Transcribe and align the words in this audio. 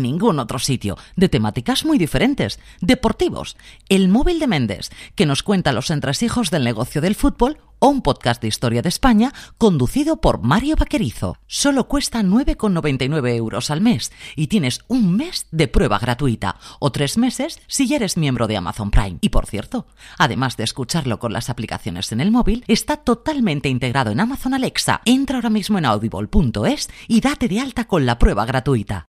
ningún 0.00 0.38
otro 0.38 0.58
sitio, 0.58 0.96
de 1.16 1.28
temáticas 1.28 1.84
muy 1.84 1.98
diferentes, 1.98 2.60
deportivos, 2.80 3.56
El 3.88 4.08
móvil 4.08 4.38
de 4.38 4.46
Méndez, 4.46 4.90
que 5.14 5.26
nos 5.26 5.42
cuenta 5.42 5.72
los 5.72 5.90
entresijos 5.90 6.50
del 6.50 6.64
negocio 6.64 7.00
del 7.00 7.14
fútbol, 7.14 7.58
o 7.82 7.88
un 7.88 8.00
podcast 8.00 8.40
de 8.40 8.46
historia 8.46 8.80
de 8.80 8.88
España 8.88 9.32
conducido 9.58 10.20
por 10.20 10.40
Mario 10.40 10.76
Vaquerizo. 10.76 11.36
Solo 11.48 11.88
cuesta 11.88 12.22
9,99 12.22 13.34
euros 13.34 13.70
al 13.70 13.80
mes 13.80 14.12
y 14.36 14.46
tienes 14.46 14.82
un 14.86 15.16
mes 15.16 15.48
de 15.50 15.66
prueba 15.66 15.98
gratuita 15.98 16.56
o 16.78 16.92
tres 16.92 17.18
meses 17.18 17.60
si 17.66 17.88
ya 17.88 17.96
eres 17.96 18.16
miembro 18.16 18.46
de 18.46 18.56
Amazon 18.56 18.92
Prime. 18.92 19.18
Y 19.20 19.30
por 19.30 19.46
cierto, 19.46 19.88
además 20.16 20.56
de 20.56 20.62
escucharlo 20.62 21.18
con 21.18 21.32
las 21.32 21.50
aplicaciones 21.50 22.12
en 22.12 22.20
el 22.20 22.30
móvil, 22.30 22.64
está 22.68 22.98
totalmente 22.98 23.68
integrado 23.68 24.12
en 24.12 24.20
Amazon 24.20 24.54
Alexa. 24.54 25.02
Entra 25.04 25.38
ahora 25.38 25.50
mismo 25.50 25.76
en 25.78 25.86
audible.es 25.86 26.88
y 27.08 27.20
date 27.20 27.48
de 27.48 27.58
alta 27.58 27.88
con 27.88 28.06
la 28.06 28.16
prueba 28.16 28.46
gratuita. 28.46 29.11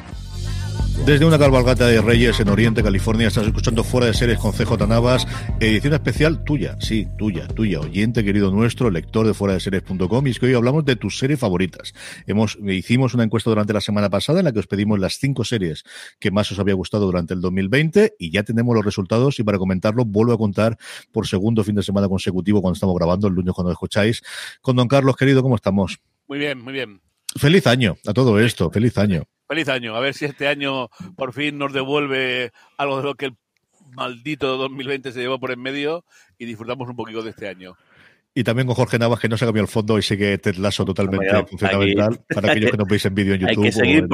Desde 1.05 1.25
una 1.25 1.39
cabalgata 1.39 1.87
de 1.87 1.99
Reyes 1.99 2.39
en 2.39 2.49
Oriente, 2.49 2.83
California, 2.83 3.27
estás 3.27 3.47
escuchando 3.47 3.83
Fuera 3.83 4.05
de 4.05 4.13
Series 4.13 4.37
con 4.37 4.51
CJ 4.51 4.87
Navas, 4.87 5.27
edición 5.59 5.93
especial 5.93 6.43
tuya, 6.43 6.77
sí, 6.79 7.07
tuya, 7.17 7.47
tuya, 7.47 7.79
oyente 7.79 8.23
querido 8.23 8.51
nuestro, 8.51 8.91
lector 8.91 9.25
de 9.25 9.33
fuera 9.33 9.55
de 9.55 9.59
series.com, 9.59 10.27
y 10.27 10.29
es 10.29 10.39
que 10.39 10.45
hoy 10.45 10.53
hablamos 10.53 10.85
de 10.85 10.95
tus 10.95 11.17
series 11.17 11.39
favoritas. 11.39 11.93
Hemos, 12.27 12.57
hicimos 12.61 13.15
una 13.15 13.23
encuesta 13.23 13.49
durante 13.49 13.73
la 13.73 13.81
semana 13.81 14.11
pasada 14.11 14.39
en 14.39 14.45
la 14.45 14.51
que 14.51 14.59
os 14.59 14.67
pedimos 14.67 14.99
las 14.99 15.17
cinco 15.17 15.43
series 15.43 15.83
que 16.19 16.29
más 16.29 16.51
os 16.51 16.59
había 16.59 16.75
gustado 16.75 17.07
durante 17.07 17.33
el 17.33 17.41
2020 17.41 18.15
y 18.19 18.31
ya 18.31 18.43
tenemos 18.43 18.75
los 18.75 18.85
resultados 18.85 19.39
y 19.39 19.43
para 19.43 19.57
comentarlo 19.57 20.05
vuelvo 20.05 20.33
a 20.33 20.37
contar 20.37 20.77
por 21.11 21.25
segundo 21.25 21.63
fin 21.63 21.75
de 21.75 21.83
semana 21.83 22.07
consecutivo 22.09 22.61
cuando 22.61 22.75
estamos 22.75 22.95
grabando, 22.95 23.27
el 23.27 23.33
lunes 23.33 23.55
cuando 23.55 23.71
escucháis, 23.71 24.21
con 24.61 24.75
don 24.75 24.87
Carlos, 24.87 25.15
querido, 25.15 25.41
¿cómo 25.41 25.55
estamos? 25.55 25.99
Muy 26.27 26.37
bien, 26.37 26.61
muy 26.61 26.73
bien. 26.73 27.01
Feliz 27.37 27.65
año 27.65 27.97
a 28.05 28.13
todo 28.13 28.39
esto, 28.39 28.69
feliz 28.69 28.97
año. 28.97 29.23
Feliz 29.51 29.67
año. 29.67 29.97
A 29.97 29.99
ver 29.99 30.13
si 30.13 30.23
este 30.23 30.47
año 30.47 30.87
por 31.17 31.33
fin 31.33 31.57
nos 31.57 31.73
devuelve 31.73 32.53
algo 32.77 32.99
de 32.99 33.03
lo 33.03 33.15
que 33.15 33.25
el 33.25 33.35
maldito 33.91 34.55
2020 34.55 35.11
se 35.11 35.19
llevó 35.19 35.41
por 35.41 35.51
en 35.51 35.61
medio 35.61 36.05
y 36.37 36.45
disfrutamos 36.45 36.87
un 36.87 36.95
poquito 36.95 37.21
de 37.21 37.31
este 37.31 37.49
año. 37.49 37.75
Y 38.33 38.45
también 38.45 38.65
con 38.65 38.77
Jorge 38.77 38.97
Navas, 38.97 39.19
que 39.19 39.27
no 39.27 39.35
se 39.35 39.43
ha 39.43 39.49
cambiado 39.49 39.65
el 39.65 39.69
fondo 39.69 39.99
y 39.99 40.03
sigue 40.03 40.37
Ted 40.37 40.55
Lasso 40.55 40.85
totalmente 40.85 41.45
fundamental 41.47 42.21
para 42.33 42.49
aquellos 42.49 42.71
que 42.71 42.77
nos 42.77 42.87
veis 42.87 43.03
en 43.03 43.13
vídeo 43.13 43.33
en 43.33 43.41
YouTube. 43.41 43.57
Hay 43.65 43.71
que 43.71 43.71
seguir, 43.73 44.07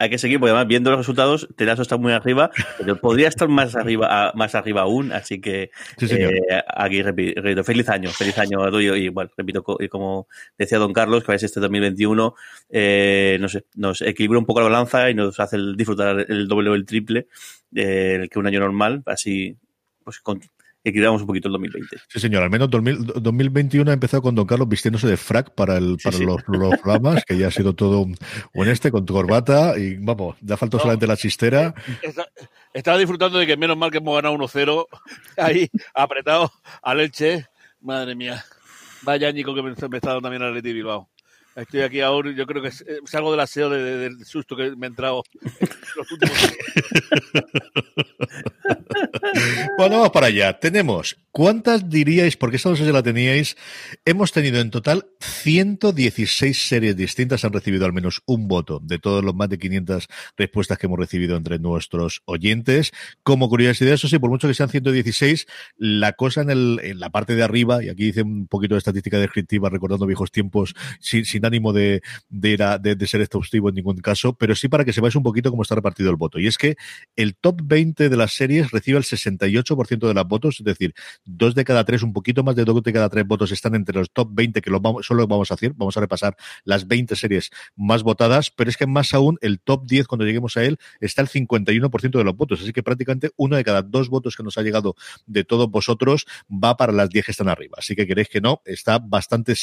hay 0.00 0.08
que 0.08 0.16
seguir, 0.16 0.40
porque 0.40 0.52
además 0.52 0.66
viendo 0.66 0.90
los 0.90 0.98
resultados, 0.98 1.46
Telazo 1.56 1.82
está 1.82 1.98
muy 1.98 2.14
arriba, 2.14 2.50
pero 2.78 2.96
podría 2.96 3.28
estar 3.28 3.48
más 3.48 3.76
arriba, 3.76 4.32
más 4.34 4.54
arriba 4.54 4.80
aún, 4.80 5.12
así 5.12 5.42
que 5.42 5.70
eh, 6.00 6.62
aquí 6.74 7.02
repito, 7.02 7.62
feliz 7.64 7.86
año, 7.90 8.08
feliz 8.08 8.38
año 8.38 8.64
a 8.64 8.70
tuyo, 8.70 8.96
y 8.96 9.04
igual, 9.04 9.30
repito, 9.36 9.62
como 9.62 10.26
decía 10.56 10.78
don 10.78 10.94
Carlos, 10.94 11.22
que 11.22 11.32
a 11.32 11.34
veces 11.34 11.50
este 11.50 11.60
2021 11.60 12.34
eh, 12.70 13.36
no 13.42 13.48
sé, 13.50 13.66
nos 13.74 14.00
equilibra 14.00 14.38
un 14.38 14.46
poco 14.46 14.60
la 14.60 14.68
balanza 14.70 15.10
y 15.10 15.14
nos 15.14 15.38
hace 15.38 15.58
disfrutar 15.76 16.24
el 16.26 16.48
doble 16.48 16.70
o 16.70 16.74
el 16.74 16.86
triple 16.86 17.26
eh, 17.74 18.26
que 18.30 18.38
un 18.38 18.46
año 18.46 18.60
normal, 18.60 19.02
así 19.04 19.54
pues 20.02 20.20
con, 20.20 20.40
equilibramos 20.84 21.20
un 21.20 21.26
poquito 21.26 21.48
el 21.48 21.52
2020. 21.52 21.96
Sí, 22.08 22.20
señor. 22.20 22.42
Al 22.42 22.50
menos 22.50 22.70
2021 22.70 23.90
ha 23.90 23.94
empezado 23.94 24.22
con 24.22 24.34
Don 24.34 24.46
Carlos 24.46 24.68
vistiéndose 24.68 25.06
de 25.06 25.16
frac 25.16 25.54
para, 25.54 25.76
el, 25.76 25.98
para 26.02 26.18
Los, 26.18 26.42
los, 26.46 26.76
programas, 26.80 27.24
que 27.24 27.36
ya 27.36 27.48
ha 27.48 27.50
sido 27.50 27.74
todo 27.74 28.00
un, 28.00 28.16
este, 28.68 28.90
con 28.90 29.04
tu 29.04 29.14
corbata 29.14 29.78
y 29.78 29.96
vamos, 29.96 30.36
ya 30.40 30.56
faltó 30.56 30.78
solamente 30.78 31.06
la 31.06 31.16
chistera. 31.16 31.74
estaba 32.72 32.98
disfrutando 32.98 33.38
de 33.38 33.46
que 33.46 33.56
menos 33.56 33.76
mal 33.76 33.90
que 33.90 33.98
hemos 33.98 34.14
ganado 34.14 34.34
1-0 34.36 34.86
ahí 35.36 35.68
apretado 35.94 36.52
a 36.82 36.94
leche. 36.94 37.46
Madre 37.80 38.14
mía. 38.14 38.44
Vaya 39.02 39.28
añico 39.28 39.54
que 39.54 39.62
me, 39.62 39.70
me 39.70 39.96
está 39.96 40.10
dando 40.10 40.22
también 40.22 40.42
a 40.42 40.50
Leti 40.50 40.72
Bilbao. 40.72 41.08
Estoy 41.60 41.82
aquí 41.82 42.00
ahora, 42.00 42.32
yo 42.32 42.46
creo 42.46 42.62
que 42.62 42.68
es, 42.68 42.82
algo 43.12 43.30
del 43.30 43.40
aseo 43.40 43.68
del 43.68 44.24
susto 44.24 44.56
que 44.56 44.74
me 44.76 44.86
ha 44.86 44.88
entrado 44.88 45.22
los 45.96 46.10
últimos 46.10 46.32
Bueno, 49.78 49.96
vamos 49.96 50.10
para 50.10 50.26
allá. 50.26 50.58
Tenemos, 50.58 51.16
¿cuántas 51.30 51.88
diríais, 51.88 52.36
porque 52.36 52.56
esta 52.56 52.70
no 52.70 52.76
sé 52.76 52.84
si 52.84 52.92
la 52.92 53.02
teníais, 53.02 53.56
hemos 54.04 54.32
tenido 54.32 54.60
en 54.60 54.70
total 54.70 55.06
116 55.20 56.68
series 56.68 56.96
distintas, 56.96 57.44
han 57.44 57.52
recibido 57.52 57.86
al 57.86 57.92
menos 57.92 58.22
un 58.26 58.48
voto 58.48 58.80
de 58.82 58.98
todos 58.98 59.24
los 59.24 59.34
más 59.34 59.48
de 59.48 59.58
500 59.58 60.06
respuestas 60.36 60.78
que 60.78 60.86
hemos 60.86 60.98
recibido 60.98 61.36
entre 61.36 61.58
nuestros 61.58 62.22
oyentes. 62.26 62.92
Como 63.22 63.48
curiosidad, 63.48 63.94
eso 63.94 64.08
sí, 64.08 64.18
por 64.18 64.30
mucho 64.30 64.48
que 64.48 64.54
sean 64.54 64.68
116, 64.68 65.46
la 65.76 66.12
cosa 66.12 66.42
en, 66.42 66.50
el, 66.50 66.80
en 66.82 67.00
la 67.00 67.10
parte 67.10 67.34
de 67.34 67.42
arriba, 67.42 67.82
y 67.82 67.88
aquí 67.88 68.04
dice 68.04 68.22
un 68.22 68.46
poquito 68.46 68.74
de 68.74 68.78
estadística 68.78 69.18
descriptiva, 69.18 69.70
recordando 69.70 70.06
viejos 70.06 70.30
tiempos, 70.30 70.74
sin, 71.00 71.24
sin 71.24 71.44
ánimo 71.50 71.72
de, 71.72 72.02
de, 72.28 72.56
de, 72.80 73.06
ser 73.06 73.20
exhaustivo 73.20 73.68
en 73.68 73.74
ningún 73.74 73.98
caso, 73.98 74.34
pero 74.34 74.54
sí 74.54 74.68
para 74.68 74.84
que 74.84 74.92
sepáis 74.92 75.14
un 75.16 75.22
poquito 75.22 75.50
cómo 75.50 75.62
está 75.62 75.74
repartido 75.74 76.10
el 76.10 76.16
voto. 76.16 76.38
Y 76.38 76.46
es 76.46 76.56
que 76.56 76.76
el 77.16 77.36
top 77.36 77.60
20 77.64 78.08
de 78.08 78.16
las 78.16 78.32
series 78.32 78.70
recibe 78.70 78.98
el 78.98 79.04
68% 79.04 80.08
de 80.08 80.14
las 80.14 80.26
votos, 80.26 80.56
es 80.60 80.64
decir, 80.64 80.94
dos 81.24 81.54
de 81.54 81.64
cada 81.64 81.84
tres, 81.84 82.02
un 82.02 82.12
poquito 82.12 82.42
más 82.42 82.56
de 82.56 82.64
dos 82.64 82.82
de 82.82 82.92
cada 82.92 83.08
tres 83.08 83.26
votos 83.26 83.52
están 83.52 83.74
entre 83.74 83.98
los 83.98 84.10
top 84.10 84.28
20 84.32 84.62
que 84.62 84.70
lo 84.70 84.80
vamos, 84.80 85.06
solo 85.06 85.26
vamos 85.26 85.50
a 85.50 85.54
hacer, 85.54 85.72
vamos 85.74 85.96
a 85.96 86.00
repasar 86.00 86.36
las 86.64 86.86
20 86.86 87.16
series 87.16 87.50
más 87.76 88.02
votadas, 88.02 88.50
pero 88.50 88.70
es 88.70 88.76
que 88.76 88.86
más 88.86 89.14
aún 89.14 89.38
el 89.40 89.60
top 89.60 89.86
10, 89.86 90.06
cuando 90.06 90.24
lleguemos 90.24 90.56
a 90.56 90.64
él, 90.64 90.78
está 91.00 91.22
el 91.22 91.28
51% 91.28 92.18
de 92.18 92.24
los 92.24 92.36
votos, 92.36 92.60
así 92.62 92.72
que 92.72 92.82
prácticamente 92.82 93.30
uno 93.36 93.56
de 93.56 93.64
cada 93.64 93.82
dos 93.82 94.08
votos 94.08 94.36
que 94.36 94.42
nos 94.42 94.56
ha 94.58 94.62
llegado 94.62 94.94
de 95.26 95.44
todos 95.44 95.70
vosotros 95.70 96.26
va 96.50 96.76
para 96.76 96.92
las 96.92 97.10
10 97.10 97.26
que 97.26 97.30
están 97.32 97.48
arriba. 97.48 97.76
Así 97.78 97.94
que 97.94 98.06
queréis 98.06 98.28
que 98.28 98.40
no, 98.40 98.62
está 98.64 98.98
bastante, 98.98 99.54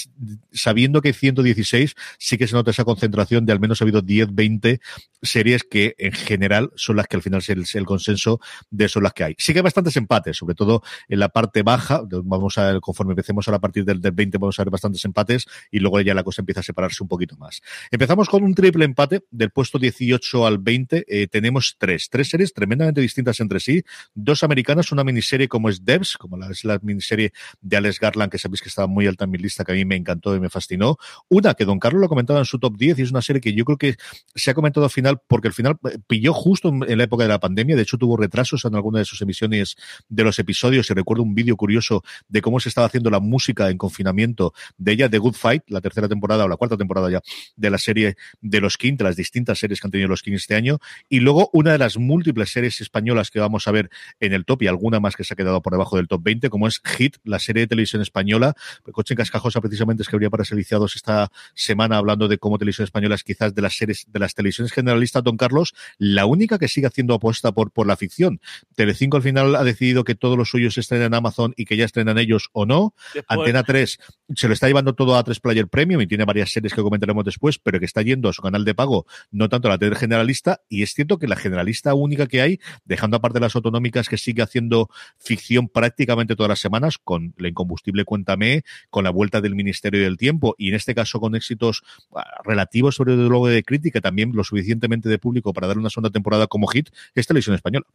sabiendo 0.52 1.02
que 1.02 1.10
hay 1.10 1.14
116 1.14 1.67
16, 1.68 1.96
sí 2.18 2.38
que 2.38 2.48
se 2.48 2.56
nota 2.56 2.72
esa 2.72 2.86
concentración 2.86 3.46
de 3.46 3.54
al 3.54 3.60
menos 3.60 3.82
ha 3.82 3.86
habido 3.86 4.02
10, 4.02 4.34
20 4.34 4.80
series 5.22 5.64
que 5.64 5.96
en 5.98 6.12
general 6.12 6.72
son 6.76 6.96
las 6.96 7.08
que 7.08 7.16
al 7.16 7.22
final 7.22 7.42
es 7.48 7.76
el, 7.76 7.86
consenso 7.86 8.40
de 8.70 8.88
son 8.88 9.04
las 9.04 9.14
que 9.14 9.24
hay. 9.24 9.36
Sí 9.38 9.54
que 9.54 9.60
hay 9.60 9.64
bastantes 9.64 9.96
empates, 9.98 10.38
sobre 10.38 10.56
todo 10.56 10.82
en 11.08 11.20
la 11.20 11.30
parte 11.30 11.64
baja, 11.64 12.02
vamos 12.24 12.58
a 12.58 12.72
ver, 12.72 12.82
conforme 12.82 13.14
empecemos 13.14 13.48
a 13.48 13.52
la 13.52 13.60
partir 13.60 13.86
del, 13.86 14.02
del 14.02 14.12
20 14.12 14.38
vamos 14.38 14.60
a 14.60 14.64
ver 14.64 14.72
bastantes 14.72 15.04
empates 15.06 15.46
y 15.72 15.80
luego 15.80 16.00
ya 16.02 16.14
la 16.14 16.24
cosa 16.24 16.42
empieza 16.42 16.62
a 16.62 16.64
separarse 16.64 17.04
un 17.04 17.10
poquito 17.10 17.36
más. 17.38 17.62
Empezamos 17.92 18.30
con 18.30 18.44
un 18.44 18.54
triple 18.54 18.86
empate 18.86 19.24
del 19.32 19.52
puesto 19.52 19.80
18 19.80 20.46
al 20.46 20.58
20, 20.58 21.06
eh, 21.08 21.28
tenemos 21.28 21.76
tres, 21.78 22.10
tres 22.10 22.30
series 22.30 22.54
tremendamente 22.54 23.02
distintas 23.02 23.40
entre 23.40 23.60
sí, 23.60 23.84
dos 24.14 24.44
americanas, 24.44 24.92
una 24.92 25.04
miniserie 25.04 25.48
como 25.48 25.70
es 25.70 25.84
Devs, 25.84 26.18
como 26.18 26.38
la, 26.38 26.50
es 26.50 26.64
la 26.64 26.80
miniserie 26.82 27.32
de 27.62 27.78
Alex 27.78 28.00
Garland, 28.00 28.32
que 28.32 28.38
sabéis 28.38 28.62
que 28.62 28.70
estaba 28.70 28.88
muy 28.88 29.08
alta 29.08 29.26
en 29.26 29.32
mi 29.32 29.38
lista, 29.38 29.64
que 29.64 29.72
a 29.72 29.76
mí 29.76 29.86
me 29.86 29.96
encantó 29.96 30.36
y 30.36 30.40
me 30.40 30.50
fascinó, 30.50 30.98
una 31.30 31.54
que 31.58 31.66
Don 31.66 31.80
Carlos 31.80 32.02
lo 32.02 32.10
comentaba 32.10 32.40
en 32.40 32.46
su 32.46 32.60
top 32.60 32.78
10 32.78 33.00
y 33.00 33.02
es 33.02 33.12
una 33.12 33.22
serie 33.22 33.42
que 33.42 33.54
yo 33.54 33.66
creo 33.66 33.78
que 33.78 33.96
se 34.36 34.52
ha 34.52 34.54
comentado 34.54 34.86
al 34.86 34.92
final 34.92 35.20
porque 35.28 35.48
al 35.48 35.54
final 35.54 35.78
eh, 35.92 35.98
pilló 36.08 36.34
justo 36.34 36.70
en 36.70 36.98
la 36.98 37.04
época 37.04 37.24
de 37.24 37.30
la 37.30 37.40
pandemia, 37.40 37.76
de 37.76 37.82
hecho 37.82 37.98
tuvo 37.98 38.18
retrasos 38.18 38.64
en 38.66 38.76
alguna 38.76 39.00
de 39.00 39.06
sus 39.06 39.22
emisiones 39.22 39.76
de 40.08 40.24
los 40.24 40.40
episodios 40.40 40.90
y 40.90 40.94
recuerdo 40.94 41.24
un 41.24 41.36
vídeo 41.36 41.58
curioso 41.58 42.04
de 42.28 42.42
cómo 42.42 42.60
se 42.60 42.70
estaba 42.70 42.88
haciendo 42.88 43.10
la 43.10 43.20
música 43.20 43.70
en 43.70 43.78
confinamiento 43.78 44.54
de 44.78 44.94
ella, 44.94 45.10
The 45.10 45.18
Good 45.18 45.36
Fight, 45.36 45.64
la 45.68 45.82
tercera 45.82 46.08
temporada 46.08 46.46
o 46.46 46.48
la 46.48 46.58
cuarta 46.58 46.78
temporada 46.78 47.10
ya 47.10 47.22
de 47.56 47.70
la 47.70 47.78
serie 47.78 48.16
de 48.42 48.62
los 48.62 48.78
King, 48.78 48.96
de 48.98 49.04
las 49.04 49.16
distintas 49.16 49.60
series 49.60 49.82
que 49.82 49.88
han 49.88 49.92
tenido 49.92 50.10
los 50.10 50.22
King 50.22 50.34
este 50.34 50.56
año, 50.56 50.80
y 51.10 51.20
luego 51.20 51.50
una 51.54 51.72
de 51.72 51.78
las 51.78 51.98
múltiples 51.98 52.52
series 52.52 52.80
españolas 52.82 53.32
que 53.32 53.40
vamos 53.40 53.68
a 53.68 53.72
ver 53.72 53.90
en 54.20 54.34
el 54.34 54.46
top 54.46 54.64
y 54.64 54.68
alguna 54.68 55.00
más 55.00 55.16
que 55.16 55.24
se 55.24 55.34
ha 55.34 55.38
quedado 55.38 55.62
por 55.62 55.74
debajo 55.74 55.98
del 55.98 56.08
top 56.08 56.22
20, 56.24 56.50
como 56.50 56.68
es 56.68 56.82
Hit, 56.84 57.18
la 57.24 57.40
serie 57.40 57.62
de 57.62 57.68
televisión 57.68 58.02
española. 58.02 58.54
Coche 58.92 59.14
en 59.14 59.18
Cascajosa 59.18 59.62
precisamente 59.62 60.04
es 60.04 60.10
que 60.10 60.16
habría 60.16 60.30
para 60.30 60.44
ser 60.44 60.58
esta 60.60 61.32
semana 61.54 61.98
hablando 61.98 62.28
de 62.28 62.38
cómo 62.38 62.58
televisión 62.58 62.86
española 62.86 63.16
es 63.16 63.24
quizás 63.24 63.54
de 63.54 63.62
las 63.62 63.76
series, 63.76 64.06
de 64.08 64.20
las 64.20 64.34
televisiones 64.34 64.72
generalistas, 64.72 65.24
don 65.24 65.38
Carlos, 65.38 65.74
la 65.98 66.26
única 66.26 66.58
que 66.58 66.68
sigue 66.68 66.88
haciendo 66.88 67.14
apuesta 67.14 67.52
por, 67.52 67.72
por 67.72 67.88
la 67.88 67.98
ficción. 67.98 68.42
Telecinco 68.76 69.18
al 69.18 69.24
final 69.24 69.56
ha 69.56 69.64
decidido 69.64 70.04
que 70.04 70.16
todos 70.16 70.38
los 70.38 70.50
suyos 70.50 70.78
estén 70.78 71.02
en 71.02 71.14
Amazon 71.14 71.54
y 71.56 71.66
que 71.66 71.78
ya 71.78 71.86
estrenan 71.86 72.18
ellos 72.18 72.50
o 72.54 72.66
no. 72.66 72.94
Antena 73.28 73.64
3 73.64 74.00
se 74.36 74.48
lo 74.48 74.54
está 74.54 74.68
llevando 74.68 74.94
todo 74.94 75.16
a 75.16 75.24
3 75.24 75.40
Player 75.40 75.68
Premium 75.68 76.02
y 76.02 76.08
tiene 76.08 76.26
varias 76.26 76.52
series 76.52 76.74
que 76.74 76.82
comentaremos 76.82 77.24
después, 77.24 77.60
pero 77.60 77.80
que 77.80 77.86
está 77.86 78.02
yendo 78.02 78.30
a 78.30 78.34
su 78.34 78.42
canal 78.42 78.66
de 78.66 78.76
pago, 78.76 79.06
no 79.32 79.50
tanto 79.50 79.68
a 79.68 79.72
la 79.72 79.78
tele 79.78 79.96
generalista. 79.96 80.62
Y 80.70 80.84
es 80.84 80.94
cierto 80.94 81.18
que 81.18 81.28
la 81.28 81.36
generalista 81.36 81.94
única 81.94 82.28
que 82.28 82.42
hay, 82.42 82.60
dejando 82.86 83.18
aparte 83.18 83.40
las 83.40 83.56
autonómicas 83.56 84.10
que 84.10 84.18
sigue 84.18 84.42
haciendo 84.42 84.90
ficción 85.18 85.70
prácticamente 85.70 86.36
todas 86.36 86.50
las 86.50 86.60
semanas, 86.60 86.98
con 86.98 87.34
la 87.38 87.48
incombustible 87.48 88.04
Cuéntame, 88.04 88.64
con 88.90 89.04
la 89.04 89.10
vuelta 89.12 89.42
del 89.42 89.56
Ministerio 89.56 90.02
del 90.02 90.18
Tiempo 90.18 90.56
y 90.58 90.70
en 90.70 90.76
este 90.76 90.94
caso 90.94 91.20
con 91.20 91.36
éxitos 91.36 91.84
ah, 92.16 92.24
relativos 92.44 92.96
sobre 92.96 93.14
el 93.14 93.28
logo 93.28 93.48
de 93.48 93.64
crítica, 93.64 94.02
también 94.02 94.32
lo 94.34 94.44
suficientemente 94.44 95.10
de 95.10 95.20
público 95.20 95.54
para 95.54 95.68
dar 95.68 95.78
una 95.78 95.90
segunda 95.90 96.10
temporada 96.10 96.48
como 96.48 96.68
hit, 96.68 96.90
es 97.16 97.28
televisión 97.28 97.56
española. 97.56 97.86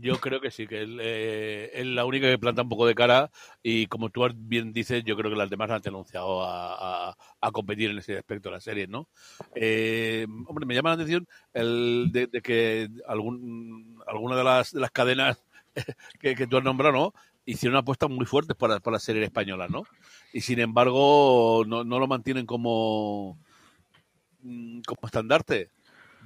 Yo 0.00 0.18
creo 0.18 0.40
que 0.40 0.50
sí, 0.50 0.66
que 0.66 0.82
él, 0.82 0.98
eh, 1.00 1.70
es 1.72 1.86
la 1.86 2.04
única 2.04 2.28
que 2.28 2.36
planta 2.36 2.62
un 2.62 2.68
poco 2.68 2.84
de 2.84 2.96
cara 2.96 3.30
y 3.62 3.86
como 3.86 4.10
tú 4.10 4.26
bien 4.34 4.72
dices, 4.72 5.04
yo 5.04 5.16
creo 5.16 5.30
que 5.30 5.36
las 5.36 5.48
demás 5.48 5.70
han 5.70 5.82
anunciado 5.86 6.42
a, 6.42 7.16
a, 7.40 7.52
competir 7.52 7.90
en 7.90 7.98
ese 7.98 8.18
aspecto 8.18 8.48
de 8.48 8.56
la 8.56 8.60
serie, 8.60 8.88
¿no? 8.88 9.06
Eh, 9.54 10.26
hombre, 10.46 10.66
me 10.66 10.74
llama 10.74 10.88
la 10.88 10.94
atención 10.96 11.28
el 11.52 12.10
de, 12.10 12.28
que 12.42 12.88
algún, 13.06 14.02
alguna 14.08 14.34
de 14.34 14.42
las, 14.42 14.72
de 14.72 14.80
las 14.80 14.90
cadenas 14.90 15.44
que, 16.20 16.34
que 16.34 16.48
tú 16.48 16.56
has 16.56 16.64
nombrado, 16.64 16.92
¿no? 16.92 17.14
Hicieron 17.46 17.76
apuestas 17.76 18.10
muy 18.10 18.26
fuertes 18.26 18.56
para, 18.56 18.80
para 18.80 18.96
la 18.96 19.00
serie 19.00 19.22
española, 19.22 19.68
¿no? 19.68 19.84
Y 20.32 20.40
sin 20.40 20.58
embargo, 20.58 21.62
no, 21.68 21.84
no 21.84 22.00
lo 22.00 22.08
mantienen 22.08 22.46
como, 22.46 23.38
mm, 24.42 24.80
como 24.80 25.00
estandarte. 25.04 25.70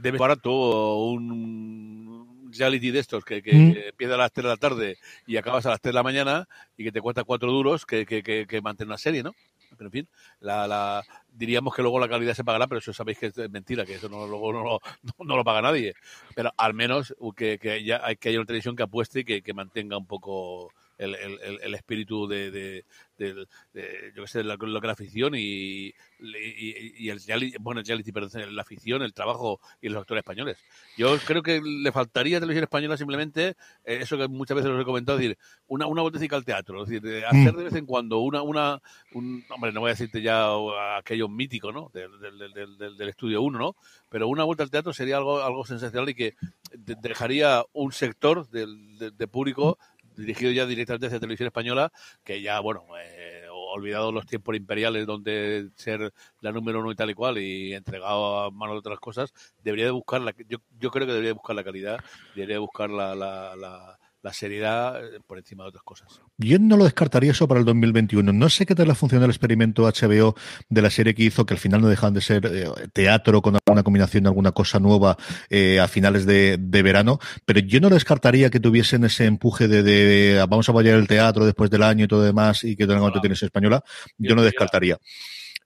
Debe 0.00 0.16
barato 0.16 1.00
un 1.08 2.17
reality 2.56 2.90
de 2.90 2.98
estos 2.98 3.24
que, 3.24 3.42
que, 3.42 3.52
mm. 3.52 3.76
empieza 3.88 4.14
a 4.14 4.18
las 4.18 4.32
3 4.32 4.44
de 4.44 4.48
la 4.48 4.56
tarde 4.56 4.98
y 5.26 5.36
acabas 5.36 5.66
a 5.66 5.70
las 5.70 5.80
3 5.80 5.92
de 5.92 5.94
la 5.94 6.02
mañana 6.02 6.48
y 6.76 6.84
que 6.84 6.92
te 6.92 7.00
cuesta 7.00 7.24
4 7.24 7.50
duros 7.50 7.86
que, 7.86 8.06
que, 8.06 8.22
que, 8.22 8.60
mantener 8.62 8.88
una 8.88 8.98
serie, 8.98 9.22
¿no? 9.22 9.34
Pero 9.76 9.88
en 9.88 9.92
fin, 9.92 10.08
la, 10.40 10.66
la, 10.66 11.04
diríamos 11.30 11.74
que 11.74 11.82
luego 11.82 12.00
la 12.00 12.08
calidad 12.08 12.34
se 12.34 12.44
pagará, 12.44 12.66
pero 12.66 12.78
eso 12.78 12.92
sabéis 12.92 13.18
que 13.18 13.26
es 13.26 13.50
mentira, 13.50 13.84
que 13.84 13.94
eso 13.94 14.08
no, 14.08 14.26
luego 14.26 14.52
no, 14.52 14.78
no, 15.24 15.36
lo 15.36 15.44
paga 15.44 15.62
nadie. 15.62 15.94
Pero 16.34 16.52
al 16.56 16.74
menos 16.74 17.14
que, 17.36 17.58
que, 17.58 17.72
haya, 17.72 18.02
que 18.16 18.30
haya 18.30 18.38
una 18.38 18.46
televisión 18.46 18.76
que 18.76 18.82
apueste 18.82 19.20
y 19.20 19.24
que, 19.24 19.42
que 19.42 19.54
mantenga 19.54 19.96
un 19.96 20.06
poco 20.06 20.72
el, 20.98 21.14
el, 21.14 21.60
el 21.62 21.74
espíritu 21.74 22.26
de, 22.26 22.50
de, 22.50 22.84
de, 23.16 23.46
de, 23.72 24.12
yo 24.14 24.22
que 24.22 24.28
sé, 24.28 24.42
lo 24.42 24.58
que 24.58 24.66
la 24.66 24.92
afición 24.92 25.34
y, 25.34 25.88
y, 26.18 27.04
y, 27.04 27.10
el 27.10 27.20
bueno, 27.60 27.80
el 27.80 27.86
reality, 27.86 28.12
perdón, 28.12 28.54
la 28.54 28.62
afición, 28.62 29.02
el 29.02 29.14
trabajo 29.14 29.60
y 29.80 29.88
los 29.88 30.00
actores 30.00 30.22
españoles. 30.22 30.58
Yo 30.96 31.16
creo 31.18 31.42
que 31.42 31.60
le 31.62 31.92
faltaría 31.92 32.38
a 32.38 32.40
televisión 32.40 32.64
española 32.64 32.96
simplemente 32.96 33.56
eh, 33.84 33.98
eso 34.02 34.18
que 34.18 34.28
muchas 34.28 34.56
veces 34.56 34.70
os 34.70 34.80
he 34.80 34.84
comentado, 34.84 35.18
decir, 35.18 35.38
una, 35.66 35.86
una 35.86 36.02
vueltecita 36.02 36.36
al 36.36 36.44
teatro, 36.44 36.82
es 36.82 36.90
decir, 36.90 37.24
hacer 37.24 37.54
de 37.54 37.64
vez 37.64 37.74
en 37.74 37.86
cuando 37.86 38.18
una, 38.18 38.42
una, 38.42 38.82
un, 39.14 39.44
hombre, 39.50 39.72
no 39.72 39.80
voy 39.80 39.90
a 39.90 39.94
decirte 39.94 40.20
ya 40.20 40.48
aquello 40.96 41.28
mítico, 41.28 41.72
¿no? 41.72 41.90
Del, 41.92 42.10
del, 42.20 42.76
del, 42.78 42.96
del 42.96 43.08
estudio 43.08 43.42
1, 43.42 43.58
¿no? 43.58 43.76
Pero 44.08 44.28
una 44.28 44.44
vuelta 44.44 44.64
al 44.64 44.70
teatro 44.70 44.92
sería 44.92 45.16
algo, 45.16 45.42
algo 45.42 45.64
sensacional 45.64 46.08
y 46.08 46.14
que 46.14 46.34
dejaría 46.72 47.64
un 47.72 47.92
sector 47.92 48.48
del, 48.48 48.98
de, 48.98 49.10
de 49.10 49.28
público 49.28 49.78
dirigido 50.18 50.52
ya 50.52 50.66
directamente 50.66 51.06
hacia 51.06 51.20
televisión 51.20 51.46
española, 51.46 51.90
que 52.24 52.42
ya, 52.42 52.60
bueno, 52.60 52.84
eh, 53.00 53.46
olvidado 53.50 54.12
los 54.12 54.26
tiempos 54.26 54.56
imperiales 54.56 55.06
donde 55.06 55.68
ser 55.74 56.12
la 56.40 56.52
número 56.52 56.80
uno 56.80 56.90
y 56.90 56.94
tal 56.94 57.10
y 57.10 57.14
cual 57.14 57.38
y 57.38 57.74
entregado 57.74 58.40
a 58.40 58.50
manos 58.50 58.74
de 58.74 58.78
otras 58.78 58.98
cosas, 58.98 59.32
debería 59.62 59.86
de 59.86 59.90
buscar 59.92 60.20
la, 60.20 60.34
yo, 60.48 60.58
yo 60.78 60.90
creo 60.90 61.06
que 61.06 61.12
debería 61.12 61.30
de 61.30 61.34
buscar 61.34 61.56
la 61.56 61.64
calidad, 61.64 62.00
debería 62.34 62.56
de 62.56 62.60
buscar 62.60 62.90
la, 62.90 63.14
la, 63.14 63.56
la 63.56 63.98
la 64.22 64.32
seriedad 64.32 65.04
eh, 65.04 65.20
por 65.26 65.38
encima 65.38 65.64
de 65.64 65.68
otras 65.68 65.84
cosas. 65.84 66.20
Yo 66.38 66.58
no 66.58 66.76
lo 66.76 66.84
descartaría 66.84 67.30
eso 67.30 67.46
para 67.46 67.60
el 67.60 67.66
2021. 67.66 68.32
No 68.32 68.48
sé 68.48 68.66
qué 68.66 68.74
tal 68.74 68.90
ha 68.90 68.94
funcionado 68.94 69.26
el 69.26 69.30
experimento 69.30 69.84
HBO 69.84 70.34
de 70.68 70.82
la 70.82 70.90
serie 70.90 71.14
que 71.14 71.24
hizo, 71.24 71.46
que 71.46 71.54
al 71.54 71.60
final 71.60 71.80
no 71.80 71.88
dejan 71.88 72.14
de 72.14 72.20
ser 72.20 72.46
eh, 72.46 72.68
teatro 72.92 73.42
con 73.42 73.56
alguna 73.56 73.82
combinación 73.82 74.24
de 74.24 74.28
alguna 74.28 74.52
cosa 74.52 74.78
nueva 74.78 75.16
eh, 75.50 75.80
a 75.80 75.88
finales 75.88 76.26
de, 76.26 76.56
de, 76.58 76.82
verano, 76.82 77.18
pero 77.44 77.60
yo 77.60 77.80
no 77.80 77.90
descartaría 77.90 78.50
que 78.50 78.60
tuviesen 78.60 79.04
ese 79.04 79.26
empuje 79.26 79.68
de, 79.68 79.82
de 79.82 80.44
vamos 80.48 80.68
a 80.68 80.72
bailar 80.72 80.94
el 80.94 81.06
teatro 81.06 81.44
después 81.44 81.70
del 81.70 81.82
año 81.82 82.04
y 82.04 82.08
todo 82.08 82.22
demás 82.22 82.64
y 82.64 82.76
que 82.76 82.86
tengan 82.86 83.04
otra 83.04 83.20
tienes 83.20 83.42
española. 83.42 83.82
Yo 84.16 84.34
no 84.34 84.42
descartaría. 84.42 84.98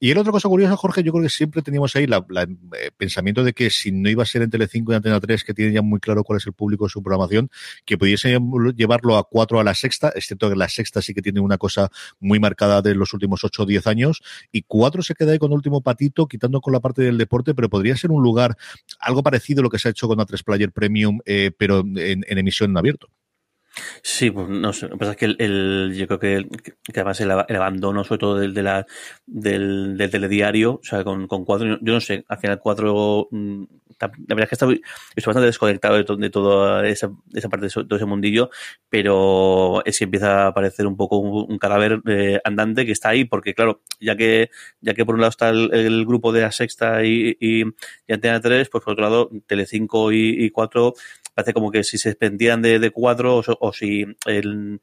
Y 0.05 0.11
el 0.11 0.19
otra 0.19 0.33
cosa 0.33 0.49
curiosa, 0.49 0.77
Jorge, 0.77 1.05
yo 1.05 1.13
creo 1.13 1.23
que 1.23 1.29
siempre 1.29 1.63
teníamos 1.63 1.95
ahí 1.95 2.03
el 2.03 2.13
eh, 2.13 2.91
pensamiento 2.97 3.45
de 3.45 3.53
que 3.53 3.71
si 3.71 3.93
no 3.93 4.11
iba 4.11 4.25
a 4.25 4.27
ser 4.27 4.43
en 4.43 4.51
Telecinco 4.51 4.91
y 4.91 4.97
Antena 4.97 5.21
3, 5.21 5.45
que 5.45 5.55
tiene 5.55 5.73
ya 5.73 5.81
muy 5.81 6.01
claro 6.01 6.25
cuál 6.25 6.39
es 6.39 6.47
el 6.49 6.55
público 6.55 6.87
de 6.87 6.91
su 6.91 7.05
programación, 7.05 7.51
que 7.85 7.97
pudiese 7.97 8.37
llevarlo 8.75 9.17
a 9.17 9.23
cuatro 9.23 9.61
a 9.61 9.63
la 9.63 9.77
sexta, 9.77 10.11
excepto 10.13 10.51
que 10.51 10.57
la 10.57 10.69
sexta 10.69 11.01
sí 11.03 11.15
que 11.15 11.23
tiene 11.23 11.39
una 11.39 11.57
cosa 11.57 11.89
muy 12.19 12.41
marcada 12.41 12.83
de 12.83 12.97
los 12.97 13.15
últimos 13.15 13.45
ocho 13.45 13.63
o 13.63 13.67
diez 13.67 13.87
años, 13.87 14.23
y 14.51 14.63
cuatro 14.63 15.03
se 15.03 15.15
queda 15.15 15.31
ahí 15.31 15.39
con 15.39 15.53
último 15.53 15.83
patito, 15.83 16.27
quitando 16.27 16.61
con 16.61 16.73
la 16.73 16.81
parte 16.81 17.03
del 17.03 17.17
deporte, 17.17 17.55
pero 17.55 17.71
podría 17.71 17.97
ser 17.97 18.11
un 18.11 18.25
lugar 18.25 18.57
algo 18.99 19.23
parecido 19.23 19.61
a 19.61 19.63
lo 19.63 19.71
que 19.71 19.79
se 19.79 19.87
ha 19.87 19.93
hecho 19.93 20.09
con 20.09 20.19
la 20.19 20.27
3 20.27 20.43
Player 20.43 20.73
Premium, 20.73 21.21
eh, 21.27 21.53
pero 21.57 21.79
en, 21.79 22.25
en 22.27 22.39
emisión 22.39 22.71
en 22.71 22.77
abierto. 22.77 23.09
Sí, 24.03 24.31
pues 24.31 24.49
no 24.49 24.73
sé. 24.73 24.87
Lo 24.87 24.93
que 24.93 24.99
pasa 24.99 25.11
es 25.13 25.17
que 25.17 25.25
el, 25.25 25.95
yo 25.97 26.07
creo 26.07 26.19
que, 26.19 26.49
que 26.85 27.01
además 27.01 27.21
el, 27.21 27.31
abandono, 27.31 28.05
sobre 28.05 28.19
todo 28.19 28.39
del, 28.39 28.53
de 28.53 28.63
la, 28.63 28.87
del, 29.27 29.97
del 29.97 30.11
telediario, 30.11 30.75
o 30.75 30.81
sea, 30.83 31.05
con, 31.05 31.27
con 31.27 31.45
cuatro, 31.45 31.79
yo 31.81 31.93
no 31.93 32.01
sé, 32.01 32.25
al 32.29 32.39
final 32.39 32.61
cuatro, 32.61 33.29
mm, 33.31 33.65
la 33.99 34.09
verdad 34.35 34.45
es 34.45 34.49
que 34.49 34.55
estoy, 34.55 34.83
estoy 35.15 35.31
bastante 35.31 35.47
desconectado 35.47 35.97
de, 35.97 36.05
to, 36.05 36.19
toda 36.31 36.87
esa, 36.87 37.11
esa 37.33 37.49
parte, 37.49 37.67
de 37.67 37.73
todo 37.73 37.97
ese 37.97 38.05
mundillo, 38.05 38.51
pero 38.89 39.85
es 39.85 39.99
que 39.99 40.05
empieza 40.05 40.45
a 40.45 40.47
aparecer 40.49 40.87
un 40.87 40.97
poco 40.97 41.19
un, 41.19 41.59
cadáver 41.59 42.01
eh, 42.07 42.41
andante 42.45 42.85
que 42.85 42.93
está 42.93 43.11
ahí, 43.11 43.25
porque 43.25 43.55
claro, 43.55 43.83
ya 44.01 44.17
que, 44.17 44.51
ya 44.81 44.95
que 44.95 45.05
por 45.07 45.15
un 45.15 45.21
lado 45.21 45.31
está 45.31 45.51
el, 45.51 46.05
grupo 46.07 46.33
de 46.33 46.41
la 46.43 46.53
Sexta 46.53 47.05
y, 47.05 47.37
y, 47.41 47.63
y 48.07 48.13
Antena 48.13 48.41
3, 48.41 48.69
pues 48.69 48.85
por 48.85 48.93
otro 48.95 49.05
lado, 49.05 49.31
Telecinco 49.47 50.13
y, 50.13 50.45
y 50.45 50.51
4 50.51 50.95
parece 51.35 51.53
como 51.53 51.71
que 51.71 51.85
si 51.85 51.99
se 51.99 52.11
desprendieran 52.11 52.63
de, 52.63 52.79
de 52.79 52.91
cuatro 52.91 53.39
o, 53.39 53.43
o 53.61 53.73
si 53.73 54.05
el, 54.27 54.81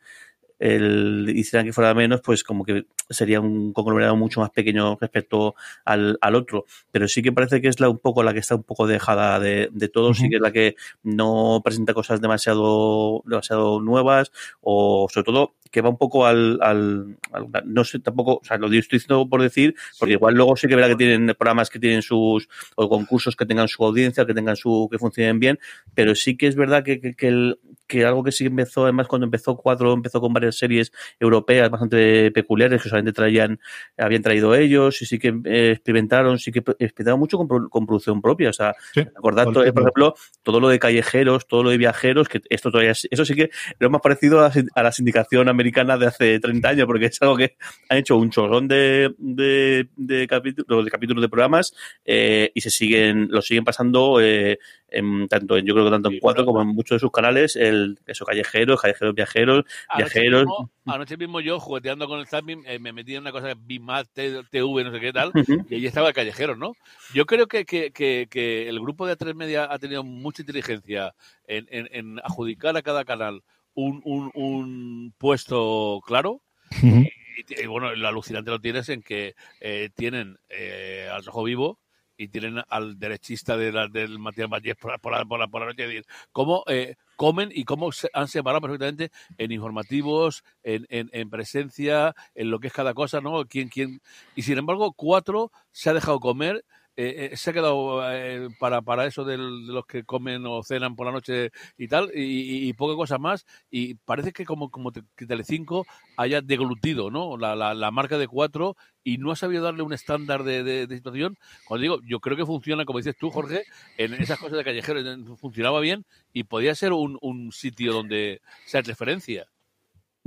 el 0.60 1.32
hicieran 1.36 1.66
que 1.66 1.74
fuera 1.74 1.94
menos, 1.94 2.22
pues 2.22 2.44
como 2.44 2.64
que 2.66 2.86
sería 3.10 3.40
un 3.40 3.72
conglomerado 3.74 4.16
mucho 4.16 4.42
más 4.42 4.50
pequeño 4.52 4.98
respecto 5.00 5.56
al, 5.86 6.18
al 6.22 6.36
otro. 6.36 6.66
Pero 6.92 7.08
sí 7.08 7.22
que 7.22 7.32
parece 7.32 7.62
que 7.62 7.70
es 7.70 7.80
la 7.80 7.90
un 7.90 7.98
poco 8.00 8.24
la 8.24 8.34
que 8.34 8.40
está 8.40 8.56
un 8.56 8.64
poco 8.64 8.86
dejada 8.86 9.40
de, 9.40 9.70
de 9.72 9.88
todo, 9.88 10.10
uh 10.10 10.12
-huh. 10.12 10.16
sí 10.16 10.30
que 10.30 10.36
es 10.36 10.42
la 10.42 10.52
que 10.52 10.76
no 11.04 11.62
presenta 11.64 11.94
cosas 11.94 12.20
demasiado, 12.22 13.24
demasiado 13.26 13.80
nuevas, 13.82 14.32
o 14.62 15.08
sobre 15.10 15.26
todo 15.26 15.54
que 15.72 15.82
va 15.82 15.90
un 15.90 15.98
poco 15.98 16.26
al, 16.26 16.60
al, 16.62 17.18
no 17.66 17.84
sé 17.84 18.00
tampoco, 18.00 18.40
o 18.42 18.44
sea, 18.44 18.58
lo 18.58 18.68
estoy 18.68 18.98
diciendo 18.98 19.28
por 19.30 19.42
decir, 19.42 19.76
porque 20.00 20.14
igual 20.14 20.36
luego 20.36 20.56
sí 20.56 20.68
que 20.68 20.76
verá 20.76 20.88
que 20.88 20.96
tienen 20.96 21.28
programas 21.38 21.70
que 21.70 21.80
tienen 21.80 22.02
sus, 22.02 22.50
o 22.76 22.90
concursos 22.90 23.36
que 23.36 23.46
tengan 23.46 23.68
su 23.68 23.84
audiencia, 23.84 24.26
que 24.26 24.34
tengan 24.34 24.56
su, 24.56 24.88
que 24.92 24.98
funcionen 24.98 25.40
bien, 25.40 25.60
pero 25.94 26.16
sí 26.16 26.38
que 26.38 26.48
es 26.48 26.56
verdad 26.56 26.84
que, 26.84 27.00
que, 27.00 27.14
que, 27.14 27.28
el, 27.28 27.60
que 27.88 28.06
algo 28.06 28.24
que 28.24 28.32
sí 28.32 28.46
empezó, 28.46 28.84
además 28.84 29.08
cuando 29.08 29.26
empezó 29.26 29.58
Cuatro, 29.58 29.94
empezó 29.94 30.22
con 30.22 30.32
varias 30.32 30.58
series 30.58 30.92
europeas 31.20 31.70
bastante 31.70 32.32
peculiares 32.32 32.82
que 32.82 32.90
solamente 32.90 33.14
traían, 33.14 33.60
habían 33.98 34.22
traído 34.22 34.56
ellos 34.56 35.02
y 35.02 35.06
sí 35.06 35.20
que 35.20 35.34
eh, 35.46 35.72
experimentaron, 35.72 36.40
sí 36.40 36.52
que 36.52 36.60
experimentaron 36.60 37.20
mucho 37.20 37.38
con, 37.38 37.70
con 37.70 37.86
producción 37.86 38.22
propia, 38.22 38.50
o 38.50 38.54
sea, 38.54 38.76
sí, 38.94 39.04
todo, 39.04 39.54
por 39.54 39.66
ejemplo, 39.66 40.16
todo 40.44 40.60
lo 40.60 40.70
de 40.70 40.80
callejeros, 40.80 41.48
todo 41.48 41.64
lo 41.64 41.72
de 41.72 41.78
viajeros, 41.78 42.30
que 42.30 42.42
esto 42.50 42.72
todavía, 42.72 42.92
eso 42.92 43.26
sí 43.26 43.36
que 43.36 43.50
lo 43.80 43.90
más 43.90 44.02
parecido 44.02 44.40
a 44.40 44.50
la, 44.50 44.64
a 44.76 44.84
la 44.84 44.92
sindicación 44.92 45.50
americana 45.60 45.98
de 45.98 46.08
hace 46.08 46.40
30 46.40 46.70
años, 46.70 46.86
porque 46.86 47.08
es 47.08 47.22
algo 47.22 47.36
que 47.36 47.58
han 47.90 47.98
hecho 47.98 48.18
un 48.18 48.30
chorrón 48.30 48.68
de, 48.68 49.14
de, 49.18 49.90
de, 49.96 50.28
capítulos, 50.28 50.86
de 50.86 50.92
capítulos 50.92 51.22
de 51.22 51.30
programas 51.30 51.74
eh, 52.06 52.52
y 52.54 52.62
se 52.62 52.70
siguen, 52.70 53.28
lo 53.30 53.42
siguen 53.42 53.66
pasando 53.66 54.22
eh, 54.22 54.60
en, 54.88 55.28
tanto 55.28 55.58
en, 55.58 55.66
yo 55.66 55.74
creo 55.74 55.86
que 55.86 55.92
tanto 55.92 56.10
en 56.10 56.20
cuatro 56.20 56.46
como 56.46 56.62
en 56.62 56.70
muchos 56.70 56.96
de 56.96 57.00
sus 57.00 57.12
canales, 57.12 57.56
el, 57.56 58.00
eso, 58.08 58.26
callejeros, 58.26 58.82
callejeros 58.82 59.14
viajeros, 59.14 59.66
anoche 59.90 60.20
viajeros. 60.20 60.46
Mismo, 60.46 60.72
anoche 60.86 61.18
mismo 61.18 61.42
yo, 61.42 61.60
jugueteando 61.60 62.08
con 62.08 62.20
el 62.20 62.28
zapping, 62.28 62.64
eh, 62.66 62.80
me 62.80 62.94
metí 62.94 63.16
en 63.16 63.22
una 63.22 63.32
cosa 63.32 63.48
de 63.48 63.56
Bimat, 63.60 64.08
TV, 64.14 64.84
no 64.84 64.92
sé 64.92 65.00
qué 65.00 65.12
tal, 65.12 65.30
uh 65.30 65.32
-huh. 65.34 65.66
y 65.70 65.76
ahí 65.76 65.86
estaba 65.86 66.08
el 66.10 66.14
callejero, 66.14 66.56
¿no? 66.56 66.74
Yo 67.14 67.26
creo 67.26 67.48
que, 67.48 67.66
que, 67.66 67.92
que, 67.92 68.28
que 68.30 68.70
el 68.70 68.80
grupo 68.80 69.06
de 69.06 69.18
A3 69.18 69.34
Media 69.36 69.68
ha 69.70 69.78
tenido 69.78 70.04
mucha 70.04 70.42
inteligencia 70.42 71.14
en, 71.48 71.68
en, 71.70 71.90
en 71.92 72.20
adjudicar 72.20 72.76
a 72.78 72.82
cada 72.82 73.04
canal 73.04 73.44
un, 73.86 74.02
un, 74.04 74.32
un 74.34 75.14
puesto 75.18 76.02
claro. 76.06 76.42
Uh 76.82 76.86
-huh. 76.86 77.12
y, 77.38 77.64
y, 77.64 77.66
bueno, 77.68 77.96
lo 77.96 78.08
alucinante 78.08 78.52
lo 78.52 78.60
tienes 78.60 78.90
en 78.90 79.02
que 79.02 79.36
eh, 79.60 79.90
tienen 79.96 80.38
eh, 80.50 81.10
al 81.12 81.24
rojo 81.26 81.44
vivo, 81.44 81.80
y 82.20 82.28
tienen 82.28 82.62
al 82.68 83.00
derechista 83.00 83.56
de 83.56 83.72
la, 83.72 83.88
del 83.88 84.20
Matías 84.20 84.50
Vallés 84.50 84.76
por, 84.76 85.00
por, 85.00 85.14
la, 85.14 85.24
por, 85.24 85.40
la, 85.40 85.48
por 85.48 85.62
la 85.62 85.68
noche 85.68 85.88
decir 85.88 86.06
cómo 86.34 86.66
eh, 86.68 86.98
comen 87.16 87.50
y 87.54 87.64
cómo 87.64 87.94
se 87.94 88.10
han 88.14 88.28
separado 88.28 88.60
perfectamente 88.62 89.10
en 89.38 89.54
informativos, 89.54 90.44
en, 90.62 90.86
en, 90.90 91.10
en, 91.14 91.30
presencia, 91.30 92.14
en 92.36 92.52
lo 92.52 92.60
que 92.60 92.68
es 92.68 92.74
cada 92.74 92.94
cosa, 92.94 93.22
¿no? 93.22 93.46
¿Quién, 93.46 93.70
quién? 93.70 94.02
Y 94.36 94.42
sin 94.42 94.58
embargo, 94.58 94.92
cuatro 94.92 95.52
se 95.72 95.90
ha 95.90 95.94
dejado 95.94 96.20
comer. 96.20 96.66
Eh, 97.02 97.30
eh, 97.32 97.38
se 97.38 97.52
ha 97.52 97.54
quedado 97.54 98.02
eh, 98.12 98.50
para, 98.60 98.82
para 98.82 99.06
eso 99.06 99.24
de 99.24 99.38
los 99.38 99.86
que 99.86 100.04
comen 100.04 100.46
o 100.46 100.62
cenan 100.64 100.98
por 100.98 101.06
la 101.06 101.14
noche 101.14 101.52
y 101.78 101.88
tal, 101.88 102.12
y, 102.14 102.74
poca 102.74 102.94
cosa 102.98 103.18
más, 103.18 103.46
y 103.72 103.94
parece 103.94 104.34
que 104.34 104.44
como, 104.44 104.70
como 104.70 104.92
Telecinco 104.92 105.86
haya 106.18 106.42
deglutido 106.42 107.10
¿no? 107.10 107.38
La, 107.38 107.56
la, 107.56 107.92
marca 107.92 108.18
de 108.18 108.28
cuatro 108.28 108.76
y 109.02 109.18
no 109.18 109.32
ha 109.32 109.38
sabido 109.38 109.64
darle 109.64 109.82
un 109.82 109.94
estándar 109.94 110.44
de, 110.44 110.62
de, 110.62 110.94
situación. 110.94 111.38
Cuando 111.64 111.84
digo, 111.84 112.00
yo 112.04 112.20
creo 112.20 112.36
que 112.36 112.46
funciona, 112.46 112.84
como 112.84 113.00
dices 113.00 113.16
tú, 113.18 113.30
Jorge, 113.30 113.64
en 113.98 114.14
esas 114.16 114.38
cosas 114.38 114.58
de 114.58 114.66
callejeros 114.66 115.40
funcionaba 115.40 115.80
bien 115.80 116.04
y 116.34 116.44
podía 116.44 116.76
ser 116.76 116.92
un, 116.92 117.18
un 117.22 117.54
sitio 117.54 117.94
donde 117.94 118.42
sea 118.66 118.82
referencia. 118.82 119.48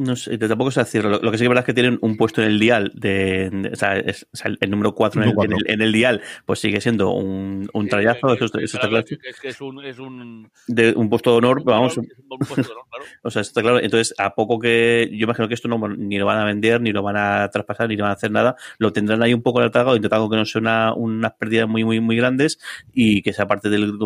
No 0.02 0.16
sé, 0.16 0.37
tampoco 0.38 0.71
sé 0.71 0.80
decirlo. 0.80 1.11
Lo, 1.11 1.21
lo, 1.21 1.30
que 1.30 1.38
sí 1.38 1.42
que 1.42 1.44
es 1.44 1.49
verdad 1.49 1.62
es 1.62 1.66
que 1.66 1.75
tienen 1.75 1.99
un 2.00 2.16
puesto 2.16 2.42
en 2.42 2.49
el 2.49 2.59
dial 2.59 2.92
de, 2.94 3.50
de 3.50 3.71
o, 3.73 3.76
sea, 3.76 3.97
es, 3.97 4.26
o, 4.32 4.37
sea, 4.37 4.52
el, 4.61 4.71
número 4.71 4.94
4 4.94 5.23
en, 5.23 5.28
en, 5.28 5.52
el, 5.52 5.71
en 5.71 5.82
el, 5.82 5.92
dial, 5.92 6.21
pues 6.44 6.61
sigue 6.61 6.80
siendo 6.80 7.11
un, 7.12 7.68
un 7.73 7.88
trayazo, 7.88 8.30
sí, 8.30 8.44
eso, 8.44 8.59
eso, 8.59 8.76
está 8.76 8.88
claro. 8.88 9.04
Es 9.09 9.40
que 9.40 9.49
es 9.49 9.61
un, 9.61 9.85
es 9.85 9.99
un, 9.99 10.50
de 10.66 10.92
un 10.97 11.09
puesto 11.09 11.30
de 11.32 11.37
honor, 11.38 11.62
pero 11.64 11.76
vamos. 11.76 11.97
Un 11.99 12.06
puesto 12.38 12.56
de 12.56 12.73
honor, 12.73 12.85
claro. 12.90 13.04
o 13.23 13.30
sea, 13.30 13.42
está 13.42 13.62
claro. 13.62 13.78
Entonces, 13.80 14.14
a 14.18 14.35
poco 14.35 14.59
que 14.59 15.09
yo 15.12 15.25
imagino 15.25 15.49
que 15.49 15.54
esto 15.54 15.68
no 15.68 15.78
ni 15.88 16.18
lo 16.18 16.26
van 16.26 16.38
a 16.38 16.44
vender, 16.44 16.80
ni 16.80 16.92
lo 16.92 17.02
van 17.02 17.16
a 17.16 17.49
traspasar, 17.50 17.88
ni 17.88 17.97
lo 17.97 18.04
van 18.04 18.11
a 18.11 18.14
hacer 18.14 18.30
nada, 18.30 18.56
lo 18.78 18.92
tendrán 18.92 19.23
ahí 19.23 19.35
un 19.35 19.42
poco 19.42 19.61
alargado, 19.61 19.97
intentando 19.97 20.28
que 20.28 20.37
no 20.37 20.44
sea 20.44 20.61
una, 20.61 20.94
unas 20.94 21.32
pérdidas 21.35 21.68
muy, 21.68 21.85
muy, 21.85 22.00
muy 22.00 22.16
grandes 22.16 22.59
y 22.92 23.23
que 23.23 23.32
sea 23.32 23.47
parte 23.47 23.71
del 23.71 23.99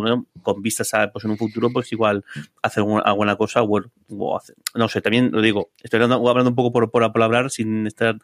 con 0.43 0.62
vistas 0.62 0.93
a, 0.95 1.11
pues 1.11 1.25
en 1.25 1.33
un 1.33 1.38
futuro, 1.38 1.71
pues 1.73 1.91
igual 1.93 2.25
hacer 2.62 2.85
alguna 3.05 3.37
cosa, 3.37 3.62
o 3.62 4.37
hacer, 4.37 4.57
no 4.75 4.88
sé, 4.88 5.00
también 5.00 5.31
lo 5.33 5.41
digo, 5.41 5.71
estoy 5.87 6.02
hablando, 6.02 6.28
hablando 6.28 6.50
un 6.50 6.57
poco 6.57 6.73
por, 6.73 6.90
por, 6.90 7.23
hablar 7.23 7.50
sin 7.50 7.87
estar 7.87 8.19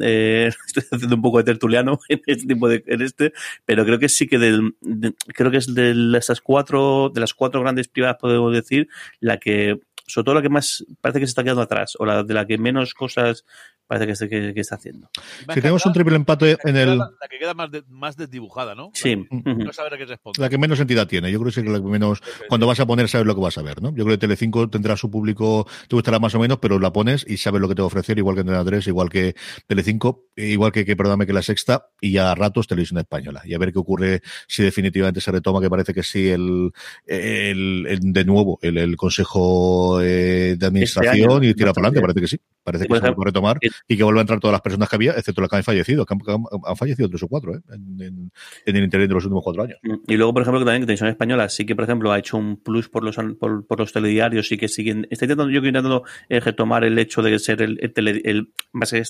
eh, 0.00 0.50
estoy 0.66 0.84
haciendo 0.90 1.16
un 1.16 1.22
poco 1.22 1.38
de 1.38 1.44
tertuliano 1.44 1.98
en 2.08 2.20
este 2.26 2.46
tipo 2.46 2.68
de 2.68 2.84
en 2.86 3.02
este 3.02 3.32
pero 3.64 3.84
creo 3.84 3.98
que 3.98 4.08
sí 4.08 4.26
que 4.26 4.38
del, 4.38 4.76
de, 4.80 5.14
creo 5.28 5.50
que 5.50 5.58
es 5.58 5.74
de 5.74 6.16
esas 6.16 6.40
cuatro 6.40 7.10
de 7.12 7.20
las 7.20 7.34
cuatro 7.34 7.60
grandes 7.60 7.88
privadas 7.88 8.18
podemos 8.20 8.52
decir 8.52 8.88
la 9.20 9.38
que 9.38 9.80
sobre 10.06 10.24
todo 10.24 10.34
la 10.36 10.42
que 10.42 10.48
más 10.48 10.84
parece 11.00 11.20
que 11.20 11.26
se 11.26 11.30
está 11.30 11.42
quedando 11.42 11.62
atrás 11.62 11.94
o 11.98 12.06
la 12.06 12.22
de 12.22 12.34
la 12.34 12.46
que 12.46 12.58
menos 12.58 12.94
cosas 12.94 13.44
parece 13.86 14.28
que, 14.28 14.28
que, 14.28 14.54
que 14.54 14.60
está 14.60 14.76
haciendo. 14.76 15.08
Si 15.14 15.60
tenemos 15.60 15.84
un 15.86 15.92
triple 15.92 16.16
empate 16.16 16.56
en 16.64 16.76
el. 16.76 16.98
La, 16.98 17.10
la 17.20 17.28
que 17.28 17.38
queda 17.38 17.54
más, 17.54 17.70
de, 17.70 17.82
más 17.88 18.16
desdibujada, 18.16 18.74
¿no? 18.74 18.90
Sí. 18.94 19.26
La, 19.44 19.54
no 19.54 19.72
saber 19.72 19.94
a 19.94 19.98
qué 19.98 20.06
responde. 20.06 20.40
La 20.40 20.48
que 20.48 20.58
menos 20.58 20.80
entidad 20.80 21.06
tiene. 21.06 21.30
Yo 21.30 21.40
creo 21.40 21.52
que 21.52 21.60
es 21.60 21.66
la 21.66 21.78
que 21.78 21.86
menos. 21.86 22.22
Cuando 22.48 22.66
vas 22.66 22.80
a 22.80 22.86
poner, 22.86 23.08
sabes 23.08 23.26
lo 23.26 23.34
que 23.34 23.40
vas 23.40 23.58
a 23.58 23.62
ver, 23.62 23.82
¿no? 23.82 23.90
Yo 23.90 24.04
creo 24.04 24.16
que 24.16 24.18
Telecinco 24.18 24.68
tendrá 24.68 24.96
su 24.96 25.10
público, 25.10 25.66
te 25.88 25.96
gustará 25.96 26.18
más 26.18 26.34
o 26.34 26.38
menos, 26.38 26.58
pero 26.58 26.78
la 26.78 26.92
pones 26.92 27.24
y 27.28 27.36
sabes 27.36 27.60
lo 27.60 27.68
que 27.68 27.74
te 27.74 27.82
va 27.82 27.86
a 27.86 27.88
ofrecer, 27.88 28.18
igual 28.18 28.34
que 28.34 28.40
Antena 28.40 28.64
3, 28.64 28.86
igual 28.88 29.08
que 29.08 29.34
Telecinco, 29.66 30.26
igual 30.36 30.72
que, 30.72 30.84
que 30.84 30.96
perdóname, 30.96 31.26
que 31.26 31.32
la 31.32 31.42
sexta, 31.42 31.88
y 32.00 32.16
a 32.18 32.34
ratos 32.34 32.66
Televisión 32.66 32.98
Española. 32.98 33.42
Y 33.44 33.54
a 33.54 33.58
ver 33.58 33.72
qué 33.72 33.78
ocurre 33.78 34.22
si 34.48 34.62
definitivamente 34.62 35.20
se 35.20 35.30
retoma, 35.30 35.60
que 35.60 35.70
parece 35.70 35.94
que 35.94 36.02
sí, 36.02 36.28
el, 36.28 36.72
el, 37.06 37.86
el 37.88 38.00
de 38.12 38.24
nuevo, 38.24 38.58
el, 38.62 38.78
el 38.78 38.96
Consejo 38.96 40.00
eh, 40.02 40.56
de 40.58 40.66
Administración 40.66 41.14
este 41.14 41.24
año, 41.24 41.42
y 41.42 41.54
tira 41.54 41.72
para 41.72 41.88
adelante, 41.88 42.00
parece 42.00 42.20
que 42.20 42.28
sí. 42.28 42.40
Parece 42.62 42.88
que 42.88 42.94
se 42.94 43.00
va 43.00 43.08
a 43.08 43.24
retomar 43.24 43.58
y 43.88 43.96
que 43.96 44.04
vuelva 44.04 44.20
a 44.20 44.22
entrar 44.22 44.40
todas 44.40 44.52
las 44.52 44.60
personas 44.60 44.88
que 44.88 44.96
había, 44.96 45.12
excepto 45.12 45.40
las 45.40 45.50
que 45.50 45.56
han 45.56 45.64
fallecido, 45.64 46.06
que 46.06 46.14
han, 46.14 46.76
fallecido 46.76 47.08
tres 47.08 47.22
o 47.22 47.28
cuatro 47.28 47.54
¿eh? 47.54 47.60
en, 47.70 48.02
en, 48.02 48.32
en, 48.66 48.76
el 48.76 48.84
interior 48.84 49.08
de 49.08 49.14
los 49.14 49.24
últimos 49.24 49.44
cuatro 49.44 49.62
años. 49.62 49.78
Y 50.06 50.16
luego, 50.16 50.32
por 50.32 50.42
ejemplo, 50.42 50.60
que 50.60 50.64
también 50.64 50.82
que 50.82 50.86
Televisión 50.86 51.10
Española 51.10 51.48
sí 51.48 51.64
que, 51.66 51.74
por 51.74 51.84
ejemplo, 51.84 52.12
ha 52.12 52.18
hecho 52.18 52.36
un 52.36 52.56
plus 52.56 52.88
por 52.88 53.02
los 53.02 53.16
por, 53.38 53.66
por 53.66 53.78
los 53.78 53.92
telediarios, 53.92 54.48
sí 54.48 54.56
que 54.56 54.68
siguen. 54.68 55.06
Está 55.10 55.24
intentando, 55.24 55.52
yo 55.52 55.62
que 55.62 55.68
intentando 55.68 56.04
eh, 56.28 56.40
retomar 56.40 56.84
el 56.84 56.98
hecho 56.98 57.22
de 57.22 57.38
ser 57.38 57.62
el, 57.62 57.78
el, 57.80 57.92
tele, 57.92 58.20
el, 58.24 58.48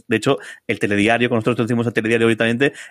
de 0.09 0.17
hecho, 0.17 0.39
el 0.67 0.79
telediario, 0.79 1.29
con 1.29 1.37
nosotros 1.37 1.67
decimos 1.67 1.87
el 1.87 1.93
telediario 1.93 2.27
ahorita, 2.27 2.47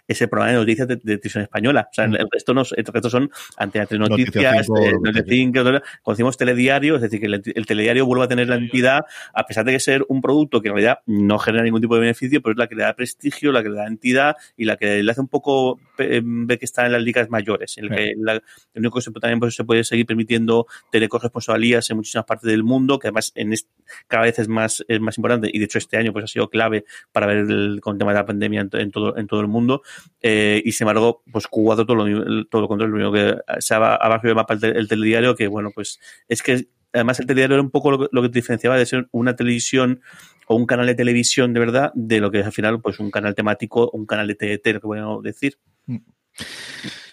es 0.07 0.21
el 0.21 0.29
programa 0.29 0.51
de 0.51 0.59
noticias 0.59 0.87
de, 0.87 0.95
de 0.95 1.17
Televisión 1.17 1.43
Española. 1.43 1.87
O 1.89 1.93
sea, 1.93 2.05
el 2.05 2.27
resto, 2.31 2.53
no, 2.53 2.63
el 2.75 2.85
resto 2.85 3.09
son 3.09 3.29
ante 3.57 3.79
noticias, 3.97 4.67
Noticias 4.69 5.25
5, 5.27 5.53
cuando 5.63 5.81
decimos 6.07 6.37
telediario, 6.37 6.95
es 6.95 7.01
decir, 7.01 7.19
que 7.19 7.27
el, 7.27 7.41
el 7.43 7.65
telediario 7.65 8.05
vuelve 8.05 8.25
a 8.25 8.27
tener 8.27 8.47
la 8.47 8.55
entidad, 8.55 9.05
a 9.33 9.45
pesar 9.45 9.65
de 9.65 9.73
que 9.73 9.79
ser 9.79 10.05
un 10.07 10.21
producto 10.21 10.61
que 10.61 10.69
en 10.69 10.75
realidad 10.75 10.99
no 11.05 11.37
genera 11.39 11.64
ningún 11.65 11.81
tipo 11.81 11.95
de 11.95 12.01
beneficio, 12.01 12.41
pero 12.41 12.53
es 12.53 12.57
la 12.57 12.67
que 12.67 12.75
le 12.75 12.83
da 12.83 12.95
prestigio, 12.95 13.51
la 13.51 13.63
que 13.63 13.69
le 13.69 13.75
da 13.75 13.87
entidad 13.87 14.35
y 14.55 14.65
la 14.65 14.77
que 14.77 15.03
le 15.03 15.11
hace 15.11 15.21
un 15.21 15.27
poco 15.27 15.79
ver 15.97 16.59
que 16.59 16.65
está 16.65 16.85
en 16.85 16.91
las 16.91 17.01
ligas 17.01 17.29
mayores. 17.29 17.77
En 17.77 17.85
el, 17.85 17.89
que 17.95 18.13
la, 18.17 18.33
el 18.33 18.41
único 18.75 18.99
que 18.99 19.03
se, 19.03 19.11
también 19.11 19.39
pues, 19.39 19.55
se 19.55 19.63
puede 19.63 19.83
seguir 19.83 20.05
permitiendo 20.05 20.67
tener 20.91 21.09
corresponsalías 21.09 21.89
en 21.89 21.97
muchísimas 21.97 22.25
partes 22.25 22.49
del 22.49 22.63
mundo, 22.63 22.99
que 22.99 23.07
además 23.07 23.31
en 23.35 23.53
este, 23.53 23.69
cada 24.07 24.23
vez 24.23 24.39
es 24.39 24.47
más, 24.47 24.83
es 24.87 24.99
más 24.99 25.17
importante 25.17 25.49
y 25.51 25.59
de 25.59 25.65
hecho 25.65 25.77
este 25.77 25.97
año 25.97 26.13
pues 26.13 26.25
ha 26.25 26.27
sido 26.27 26.49
clave 26.49 26.85
para 27.11 27.25
ver 27.25 27.37
el, 27.37 27.79
con 27.81 27.95
el 27.95 27.99
tema 27.99 28.11
de 28.11 28.19
la 28.19 28.25
pandemia 28.25 28.61
en, 28.61 28.69
en 28.73 28.91
todo, 28.91 29.17
en 29.17 29.27
todo 29.27 29.41
el 29.41 29.47
mundo. 29.47 29.81
Eh, 30.21 30.61
y 30.63 30.71
sin 30.71 30.87
embargo, 30.87 31.23
pues 31.31 31.47
Cuba 31.47 31.75
todo 31.75 31.95
lo, 31.95 32.45
todo 32.45 32.61
lo 32.61 32.67
contrario, 32.67 32.95
lo 32.95 33.09
único 33.09 33.13
que 33.13 33.61
se 33.61 33.73
ha 33.73 33.95
abajo 33.95 34.27
del 34.27 34.35
mapa 34.35 34.53
el, 34.53 34.63
el 34.63 34.87
telediario, 34.87 35.35
que 35.35 35.47
bueno, 35.47 35.71
pues 35.73 35.99
es 36.27 36.41
que 36.41 36.67
además 36.95 37.19
el 37.19 37.27
telediario 37.27 37.55
era 37.55 37.63
un 37.63 37.71
poco 37.71 37.91
lo 37.91 38.21
que, 38.21 38.29
diferenciaba 38.29 38.77
de 38.77 38.85
ser 38.85 39.07
una 39.11 39.35
televisión 39.35 40.01
o 40.47 40.55
un 40.55 40.65
canal 40.65 40.87
de 40.87 40.95
televisión 40.95 41.53
de 41.53 41.59
verdad 41.59 41.91
de 41.93 42.19
lo 42.19 42.31
que 42.31 42.39
es 42.39 42.45
al 42.45 42.51
final 42.51 42.81
pues 42.81 42.99
un 42.99 43.11
canal 43.11 43.35
temático 43.35 43.89
un 43.91 44.05
canal 44.05 44.27
de 44.27 44.35
TDT, 44.35 44.67
lo 44.73 44.81
que 44.81 44.87
podemos 44.87 45.23
decir. 45.23 45.57
Mm. 45.85 45.97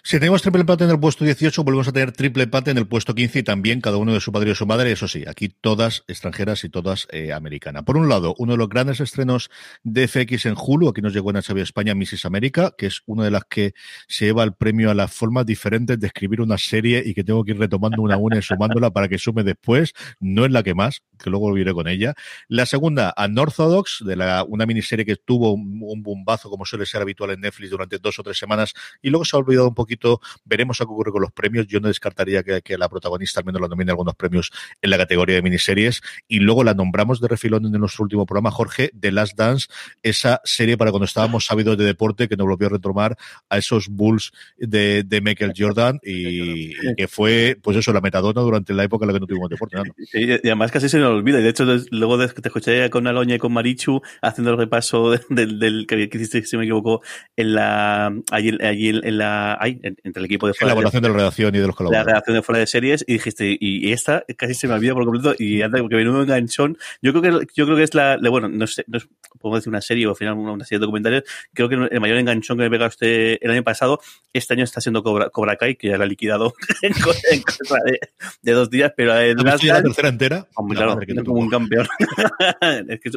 Si 0.04 0.18
tenemos 0.18 0.42
triple 0.42 0.62
empate 0.62 0.82
en 0.82 0.90
el 0.90 0.98
puesto 0.98 1.24
18, 1.24 1.62
volvemos 1.62 1.86
a 1.86 1.92
tener 1.92 2.10
triple 2.10 2.42
empate 2.42 2.72
en 2.72 2.78
el 2.78 2.88
puesto 2.88 3.14
15 3.14 3.38
y 3.38 3.42
también 3.44 3.80
cada 3.80 3.98
uno 3.98 4.12
de 4.12 4.18
su 4.18 4.32
padre 4.32 4.50
y 4.50 4.54
su 4.56 4.66
madre, 4.66 4.90
eso 4.90 5.06
sí, 5.06 5.22
aquí 5.28 5.48
todas 5.48 6.02
extranjeras 6.08 6.64
y 6.64 6.68
todas 6.68 7.06
eh, 7.12 7.32
americanas. 7.32 7.84
Por 7.84 7.96
un 7.96 8.08
lado, 8.08 8.34
uno 8.38 8.54
de 8.54 8.58
los 8.58 8.68
grandes 8.68 8.98
estrenos 8.98 9.48
de 9.84 10.08
FX 10.08 10.46
en 10.46 10.56
Hulu, 10.58 10.88
aquí 10.88 11.02
nos 11.02 11.14
llegó 11.14 11.30
en 11.30 11.36
HBO 11.36 11.62
España 11.62 11.94
Mrs. 11.94 12.24
América, 12.24 12.74
que 12.76 12.86
es 12.86 13.02
una 13.06 13.22
de 13.22 13.30
las 13.30 13.44
que 13.44 13.74
se 14.08 14.24
lleva 14.24 14.42
el 14.42 14.54
premio 14.54 14.90
a 14.90 14.94
las 14.94 15.12
formas 15.12 15.46
diferentes 15.46 16.00
de 16.00 16.08
escribir 16.08 16.40
una 16.40 16.58
serie 16.58 17.00
y 17.06 17.14
que 17.14 17.22
tengo 17.22 17.44
que 17.44 17.52
ir 17.52 17.58
retomando 17.60 18.02
una 18.02 18.16
a 18.16 18.18
una 18.18 18.38
y 18.38 18.42
sumándola 18.42 18.90
para 18.90 19.06
que 19.06 19.18
sume 19.18 19.44
después. 19.44 19.92
No 20.18 20.44
es 20.44 20.50
la 20.50 20.64
que 20.64 20.74
más, 20.74 21.02
que 21.16 21.30
luego 21.30 21.48
volveré 21.48 21.72
con 21.74 21.86
ella. 21.86 22.14
La 22.48 22.66
segunda, 22.66 23.14
Unorthodox, 23.16 24.02
de 24.04 24.16
la, 24.16 24.42
una 24.42 24.66
miniserie 24.66 25.04
que 25.04 25.14
tuvo 25.14 25.52
un, 25.52 25.78
un 25.80 26.02
bombazo, 26.02 26.50
como 26.50 26.66
suele 26.66 26.86
ser 26.86 27.02
habitual 27.02 27.30
en 27.30 27.40
Netflix 27.42 27.70
durante 27.70 27.98
dos 27.98 28.18
o 28.18 28.24
tres 28.24 28.36
semanas, 28.36 28.74
y 29.00 29.10
luego 29.10 29.24
se 29.24 29.36
ha 29.36 29.38
olvidado 29.38 29.68
un 29.68 29.74
poquito 29.76 29.91
poquito, 29.92 30.20
veremos 30.44 30.80
a 30.80 30.84
qué 30.84 30.90
ocurre 30.90 31.12
con 31.12 31.22
los 31.22 31.32
premios. 31.32 31.66
Yo 31.66 31.80
no 31.80 31.88
descartaría 31.88 32.42
que, 32.42 32.62
la 32.78 32.88
protagonista 32.88 33.40
al 33.40 33.46
menos 33.46 33.60
la 33.60 33.68
nomine 33.68 33.90
algunos 33.90 34.14
premios 34.14 34.50
en 34.80 34.90
la 34.90 34.96
categoría 34.96 35.36
de 35.36 35.42
miniseries. 35.42 36.00
Y 36.26 36.40
luego 36.40 36.64
la 36.64 36.74
nombramos 36.74 37.20
de 37.20 37.28
refilón 37.28 37.66
en 37.66 37.72
nuestro 37.72 38.04
último 38.04 38.24
programa, 38.24 38.50
Jorge, 38.50 38.90
The 38.98 39.12
Last 39.12 39.36
Dance, 39.36 39.68
esa 40.02 40.40
serie 40.44 40.76
para 40.76 40.90
cuando 40.90 41.04
estábamos 41.04 41.44
sabidos 41.44 41.76
de 41.76 41.84
deporte 41.84 42.28
que 42.28 42.36
nos 42.36 42.46
volvió 42.46 42.68
a 42.68 42.70
retomar 42.70 43.16
a 43.50 43.58
esos 43.58 43.88
Bulls 43.88 44.32
de, 44.56 45.02
de 45.02 45.20
Michael 45.20 45.52
Jordan 45.56 45.98
y, 46.02 46.72
que 46.96 47.08
fue, 47.08 47.58
pues 47.62 47.76
eso, 47.76 47.92
la 47.92 48.00
metadona 48.00 48.40
durante 48.40 48.72
la 48.72 48.84
época 48.84 49.04
en 49.04 49.08
la 49.08 49.14
que 49.14 49.20
no 49.20 49.26
tuvimos 49.26 49.50
deporte. 49.50 49.76
y 50.14 50.32
además 50.32 50.70
casi 50.72 50.88
se 50.88 50.98
nos 50.98 51.10
olvida. 51.10 51.40
Y 51.40 51.42
de 51.42 51.50
hecho, 51.50 51.64
luego 51.90 52.16
de 52.16 52.28
te 52.28 52.48
escuché 52.48 52.88
con 52.90 53.06
Aloña 53.06 53.34
y 53.34 53.38
con 53.38 53.52
Marichu 53.52 54.00
haciendo 54.22 54.52
el 54.52 54.58
repaso 54.58 55.10
del, 55.28 55.58
del 55.58 55.86
que 55.86 56.08
hiciste, 56.12 56.42
si 56.44 56.56
me 56.56 56.64
equivoco, 56.64 57.02
en 57.36 57.54
la, 57.54 58.14
allí, 58.30 58.56
allí 58.62 58.88
en 58.88 59.18
la, 59.18 59.58
ay, 59.60 59.80
entre 59.82 60.20
el 60.20 60.24
equipo 60.24 60.46
de 60.46 60.54
fuera. 60.54 60.68
La 60.68 60.72
evaluación 60.72 61.02
de, 61.02 61.08
de, 61.08 61.12
la 61.12 61.18
redacción 61.18 61.54
y 61.54 61.58
de 61.58 61.66
los 61.66 61.76
colaboradores. 61.76 62.06
La 62.06 62.12
redacción 62.12 62.36
de 62.36 62.42
fuera 62.42 62.58
de 62.60 62.66
series 62.66 63.04
y 63.06 63.14
dijiste, 63.14 63.56
y, 63.58 63.92
esta 63.92 64.24
casi 64.36 64.54
se 64.54 64.68
me 64.68 64.74
olvida 64.74 64.94
por 64.94 65.04
completo 65.04 65.34
y 65.38 65.62
anda, 65.62 65.80
porque 65.80 65.96
un 65.96 66.22
enganchón. 66.22 66.78
Yo 67.00 67.12
creo 67.12 67.22
que, 67.22 67.46
yo 67.54 67.64
creo 67.66 67.76
que 67.76 67.82
es 67.82 67.94
la, 67.94 68.18
bueno, 68.30 68.48
no 68.48 68.66
sé, 68.66 68.84
no 68.86 68.98
es, 68.98 69.08
podemos 69.38 69.60
decir 69.60 69.68
una 69.68 69.80
serie 69.80 70.06
o 70.06 70.10
al 70.10 70.16
final 70.16 70.34
una, 70.34 70.64
serie 70.64 70.78
de 70.78 70.86
documentales. 70.86 71.24
Creo 71.52 71.68
que 71.68 71.74
el 71.74 72.00
mayor 72.00 72.18
enganchón 72.18 72.56
que 72.56 72.64
me 72.64 72.70
pega 72.70 72.86
usted 72.86 73.38
el 73.40 73.50
año 73.50 73.62
pasado, 73.62 74.00
este 74.32 74.54
año 74.54 74.64
está 74.64 74.80
siendo 74.80 75.02
Cobra, 75.02 75.30
Cobra 75.30 75.56
Kai, 75.56 75.76
que 75.76 75.88
ya 75.88 75.98
la 75.98 76.04
ha 76.04 76.06
liquidado 76.06 76.54
en, 76.82 76.92
en 77.30 77.42
cosa 77.42 77.76
de, 77.84 78.00
de, 78.42 78.52
dos 78.52 78.70
días, 78.70 78.92
pero 78.96 79.16
el 79.16 79.36
Last 79.36 79.64
la 79.64 79.82
tercera 79.82 80.08
entera? 80.08 80.48
Hombre, 80.54 80.76
claro, 80.76 80.98
como 81.24 81.40
un 81.40 81.50
campeón. 81.50 81.86
es 82.88 83.00
que 83.00 83.10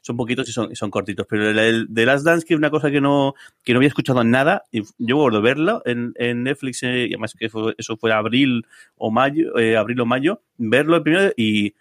son 0.00 0.16
poquitos 0.16 0.48
y 0.48 0.52
son, 0.52 0.72
y 0.72 0.76
son 0.76 0.90
cortitos, 0.90 1.26
pero 1.28 1.50
el, 1.50 1.58
el 1.58 1.86
de 1.88 2.06
Last 2.06 2.24
Dance, 2.24 2.46
que 2.46 2.54
es 2.54 2.58
una 2.58 2.70
cosa 2.70 2.90
que 2.90 3.00
no, 3.00 3.34
que 3.64 3.72
no 3.72 3.78
había 3.78 3.88
escuchado 3.88 4.22
nada, 4.24 4.64
y 4.72 4.82
yo 4.98 5.28
recuerdo 5.28 5.42
verlo 5.42 5.82
en, 5.88 6.12
en 6.16 6.42
Netflix, 6.42 6.82
eh, 6.82 7.06
y 7.08 7.14
además 7.14 7.34
que 7.38 7.48
fue, 7.48 7.74
eso 7.78 7.96
fue 7.96 8.12
abril 8.12 8.66
o 8.96 9.10
mayo, 9.10 9.58
eh, 9.58 9.76
abril 9.76 10.00
o 10.00 10.06
mayo, 10.06 10.42
verlo 10.56 10.96
el 10.96 11.02
primero 11.02 11.32
y 11.36 11.74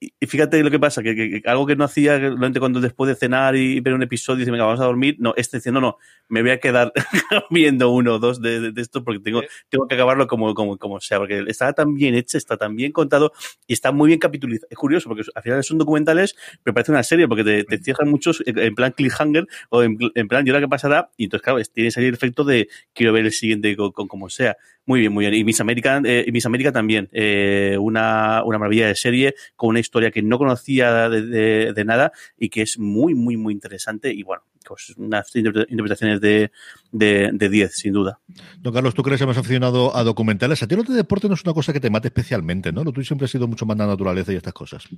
y 0.00 0.26
fíjate 0.26 0.62
lo 0.62 0.70
que 0.70 0.78
pasa, 0.78 1.02
que, 1.02 1.14
que, 1.14 1.42
que 1.42 1.48
algo 1.48 1.66
que 1.66 1.76
no 1.76 1.84
hacía 1.84 2.18
cuando 2.58 2.80
después 2.80 3.08
de 3.08 3.14
cenar 3.14 3.54
y 3.54 3.80
ver 3.80 3.92
un 3.92 4.02
episodio 4.02 4.38
y 4.38 4.40
dice, 4.40 4.50
venga, 4.50 4.64
vamos 4.64 4.80
a 4.80 4.84
dormir, 4.84 5.16
no, 5.18 5.34
este 5.36 5.58
diciendo, 5.58 5.78
no, 5.82 5.98
me 6.28 6.40
voy 6.40 6.52
a 6.52 6.58
quedar 6.58 6.92
viendo 7.50 7.90
uno 7.90 8.14
o 8.14 8.18
dos 8.18 8.40
de, 8.40 8.60
de, 8.60 8.72
de 8.72 8.80
esto 8.80 9.04
porque 9.04 9.20
tengo, 9.20 9.42
tengo 9.68 9.86
que 9.86 9.94
acabarlo 9.94 10.26
como, 10.26 10.54
como, 10.54 10.78
como 10.78 11.00
sea, 11.00 11.18
porque 11.18 11.44
está 11.48 11.74
tan 11.74 11.94
bien 11.94 12.14
hecho, 12.14 12.38
está 12.38 12.56
tan 12.56 12.76
bien 12.76 12.92
contado 12.92 13.32
y 13.66 13.74
está 13.74 13.92
muy 13.92 14.08
bien 14.08 14.18
capitulizado. 14.18 14.68
Es 14.70 14.78
curioso 14.78 15.08
porque 15.10 15.22
al 15.34 15.42
final 15.42 15.62
son 15.62 15.76
documentales, 15.76 16.34
pero 16.62 16.72
parece 16.72 16.92
una 16.92 17.02
serie 17.02 17.28
porque 17.28 17.44
te, 17.44 17.64
te 17.64 17.78
cierran 17.78 18.08
muchos 18.08 18.42
en 18.46 18.74
plan 18.74 18.92
cliffhanger 18.92 19.46
o 19.68 19.82
en, 19.82 19.98
en 20.14 20.28
plan, 20.28 20.46
¿y 20.46 20.50
ahora 20.50 20.60
qué 20.60 20.68
pasará? 20.68 21.10
Y 21.18 21.24
entonces, 21.24 21.44
claro, 21.44 21.60
tienes 21.74 21.98
ahí 21.98 22.06
el 22.06 22.14
efecto 22.14 22.44
de 22.44 22.68
quiero 22.94 23.12
ver 23.12 23.26
el 23.26 23.32
siguiente 23.32 23.76
con, 23.76 23.92
con 23.92 24.08
como 24.08 24.30
sea. 24.30 24.56
Muy 24.86 25.00
bien, 25.00 25.12
muy 25.12 25.24
bien. 25.24 25.34
Y 25.34 25.44
Miss 25.44 25.60
América, 25.60 26.00
eh, 26.04 26.26
Miss 26.32 26.46
América 26.46 26.72
también, 26.72 27.08
eh, 27.12 27.76
una, 27.78 28.42
una 28.44 28.58
maravilla 28.58 28.88
de 28.88 28.94
serie 28.94 29.34
con 29.54 29.68
una 29.68 29.78
historia 29.78 29.89
que 30.12 30.22
no 30.22 30.38
conocía 30.38 31.08
de, 31.08 31.22
de, 31.22 31.72
de, 31.72 31.84
nada 31.84 32.12
y 32.38 32.48
que 32.48 32.62
es 32.62 32.78
muy, 32.78 33.14
muy, 33.14 33.36
muy 33.36 33.52
interesante 33.52 34.12
y 34.12 34.22
bueno, 34.22 34.42
pues 34.64 34.94
unas 34.96 35.34
interpretaciones 35.34 36.20
de 36.20 36.50
10, 36.92 37.30
de, 37.32 37.48
de 37.48 37.68
sin 37.68 37.92
duda. 37.92 38.20
Don 38.58 38.72
Carlos, 38.72 38.94
¿tú 38.94 39.02
crees 39.02 39.18
que 39.18 39.24
hemos 39.24 39.38
aficionado 39.38 39.96
a 39.96 40.04
documentales? 40.04 40.62
A 40.62 40.68
ti 40.68 40.76
lo 40.76 40.82
de 40.82 40.94
deporte 40.94 41.28
no 41.28 41.34
es 41.34 41.44
una 41.44 41.54
cosa 41.54 41.72
que 41.72 41.80
te 41.80 41.90
mate 41.90 42.08
especialmente, 42.08 42.72
¿no? 42.72 42.84
Lo 42.84 42.92
tuyo 42.92 43.06
siempre 43.06 43.24
ha 43.24 43.28
sido 43.28 43.48
mucho 43.48 43.66
más 43.66 43.76
la 43.76 43.86
naturaleza 43.86 44.32
y 44.32 44.36
estas 44.36 44.54
cosas. 44.54 44.88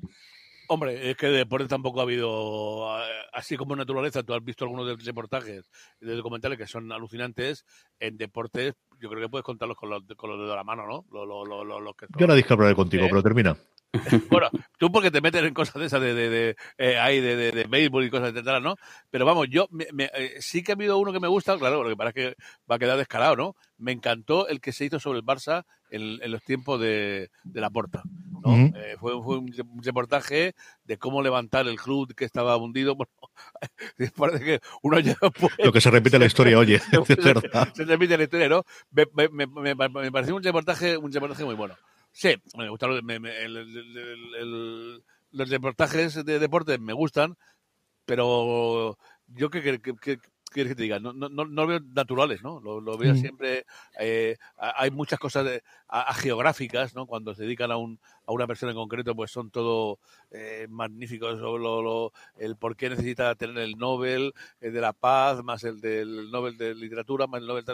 Hombre, 0.69 1.11
es 1.11 1.17
que 1.17 1.27
de 1.27 1.39
deporte 1.39 1.69
tampoco 1.69 2.01
ha 2.01 2.05
habido, 2.05 2.89
así 3.33 3.57
como 3.57 3.75
en 3.75 3.79
naturaleza, 3.81 4.23
tú 4.23 4.33
has 4.33 4.45
visto 4.45 4.65
algunos 4.65 4.87
de 4.87 4.97
reportajes 5.05 5.71
de 6.01 6.17
documentales 6.17 6.57
que 6.57 6.67
son 6.67 6.91
alucinantes, 6.93 7.67
en 7.99 8.17
deportes 8.17 8.75
yo 9.01 9.11
creo 9.11 9.23
que 9.23 9.29
puedes 9.29 9.45
contarlos 9.45 9.77
con 9.77 9.91
los, 9.91 10.03
con 10.17 10.31
los 10.31 10.39
dedos 10.39 10.51
de 10.51 10.57
la 10.57 10.65
mano, 10.65 10.87
¿no? 10.87 11.05
Lo, 11.13 11.27
lo, 11.27 11.45
lo, 11.45 11.81
lo 11.81 11.95
que 11.95 12.07
son. 12.07 12.17
Yo 12.19 12.25
ahora 12.25 12.37
discreparé 12.37 12.75
contigo, 12.75 13.05
¿Eh? 13.05 13.09
pero 13.11 13.23
termina. 13.23 13.57
bueno, 14.31 14.49
tú 14.79 14.91
porque 14.91 15.11
te 15.11 15.21
metes 15.21 15.43
en 15.45 15.53
cosas 15.53 15.75
de 15.75 15.87
esas 15.87 16.01
de, 16.01 16.15
de, 16.15 16.31
de, 16.31 16.57
eh, 16.79 16.99
ahí 16.99 17.21
de, 17.21 17.37
de, 17.37 17.53
de, 17.53 17.65
béisbol 17.65 18.05
y 18.05 18.11
cosas 18.11 18.31
etcétera, 18.31 18.59
¿no? 18.61 18.77
Pero 19.11 19.27
vamos, 19.27 19.49
yo 19.51 19.69
me, 19.71 19.87
me, 19.93 20.11
eh, 20.15 20.37
sí 20.41 20.63
que 20.63 20.73
ha 20.73 20.75
habido 20.75 20.99
uno 20.99 21.13
que 21.13 21.21
me 21.21 21.29
gusta, 21.29 21.59
claro, 21.59 21.85
lo 21.85 21.95
que 21.95 22.09
es 22.09 22.15
que 22.15 22.37
va 22.71 22.77
a 22.77 22.79
quedar 22.79 22.97
descarado, 22.97 23.37
¿no? 23.37 23.57
Me 23.77 23.93
encantó 23.93 24.49
el 24.49 24.61
que 24.61 24.73
se 24.73 24.87
hizo 24.87 24.99
sobre 24.99 25.19
el 25.19 25.25
Barça 25.25 25.65
en, 25.91 26.23
en 26.23 26.31
los 26.31 26.43
tiempos 26.43 26.81
de, 26.81 27.31
de 27.45 27.61
la 27.61 27.69
Porta, 27.69 28.03
¿no? 28.05 28.41
Uh 28.45 28.57
-huh. 28.57 28.77
eh, 28.77 28.97
fue, 28.99 29.13
fue, 29.23 29.39
un 29.39 29.83
reportaje 29.83 30.55
de 30.85 30.97
cómo 30.97 31.23
levantar 31.23 31.69
el 31.69 31.77
club 31.77 32.15
que 32.15 32.25
estaba 32.25 32.57
hundido. 32.57 32.97
Bueno, 33.99 34.13
parece 34.17 34.45
que 34.45 34.61
uno 34.83 34.99
ya 35.01 35.15
puede... 35.15 35.65
Lo 35.65 35.73
que 35.73 35.81
se 35.81 35.91
repite 35.91 36.19
la 36.19 36.27
historia, 36.27 36.59
oye, 36.59 36.79
se, 37.07 37.15
se, 37.17 37.85
repite 37.85 38.15
en 38.15 38.21
la 38.21 38.25
historia, 38.25 38.49
¿no? 38.49 38.65
Me, 38.91 39.07
me, 39.31 39.47
me, 39.47 39.75
me 39.75 40.13
pareció 40.13 40.37
un 40.37 40.43
reportaje, 40.43 40.97
un 40.97 41.13
reportaje 41.13 41.45
muy 41.45 41.55
bueno. 41.55 41.75
Sí, 42.13 42.35
me 42.57 42.69
gustan 42.69 43.05
me, 43.05 43.19
me, 43.19 43.37
el, 43.43 43.57
el, 43.57 44.37
el, 44.37 45.05
los 45.31 45.49
reportajes 45.49 46.25
de 46.25 46.39
deporte, 46.39 46.79
me 46.79 46.93
gustan, 46.93 47.37
pero 48.05 48.99
yo 49.29 49.51
que, 49.51 49.81
que, 49.81 49.95
que 49.95 50.19
quieres 50.53 50.73
que 50.73 50.77
te 50.77 50.83
diga? 50.85 51.01
No, 51.01 51.13
no, 51.13 51.29
no 51.29 51.45
lo 51.45 51.67
veo 51.67 51.81
naturales, 51.81 52.43
¿no? 52.43 52.61
Lo, 52.61 52.81
lo 52.81 52.97
veo 52.97 53.15
mm. 53.15 53.17
siempre. 53.17 53.67
Eh, 53.99 54.37
hay 54.57 54.91
muchas 54.91 55.19
cosas 55.19 55.45
de, 55.45 55.63
a, 55.89 56.03
a, 56.03 56.15
geográficas, 56.15 56.95
¿no? 56.95 57.07
Cuando 57.07 57.35
se 57.35 57.43
dedican 57.43 57.73
a, 57.73 57.77
un, 57.77 57.99
a 58.27 58.33
una 58.33 58.47
persona 58.47 58.71
en 58.73 58.79
concreto, 58.79 59.17
pues 59.17 59.31
son 59.31 59.51
todo 59.51 59.99
eh, 60.31 60.67
magníficos. 60.71 61.41
Lo, 61.41 61.59
lo, 61.59 62.13
el 62.37 62.57
por 62.57 62.77
qué 62.77 62.91
necesita 62.91 63.35
tener 63.35 63.59
el 63.59 63.77
Nobel 63.77 64.33
el 64.61 64.73
de 64.73 64.81
la 64.81 64.93
Paz, 64.93 65.43
más 65.43 65.65
el 65.65 65.81
del 65.81 66.31
Nobel 66.31 66.57
de 66.57 66.75
Literatura, 66.75 67.27
más 67.27 67.41
el 67.41 67.47
Nobel. 67.47 67.65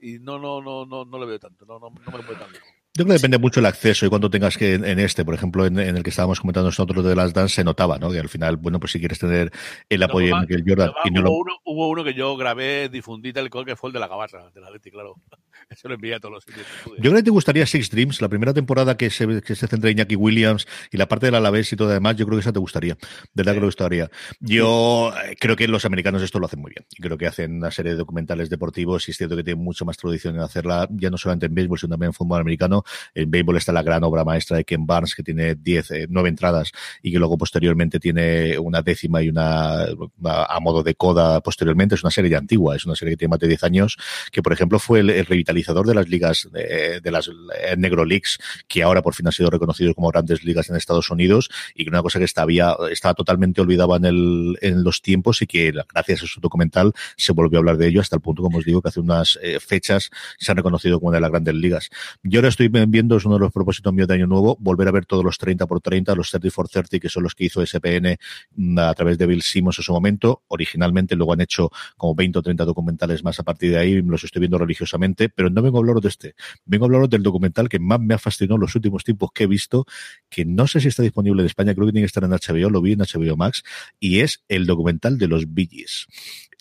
Y 0.00 0.18
no, 0.18 0.38
no, 0.38 0.60
no, 0.60 0.84
no, 0.84 1.04
no 1.04 1.18
lo 1.18 1.26
veo 1.26 1.38
tanto. 1.38 1.64
No, 1.64 1.78
no, 1.78 1.90
no 1.90 2.10
me 2.12 2.18
lo 2.18 2.26
puedo 2.26 2.38
tan 2.38 2.52
lejos. 2.52 2.68
Yo 2.98 3.04
creo 3.04 3.14
que 3.14 3.20
depende 3.20 3.38
mucho 3.38 3.60
el 3.60 3.66
acceso 3.66 4.06
y 4.06 4.08
cuando 4.08 4.28
tengas 4.28 4.56
que 4.56 4.74
en 4.74 4.98
este, 4.98 5.24
por 5.24 5.32
ejemplo, 5.32 5.64
en, 5.64 5.78
en, 5.78 5.96
el 5.96 6.02
que 6.02 6.10
estábamos 6.10 6.40
comentando 6.40 6.66
nosotros 6.66 7.04
de 7.04 7.14
las 7.14 7.32
dance, 7.32 7.54
se 7.54 7.62
notaba, 7.62 7.96
¿no? 7.96 8.10
Que 8.10 8.18
al 8.18 8.28
final, 8.28 8.56
bueno, 8.56 8.80
pues 8.80 8.90
si 8.90 8.98
quieres 8.98 9.20
tener 9.20 9.52
el 9.88 10.02
apoyo 10.02 10.30
no, 10.30 10.40
de 10.40 10.40
Michael 10.40 10.64
Jordan. 10.66 10.88
No, 10.88 10.94
y 11.04 11.10
no 11.12 11.20
hubo, 11.20 11.28
lo... 11.28 11.32
uno, 11.34 11.52
hubo 11.64 11.88
uno 11.90 12.02
que 12.02 12.14
yo 12.14 12.36
grabé, 12.36 12.88
difundí 12.88 13.32
tal 13.32 13.48
cual 13.50 13.64
que 13.64 13.76
fue 13.76 13.90
el 13.90 13.94
de 13.94 14.00
la 14.00 14.08
gabarra, 14.08 14.50
de 14.50 14.60
la 14.60 14.68
Leti, 14.68 14.90
claro. 14.90 15.14
Eso 15.70 15.88
lo 15.88 15.94
envié 15.94 16.14
a 16.14 16.20
todos 16.20 16.34
los 16.34 16.44
sitios. 16.44 16.66
Yo 16.86 17.10
creo 17.10 17.14
que 17.16 17.22
te 17.22 17.30
gustaría 17.30 17.66
Six 17.66 17.90
Dreams, 17.90 18.20
la 18.20 18.28
primera 18.28 18.54
temporada 18.54 18.96
que 18.96 19.10
se, 19.10 19.42
que 19.42 19.54
se 19.54 19.66
centra 19.66 19.90
en 19.90 19.98
Iñaki 19.98 20.16
Williams 20.16 20.66
y 20.90 20.96
la 20.96 21.08
parte 21.08 21.26
del 21.26 21.34
Alavés 21.34 21.72
y 21.72 21.76
todo 21.76 21.88
demás, 21.88 22.16
yo 22.16 22.26
creo 22.26 22.38
que 22.38 22.42
esa 22.42 22.52
te 22.52 22.58
gustaría. 22.58 22.94
De 22.94 23.42
verdad 23.42 23.52
sí. 23.52 23.56
que 23.56 23.60
te 23.60 23.66
gustaría. 23.66 24.10
Yo 24.40 25.12
sí. 25.12 25.36
creo 25.38 25.56
que 25.56 25.68
los 25.68 25.84
americanos 25.84 26.22
esto 26.22 26.38
lo 26.38 26.46
hacen 26.46 26.60
muy 26.60 26.72
bien. 26.74 26.86
Y 26.96 27.02
creo 27.02 27.18
que 27.18 27.26
hacen 27.26 27.56
una 27.56 27.70
serie 27.70 27.92
de 27.92 27.98
documentales 27.98 28.50
deportivos 28.50 29.08
y 29.08 29.12
es 29.12 29.16
cierto 29.16 29.36
que 29.36 29.44
tienen 29.44 29.62
mucho 29.62 29.84
más 29.84 29.96
tradición 29.96 30.34
en 30.36 30.40
hacerla, 30.40 30.88
ya 30.90 31.10
no 31.10 31.18
solamente 31.18 31.46
en 31.46 31.54
béisbol, 31.54 31.78
sino 31.78 31.90
también 31.90 32.08
en 32.08 32.14
fútbol 32.14 32.40
americano. 32.40 32.84
En 33.14 33.30
béisbol 33.30 33.56
está 33.56 33.72
la 33.72 33.82
gran 33.82 34.04
obra 34.04 34.24
maestra 34.24 34.56
de 34.56 34.64
Ken 34.64 34.86
Barnes, 34.86 35.14
que 35.14 35.22
tiene 35.22 35.54
10, 35.54 35.90
eh, 35.92 36.06
9 36.08 36.28
entradas 36.28 36.72
y 37.02 37.12
que 37.12 37.18
luego 37.18 37.36
posteriormente 37.36 38.00
tiene 38.00 38.58
una 38.58 38.82
décima 38.82 39.22
y 39.22 39.28
una, 39.28 39.84
a 39.84 40.60
modo 40.60 40.82
de 40.82 40.94
coda 40.94 41.40
posteriormente. 41.40 41.94
Es 41.94 42.02
una 42.02 42.10
serie 42.10 42.30
ya 42.30 42.38
antigua, 42.38 42.76
es 42.76 42.84
una 42.86 42.94
serie 42.94 43.12
que 43.12 43.18
tiene 43.18 43.30
más 43.30 43.40
de 43.40 43.48
10 43.48 43.64
años, 43.64 43.96
que 44.32 44.42
por 44.42 44.52
ejemplo 44.52 44.78
fue 44.78 45.00
el, 45.00 45.10
el 45.10 45.26
revitalizador 45.48 45.86
de 45.86 45.94
las 45.94 46.08
ligas, 46.08 46.48
de, 46.52 47.00
de 47.00 47.10
las 47.10 47.28
eh, 47.28 47.76
Negro 47.76 48.04
Leagues, 48.04 48.38
que 48.66 48.82
ahora 48.82 49.02
por 49.02 49.14
fin 49.14 49.26
han 49.26 49.32
sido 49.32 49.50
reconocidos 49.50 49.94
como 49.94 50.08
grandes 50.10 50.44
ligas 50.44 50.68
en 50.68 50.76
Estados 50.76 51.10
Unidos 51.10 51.48
y 51.74 51.84
que 51.84 51.90
una 51.90 52.02
cosa 52.02 52.18
que 52.18 52.24
estaba, 52.24 52.48
estaba 52.90 53.14
totalmente 53.14 53.60
olvidada 53.60 53.96
en, 53.96 54.04
el, 54.04 54.58
en 54.60 54.84
los 54.84 55.00
tiempos 55.02 55.42
y 55.42 55.46
que 55.46 55.72
gracias 55.92 56.22
a 56.22 56.26
su 56.26 56.40
documental 56.40 56.92
se 57.16 57.32
volvió 57.32 57.58
a 57.58 57.60
hablar 57.60 57.76
de 57.78 57.88
ello 57.88 58.00
hasta 58.00 58.16
el 58.16 58.22
punto, 58.22 58.42
como 58.42 58.58
os 58.58 58.64
digo, 58.64 58.82
que 58.82 58.88
hace 58.88 59.00
unas 59.00 59.38
eh, 59.42 59.58
fechas 59.60 60.10
se 60.38 60.50
han 60.50 60.56
reconocido 60.56 60.98
como 60.98 61.08
una 61.08 61.16
de 61.16 61.22
las 61.22 61.30
grandes 61.30 61.54
ligas. 61.54 61.90
Yo 62.22 62.40
ahora 62.40 62.48
estoy 62.48 62.68
viendo, 62.68 63.16
es 63.16 63.24
uno 63.24 63.36
de 63.36 63.40
los 63.40 63.52
propósito 63.52 63.92
mío 63.92 64.06
de 64.06 64.14
año 64.14 64.26
nuevo, 64.26 64.56
volver 64.60 64.88
a 64.88 64.92
ver 64.92 65.06
todos 65.06 65.24
los 65.24 65.38
30 65.38 65.66
por 65.66 65.80
30, 65.80 66.14
los 66.14 66.30
30 66.30 66.54
por 66.54 66.68
30, 66.68 66.98
que 66.98 67.08
son 67.08 67.22
los 67.22 67.34
que 67.34 67.44
hizo 67.44 67.64
SPN 67.64 68.16
mm, 68.54 68.78
a 68.78 68.94
través 68.94 69.18
de 69.18 69.26
Bill 69.26 69.42
Simmons 69.42 69.78
en 69.78 69.84
su 69.84 69.92
momento. 69.92 70.42
Originalmente 70.48 71.16
luego 71.16 71.32
han 71.32 71.40
hecho 71.40 71.70
como 71.96 72.14
20 72.14 72.38
o 72.38 72.42
30 72.42 72.64
documentales 72.64 73.24
más 73.24 73.38
a 73.40 73.42
partir 73.42 73.72
de 73.72 73.78
ahí, 73.78 74.02
los 74.02 74.24
estoy 74.24 74.40
viendo 74.40 74.58
religiosamente, 74.58 75.28
pero 75.38 75.50
no 75.50 75.62
vengo 75.62 75.78
a 75.78 75.80
hablaros 75.82 76.02
de 76.02 76.08
este. 76.08 76.34
Vengo 76.64 76.84
a 76.84 76.88
hablaros 76.88 77.10
del 77.10 77.22
documental 77.22 77.68
que 77.68 77.78
más 77.78 78.00
me 78.00 78.12
ha 78.12 78.18
fascinado 78.18 78.56
en 78.56 78.62
los 78.62 78.74
últimos 78.74 79.04
tiempos 79.04 79.30
que 79.32 79.44
he 79.44 79.46
visto, 79.46 79.86
que 80.28 80.44
no 80.44 80.66
sé 80.66 80.80
si 80.80 80.88
está 80.88 81.04
disponible 81.04 81.42
en 81.42 81.46
España, 81.46 81.74
creo 81.74 81.86
que 81.86 81.92
tiene 81.92 82.02
que 82.02 82.08
estar 82.08 82.24
en 82.24 82.30
HBO, 82.30 82.70
lo 82.70 82.82
vi 82.82 82.94
en 82.94 82.98
HBO 82.98 83.36
Max, 83.36 83.62
y 84.00 84.18
es 84.18 84.42
el 84.48 84.66
documental 84.66 85.16
de 85.16 85.28
los 85.28 85.54
Billys 85.54 86.08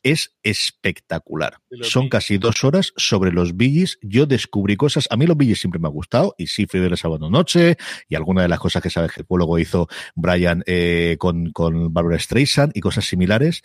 es 0.04 0.38
espectacular. 0.44 1.58
Son 1.82 2.08
casi 2.08 2.38
dos 2.38 2.64
horas 2.64 2.94
sobre 2.96 3.32
los 3.32 3.58
Billys. 3.58 4.00
Yo 4.02 4.26
descubrí 4.26 4.78
cosas. 4.78 5.08
A 5.10 5.18
mí 5.18 5.26
los 5.26 5.36
Billys 5.36 5.60
siempre 5.60 5.80
me 5.80 5.88
ha 5.88 5.92
gustado 5.92 6.34
y 6.38 6.48
sí 6.48 6.66
fui 6.66 6.80
el 6.80 6.98
sábado 6.98 7.30
noche 7.30 7.78
y 8.08 8.16
alguna 8.16 8.44
de 8.44 8.48
las 8.48 8.60
cosas 8.60 8.82
que 8.82 8.90
sabes 8.90 9.12
que 9.12 9.26
luego 9.30 9.60
hizo 9.60 9.88
Brian 10.16 10.64
eh, 10.66 11.18
con, 11.20 11.52
con 11.52 11.94
Barbara 11.94 12.20
Streisand 12.20 12.72
y 12.76 12.80
cosas 12.80 13.06
similares 13.06 13.64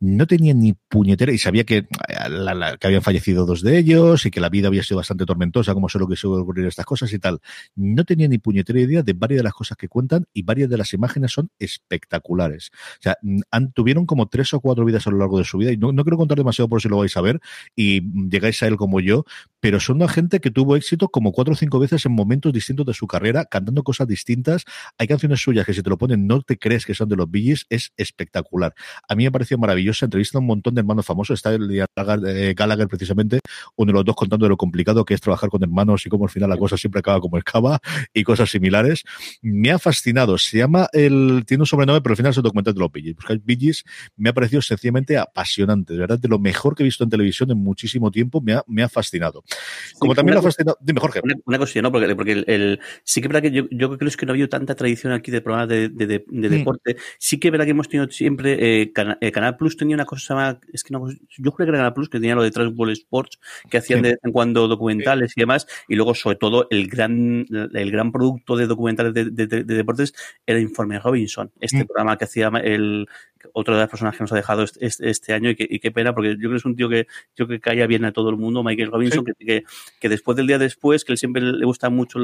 no 0.00 0.26
tenía 0.26 0.54
ni 0.54 0.74
puñetera 0.74 1.32
y 1.32 1.38
sabía 1.38 1.64
que, 1.64 1.86
que 1.86 2.86
habían 2.86 3.02
fallecido 3.02 3.46
dos 3.46 3.62
de 3.62 3.78
ellos 3.78 4.26
y 4.26 4.30
que 4.30 4.40
la 4.40 4.48
vida 4.48 4.68
había 4.68 4.82
sido 4.82 4.98
bastante 4.98 5.24
tormentosa, 5.24 5.74
como 5.74 5.88
solo 5.88 6.06
que 6.06 6.16
suele 6.16 6.42
ocurrir 6.42 6.66
estas 6.66 6.84
cosas 6.84 7.12
y 7.12 7.18
tal. 7.18 7.40
No 7.74 8.04
tenía 8.04 8.28
ni 8.28 8.38
puñetera 8.38 8.80
idea 8.80 9.02
de 9.02 9.12
varias 9.14 9.38
de 9.38 9.44
las 9.44 9.54
cosas 9.54 9.76
que 9.76 9.88
cuentan 9.88 10.26
y 10.34 10.42
varias 10.42 10.68
de 10.68 10.76
las 10.76 10.92
imágenes 10.92 11.32
son 11.32 11.50
espectaculares. 11.58 12.70
O 12.98 13.02
sea, 13.02 13.16
tuvieron 13.74 14.06
como 14.06 14.28
tres 14.28 14.52
o 14.54 14.60
cuatro 14.60 14.84
vidas 14.84 15.06
a 15.06 15.10
lo 15.10 15.18
largo 15.18 15.38
de 15.38 15.44
su 15.44 15.58
vida 15.58 15.72
y 15.72 15.76
no, 15.76 15.92
no 15.92 16.04
quiero 16.04 16.18
contar 16.18 16.38
demasiado 16.38 16.68
por 16.68 16.82
si 16.82 16.88
lo 16.88 16.98
vais 16.98 17.16
a 17.16 17.20
ver 17.20 17.40
y 17.74 18.02
llegáis 18.28 18.62
a 18.62 18.66
él 18.66 18.76
como 18.76 19.00
yo, 19.00 19.24
pero 19.66 19.80
son 19.80 19.96
una 19.96 20.06
gente 20.06 20.38
que 20.38 20.52
tuvo 20.52 20.76
éxito 20.76 21.08
como 21.08 21.32
cuatro 21.32 21.54
o 21.54 21.56
cinco 21.56 21.80
veces 21.80 22.06
en 22.06 22.12
momentos 22.12 22.52
distintos 22.52 22.86
de 22.86 22.94
su 22.94 23.08
carrera, 23.08 23.46
cantando 23.46 23.82
cosas 23.82 24.06
distintas. 24.06 24.64
Hay 24.96 25.08
canciones 25.08 25.40
suyas 25.40 25.66
que 25.66 25.74
si 25.74 25.82
te 25.82 25.90
lo 25.90 25.98
ponen 25.98 26.28
no 26.28 26.40
te 26.40 26.56
crees 26.56 26.86
que 26.86 26.94
son 26.94 27.08
de 27.08 27.16
los 27.16 27.28
Billys, 27.28 27.66
es 27.68 27.92
espectacular. 27.96 28.76
A 29.08 29.16
mí 29.16 29.24
me 29.24 29.32
pareció 29.32 29.58
maravillosa, 29.58 30.06
entrevista 30.06 30.38
a 30.38 30.40
un 30.40 30.46
montón 30.46 30.76
de 30.76 30.82
hermanos 30.82 31.04
famosos, 31.04 31.34
está 31.34 31.52
el 31.52 31.68
eh, 31.72 32.54
Gallagher 32.56 32.86
precisamente, 32.86 33.40
uno 33.74 33.90
de 33.90 33.94
los 33.94 34.04
dos 34.04 34.14
contando 34.14 34.46
de 34.46 34.50
lo 34.50 34.56
complicado 34.56 35.04
que 35.04 35.14
es 35.14 35.20
trabajar 35.20 35.50
con 35.50 35.60
hermanos 35.64 36.06
y 36.06 36.10
cómo 36.10 36.26
al 36.26 36.30
final 36.30 36.48
la 36.48 36.58
cosa 36.58 36.76
siempre 36.76 37.00
acaba 37.00 37.20
como 37.20 37.36
escava 37.36 37.80
y 38.14 38.22
cosas 38.22 38.48
similares. 38.48 39.02
Me 39.42 39.72
ha 39.72 39.80
fascinado, 39.80 40.38
se 40.38 40.58
llama 40.58 40.86
el, 40.92 41.42
tiene 41.44 41.62
un 41.62 41.66
sobrenombre, 41.66 42.02
pero 42.02 42.12
al 42.12 42.16
final 42.18 42.30
es 42.30 42.36
el 42.36 42.44
documental 42.44 42.72
de 42.72 42.78
los 42.78 42.92
Billys. 42.92 43.16
Buscáis 43.16 43.44
Billys, 43.44 43.84
me 44.16 44.28
ha 44.28 44.32
parecido 44.32 44.62
sencillamente 44.62 45.18
apasionante, 45.18 45.94
de 45.94 45.98
verdad, 45.98 46.20
de 46.20 46.28
lo 46.28 46.38
mejor 46.38 46.76
que 46.76 46.84
he 46.84 46.86
visto 46.86 47.02
en 47.02 47.10
televisión 47.10 47.50
en 47.50 47.58
muchísimo 47.58 48.12
tiempo, 48.12 48.40
me 48.40 48.52
ha, 48.52 48.62
me 48.68 48.84
ha 48.84 48.88
fascinado. 48.88 49.42
Como 49.98 50.14
también 50.14 50.38
ha 50.38 50.42
fascinado, 50.42 50.76
dime 50.80 51.00
Jorge. 51.00 51.20
Una, 51.22 51.34
una 51.44 51.58
cosilla, 51.58 51.82
¿no? 51.82 51.92
Porque, 51.92 52.14
porque 52.14 52.44
el, 52.46 52.80
sí 53.02 53.20
que 53.20 53.26
es 53.26 53.32
verdad 53.32 53.42
que 53.42 53.54
yo, 53.54 53.64
yo 53.70 53.96
creo 53.96 54.10
que 54.10 54.26
no 54.26 54.32
ha 54.32 54.34
habido 54.34 54.48
tanta 54.48 54.74
tradición 54.74 55.12
aquí 55.12 55.30
de 55.30 55.40
programas 55.40 55.68
de, 55.68 55.88
de, 55.88 56.06
de, 56.06 56.24
de 56.26 56.48
mm. 56.48 56.52
deporte. 56.52 56.96
Sí 57.18 57.38
que 57.38 57.48
es 57.48 57.52
verdad 57.52 57.64
que 57.64 57.70
hemos 57.70 57.88
tenido 57.88 58.10
siempre, 58.10 58.82
eh, 58.82 58.92
eh, 59.20 59.32
Canal 59.32 59.56
Plus 59.56 59.76
tenía 59.76 59.94
una 59.94 60.04
cosa, 60.04 60.60
es 60.72 60.84
que 60.84 60.92
no, 60.92 61.08
yo 61.10 61.52
creo 61.52 61.66
que 61.66 61.70
era 61.70 61.78
Canal 61.78 61.94
Plus 61.94 62.08
que 62.08 62.18
tenía 62.18 62.34
lo 62.34 62.42
de 62.42 62.50
Transworld 62.50 62.92
Sports, 62.92 63.38
que 63.70 63.78
hacían 63.78 64.00
sí. 64.00 64.02
de 64.04 64.08
vez 64.10 64.20
en 64.22 64.32
cuando 64.32 64.68
documentales 64.68 65.32
sí. 65.32 65.40
y 65.40 65.42
demás, 65.42 65.66
y 65.88 65.94
luego 65.94 66.14
sobre 66.14 66.36
todo 66.36 66.66
el 66.70 66.88
gran, 66.88 67.46
el 67.50 67.90
gran 67.90 68.12
producto 68.12 68.56
de 68.56 68.66
documentales 68.66 69.14
de 69.14 69.46
deportes 69.64 70.14
era 70.46 70.60
Informe 70.60 70.98
Robinson, 70.98 71.50
este 71.60 71.84
mm. 71.84 71.86
programa 71.86 72.18
que 72.18 72.24
hacía 72.24 72.48
el, 72.62 73.08
otro 73.52 73.74
de 73.74 73.80
las 73.80 73.90
personas 73.90 74.16
que 74.16 74.22
nos 74.22 74.32
ha 74.32 74.36
dejado 74.36 74.64
este, 74.64 75.10
este 75.10 75.32
año 75.32 75.50
y, 75.50 75.56
que, 75.56 75.66
y, 75.68 75.78
qué 75.78 75.90
pena, 75.90 76.14
porque 76.14 76.30
yo 76.30 76.36
creo 76.36 76.50
que 76.52 76.56
es 76.56 76.64
un 76.64 76.76
tío 76.76 76.88
que 76.88 77.06
yo 77.36 77.46
que 77.46 77.60
caía 77.60 77.86
bien 77.86 78.04
a 78.04 78.12
todo 78.12 78.30
el 78.30 78.36
mundo, 78.36 78.62
Michael 78.62 78.90
Robinson, 78.90 79.24
sí. 79.26 79.32
que, 79.38 79.44
que, 79.46 79.64
que, 80.00 80.08
después 80.08 80.36
del 80.36 80.46
día 80.46 80.58
después, 80.58 81.04
que 81.04 81.12
él 81.12 81.18
siempre 81.18 81.42
le 81.42 81.64
gusta 81.64 81.90
mucho 81.90 82.18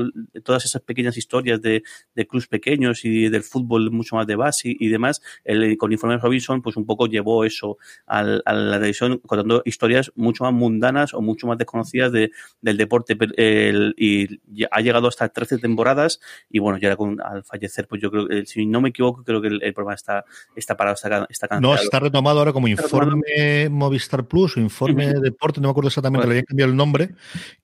todas 0.45 0.65
esas 0.65 0.83
pequeñas 0.83 1.17
historias 1.17 1.61
de, 1.61 1.83
de 2.15 2.27
clubs 2.27 2.47
pequeños 2.47 3.05
y 3.05 3.29
del 3.29 3.43
fútbol 3.43 3.91
mucho 3.91 4.17
más 4.17 4.27
de 4.27 4.37
base 4.37 4.71
y, 4.71 4.87
y 4.87 4.89
demás, 4.89 5.23
él 5.45 5.77
con 5.79 5.93
Informe 5.93 6.19
Robinson 6.19 6.63
pues 6.63 6.77
un 6.77 6.87
poco 6.87 7.07
llevó 7.07 7.45
eso 7.45 7.79
al, 8.07 8.43
a 8.45 8.53
la 8.53 8.77
televisión 8.77 9.19
contando 9.19 9.63
historias 9.65 10.13
mucho 10.15 10.45
más 10.45 10.53
mundanas 10.53 11.15
o 11.15 11.21
mucho 11.21 11.47
más 11.47 11.59
desconocidas 11.59 12.13
de, 12.13 12.31
del 12.61 12.77
deporte 12.77 13.17
el, 13.37 13.95
y 13.97 14.41
ha 14.71 14.81
llegado 14.81 15.09
hasta 15.09 15.29
13 15.29 15.59
temporadas 15.59 16.21
y 16.51 16.59
bueno, 16.59 16.79
ya 16.79 16.97
con, 16.97 17.21
al 17.21 17.45
fallecer 17.45 17.87
pues 17.87 18.01
yo 18.01 18.11
creo 18.11 18.29
que 18.29 18.47
si 18.47 18.67
no 18.67 18.81
me 18.81 18.91
equivoco 18.91 19.25
creo 19.25 19.41
que 19.41 19.49
el, 19.49 19.63
el 19.63 19.75
programa 19.75 19.95
está, 19.95 20.25
está 20.57 20.77
parado, 20.77 20.97
está, 21.13 21.27
está 21.31 21.49
cancelado. 21.49 21.77
No, 21.77 21.83
está 21.83 22.01
retomado 22.01 22.39
ahora 22.39 22.53
como 22.53 22.69
informe 22.69 23.69
Movistar 23.71 24.27
Plus 24.27 24.57
o 24.57 24.61
informe 24.61 25.09
uh 25.09 25.13
-huh. 25.13 25.21
deporte, 25.21 25.61
no 25.61 25.69
me 25.69 25.71
acuerdo 25.71 25.89
exactamente, 25.89 26.27
bueno. 26.27 26.33
le 26.33 26.39
habían 26.39 26.47
cambiado 26.47 26.71
el 26.71 26.77
nombre 26.77 27.11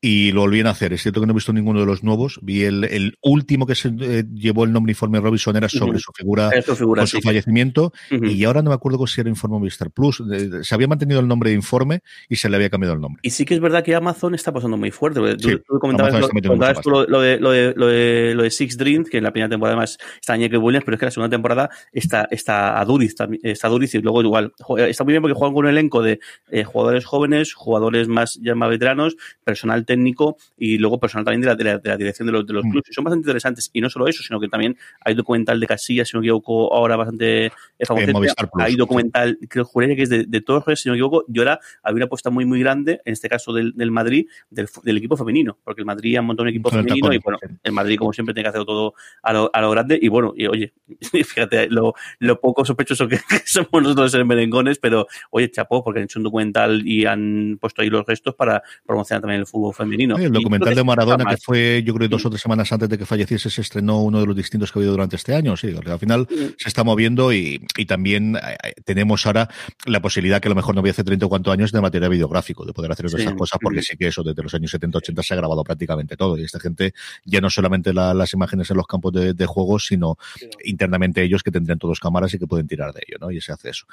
y 0.00 0.32
lo 0.32 0.42
volvían 0.42 0.66
a 0.66 0.70
hacer. 0.70 0.92
Es 0.92 1.02
cierto 1.02 1.20
que 1.20 1.26
no 1.26 1.32
he 1.32 1.34
visto 1.34 1.52
ninguno 1.52 1.80
de 1.80 1.86
los 1.86 2.02
nuevos. 2.02 2.38
Vi 2.42 2.64
el, 2.64 2.84
el 2.84 3.18
último 3.22 3.66
que 3.66 3.74
se 3.74 3.88
eh, 4.00 4.24
llevó 4.34 4.64
el 4.64 4.72
nombre 4.72 4.92
informe 4.92 5.20
Robinson 5.20 5.56
era 5.56 5.68
sobre 5.68 5.92
uh 5.92 5.94
-huh. 5.94 6.00
su 6.00 6.12
figura, 6.12 6.50
su 6.62 6.76
figura 6.76 7.00
con 7.00 7.06
sí, 7.06 7.16
su 7.18 7.22
fallecimiento 7.22 7.92
uh 8.10 8.14
-huh. 8.14 8.30
y 8.30 8.44
ahora 8.44 8.62
no 8.62 8.70
me 8.70 8.74
acuerdo 8.74 9.06
si 9.06 9.20
era 9.20 9.30
informe 9.30 9.58
Movistar 9.58 9.90
Plus. 9.90 10.22
Se 10.62 10.74
había 10.74 10.88
mantenido 10.88 11.20
el 11.20 11.28
nombre 11.28 11.50
de 11.50 11.56
informe 11.56 12.00
y 12.28 12.36
se 12.36 12.48
le 12.48 12.56
había 12.56 12.70
cambiado 12.70 12.94
el 12.94 13.00
nombre. 13.00 13.20
Y 13.22 13.30
sí 13.30 13.44
que 13.44 13.54
es 13.54 13.60
verdad 13.60 13.84
que 13.84 13.94
Amazon 13.94 14.34
está 14.34 14.52
pasando 14.52 14.76
muy 14.76 14.90
fuerte. 14.90 15.20
Sí, 15.38 15.52
tú, 15.56 15.62
tú 15.66 15.78
comentabas, 15.78 16.20
lo, 16.20 16.28
comentabas 16.28 16.80
tú 16.80 16.90
lo, 16.90 17.06
lo, 17.06 17.20
de, 17.20 17.38
lo, 17.38 17.50
de, 17.50 17.72
lo, 17.76 17.86
de, 17.86 18.34
lo 18.34 18.42
de 18.42 18.50
Six 18.50 18.76
Dreams, 18.76 19.08
que 19.08 19.18
en 19.18 19.24
la 19.24 19.32
primera 19.32 19.48
temporada 19.48 19.74
además 19.74 19.98
está 20.20 20.36
Ñeque 20.36 20.56
Williams, 20.56 20.84
pero 20.84 20.96
es 20.96 20.98
que 20.98 21.06
la 21.06 21.10
segunda 21.10 21.30
temporada 21.30 21.70
está, 21.92 22.28
está 22.30 22.78
Aduriz, 22.80 23.10
está 23.10 23.26
Aduriz 23.62 23.94
y 23.94 24.00
luego 24.00 24.22
igual 24.22 24.52
está 24.78 25.04
muy 25.04 25.12
bien 25.12 25.22
porque 25.22 25.34
juegan 25.34 25.54
con 25.54 25.64
un 25.64 25.70
elenco 25.70 26.02
de 26.02 26.20
eh, 26.50 26.64
jugadores 26.64 27.04
jóvenes, 27.04 27.54
jugadores 27.54 28.08
más 28.08 28.38
ya 28.42 28.54
más 28.54 28.68
veteranos, 28.70 29.16
personal 29.44 29.84
técnico 29.84 30.36
y 30.56 30.78
luego 30.78 30.98
personal 30.98 31.24
también 31.24 31.40
de 31.40 31.46
la, 31.46 31.54
de 31.54 31.64
la, 31.64 31.78
de 31.78 31.88
la 31.88 31.96
dirección 31.96 32.26
de 32.26 32.32
los, 32.32 32.46
de 32.46 32.52
los 32.52 32.64
mm. 32.64 32.70
clubes. 32.70 32.90
Y 32.90 32.92
son 32.92 33.04
bastante 33.04 33.22
interesantes. 33.22 33.70
Y 33.72 33.80
no 33.80 33.90
solo 33.90 34.08
eso, 34.08 34.22
sino 34.22 34.40
que 34.40 34.48
también 34.48 34.76
hay 35.04 35.14
documental 35.14 35.60
de 35.60 35.66
Casillas, 35.66 36.08
si 36.08 36.16
no 36.16 36.20
me 36.20 36.26
equivoco, 36.26 36.74
ahora 36.74 36.96
bastante 36.96 37.52
famoso. 37.84 38.34
Hay 38.54 38.76
documental, 38.76 39.38
creo 39.48 39.64
juraría 39.64 39.96
que 39.96 40.02
es 40.02 40.08
de, 40.08 40.24
de, 40.24 40.40
Torres, 40.40 40.80
si 40.80 40.88
no 40.88 40.92
me 40.92 40.98
equivoco, 40.98 41.24
y 41.32 41.38
ahora 41.38 41.60
había 41.82 41.96
una 41.96 42.04
apuesta 42.06 42.30
muy, 42.30 42.44
muy 42.44 42.60
grande, 42.60 43.00
en 43.04 43.12
este 43.12 43.28
caso 43.28 43.52
del, 43.52 43.72
del 43.74 43.90
Madrid, 43.90 44.26
del, 44.50 44.68
del, 44.82 44.96
equipo 44.96 45.16
femenino, 45.16 45.58
porque 45.64 45.82
el 45.82 45.86
Madrid 45.86 46.16
ha 46.16 46.22
montado 46.22 46.44
un 46.44 46.50
equipo 46.50 46.68
Entonces, 46.68 46.88
femenino 46.88 47.12
y 47.12 47.18
bueno, 47.18 47.38
el 47.62 47.72
Madrid, 47.72 47.98
como 47.98 48.12
siempre, 48.12 48.34
tiene 48.34 48.44
que 48.44 48.50
hacer 48.50 48.64
todo 48.64 48.94
a 49.22 49.32
lo, 49.32 49.50
a 49.52 49.60
lo 49.60 49.70
grande. 49.70 49.98
Y 50.00 50.08
bueno, 50.08 50.32
y 50.36 50.46
oye, 50.46 50.72
fíjate 51.00 51.68
lo, 51.68 51.94
lo 52.18 52.40
poco 52.40 52.64
sospechoso 52.64 53.08
que, 53.08 53.17
que 53.28 53.40
somos 53.46 53.82
nosotros 53.82 54.14
en 54.14 54.26
merengones, 54.26 54.78
pero 54.78 55.06
oye, 55.30 55.50
chapó, 55.50 55.82
porque 55.82 56.00
han 56.00 56.04
hecho 56.04 56.18
un 56.18 56.24
documental 56.24 56.86
y 56.86 57.06
han 57.06 57.58
puesto 57.60 57.82
ahí 57.82 57.90
los 57.90 58.06
restos 58.06 58.34
para 58.34 58.62
promocionar 58.86 59.22
también 59.22 59.40
el 59.40 59.46
fútbol 59.46 59.74
femenino. 59.74 60.16
Sí, 60.16 60.24
el 60.24 60.32
documental 60.32 60.74
de 60.74 60.84
Maradona, 60.84 61.24
que 61.24 61.36
fue, 61.36 61.82
yo 61.84 61.94
creo, 61.94 62.08
dos 62.08 62.24
o 62.26 62.30
tres 62.30 62.42
semanas 62.42 62.70
antes 62.72 62.88
de 62.88 62.98
que 62.98 63.06
falleciese, 63.06 63.50
se 63.50 63.60
estrenó 63.60 64.02
uno 64.02 64.20
de 64.20 64.26
los 64.26 64.36
distintos 64.36 64.72
que 64.72 64.78
ha 64.78 64.80
habido 64.80 64.92
durante 64.92 65.16
este 65.16 65.34
año. 65.34 65.56
Sí, 65.56 65.74
al 65.86 65.98
final 65.98 66.26
sí. 66.28 66.54
se 66.58 66.68
está 66.68 66.84
moviendo 66.84 67.32
y, 67.32 67.64
y 67.76 67.86
también 67.86 68.36
eh, 68.36 68.74
tenemos 68.84 69.26
ahora 69.26 69.48
la 69.86 70.00
posibilidad 70.00 70.40
que 70.40 70.48
a 70.48 70.50
lo 70.50 70.54
mejor 70.54 70.74
no 70.74 70.80
había 70.80 70.92
hace 70.92 71.04
30 71.04 71.26
o 71.26 71.28
cuantos 71.28 71.52
años 71.52 71.72
de 71.72 71.80
material 71.80 72.10
videográfico, 72.10 72.64
de 72.64 72.72
poder 72.72 72.92
hacer 72.92 73.08
sí. 73.10 73.16
esas 73.16 73.34
cosas, 73.34 73.58
porque 73.60 73.82
sí 73.82 73.96
que 73.96 74.08
eso 74.08 74.22
desde 74.22 74.42
los 74.42 74.54
años 74.54 74.70
70, 74.70 74.98
80 74.98 75.22
se 75.22 75.34
ha 75.34 75.36
grabado 75.36 75.64
prácticamente 75.64 76.16
todo. 76.16 76.36
Y 76.38 76.44
esta 76.44 76.60
gente 76.60 76.94
ya 77.24 77.40
no 77.40 77.50
solamente 77.50 77.92
la, 77.92 78.14
las 78.14 78.32
imágenes 78.32 78.70
en 78.70 78.76
los 78.76 78.86
campos 78.86 79.12
de, 79.12 79.34
de 79.34 79.46
juegos, 79.46 79.86
sino 79.86 80.16
internamente 80.64 81.22
ellos 81.22 81.42
que 81.42 81.50
tendrían 81.50 81.78
todos 81.78 82.00
cámaras 82.00 82.32
y 82.34 82.38
que 82.38 82.46
pueden 82.46 82.66
tirar 82.66 82.92
de 82.92 83.02
ello, 83.06 83.07
¿no? 83.20 83.30
Y 83.30 83.40
se 83.40 83.52
hace 83.52 83.70
eso. 83.70 83.86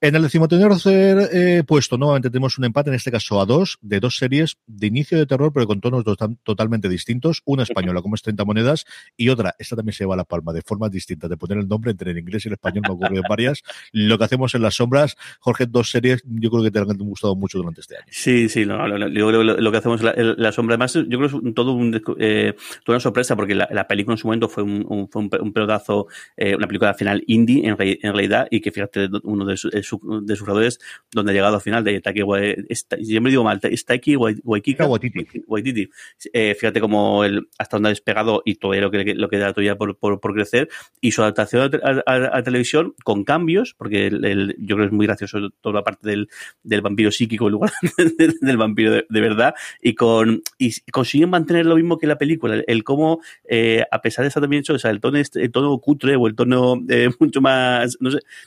En 0.00 0.14
el 0.14 0.22
decimotercer 0.22 1.28
eh, 1.32 1.62
puesto, 1.66 1.96
nuevamente 1.98 2.30
tenemos 2.30 2.58
un 2.58 2.64
empate, 2.64 2.90
en 2.90 2.96
este 2.96 3.10
caso 3.10 3.40
a 3.40 3.46
dos, 3.46 3.78
de 3.80 4.00
dos 4.00 4.16
series 4.16 4.58
de 4.66 4.86
inicio 4.86 5.18
de 5.18 5.26
terror, 5.26 5.52
pero 5.52 5.66
con 5.66 5.80
tonos 5.80 6.04
totalmente 6.42 6.88
distintos. 6.88 7.42
Una 7.44 7.62
española, 7.62 8.02
como 8.02 8.14
es 8.14 8.22
30 8.22 8.44
monedas, 8.44 8.84
y 9.16 9.28
otra, 9.28 9.54
esta 9.58 9.76
también 9.76 9.94
se 9.94 10.04
lleva 10.04 10.16
la 10.16 10.24
palma, 10.24 10.52
de 10.52 10.62
formas 10.62 10.90
distintas, 10.90 11.30
de 11.30 11.36
poner 11.36 11.58
el 11.58 11.68
nombre 11.68 11.90
entre 11.90 12.10
el 12.12 12.18
inglés 12.18 12.44
y 12.44 12.48
el 12.48 12.54
español, 12.54 12.84
me 12.86 12.94
ocurrido 12.94 13.22
varias. 13.28 13.62
Lo 13.92 14.18
que 14.18 14.24
hacemos 14.24 14.54
en 14.54 14.62
las 14.62 14.74
sombras, 14.74 15.16
Jorge, 15.40 15.66
dos 15.66 15.90
series, 15.90 16.22
yo 16.26 16.50
creo 16.50 16.62
que 16.62 16.70
te 16.70 16.78
han 16.78 16.86
gustado 16.98 17.34
mucho 17.36 17.58
durante 17.58 17.80
este 17.80 17.96
año. 17.96 18.06
Sí, 18.10 18.48
sí, 18.48 18.64
lo, 18.64 18.86
lo, 18.86 18.98
lo, 19.08 19.42
lo 19.42 19.72
que 19.72 19.78
hacemos 19.78 20.00
en 20.00 20.06
la, 20.06 20.12
en 20.12 20.34
la, 20.36 20.52
sombra, 20.52 20.74
además, 20.74 20.94
yo 20.94 21.06
creo 21.06 21.20
que 21.20 21.48
es 21.48 21.54
todo 21.54 21.72
un, 21.72 22.00
eh, 22.18 22.54
toda 22.84 22.96
una 22.96 23.00
sorpresa, 23.00 23.36
porque 23.36 23.54
la, 23.54 23.68
la, 23.70 23.86
película 23.86 24.14
en 24.14 24.18
su 24.18 24.26
momento 24.26 24.48
fue 24.48 24.62
un, 24.62 24.84
un, 24.88 25.08
fue 25.08 25.22
un, 25.22 25.30
un 25.40 25.52
pelotazo, 25.52 26.06
eh, 26.36 26.54
una 26.54 26.66
película 26.66 26.94
final 26.94 27.22
indie, 27.26 27.66
en, 27.66 27.76
re, 27.76 27.98
en, 28.02 28.12
realidad, 28.12 28.46
y 28.50 28.59
que 28.60 28.70
fíjate, 28.72 29.08
uno 29.22 29.44
de, 29.44 29.56
su, 29.56 29.70
de, 29.70 29.82
su, 29.82 30.00
de 30.22 30.36
sus 30.36 30.44
creadores, 30.44 30.78
donde 31.12 31.32
ha 31.32 31.34
llegado 31.34 31.54
al 31.56 31.60
final 31.60 31.84
de 31.84 32.00
Taiki 32.00 32.20
yo 32.20 33.20
me 33.20 33.30
digo 33.30 33.44
mal, 33.44 33.60
Taiki 33.60 34.16
Waikika 34.16 34.86
Waititi. 34.86 35.90
Eh, 36.32 36.54
fíjate 36.58 36.80
como 36.80 37.24
el, 37.24 37.48
hasta 37.58 37.76
donde 37.76 37.88
ha 37.88 37.90
despegado 37.90 38.42
y 38.44 38.56
todo 38.56 38.74
lo 38.74 38.90
que, 38.90 39.14
lo 39.14 39.28
que 39.28 39.38
da 39.38 39.52
todavía 39.52 39.76
por, 39.76 39.96
por, 39.96 40.20
por 40.20 40.34
crecer, 40.34 40.68
y 41.00 41.12
su 41.12 41.22
adaptación 41.22 41.70
a, 41.82 42.02
a, 42.06 42.38
a, 42.38 42.42
televisión 42.42 42.94
con 43.04 43.24
cambios, 43.24 43.74
porque 43.76 44.06
el, 44.06 44.24
el, 44.24 44.56
yo 44.58 44.76
creo 44.76 44.86
que 44.86 44.86
es 44.86 44.92
muy 44.92 45.06
gracioso 45.06 45.50
toda 45.60 45.76
la 45.76 45.84
parte 45.84 46.08
del, 46.08 46.28
del 46.62 46.80
vampiro 46.80 47.10
psíquico 47.10 47.46
en 47.46 47.52
lugar 47.52 47.72
del, 48.18 48.36
del 48.40 48.56
vampiro 48.56 48.92
de, 48.92 49.06
de, 49.08 49.20
verdad, 49.20 49.54
y 49.82 49.94
con 49.94 50.42
y 50.58 50.72
consiguen 50.90 51.30
mantener 51.30 51.66
lo 51.66 51.76
mismo 51.76 51.98
que 51.98 52.06
la 52.06 52.18
película, 52.18 52.54
el, 52.54 52.64
el 52.66 52.84
cómo, 52.84 53.20
eh, 53.48 53.84
a 53.90 54.00
pesar 54.00 54.24
de 54.24 54.28
estar 54.28 54.42
también 54.42 54.60
hecho, 54.60 54.74
o 54.74 54.78
sea, 54.78 54.90
el 54.90 55.00
tono, 55.00 55.18
este, 55.18 55.42
el 55.42 55.50
tono 55.50 55.76
cutre 55.78 56.16
o 56.16 56.26
el 56.26 56.34
tono 56.34 56.80
eh, 56.88 57.10
mucho 57.20 57.40
más, 57.40 57.96
no 58.00 58.10
sé, 58.10 58.20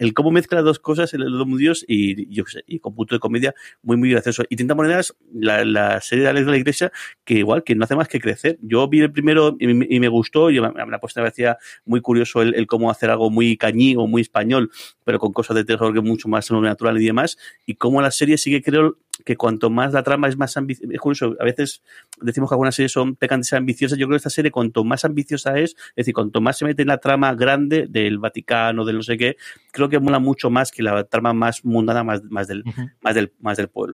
el 0.00 0.14
cómo 0.14 0.30
mezcla 0.30 0.62
dos 0.62 0.78
cosas, 0.78 1.12
el 1.12 1.20
dos 1.24 1.46
mundos 1.46 1.84
y 1.86 2.34
yo 2.34 2.44
sé, 2.46 2.64
y 2.66 2.78
con 2.78 2.94
punto 2.94 3.14
de 3.14 3.18
comedia 3.18 3.54
muy, 3.82 3.98
muy 3.98 4.10
gracioso. 4.10 4.42
Y 4.48 4.56
Tinta 4.56 4.74
Monedas, 4.74 5.14
la, 5.32 5.62
la 5.64 6.00
serie 6.00 6.24
de 6.24 6.30
Alex 6.30 6.46
de 6.46 6.52
la 6.52 6.56
Iglesia, 6.56 6.92
que 7.24 7.34
igual, 7.34 7.62
que 7.62 7.74
no 7.74 7.84
hace 7.84 7.94
más 7.94 8.08
que 8.08 8.18
crecer. 8.18 8.58
Yo 8.62 8.88
vi 8.88 9.00
el 9.00 9.12
primero 9.12 9.56
y, 9.60 9.96
y 9.96 10.00
me 10.00 10.08
gustó, 10.08 10.50
y 10.50 10.58
me, 10.58 10.72
me 10.72 10.86
me 10.86 10.98
parecía 10.98 11.58
muy 11.84 12.00
curioso 12.00 12.40
el, 12.40 12.54
el, 12.54 12.66
cómo 12.66 12.90
hacer 12.90 13.10
algo 13.10 13.30
muy 13.30 13.58
cañí 13.58 13.94
o 13.94 14.06
muy 14.06 14.22
español, 14.22 14.70
pero 15.04 15.18
con 15.18 15.32
cosas 15.32 15.54
de 15.56 15.64
terror 15.64 15.92
que 15.92 16.00
mucho 16.00 16.28
más 16.28 16.46
sobrenatural 16.46 17.00
y 17.00 17.04
demás, 17.04 17.36
y 17.66 17.74
cómo 17.74 18.00
la 18.00 18.10
serie 18.10 18.38
sigue, 18.38 18.62
creo, 18.62 18.96
que 19.24 19.36
cuanto 19.36 19.68
más 19.68 19.92
la 19.92 20.02
trama 20.02 20.28
es 20.28 20.38
más 20.38 20.56
ambiciosa, 20.56 20.94
es 20.94 20.98
curioso, 20.98 21.36
a 21.38 21.44
veces 21.44 21.82
decimos 22.22 22.48
que 22.48 22.54
algunas 22.54 22.74
series 22.74 22.92
son 22.92 23.16
pecan 23.16 23.40
de 23.40 23.44
ser 23.44 23.58
ambiciosas, 23.58 23.98
yo 23.98 24.06
creo 24.06 24.14
que 24.14 24.20
esta 24.20 24.30
serie 24.30 24.50
cuanto 24.50 24.82
más 24.82 25.04
ambiciosa 25.04 25.58
es, 25.58 25.72
es 25.72 25.96
decir, 25.96 26.14
cuanto 26.14 26.40
más 26.40 26.56
se 26.56 26.64
mete 26.64 26.80
en 26.80 26.88
la 26.88 26.98
trama 26.98 27.34
grande 27.34 27.86
del 27.86 28.18
Vaticano, 28.18 28.86
del 28.86 28.96
no 28.96 29.02
sé 29.02 29.18
qué, 29.18 29.36
creo 29.72 29.89
que 29.90 30.00
mola 30.00 30.18
mucho 30.18 30.50
más 30.50 30.70
que 30.70 30.82
la 30.82 31.04
trama 31.04 31.32
más 31.32 31.64
mundana, 31.64 32.02
más, 32.04 32.22
más, 32.30 32.48
del, 32.48 32.62
uh 32.66 32.70
-huh. 32.70 32.90
más, 33.02 33.14
del, 33.14 33.32
más 33.40 33.56
del 33.56 33.68
pueblo. 33.68 33.94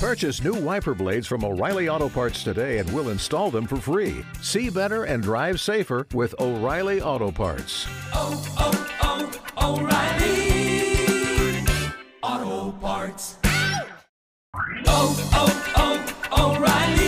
Purchase 0.00 0.44
new 0.44 0.54
wiper 0.54 0.94
blades 0.94 1.26
from 1.26 1.42
O'Reilly 1.42 1.88
Auto 1.88 2.08
Parts 2.08 2.44
today 2.44 2.78
and 2.78 2.88
we'll 2.92 3.08
install 3.10 3.50
them 3.50 3.66
for 3.66 3.78
free. 3.78 4.24
See 4.40 4.70
better 4.70 5.02
and 5.04 5.24
drive 5.24 5.58
safer 5.58 6.06
with 6.14 6.36
O'Reilly 6.38 7.00
Auto 7.00 7.32
Parts. 7.32 7.88
Oh, 8.14 8.32
oh, 8.58 8.86
oh, 9.02 9.76
O'Reilly 9.76 10.38
Auto 12.22 12.70
Parts. 12.78 13.38
Oh, 14.86 15.16
oh, 15.32 15.50
oh, 15.76 16.56
O'Reilly. 16.56 17.07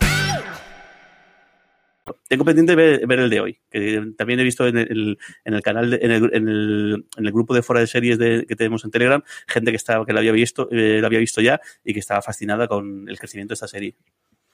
Tengo 2.27 2.45
pendiente 2.45 2.75
ver, 2.75 3.05
ver 3.07 3.19
el 3.19 3.29
de 3.29 3.39
hoy, 3.41 3.59
que 3.69 4.01
también 4.17 4.39
he 4.39 4.43
visto 4.43 4.67
en 4.67 4.77
el, 4.77 5.17
en 5.45 5.53
el 5.53 5.61
canal, 5.61 5.89
de- 5.91 5.99
en, 6.01 6.11
el, 6.11 6.23
en, 6.33 6.47
el, 6.49 7.05
en 7.17 7.25
el 7.25 7.31
grupo 7.31 7.53
de 7.53 7.61
fuera 7.61 7.79
de 7.81 7.87
series 7.87 8.17
de- 8.17 8.45
que 8.47 8.55
tenemos 8.55 8.83
en 8.85 8.91
Telegram, 8.91 9.23
gente 9.47 9.71
que 9.71 9.77
estaba 9.77 10.05
que 10.05 10.13
la 10.13 10.19
había 10.19 10.31
visto, 10.31 10.67
eh, 10.71 10.99
la 11.01 11.07
había 11.07 11.19
visto 11.19 11.41
ya 11.41 11.59
y 11.83 11.93
que 11.93 11.99
estaba 11.99 12.21
fascinada 12.21 12.67
con 12.67 13.07
el 13.09 13.17
crecimiento 13.19 13.51
de 13.51 13.55
esta 13.55 13.67
serie. 13.67 13.95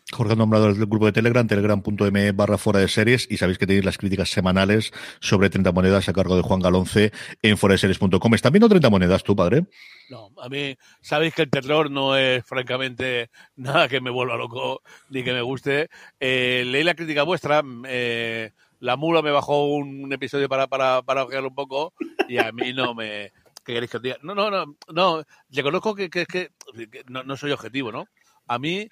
Jorge 0.09 0.33
ha 0.33 0.35
nombrado 0.37 0.67
el 0.67 0.75
grupo 0.85 1.05
de 1.05 1.11
Telegram, 1.11 1.45
telegram.me 1.45 2.31
barra 2.31 2.57
fuera 2.57 2.79
de 2.79 2.87
series, 2.87 3.27
y 3.29 3.35
sabéis 3.37 3.57
que 3.57 3.67
tenéis 3.67 3.83
las 3.83 3.97
críticas 3.97 4.29
semanales 4.29 4.93
sobre 5.19 5.49
30 5.49 5.73
monedas 5.73 6.07
a 6.07 6.13
cargo 6.13 6.37
de 6.37 6.43
Juan 6.43 6.61
Galonce 6.61 7.11
en 7.41 7.57
fuera 7.57 7.73
de 7.73 7.79
series.com. 7.79 8.33
¿Están 8.33 8.53
viendo 8.53 8.69
30 8.69 8.89
monedas 8.89 9.23
tú, 9.23 9.35
padre? 9.35 9.65
No, 10.09 10.31
a 10.41 10.47
mí, 10.47 10.77
sabéis 11.01 11.33
que 11.33 11.41
el 11.41 11.49
terror 11.49 11.91
no 11.91 12.15
es, 12.15 12.45
francamente, 12.45 13.29
nada 13.57 13.89
que 13.89 13.99
me 13.99 14.09
vuelva 14.09 14.37
loco 14.37 14.81
ni 15.09 15.23
que 15.23 15.33
me 15.33 15.41
guste. 15.41 15.89
Eh, 16.21 16.63
leí 16.65 16.83
la 16.85 16.95
crítica 16.95 17.23
vuestra, 17.23 17.61
eh, 17.89 18.51
la 18.79 18.95
mula 18.95 19.21
me 19.21 19.31
bajó 19.31 19.65
un 19.75 20.11
episodio 20.13 20.47
para, 20.47 20.67
para, 20.67 21.01
para 21.01 21.25
un 21.25 21.53
poco 21.55 21.93
y 22.29 22.37
a 22.37 22.51
mí 22.53 22.71
no 22.73 22.95
me... 22.95 23.33
¿Qué 23.65 23.73
queréis 23.73 23.91
que 23.91 23.97
os 23.97 24.03
diga? 24.03 24.15
No, 24.23 24.33
no, 24.33 24.49
no, 24.49 24.77
no, 24.93 25.23
reconozco 25.51 25.93
que, 25.93 26.09
que, 26.09 26.25
que- 26.25 26.51
que 26.89 27.03
no, 27.09 27.23
no 27.23 27.35
soy 27.35 27.51
objetivo, 27.51 27.91
¿no? 27.91 28.05
A 28.47 28.57
mí, 28.59 28.87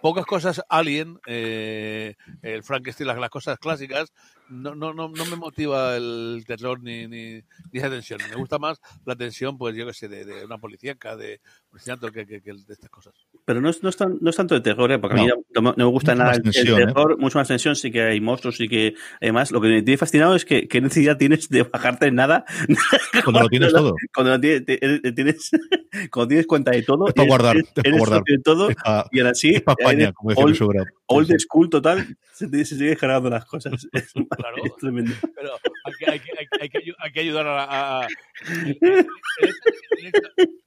pocas 0.00 0.26
cosas 0.26 0.62
alien, 0.68 1.20
eh, 1.26 2.14
el 2.42 2.62
Frankenstein, 2.62 3.06
las, 3.06 3.18
las 3.18 3.30
cosas 3.30 3.58
clásicas, 3.58 4.12
no, 4.50 4.74
no, 4.74 4.92
no, 4.94 5.08
no 5.08 5.24
me 5.26 5.36
motiva 5.36 5.96
el 5.96 6.44
terror 6.46 6.82
ni, 6.82 7.06
ni, 7.06 7.34
ni 7.34 7.42
esa 7.72 7.90
tensión. 7.90 8.20
Me 8.30 8.36
gusta 8.36 8.58
más 8.58 8.80
la 9.04 9.14
tensión, 9.16 9.56
pues 9.58 9.74
yo 9.76 9.86
qué 9.86 9.92
sé, 9.92 10.08
de, 10.08 10.24
de 10.24 10.44
una 10.44 10.58
policíaca, 10.58 11.16
de 11.16 11.40
un 11.70 11.76
asesinato, 11.76 12.10
que, 12.12 12.26
que, 12.26 12.40
que 12.40 12.52
de 12.52 12.72
estas 12.72 12.90
cosas. 12.90 13.14
Pero 13.44 13.60
no 13.60 13.68
es, 13.70 13.82
no 13.82 13.88
es, 13.88 13.96
tan- 13.96 14.18
no 14.20 14.30
es 14.30 14.36
tanto 14.36 14.54
de 14.54 14.60
terror, 14.60 14.90
¿eh? 14.92 14.98
porque 14.98 15.18
a 15.18 15.22
mí 15.22 15.26
No. 15.28 15.34
no, 15.54 15.62
me- 15.70 15.74
no 15.76 15.88
gusta 15.90 16.12
Mucho 16.12 16.22
nada 16.24 16.36
el, 16.36 16.42
tensión, 16.42 16.66
el 16.76 16.82
¿eh? 16.82 16.86
terror, 16.86 17.18
mucho 17.18 17.38
más 17.38 17.48
tensión, 17.48 17.76
sí 17.76 17.90
que 17.90 18.02
hay 18.02 18.20
monstruos, 18.20 18.56
sí 18.56 18.68
que 18.68 18.94
además 19.20 19.50
lo 19.50 19.60
que 19.60 19.68
me 19.68 19.82
tiene 19.82 19.98
fascinado 19.98 20.34
es 20.34 20.44
que 20.44 20.66
qué 20.68 20.80
necesidad 20.80 21.16
tienes 21.18 21.48
de 21.48 21.62
bajarte 21.64 22.06
en 22.06 22.14
nada 22.16 22.44
Cuando 23.24 23.40
lo 23.42 23.48
tienes 23.48 23.72
todo. 23.72 23.94
cuando 24.14 24.32
lo 24.32 24.40
tienes, 24.40 24.64
tienes 25.14 25.50
cuando 26.10 26.28
tienes 26.28 26.46
cuenta 26.46 26.70
de 26.70 26.82
todo 26.82 27.08
Es 27.08 27.14
para 27.14 27.28
guardar, 27.28 27.56
eres- 27.56 27.68
es 27.74 27.82
para 27.82 27.96
guardar. 27.98 28.22
de 28.24 28.38
todo 28.38 28.68
y 29.12 29.18
ahora 29.20 29.34
sí 29.34 29.50
es 29.50 29.62
pa' 29.62 29.74
España, 29.78 30.12
como 30.12 30.30
decía 30.30 30.44
old, 30.44 30.86
old 31.06 31.38
school 31.38 31.70
total 31.70 32.16
se, 32.32 32.48
te- 32.48 32.64
se 32.64 32.76
sigue 32.76 32.96
generando 32.96 33.30
las 33.30 33.44
cosas 33.44 33.86
es, 33.92 34.12
Claro. 34.38 34.56
es 34.64 34.76
tremendo 34.76 35.12
Pero 35.34 35.58
hay 35.84 35.92
que, 35.98 36.10
hay 36.10 36.20
que, 36.20 36.30
hay 36.60 36.68
que, 36.70 36.94
hay 36.98 37.20
ayudar 37.26 37.46
a... 37.46 37.64
a- 37.64 38.02
a- 38.04 38.08
el- 38.46 38.78
el- 38.80 39.06
el 39.98 40.06
hecho- 40.06 40.20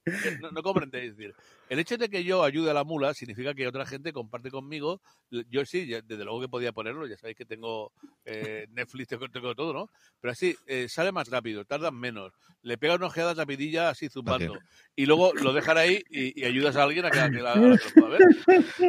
el 0.04 0.14
hecho- 0.14 0.38
no, 0.40 0.50
no 0.50 0.62
comprendéis, 0.62 1.10
es 1.12 1.16
decir, 1.16 1.34
el 1.68 1.78
hecho 1.78 1.96
de 1.96 2.08
que 2.10 2.22
yo 2.24 2.44
ayude 2.44 2.70
a 2.70 2.74
la 2.74 2.84
mula 2.84 3.14
significa 3.14 3.54
que 3.54 3.66
otra 3.66 3.86
gente 3.86 4.12
comparte 4.12 4.50
conmigo. 4.50 5.00
Yo 5.30 5.64
sí, 5.64 5.86
desde 5.86 6.24
luego 6.24 6.40
que 6.42 6.48
podía 6.48 6.72
ponerlo, 6.72 7.06
ya 7.06 7.16
sabéis 7.16 7.36
que 7.38 7.46
tengo 7.46 7.92
eh, 8.26 8.66
Netflix, 8.72 9.08
tengo, 9.08 9.28
tengo 9.28 9.54
todo, 9.54 9.72
¿no? 9.72 9.88
Pero 10.20 10.32
así 10.32 10.54
eh, 10.66 10.88
sale 10.88 11.12
más 11.12 11.28
rápido, 11.30 11.64
tardan 11.64 11.94
menos, 11.98 12.32
le 12.62 12.76
pega 12.76 12.96
una 12.96 13.06
ojeada 13.06 13.32
rapidilla 13.34 13.88
así 13.88 14.08
zumbando 14.08 14.54
y 14.94 15.06
luego 15.06 15.32
lo 15.34 15.52
dejan 15.54 15.78
ahí 15.78 16.02
y, 16.10 16.38
y 16.40 16.44
ayudas 16.44 16.76
a 16.76 16.82
alguien 16.82 17.06
a 17.06 17.10
que, 17.10 17.20
a 17.20 17.30
que 17.30 17.38
la- 17.40 17.52
a 17.52 18.08
ver. 18.08 18.20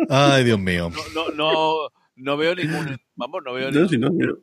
Ay, 0.09 0.43
Dios 0.43 0.59
mío. 0.59 0.89
No, 1.13 1.29
no, 1.29 1.29
no, 1.35 1.89
no 2.15 2.37
veo 2.37 2.55
ningún... 2.55 2.97
Vamos, 3.15 3.41
no 3.45 3.53
veo 3.53 3.65
no, 3.67 3.71
ningún... 3.71 3.89
si 3.89 3.97
no, 3.97 4.09
pero- 4.17 4.39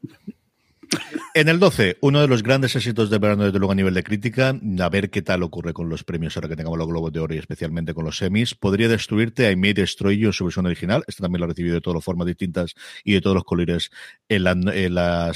En 1.33 1.49
el 1.49 1.61
12, 1.61 1.97
uno 2.01 2.21
de 2.21 2.27
los 2.27 2.43
grandes 2.43 2.75
éxitos 2.75 3.09
de 3.09 3.19
verano, 3.19 3.45
desde 3.45 3.61
luego 3.61 3.71
a 3.71 3.77
nivel 3.77 3.95
de 3.95 4.03
crítica, 4.03 4.53
a 4.81 4.89
ver 4.89 5.11
qué 5.11 5.23
tal 5.23 5.45
ocurre 5.45 5.73
con 5.73 5.89
los 5.89 6.03
premios 6.03 6.37
ahora 6.37 6.49
que 6.49 6.57
tengamos 6.57 6.77
los 6.77 6.89
Globos 6.89 7.13
de 7.13 7.21
Oro 7.21 7.33
y 7.35 7.39
especialmente 7.39 7.95
con 7.95 8.05
los 8.05 8.17
semis. 8.19 8.57
Podría 8.57 8.89
destruirte 8.89 9.49
I 9.49 9.55
May 9.55 9.73
Destroy 9.73 10.19
You 10.19 10.33
su 10.33 10.43
versión 10.47 10.67
original. 10.67 11.05
Este 11.07 11.23
también 11.23 11.39
lo 11.39 11.45
ha 11.45 11.49
recibido 11.49 11.77
de 11.77 11.81
todas 11.81 11.95
las 11.99 12.05
formas 12.05 12.27
distintas 12.27 12.75
y 13.05 13.13
de 13.13 13.21
todos 13.21 13.35
los 13.35 13.45
colores 13.45 13.91
la- 14.29 14.57
la- 14.57 15.33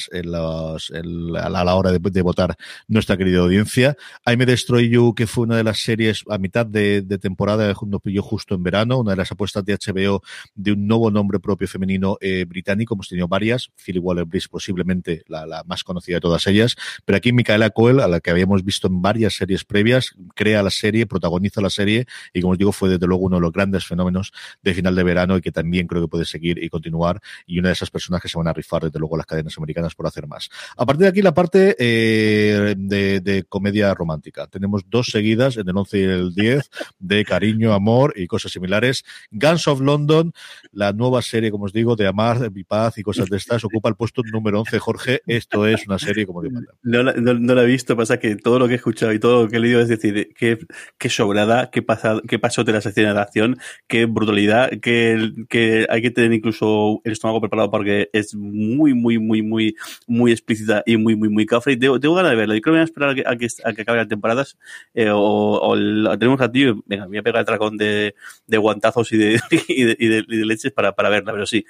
a 1.45 1.65
la 1.65 1.75
hora 1.77 1.93
de, 1.93 2.23
votar 2.23 2.57
nuestra 2.89 3.17
querida 3.17 3.39
audiencia. 3.39 3.97
I 4.27 4.37
May 4.37 4.47
Destroy 4.47 4.89
You, 4.89 5.15
que 5.15 5.29
fue 5.29 5.45
una 5.45 5.57
de 5.57 5.63
las 5.63 5.79
series 5.79 6.25
a 6.29 6.39
mitad 6.39 6.67
de, 6.67 7.03
de 7.03 7.19
temporada, 7.19 7.73
nos 7.87 8.01
pilló 8.03 8.23
justo 8.23 8.57
en 8.57 8.65
verano, 8.65 8.99
una 8.99 9.13
de 9.13 9.19
las 9.19 9.31
apuestas 9.31 9.65
de 9.65 9.75
HBO 9.75 10.23
de 10.57 10.73
un 10.73 10.89
nuevo 10.89 11.13
nombre 11.13 11.39
propio 11.39 11.69
femenino 11.69 12.17
eh, 12.21 12.47
británico. 12.49 12.95
Hemos 12.95 13.07
tenido 13.09 13.29
varias. 13.29 13.71
Philly 13.77 14.01
Waller-Bridge, 14.01 14.49
posiblemente 14.49 15.23
la, 15.29 15.47
la 15.47 15.63
más 15.63 15.84
conocida 15.85 16.17
de 16.17 16.21
todas 16.21 16.47
ellas. 16.47 16.77
Pero 17.05 17.17
aquí 17.17 17.33
Micaela 17.33 17.71
Coel, 17.71 18.01
a 18.01 18.09
la 18.09 18.21
que 18.21 18.31
habíamos 18.31 18.65
visto 18.65 18.89
en 18.89 19.03
varias 19.03 19.35
series 19.35 19.65
previas, 19.65 20.15
crea 20.35 20.63
la 20.63 20.71
serie, 20.71 21.07
protagoniza 21.07 21.61
la 21.61 21.71
serie 21.71 22.07
y, 22.33 22.41
como 22.41 22.53
os 22.53 22.59
digo, 22.59 22.73
fue 22.73 22.89
desde 22.89 23.07
luego 23.07 23.25
uno 23.25 23.37
de 23.37 23.43
los 23.43 23.53
grandes 23.53 23.87
fenómenos 23.87 24.33
de 24.63 24.75
final 24.75 24.95
de 24.95 25.03
verano 25.03 25.37
y 25.37 25.41
que 25.41 25.53
también 25.53 25.87
creo 25.87 26.03
que 26.03 26.09
puede 26.09 26.25
seguir 26.25 26.63
y 26.63 26.69
continuar. 26.69 27.21
Y 27.47 27.59
una 27.59 27.69
de 27.69 27.75
esas 27.75 27.91
personas 27.91 28.21
que 28.21 28.29
se 28.29 28.39
van 28.39 28.49
a 28.49 28.53
rifar, 28.53 28.83
desde 28.83 28.99
luego, 28.99 29.17
las 29.17 29.27
cadenas 29.27 29.57
americanas 29.59 29.95
por 29.95 30.07
hacer 30.07 30.27
más. 30.27 30.49
A 30.77 30.87
partir 30.87 31.03
de 31.05 31.09
aquí, 31.09 31.23
la 31.23 31.35
parte 31.35 31.77
eh, 31.79 32.75
de, 32.77 33.45
comedia 33.49 33.95
romántica. 33.95 34.47
Tenemos 34.47 34.83
dos 34.89 35.09
seguidas, 35.09 35.57
en 35.57 35.69
el 35.69 35.77
11 35.77 35.99
y 35.99 36.03
el 36.03 36.35
10, 36.35 36.71
de 36.99 37.25
cariño, 37.25 37.73
amor 37.73 38.15
y 38.17 38.27
cosas 38.27 38.53
similares. 38.53 39.05
Guns 39.31 39.69
of 39.69 39.81
London, 39.81 40.33
la 40.73 40.93
nueva 40.93 41.23
serie, 41.23 41.51
como 41.51 41.65
os 41.65 41.73
digo, 41.73 41.97
de 41.97 42.07
amar, 42.07 42.51
mi 42.51 42.65
paz 42.65 42.99
y 42.99 43.03
cosas 43.03 43.29
de 43.29 43.37
estas, 43.37 43.65
ocupa 43.65 43.89
el 43.89 43.97
puesto 43.97 44.23
número 44.23 44.61
11, 44.61 44.79
Jorge. 44.79 45.23
Esto 45.27 45.67
es 45.67 45.74
una 45.87 45.99
serie 45.99 46.27
como 46.27 46.43
de. 46.43 46.51
No, 46.83 47.03
la- 47.03 47.13
no, 47.15 47.35
no 47.35 47.55
la 47.55 47.63
he 47.63 47.67
visto, 47.67 47.97
pasa 47.97 48.19
que 48.19 48.37
todo 48.37 48.59
lo 48.59 48.67
que 48.67 48.75
he 48.75 48.77
escuchado 48.77 49.13
y 49.13 49.19
todo 49.19 49.45
lo 49.45 49.49
que 49.49 49.57
he 49.57 49.61
leído 49.61 49.81
es 49.81 49.89
decir, 49.89 50.31
qué, 50.37 50.59
qué 50.99 51.09
sobrada, 51.09 51.71
qué, 51.71 51.83
pasa, 51.83 52.21
qué 52.29 52.39
pasó 52.39 52.65
de 52.65 52.73
la 52.73 52.81
sección 52.81 53.15
de 53.15 53.21
acción, 53.21 53.57
qué 53.87 54.07
brutalidad, 54.07 54.71
que, 54.81 55.33
que 55.49 55.87
hay 55.89 56.03
que 56.03 56.11
tener 56.11 56.33
incluso 56.33 57.01
el 57.05 57.13
estómago 57.13 57.41
preparado 57.41 57.71
porque 57.71 58.11
es 58.13 58.35
muy, 58.35 58.95
muy, 58.95 59.19
muy, 59.19 59.43
muy, 59.43 59.75
muy 60.07 60.33
explícita 60.33 60.83
y 60.87 60.97
muy, 60.97 61.17
muy, 61.17 61.29
muy 61.29 61.47
cafre. 61.47 61.73
Y 61.75 61.77
tengo, 61.77 61.99
tengo 62.01 62.15
ganas 62.15 62.31
de 62.33 62.37
verla. 62.37 62.55
Yo 62.55 62.61
creo 62.61 62.73
que 62.75 62.79
voy 62.79 62.81
a 62.81 62.85
esperar 62.85 63.11
a 63.11 63.15
que, 63.15 63.23
a 63.27 63.37
que, 63.37 63.49
a 63.65 63.73
que 63.73 63.83
acabe 63.83 63.99
las 63.99 64.09
temporadas 64.09 64.59
eh, 64.95 65.11
o, 65.11 65.19
o 65.19 65.75
el- 65.75 66.09
tenemos 66.19 66.41
a 66.41 66.51
ti, 66.51 66.65
venga, 66.87 67.05
me 67.05 67.09
voy 67.09 67.19
a 67.19 67.23
pegar 67.23 67.41
el 67.41 67.47
tracón 67.47 67.77
de, 67.77 68.15
de 68.47 68.57
guantazos 68.59 69.13
y 69.13 69.17
de, 69.17 69.41
y 69.69 69.85
de, 69.85 69.97
y 69.99 70.07
de- 70.09 70.25
y 70.29 70.37
de 70.39 70.47
leches 70.47 70.73
para, 70.73 70.93
para 70.95 71.09
verla, 71.09 71.33
pero 71.33 71.47
sí, 71.47 71.65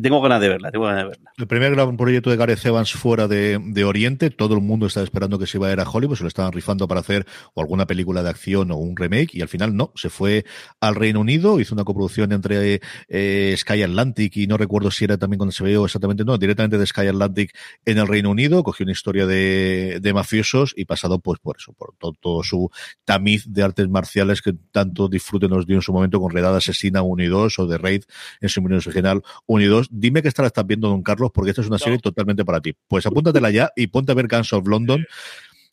tengo 0.00 0.20
ganas 0.20 0.40
de 0.40 0.48
verla, 0.48 0.70
tengo 0.70 0.86
ganas 0.86 1.02
de 1.04 1.08
verla. 1.10 1.32
El 1.36 1.46
primer 1.46 1.72
gran 1.74 1.96
proyecto 1.96 2.30
de 2.30 2.36
Gareth 2.36 2.64
Evans 2.66 2.92
fuera 2.92 3.25
de, 3.28 3.58
de 3.62 3.84
Oriente, 3.84 4.30
todo 4.30 4.54
el 4.54 4.60
mundo 4.60 4.86
estaba 4.86 5.04
esperando 5.04 5.38
que 5.38 5.46
se 5.46 5.58
iba 5.58 5.68
a 5.68 5.72
ir 5.72 5.80
a 5.80 5.88
Hollywood, 5.88 6.16
se 6.16 6.22
lo 6.22 6.28
estaban 6.28 6.52
rifando 6.52 6.86
para 6.86 7.00
hacer 7.00 7.26
o 7.54 7.60
alguna 7.60 7.86
película 7.86 8.22
de 8.22 8.30
acción 8.30 8.70
o 8.70 8.76
un 8.76 8.96
remake, 8.96 9.34
y 9.34 9.42
al 9.42 9.48
final 9.48 9.76
no, 9.76 9.92
se 9.94 10.10
fue 10.10 10.44
al 10.80 10.94
Reino 10.94 11.20
Unido, 11.20 11.60
hizo 11.60 11.74
una 11.74 11.84
coproducción 11.84 12.32
entre 12.32 12.80
eh, 13.08 13.54
Sky 13.56 13.82
Atlantic 13.82 14.36
y 14.36 14.46
no 14.46 14.56
recuerdo 14.56 14.90
si 14.90 15.04
era 15.04 15.16
también 15.16 15.38
con 15.38 15.48
HBO 15.48 15.84
exactamente, 15.84 16.24
no, 16.24 16.38
directamente 16.38 16.78
de 16.78 16.86
Sky 16.86 17.08
Atlantic 17.08 17.56
en 17.84 17.98
el 17.98 18.06
Reino 18.06 18.30
Unido, 18.30 18.62
cogió 18.62 18.84
una 18.84 18.92
historia 18.92 19.26
de, 19.26 19.98
de 20.00 20.12
mafiosos 20.12 20.72
y 20.76 20.84
pasado 20.84 21.18
pues 21.18 21.40
por 21.40 21.56
eso, 21.58 21.72
por 21.72 21.94
todo, 21.98 22.12
todo 22.20 22.42
su 22.42 22.70
tamiz 23.04 23.44
de 23.46 23.62
artes 23.62 23.88
marciales 23.88 24.42
que 24.42 24.52
tanto 24.70 25.08
disfrute 25.08 25.48
nos 25.48 25.66
dio 25.66 25.76
en 25.76 25.82
su 25.82 25.92
momento 25.92 26.20
con 26.20 26.30
Redada 26.30 26.58
Asesina 26.58 27.02
1 27.02 27.22
y 27.22 27.26
2 27.26 27.58
o 27.58 27.66
de 27.66 27.78
Raid 27.78 28.02
en 28.40 28.48
su 28.48 28.60
original 28.64 29.22
1 29.46 29.64
y 29.64 29.66
2. 29.66 29.88
Dime 29.90 30.22
que 30.22 30.28
esta 30.28 30.42
la 30.42 30.48
estás 30.48 30.66
viendo, 30.66 30.88
don 30.88 31.02
Carlos, 31.02 31.30
porque 31.32 31.50
esta 31.50 31.62
es 31.62 31.68
una 31.68 31.78
serie 31.78 31.98
totalmente 31.98 32.44
para 32.44 32.60
ti. 32.60 32.74
Pues 32.88 33.06
apúntatela 33.16 33.50
ya 33.50 33.70
y 33.74 33.86
ponte 33.86 34.12
a 34.12 34.14
ver 34.14 34.28
Guns 34.28 34.52
of 34.52 34.66
London. 34.68 35.06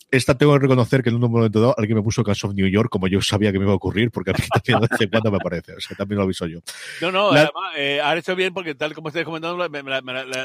Esta 0.09 0.37
tengo 0.37 0.53
que 0.53 0.59
reconocer 0.59 1.01
que 1.01 1.09
en 1.09 1.15
un 1.15 1.21
momento 1.31 1.59
dado 1.59 1.75
alguien 1.75 1.97
me 1.97 2.03
puso 2.03 2.23
Guns 2.23 2.43
of 2.43 2.53
New 2.53 2.67
York, 2.67 2.87
como 2.89 3.07
yo 3.07 3.19
sabía 3.19 3.51
que 3.51 3.57
me 3.57 3.65
iba 3.65 3.73
a 3.73 3.75
ocurrir, 3.75 4.11
porque 4.11 4.29
a 4.29 4.33
mí 4.33 4.43
también 4.53 4.79
de 4.79 4.87
vez 4.87 5.01
en 5.01 5.09
cuando 5.09 5.31
me 5.31 5.37
aparece. 5.37 5.73
O 5.73 5.79
sea, 5.81 5.97
también 5.97 6.17
lo 6.17 6.23
aviso 6.23 6.45
yo. 6.45 6.59
No, 7.01 7.11
no, 7.11 7.33
La- 7.33 7.41
además, 7.41 7.73
eh, 7.75 7.99
ha 8.01 8.15
hecho 8.15 8.35
bien 8.35 8.53
porque 8.53 8.75
tal 8.75 8.93
como 8.93 9.07
estáis 9.07 9.25
comentando, 9.25 9.57
me, 9.69 9.83
me 9.83 9.91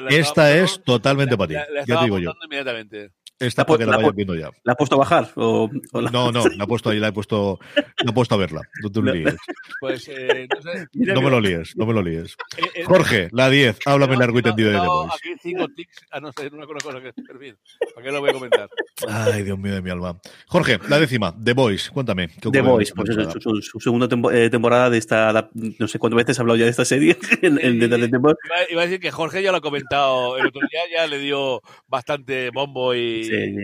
Esta 0.08 0.56
es 0.56 0.82
totalmente 0.82 1.36
para 1.36 1.48
ti. 1.48 1.54
Ya 1.86 1.98
te 1.98 2.04
digo 2.04 2.18
yo. 2.18 2.32
inmediatamente. 2.42 3.10
Esta 3.40 3.64
para 3.64 3.78
que 3.78 3.84
la 3.86 3.92
la 3.92 3.96
vayas 3.98 4.14
viendo 4.16 4.34
ya. 4.34 4.50
¿La 4.64 4.72
has 4.72 4.76
puesto 4.76 4.96
a 4.96 4.98
bajar? 4.98 5.30
O, 5.36 5.70
o 5.92 6.00
la- 6.00 6.10
No, 6.10 6.32
no, 6.32 6.44
la 6.48 6.64
he 6.64 6.66
puesto 6.66 6.90
ahí, 6.90 6.98
la 6.98 7.08
he 7.08 7.12
puesto, 7.12 7.58
la 7.76 8.10
he 8.10 8.12
puesto 8.12 8.34
a 8.34 8.38
verla. 8.38 8.62
No 8.82 8.90
te 8.90 9.00
lo 9.00 9.12
líes. 9.12 9.36
Pues, 9.80 10.08
eh, 10.08 10.48
no 10.52 10.60
sé. 10.60 10.86
No 11.14 11.22
me 11.22 11.30
lo 11.30 11.40
líes, 11.40 11.76
no 11.76 11.86
me 11.86 11.92
lo 11.92 12.02
líes. 12.02 12.36
Eh, 12.58 12.62
eh, 12.74 12.84
Jorge, 12.84 13.28
la 13.30 13.48
10, 13.48 13.78
háblame 13.86 14.14
he 14.14 14.18
largo 14.18 14.38
y 14.40 14.42
tendido 14.42 14.70
de 14.72 14.80
The 14.80 14.86
Boys. 14.86 15.12
Aquí 15.14 15.28
cinco 15.40 15.68
tics 15.68 15.98
a 16.10 16.18
no 16.18 16.32
ser 16.32 16.52
una 16.52 16.66
cosa 16.66 17.00
que 17.00 17.08
es 17.10 17.14
perfil. 17.14 17.56
¿Para 17.94 18.04
qué 18.06 18.12
lo 18.12 18.20
voy 18.20 18.30
a 18.30 18.32
comentar? 18.32 18.68
Ay, 19.08 19.44
Dios 19.44 19.56
mío 19.58 19.74
de 19.74 19.82
mi 19.82 19.90
alma. 19.90 20.18
Jorge, 20.48 20.80
la 20.88 20.98
décima, 20.98 21.32
The 21.44 21.52
Boys, 21.52 21.90
cuéntame. 21.90 22.28
¿qué 22.28 22.50
The 22.50 22.58
esta 22.58 22.68
pues 22.96 23.10
eso, 23.10 23.18
temporada? 23.18 23.32
su, 23.32 23.40
su- 23.40 23.62
su 23.62 23.80
segunda 23.80 24.08
tempo- 24.08 24.32
eh, 24.32 24.50
temporada 24.50 24.90
de 24.90 24.98
esta. 24.98 25.48
No 25.54 25.86
sé 25.86 25.98
cuántas 26.00 26.16
veces 26.16 26.38
he 26.38 26.40
hablado 26.40 26.56
ya 26.56 26.64
de 26.64 26.70
esta 26.72 26.84
serie. 26.84 27.16
en, 27.42 27.58
en- 27.64 27.78
de- 27.78 27.86
de- 27.88 27.98
de- 27.98 28.08
Iba, 28.08 28.34
iba 28.70 28.82
a 28.82 28.84
decir 28.86 28.98
que 28.98 29.12
Jorge 29.12 29.40
ya 29.42 29.52
lo 29.52 29.58
ha 29.58 29.60
comentado 29.60 30.36
el 30.38 30.46
otro 30.48 30.60
día, 30.68 30.80
ya 30.92 31.06
le 31.06 31.18
dio 31.20 31.62
bastante 31.86 32.50
bombo 32.50 32.94
y. 32.96 33.27
Sí, 33.28 33.54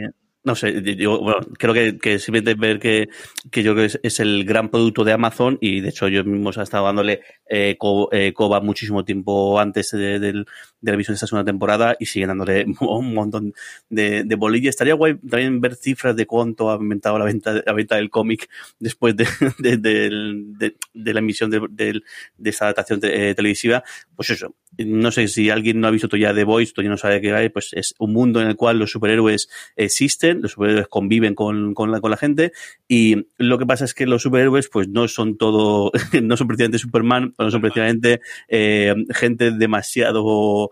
no 0.46 0.54
sé, 0.54 0.82
yo, 0.96 1.20
bueno, 1.20 1.38
creo 1.58 1.72
que, 1.72 1.98
que 1.98 2.18
simplemente 2.18 2.54
ver 2.60 2.78
que, 2.78 3.08
que 3.50 3.62
yo 3.62 3.72
creo 3.72 3.84
que 3.84 3.86
es, 3.86 4.00
es 4.02 4.20
el 4.20 4.44
gran 4.44 4.68
producto 4.70 5.02
de 5.04 5.12
Amazon 5.12 5.56
y 5.60 5.80
de 5.80 5.88
hecho 5.88 6.06
yo 6.08 6.22
mismo 6.24 6.50
he 6.50 6.62
estado 6.62 6.84
dándole 6.84 7.22
eh, 7.48 7.76
co- 7.78 8.10
eh, 8.12 8.34
coba 8.34 8.60
muchísimo 8.60 9.04
tiempo 9.06 9.58
antes 9.58 9.90
de, 9.92 10.18
del- 10.18 10.44
de 10.44 10.46
emisión 10.92 11.14
de 11.14 11.16
esta 11.16 11.26
segunda 11.26 11.44
temporada 11.50 11.96
y 11.98 12.06
siguen 12.06 12.28
dándole 12.28 12.66
un 12.80 13.14
montón 13.14 13.54
de, 13.88 14.24
de 14.24 14.34
bolilla. 14.36 14.70
Estaría 14.70 14.94
guay 14.94 15.14
también 15.16 15.60
ver 15.60 15.74
cifras 15.76 16.14
de 16.16 16.26
cuánto 16.26 16.70
ha 16.70 16.74
aumentado 16.74 17.18
la 17.18 17.24
venta, 17.24 17.62
la 17.64 17.72
venta 17.72 17.96
del 17.96 18.10
cómic 18.10 18.48
después 18.78 19.16
de, 19.16 19.26
de, 19.58 19.76
de- 19.78 20.74
de 20.94 21.12
la 21.14 21.18
emisión 21.20 21.50
de, 21.50 21.60
de 21.70 22.50
esta 22.50 22.66
adaptación 22.66 23.00
te- 23.00 23.30
eh, 23.30 23.34
televisiva. 23.34 23.82
Pues 24.16 24.30
eso, 24.30 24.54
no 24.78 25.10
sé 25.10 25.26
si 25.28 25.50
alguien 25.50 25.80
no 25.80 25.88
ha 25.88 25.90
visto 25.90 26.08
todavía 26.08 26.34
The 26.34 26.44
Voice, 26.44 26.72
todavía 26.72 26.90
no 26.90 26.96
sabe 26.96 27.20
qué 27.20 27.32
hay, 27.32 27.48
pues 27.48 27.70
es 27.72 27.94
un 27.98 28.12
mundo 28.12 28.40
en 28.40 28.48
el 28.48 28.56
cual 28.56 28.78
los 28.78 28.90
superhéroes 28.92 29.48
existen, 29.76 30.40
los 30.42 30.52
superhéroes 30.52 30.88
conviven 30.88 31.34
con, 31.34 31.74
con, 31.74 31.90
la, 31.90 32.00
con 32.00 32.10
la 32.10 32.16
gente 32.16 32.52
y 32.88 33.26
lo 33.38 33.58
que 33.58 33.66
pasa 33.66 33.84
es 33.84 33.94
que 33.94 34.06
los 34.06 34.22
superhéroes 34.22 34.68
pues 34.68 34.88
no 34.88 35.08
son 35.08 35.36
todo, 35.36 35.90
no 36.22 36.36
son 36.36 36.46
precisamente 36.46 36.78
Superman, 36.78 37.34
o 37.38 37.44
no 37.44 37.50
son 37.50 37.60
precisamente 37.60 38.20
eh, 38.48 38.94
gente 39.10 39.50
demasiado 39.50 40.70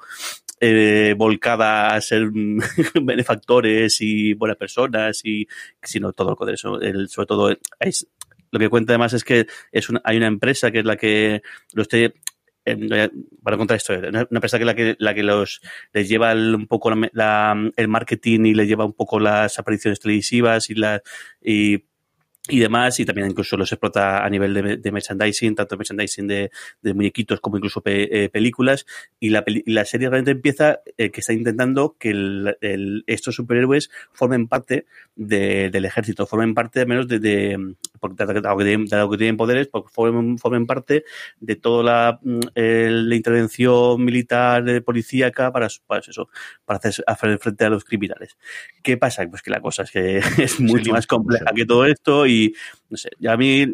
eh, 0.60 1.14
volcada 1.16 1.94
a 1.94 2.00
ser 2.00 2.30
benefactores 3.02 4.00
y 4.00 4.34
buenas 4.34 4.56
personas 4.56 5.20
y 5.24 5.46
sino 5.82 6.12
todo 6.12 6.36
el- 6.80 7.08
sobre 7.08 7.26
todo 7.26 7.56
es, 7.80 8.06
lo 8.50 8.58
que 8.58 8.68
cuenta 8.68 8.92
además 8.92 9.12
es 9.14 9.24
que 9.24 9.46
es 9.72 9.88
hay 10.04 10.16
una 10.18 10.26
empresa 10.26 10.70
que 10.70 10.80
es 10.80 10.84
la 10.84 10.96
que 10.96 11.42
lo 11.72 11.82
esté 11.82 12.14
para 13.42 13.56
contar 13.56 13.76
esto, 13.76 13.92
una 13.94 14.20
empresa 14.30 14.56
que 14.58 14.62
es 14.62 14.66
la 14.66 14.74
que, 14.74 14.96
la 15.00 15.14
que 15.14 15.22
los, 15.24 15.60
les 15.92 16.08
lleva 16.08 16.32
un 16.32 16.66
poco 16.68 16.92
el 16.92 17.88
marketing 17.88 18.44
y 18.46 18.54
les 18.54 18.68
lleva 18.68 18.84
un 18.84 18.92
poco 18.92 19.18
las 19.18 19.58
apariciones 19.58 19.98
televisivas 19.98 20.70
y, 20.70 20.74
la, 20.76 21.02
y, 21.40 21.84
y 22.48 22.58
demás, 22.58 22.98
y 22.98 23.04
también 23.04 23.30
incluso 23.30 23.56
los 23.56 23.70
explota 23.70 24.24
a 24.24 24.28
nivel 24.28 24.52
de, 24.52 24.76
de 24.76 24.92
merchandising, 24.92 25.54
tanto 25.54 25.76
merchandising 25.76 26.26
de, 26.26 26.50
de 26.82 26.94
muñequitos 26.94 27.40
como 27.40 27.56
incluso 27.56 27.80
pe- 27.82 28.24
eh, 28.24 28.28
películas, 28.30 28.84
y 29.20 29.28
la, 29.30 29.44
peli- 29.44 29.62
la 29.66 29.84
serie 29.84 30.08
realmente 30.08 30.32
empieza 30.32 30.80
eh, 30.98 31.10
que 31.12 31.20
está 31.20 31.32
intentando 31.32 31.94
que 32.00 32.10
el- 32.10 32.56
el- 32.60 33.04
estos 33.06 33.36
superhéroes 33.36 33.90
formen 34.12 34.48
parte 34.48 34.86
de- 35.14 35.70
del 35.70 35.84
ejército, 35.84 36.26
formen 36.26 36.52
parte 36.52 36.80
al 36.80 36.88
menos 36.88 37.06
de, 37.06 37.20
de, 37.20 37.74
porque 38.00 38.24
dado 38.24 38.56
que- 38.58 38.64
tienen, 38.64 38.86
dado 38.86 39.08
que 39.08 39.18
tienen 39.18 39.36
poderes, 39.36 39.68
formen, 39.92 40.36
formen 40.36 40.66
parte 40.66 41.04
de 41.38 41.54
toda 41.54 41.84
la, 41.84 42.20
eh, 42.56 42.88
la 42.90 43.14
intervención 43.14 44.04
militar 44.04 44.82
policíaca 44.82 45.52
para, 45.52 45.68
para 45.86 46.00
eso, 46.00 46.28
para 46.64 46.78
hacer, 46.78 47.04
hacer 47.06 47.38
frente 47.38 47.64
a 47.66 47.70
los 47.70 47.84
criminales. 47.84 48.36
¿Qué 48.82 48.96
pasa? 48.96 49.24
Pues 49.30 49.42
que 49.42 49.50
la 49.52 49.60
cosa 49.60 49.84
es 49.84 49.92
que 49.92 50.16
es 50.42 50.58
mucho 50.58 50.82
lío, 50.86 50.92
más 50.94 51.06
compleja 51.06 51.46
sí. 51.48 51.54
que 51.54 51.66
todo 51.66 51.86
esto 51.86 52.26
y 52.26 52.31
no 52.90 52.96
sé, 52.96 53.10
y 53.18 53.26
a 53.26 53.36
mí 53.36 53.66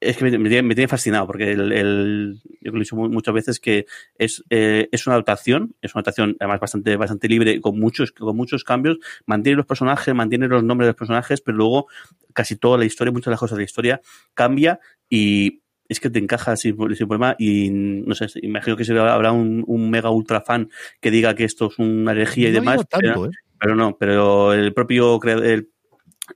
es 0.00 0.16
que 0.16 0.24
me, 0.24 0.36
me 0.38 0.48
tiene, 0.48 0.66
me 0.66 0.74
tiene 0.74 0.88
fascinado 0.88 1.26
porque 1.28 1.52
el, 1.52 1.70
el- 1.72 2.40
yo 2.60 2.72
lo 2.72 2.76
he 2.78 2.80
dicho 2.80 2.96
mu- 2.96 3.08
muchas 3.08 3.34
veces 3.34 3.60
que 3.60 3.86
es, 4.18 4.42
eh, 4.50 4.88
es 4.90 5.06
una 5.06 5.14
adaptación, 5.14 5.76
es 5.80 5.94
una 5.94 6.00
adaptación 6.00 6.36
además 6.40 6.58
bastante, 6.60 6.96
bastante 6.96 7.28
libre 7.28 7.60
con 7.60 7.78
muchos, 7.78 8.10
con 8.12 8.36
muchos 8.36 8.64
cambios, 8.64 8.98
mantiene 9.26 9.56
los 9.56 9.66
personajes, 9.66 10.12
mantiene 10.14 10.48
los 10.48 10.64
nombres 10.64 10.86
de 10.86 10.90
los 10.90 10.96
personajes, 10.98 11.40
pero 11.40 11.56
luego 11.58 11.86
casi 12.32 12.56
toda 12.56 12.78
la 12.78 12.84
historia, 12.84 13.12
muchas 13.12 13.26
de 13.26 13.30
las 13.32 13.40
cosas 13.40 13.56
de 13.58 13.62
la 13.62 13.66
historia 13.66 14.00
cambia 14.34 14.80
y 15.08 15.60
es 15.88 16.00
que 16.00 16.10
te 16.10 16.18
encaja 16.18 16.56
sin, 16.56 16.76
sin 16.96 17.06
problema 17.06 17.36
y 17.38 17.68
no 17.70 18.14
sé, 18.14 18.26
imagino 18.42 18.76
que 18.76 18.84
habrá 18.98 19.30
un, 19.32 19.62
un 19.66 19.90
mega 19.90 20.10
ultra 20.10 20.40
fan 20.40 20.68
que 21.00 21.10
diga 21.10 21.34
que 21.34 21.44
esto 21.44 21.66
es 21.70 21.78
una 21.78 22.12
herejía 22.12 22.48
y 22.48 22.52
No 22.52 22.60
demás, 22.60 22.76
lleva 22.76 22.84
tanto, 22.84 23.06
pero, 23.06 23.26
¿eh? 23.26 23.30
pero 23.60 23.76
no, 23.76 23.96
pero 23.98 24.52
el 24.54 24.72
propio 24.72 25.18
creador, 25.20 25.44
el, 25.46 25.68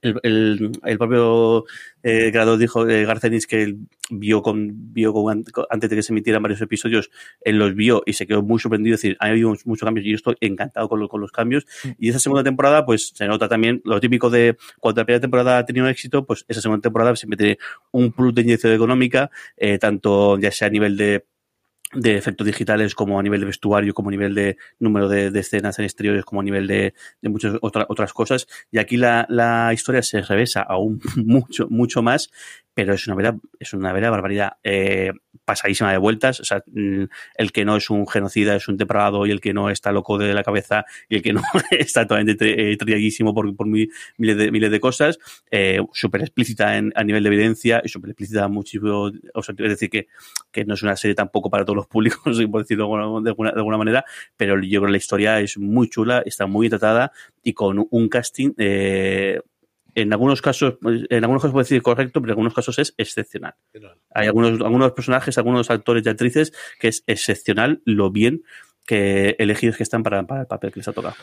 el, 0.01 0.19
el, 0.23 0.71
el 0.83 0.97
propio 0.97 1.65
eh, 2.03 2.29
creador 2.31 2.57
dijo, 2.57 2.87
eh, 2.87 3.05
Garcenis, 3.05 3.47
que 3.47 3.63
él 3.63 3.77
vio 4.09 4.41
con, 4.41 4.93
vio 4.93 5.13
con, 5.13 5.43
antes 5.69 5.89
de 5.89 5.95
que 5.95 6.01
se 6.03 6.13
emitieran 6.13 6.41
varios 6.43 6.61
episodios, 6.61 7.09
él 7.41 7.57
los 7.57 7.73
vio 7.75 8.03
y 8.05 8.13
se 8.13 8.27
quedó 8.27 8.41
muy 8.43 8.59
sorprendido, 8.59 8.95
es 8.95 9.01
decir, 9.01 9.17
ha 9.19 9.27
habido 9.27 9.53
muchos 9.65 9.85
cambios 9.85 10.05
y 10.05 10.09
yo 10.11 10.15
estoy 10.15 10.35
encantado 10.41 10.87
con, 10.89 10.99
lo- 10.99 11.09
con 11.09 11.21
los 11.21 11.31
cambios. 11.31 11.65
Y 11.97 12.09
esa 12.09 12.19
segunda 12.19 12.43
temporada, 12.43 12.85
pues 12.85 13.11
se 13.15 13.27
nota 13.27 13.47
también 13.47 13.81
lo 13.85 13.99
típico 13.99 14.29
de 14.29 14.57
cuando 14.79 15.01
la 15.01 15.05
primera 15.05 15.21
temporada 15.21 15.57
ha 15.57 15.65
tenido 15.65 15.87
éxito, 15.87 16.25
pues 16.25 16.45
esa 16.47 16.61
segunda 16.61 16.81
temporada 16.81 17.15
siempre 17.15 17.37
tiene 17.37 17.57
un 17.91 18.11
plus 18.11 18.33
de 18.35 18.41
inyección 18.41 18.73
económica, 18.73 19.29
eh, 19.57 19.77
tanto 19.79 20.37
ya 20.37 20.51
sea 20.51 20.67
a 20.67 20.71
nivel 20.71 20.97
de 20.97 21.25
de 21.93 22.17
efectos 22.17 22.45
digitales 22.45 22.95
como 22.95 23.19
a 23.19 23.23
nivel 23.23 23.39
de 23.39 23.45
vestuario, 23.45 23.93
como 23.93 24.09
a 24.09 24.11
nivel 24.11 24.35
de 24.35 24.57
número 24.79 25.07
de, 25.07 25.27
escenas 25.39 25.79
en 25.79 25.85
exteriores, 25.85 26.25
como 26.25 26.41
a 26.41 26.43
nivel 26.43 26.67
de, 26.67 26.93
de 27.21 27.29
muchas 27.29 27.55
otra- 27.61 27.85
otras 27.89 28.13
cosas. 28.13 28.47
Y 28.71 28.79
aquí 28.79 28.97
la, 28.97 29.25
la 29.29 29.71
historia 29.73 30.01
se 30.01 30.21
revesa 30.21 30.61
aún 30.61 30.99
mucho, 31.15 31.67
mucho 31.69 32.01
más, 32.01 32.29
pero 32.73 32.93
es 32.93 33.07
una 33.07 33.15
vera, 33.15 33.37
es 33.59 33.73
una 33.73 33.93
vera 33.93 34.09
barbaridad. 34.09 34.53
Eh, 34.63 35.11
pasadísima 35.47 35.91
de 35.91 35.97
vueltas. 35.97 36.41
O 36.41 36.43
sea, 36.43 36.61
mm, 36.67 37.05
el 37.35 37.51
que 37.53 37.63
no 37.65 37.77
es 37.77 37.89
un 37.89 38.05
genocida 38.05 38.55
es 38.55 38.67
un 38.67 38.75
depravado 38.77 39.25
y 39.25 39.31
el 39.31 39.39
que 39.39 39.53
no 39.53 39.69
está 39.69 39.91
loco 39.93 40.17
de 40.17 40.33
la 40.33 40.43
cabeza 40.43 40.83
y 41.09 41.15
el 41.15 41.21
que 41.21 41.31
no 41.33 41.41
está 41.71 42.03
totalmente 42.05 42.73
eh, 42.73 42.77
por, 43.33 43.55
por 43.55 43.65
mi- 43.67 43.87
miles, 44.17 44.37
de, 44.37 44.51
miles 44.51 44.69
de 44.69 44.79
cosas. 44.79 45.17
Eh, 45.49 45.79
súper 45.93 46.21
explícita 46.21 46.77
en, 46.77 46.91
a 46.95 47.03
nivel 47.03 47.23
de 47.23 47.27
evidencia 47.29 47.81
y 47.83 47.87
súper 47.89 48.09
explícita 48.11 48.47
muchísimo. 48.49 49.09
O 49.33 49.41
sea, 49.41 49.55
es 49.57 49.69
decir, 49.69 49.89
que, 49.89 50.07
que 50.51 50.65
no 50.65 50.73
es 50.73 50.83
una 50.83 50.95
serie 50.97 51.15
tampoco 51.15 51.49
para 51.49 51.63
todos 51.63 51.77
los 51.77 51.87
públicos, 51.87 52.21
por 52.51 52.61
decirlo 52.61 53.21
de 53.21 53.29
alguna, 53.29 53.77
manera, 53.77 54.03
pero 54.35 54.59
yo 54.61 54.81
creo 54.81 54.87
que 54.87 54.91
la 54.91 54.97
historia 54.97 55.39
es 55.39 55.57
muy 55.57 55.89
chula, 55.89 56.21
está 56.25 56.45
muy 56.45 56.69
tratada 56.69 57.11
y 57.43 57.53
con 57.53 57.87
un 57.89 58.09
casting. 58.09 58.51
Eh, 58.57 59.39
en 59.97 60.13
algunos 60.13 60.43
casos, 60.43 60.77
en 60.83 61.23
algunos 61.23 61.41
casos 61.41 61.53
puedo 61.53 61.63
decir 61.63 61.81
correcto, 61.81 62.21
pero 62.21 62.29
en 62.29 62.33
algunos 62.33 62.53
casos 62.53 62.77
es 62.77 62.93
excepcional. 62.97 63.55
Hay 64.13 64.27
algunos, 64.27 64.61
algunos 64.61 64.91
personajes, 64.91 65.39
algunos 65.39 65.71
actores 65.71 66.05
y 66.05 66.09
actrices 66.09 66.53
que 66.79 66.89
es 66.89 67.03
excepcional 67.07 67.81
lo 67.83 68.11
bien 68.11 68.43
que 68.87 69.35
elegidos 69.37 69.77
que 69.77 69.83
están 69.83 70.01
para, 70.01 70.19
el 70.19 70.47
papel 70.47 70.71
que 70.71 70.79
les 70.79 70.87
ha 70.87 70.93
tocado. 70.93 71.15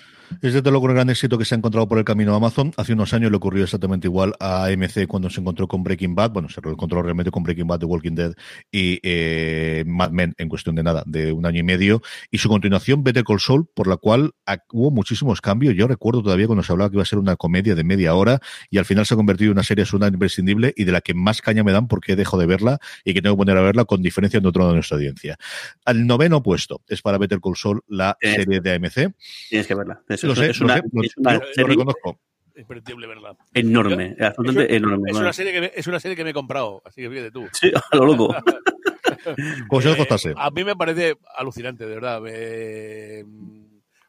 Es 0.43 0.53
desde 0.53 0.71
luego 0.71 0.87
un 0.87 0.95
gran 0.95 1.11
éxito 1.11 1.39
que 1.39 1.45
se 1.45 1.55
ha 1.55 1.59
encontrado 1.59 1.89
por 1.89 1.99
el 1.99 2.05
camino 2.05 2.35
Amazon. 2.35 2.73
Hace 2.77 2.93
unos 2.93 3.13
años 3.15 3.31
le 3.31 3.37
ocurrió 3.39 3.65
exactamente 3.65 4.07
igual 4.07 4.35
a 4.39 4.67
AMC 4.67 5.07
cuando 5.09 5.31
se 5.31 5.41
encontró 5.41 5.67
con 5.67 5.83
Breaking 5.83 6.15
Bad. 6.15 6.31
Bueno, 6.31 6.49
se 6.49 6.61
encontró 6.63 7.03
realmente 7.03 7.31
con 7.31 7.43
Breaking 7.43 7.67
Bad, 7.67 7.81
The 7.81 7.87
Walking 7.87 8.15
Dead 8.15 8.35
y 8.71 9.01
eh, 9.03 9.83
Mad 9.87 10.11
Men 10.11 10.35
en 10.37 10.49
cuestión 10.49 10.77
de 10.77 10.83
nada, 10.83 11.03
de 11.07 11.33
un 11.33 11.47
año 11.47 11.61
y 11.61 11.63
medio. 11.63 12.03
Y 12.31 12.39
su 12.39 12.49
continuación, 12.49 13.03
Better 13.03 13.25
Call 13.25 13.41
Saul, 13.41 13.67
por 13.75 13.89
la 13.89 13.97
cual 13.97 14.33
hubo 14.73 14.91
muchísimos 14.91 15.41
cambios. 15.41 15.75
Yo 15.75 15.89
recuerdo 15.89 16.23
todavía 16.23 16.47
cuando 16.47 16.63
se 16.63 16.73
hablaba 16.73 16.91
que 16.91 16.97
iba 16.97 17.03
a 17.03 17.07
ser 17.07 17.19
una 17.19 17.37
comedia 17.37 17.75
de 17.75 17.83
media 17.83 18.15
hora 18.15 18.41
y 18.71 18.77
al 18.77 18.85
final 18.85 19.07
se 19.07 19.15
ha 19.15 19.17
convertido 19.17 19.51
en 19.51 19.57
una 19.57 19.63
serie 19.63 19.83
absolutamente 19.83 20.17
imprescindible 20.17 20.75
y 20.77 20.85
de 20.85 20.93
la 20.93 21.01
que 21.01 21.15
más 21.15 21.41
caña 21.41 21.65
me 21.65 21.73
dan 21.73 21.89
porque 21.89 22.15
dejo 22.15 22.37
de 22.37 22.45
verla 22.45 22.79
y 23.05 23.15
que 23.15 23.23
tengo 23.23 23.37
que 23.37 23.39
poner 23.39 23.57
a 23.57 23.63
verla 23.63 23.87
con 23.87 24.03
diferencia 24.03 24.39
en 24.39 24.47
otro 24.47 24.69
de 24.69 24.75
nuestra 24.75 24.97
audiencia. 24.97 25.39
Al 25.87 26.07
noveno 26.07 26.43
puesto 26.43 26.83
es 26.89 27.01
para 27.01 27.17
Better 27.17 27.41
Call 27.41 27.54
Saul 27.57 27.83
la 27.89 28.17
Eh, 28.21 28.35
serie 28.35 28.61
de 28.61 28.75
AMC. 28.75 29.15
Tienes 29.49 29.67
que 29.67 29.75
verla. 29.75 30.03
Es, 30.09 30.23
Lo 30.25 30.33
es- 30.33 30.39
sé, 30.39 30.51
es 30.51 30.59
lo 30.61 30.65
una, 30.67 30.75
sé, 30.77 30.83
lo- 30.93 31.03
es 31.03 31.17
una 31.17 31.33
lo- 31.35 31.39
lo 31.41 31.47
serie 31.53 31.69
reconozco. 31.71 32.21
Imperdible, 32.57 33.07
¿verdad? 33.09 33.37
enorme, 33.53 34.15
Yo- 34.19 34.27
absolutamente 34.27 34.73
es, 34.73 34.79
enorme. 34.79 35.11
es 35.11 35.17
una 35.17 35.33
serie 35.33 35.53
que 35.53 35.61
me, 35.61 35.73
es 35.75 35.87
una 35.89 35.99
serie 35.99 36.17
que 36.17 36.23
me 36.25 36.31
he 36.31 36.35
comprado, 36.35 36.83
así 36.85 37.03
que 37.03 37.11
fíjate 37.11 37.31
tú. 37.33 37.45
Sí, 37.53 37.73
a 37.91 37.97
lo 37.97 38.07
loco. 38.07 38.35
Eso 39.81 39.93
Eh, 39.93 39.97
costase. 39.97 40.35
a 40.37 40.51
mí 40.51 40.65
me 40.65 40.77
parece 40.77 41.17
alucinante, 41.37 41.85
de 41.87 41.95
verdad. 41.95 42.23
Eh, 42.29 43.25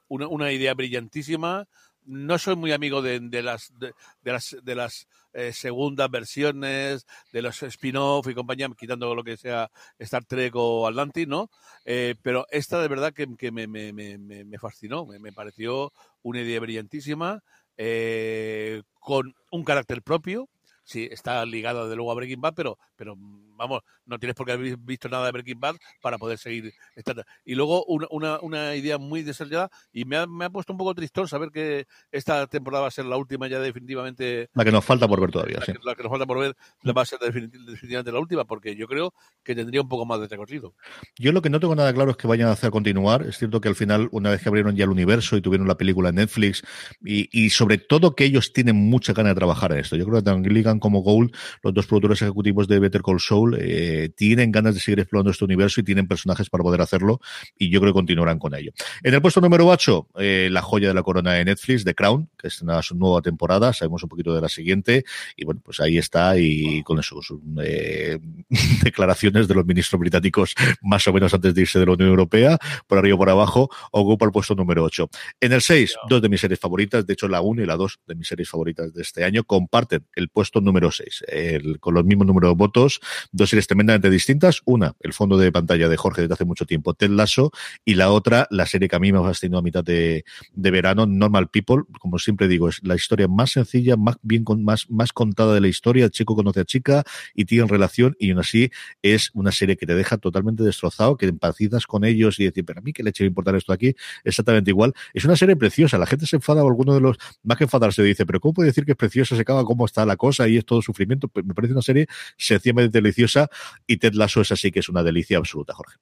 una, 0.08 0.28
una 0.28 0.52
idea 0.52 0.74
brillantísima. 0.74 1.68
No 2.06 2.38
soy 2.38 2.56
muy 2.56 2.72
amigo 2.72 3.02
de, 3.02 3.20
de 3.20 3.42
las 3.42 3.74
de, 3.80 3.94
las 4.24 4.56
de 4.64 4.76
las 4.76 5.08
eh, 5.34 5.52
segundas 5.54 6.10
versiones, 6.12 7.06
de 7.32 7.42
los 7.42 7.62
spin-off 7.64 8.28
y 8.28 8.34
compañía, 8.36 8.70
quitando 8.78 9.16
lo 9.16 9.24
que 9.24 9.38
sea 9.38 9.70
Star 10.00 10.24
Trek 10.26 10.54
o 10.56 10.88
Atlantis, 10.88 11.28
¿no? 11.28 11.50
Eh, 11.84 12.16
pero 12.22 12.46
esta 12.52 12.80
de 12.82 12.88
verdad 12.88 13.14
que, 13.14 13.28
que 13.38 13.52
me, 13.52 13.68
me, 13.68 13.92
me, 13.92 14.18
me- 14.18 14.60
fascinó, 14.60 15.06
me, 15.06 15.20
me 15.20 15.32
pareció 15.34 15.92
una 16.22 16.42
idea 16.42 16.60
brillantísima, 16.60 17.42
eh, 17.78 18.82
con 19.00 19.34
un 19.52 19.64
carácter 19.64 20.02
propio, 20.02 20.48
sí, 20.86 21.10
está 21.12 21.46
ligada 21.46 21.88
de 21.90 21.96
luego 21.98 22.12
a 22.12 22.16
Breaking 22.16 22.40
Bad, 22.40 22.54
pero, 22.56 22.78
pero 22.96 23.16
vamos, 23.18 23.82
no 24.06 24.20
tienes 24.20 24.36
por 24.36 24.46
qué 24.46 24.54
haber 24.54 24.78
visto 24.78 25.10
nada 25.10 25.26
de 25.26 25.32
Breaking 25.32 25.60
Bad 25.60 25.76
para 26.02 26.18
poder 26.18 26.38
seguir 26.38 26.74
estando. 26.96 27.24
Y 27.44 27.56
luego 27.56 27.84
una, 27.86 28.08
una, 28.12 28.40
una 28.40 28.76
idea 28.76 28.98
muy 28.98 29.24
desarrollada 29.24 29.70
y 29.92 30.06
me 30.06 30.18
ha, 30.18 30.28
me 30.28 30.46
ha 30.46 30.50
puesto 30.50 30.72
un 30.74 30.78
poco 30.78 30.94
tristón 30.94 31.28
saber 31.28 31.50
que 31.50 31.88
esta 32.12 32.48
temporada 32.48 32.84
va 32.84 32.88
a 32.88 32.92
ser 32.92 33.06
la 33.06 33.18
última 33.18 33.48
ya 33.48 33.60
definitivamente 33.60 34.50
La 34.54 34.64
que 34.64 34.72
nos 34.72 34.86
falta 34.86 35.08
por 35.08 35.20
ver 35.20 35.32
todavía, 35.32 35.58
la, 35.60 35.66
sí. 35.66 35.74
que, 35.74 35.80
la 35.84 35.96
que 35.96 36.04
nos 36.04 36.12
falta 36.12 36.26
por 36.26 36.40
ver 36.40 36.56
la 36.84 36.94
va 36.94 37.02
a 37.02 37.06
ser 37.06 37.20
definitiv- 37.20 37.66
definitivamente 37.66 38.12
la 38.12 38.20
última, 38.20 38.46
porque 38.46 38.76
yo 38.76 38.88
creo 38.88 39.14
que 39.44 39.56
tendría 39.56 39.82
un 39.82 39.90
poco 39.90 40.06
más 40.06 40.20
de 40.20 40.28
recorrido. 40.28 40.76
Yo 41.18 41.32
lo 41.32 41.42
que 41.42 41.50
no 41.50 41.60
tengo 41.60 41.76
nada 41.76 41.94
claro 41.94 42.12
es 42.12 42.18
que 42.18 42.28
vayan 42.28 42.50
a 42.50 42.52
hacer 42.52 42.70
continuar. 42.70 43.24
Es 43.24 43.38
cierto 43.38 43.60
que 43.60 43.70
al 43.70 43.76
final, 43.76 44.08
una 44.12 44.30
vez 44.30 44.42
que 44.42 44.50
abrieron 44.50 44.76
ya 44.76 44.84
el 44.84 44.92
universo 44.92 45.36
y 45.36 45.42
tuvieron 45.42 45.68
la 45.68 45.78
película 45.78 46.10
en 46.10 46.16
Netflix, 46.16 46.62
y, 47.04 47.30
y 47.32 47.50
sobre 47.50 47.78
todo 47.78 48.16
que 48.16 48.26
ellos 48.26 48.54
tienen 48.54 48.76
mucha 48.76 49.14
gana 49.14 49.30
de 49.30 49.36
trabajar 49.36 49.72
en 49.72 49.80
esto. 49.80 49.96
Yo 49.96 50.06
creo 50.06 50.18
que 50.18 50.24
tanto 50.24 50.75
Como 50.80 51.02
Gould, 51.02 51.32
los 51.64 51.74
dos 51.74 51.88
productores 51.88 52.22
ejecutivos 52.22 52.68
de 52.68 52.80
Better 52.80 53.02
Call 53.02 53.20
Saul, 53.20 53.58
eh, 53.60 54.10
tienen 54.16 54.52
ganas 54.52 54.74
de 54.76 54.80
seguir 54.80 55.00
explorando 55.00 55.32
este 55.32 55.46
universo 55.46 55.82
y 55.82 55.84
tienen 55.84 56.08
personajes 56.08 56.50
para 56.50 56.64
poder 56.64 56.82
hacerlo, 56.82 57.20
y 57.58 57.70
yo 57.70 57.80
creo 57.80 57.94
que 57.94 57.98
continuarán 57.98 58.40
con 58.40 58.56
ello. 58.56 58.72
En 59.04 59.14
el 59.14 59.22
puesto 59.22 59.42
número 59.42 59.68
8, 59.68 60.08
eh, 60.20 60.50
la 60.52 60.62
joya 60.62 60.88
de 60.88 60.94
la 60.94 61.04
corona 61.04 61.34
de 61.34 61.46
Netflix, 61.46 61.84
The 61.84 61.96
Crown, 61.96 62.30
que 62.38 62.48
estrena 62.48 62.82
su 62.82 62.96
nueva 62.96 63.22
temporada, 63.22 63.74
sabemos 63.74 64.04
un 64.04 64.10
poquito 64.10 64.34
de 64.34 64.42
la 64.42 64.50
siguiente, 64.50 65.04
y 65.36 65.46
bueno, 65.46 65.62
pues 65.64 65.80
ahí 65.80 65.98
está, 65.98 66.38
y 66.38 66.84
con 66.84 67.02
sus 67.04 67.34
eh, 67.64 68.20
declaraciones 68.84 69.48
de 69.48 69.56
los 69.56 69.66
ministros 69.66 70.00
británicos 70.00 70.56
más 70.82 71.08
o 71.08 71.14
menos 71.14 71.34
antes 71.34 71.54
de 71.54 71.62
irse 71.62 71.80
de 71.80 71.86
la 71.86 71.94
Unión 71.94 72.10
Europea, 72.10 72.58
por 72.88 72.98
arriba 72.98 73.16
o 73.16 73.18
por 73.18 73.30
abajo, 73.30 73.70
ocupa 73.92 74.26
el 74.26 74.32
puesto 74.32 74.56
número 74.56 74.84
8. 74.84 75.10
En 75.42 75.54
el 75.54 75.62
6, 75.62 75.96
dos 76.10 76.22
de 76.22 76.30
mis 76.30 76.42
series 76.42 76.60
favoritas, 76.60 77.06
de 77.06 77.14
hecho 77.14 77.28
la 77.28 77.42
1 77.42 77.64
y 77.64 77.66
la 77.66 77.76
2 77.76 78.00
de 78.08 78.16
mis 78.16 78.28
series 78.28 78.50
favoritas 78.50 78.94
de 78.94 79.02
este 79.02 79.24
año, 79.24 79.44
comparten 79.44 80.06
el 80.16 80.30
puesto 80.30 80.62
número 80.66 80.92
6, 80.92 81.26
el, 81.28 81.80
con 81.80 81.94
los 81.94 82.06
mismos 82.06 82.28
números 82.28 82.52
de 82.52 82.56
votos, 82.56 83.00
dos 83.32 83.50
series 83.50 83.68
tremendamente 83.68 84.10
distintas, 84.10 84.62
una, 84.66 84.96
el 85.00 85.14
fondo 85.14 85.38
de 85.38 85.52
pantalla 85.52 85.88
de 85.88 85.98
Jorge 85.98 86.22
desde 86.22 86.34
hace 86.34 86.46
mucho 86.46 86.66
tiempo, 86.66 86.94
Ted 86.94 87.10
Lasso, 87.10 87.52
y 87.86 87.96
la 87.96 88.12
otra, 88.12 88.48
la 88.52 88.66
serie 88.66 88.88
que 88.88 88.96
a 88.96 89.00
mí 89.00 89.12
me 89.12 89.20
ha 89.20 89.24
fascinado 89.24 89.60
a 89.60 89.64
mitad 89.64 89.84
de, 89.84 90.26
de 90.54 90.72
verano, 90.72 91.06
Normal 91.06 91.50
People, 91.50 91.84
como 92.00 92.20
siempre 92.20 92.48
digo, 92.48 92.70
es 92.70 92.82
la 92.84 92.96
historia 92.96 93.28
más 93.28 93.52
sencilla, 93.52 93.96
más 93.96 94.18
bien 94.22 94.44
con, 94.44 94.64
más, 94.64 94.90
más 94.90 95.14
contada 95.14 95.54
de 95.54 95.62
la 95.62 95.68
historia, 95.68 96.10
chico 96.10 96.36
conoce 96.36 96.60
a 96.60 96.66
chica 96.66 97.04
y 97.34 97.46
tienen 97.46 97.70
relación, 97.70 98.16
y 98.20 98.32
aún 98.32 98.40
así 98.40 98.72
es 99.02 99.32
una 99.34 99.52
serie 99.52 99.78
que 99.78 99.86
te 99.86 99.96
deja 99.96 100.18
totalmente 100.18 100.64
destrozado, 100.64 101.18
que 101.18 101.28
empatizas 101.28 101.86
con 101.86 102.04
ellos 102.04 102.40
y 102.40 102.46
decir, 102.46 102.66
pero 102.66 102.80
a 102.80 102.82
mí 102.82 102.94
qué 102.94 103.04
leche 103.04 103.24
me 103.24 103.28
importa 103.28 103.56
esto 103.56 103.74
aquí, 103.74 103.96
exactamente 104.24 104.72
igual. 104.72 104.94
Es 105.14 105.26
una 105.26 105.36
serie 105.36 105.56
preciosa, 105.56 105.98
la 105.98 106.06
gente 106.06 106.26
se 106.26 106.36
enfada 106.36 106.64
o 106.64 106.68
alguno 106.68 106.94
de 106.94 107.02
los, 107.02 107.18
más 107.44 107.58
que 107.58 107.66
enfadarse, 107.66 108.04
dice, 108.04 108.26
pero 108.26 108.40
¿cómo 108.40 108.54
puede 108.54 108.68
decir 108.68 108.86
que 108.86 108.92
es 108.92 108.98
preciosa? 108.98 109.36
Se 109.36 109.42
acaba 109.42 109.64
cómo 109.66 109.86
está 109.86 110.06
la 110.06 110.18
cosa 110.18 110.48
y 110.48 110.55
es 110.58 110.66
todo 110.66 110.82
sufrimiento. 110.82 111.28
Pues 111.28 111.46
me 111.46 111.54
parece 111.54 111.74
una 111.74 111.82
serie 111.82 112.08
sencillamente 112.38 113.02
deliciosa 113.02 113.50
y 113.88 113.98
Ted 113.98 114.14
Lasso 114.14 114.42
es 114.42 114.52
así 114.52 114.72
que 114.72 114.80
es 114.80 114.90
una 114.90 115.04
delicia 115.04 115.38
absoluta, 115.38 115.74
Jorge. 115.74 115.98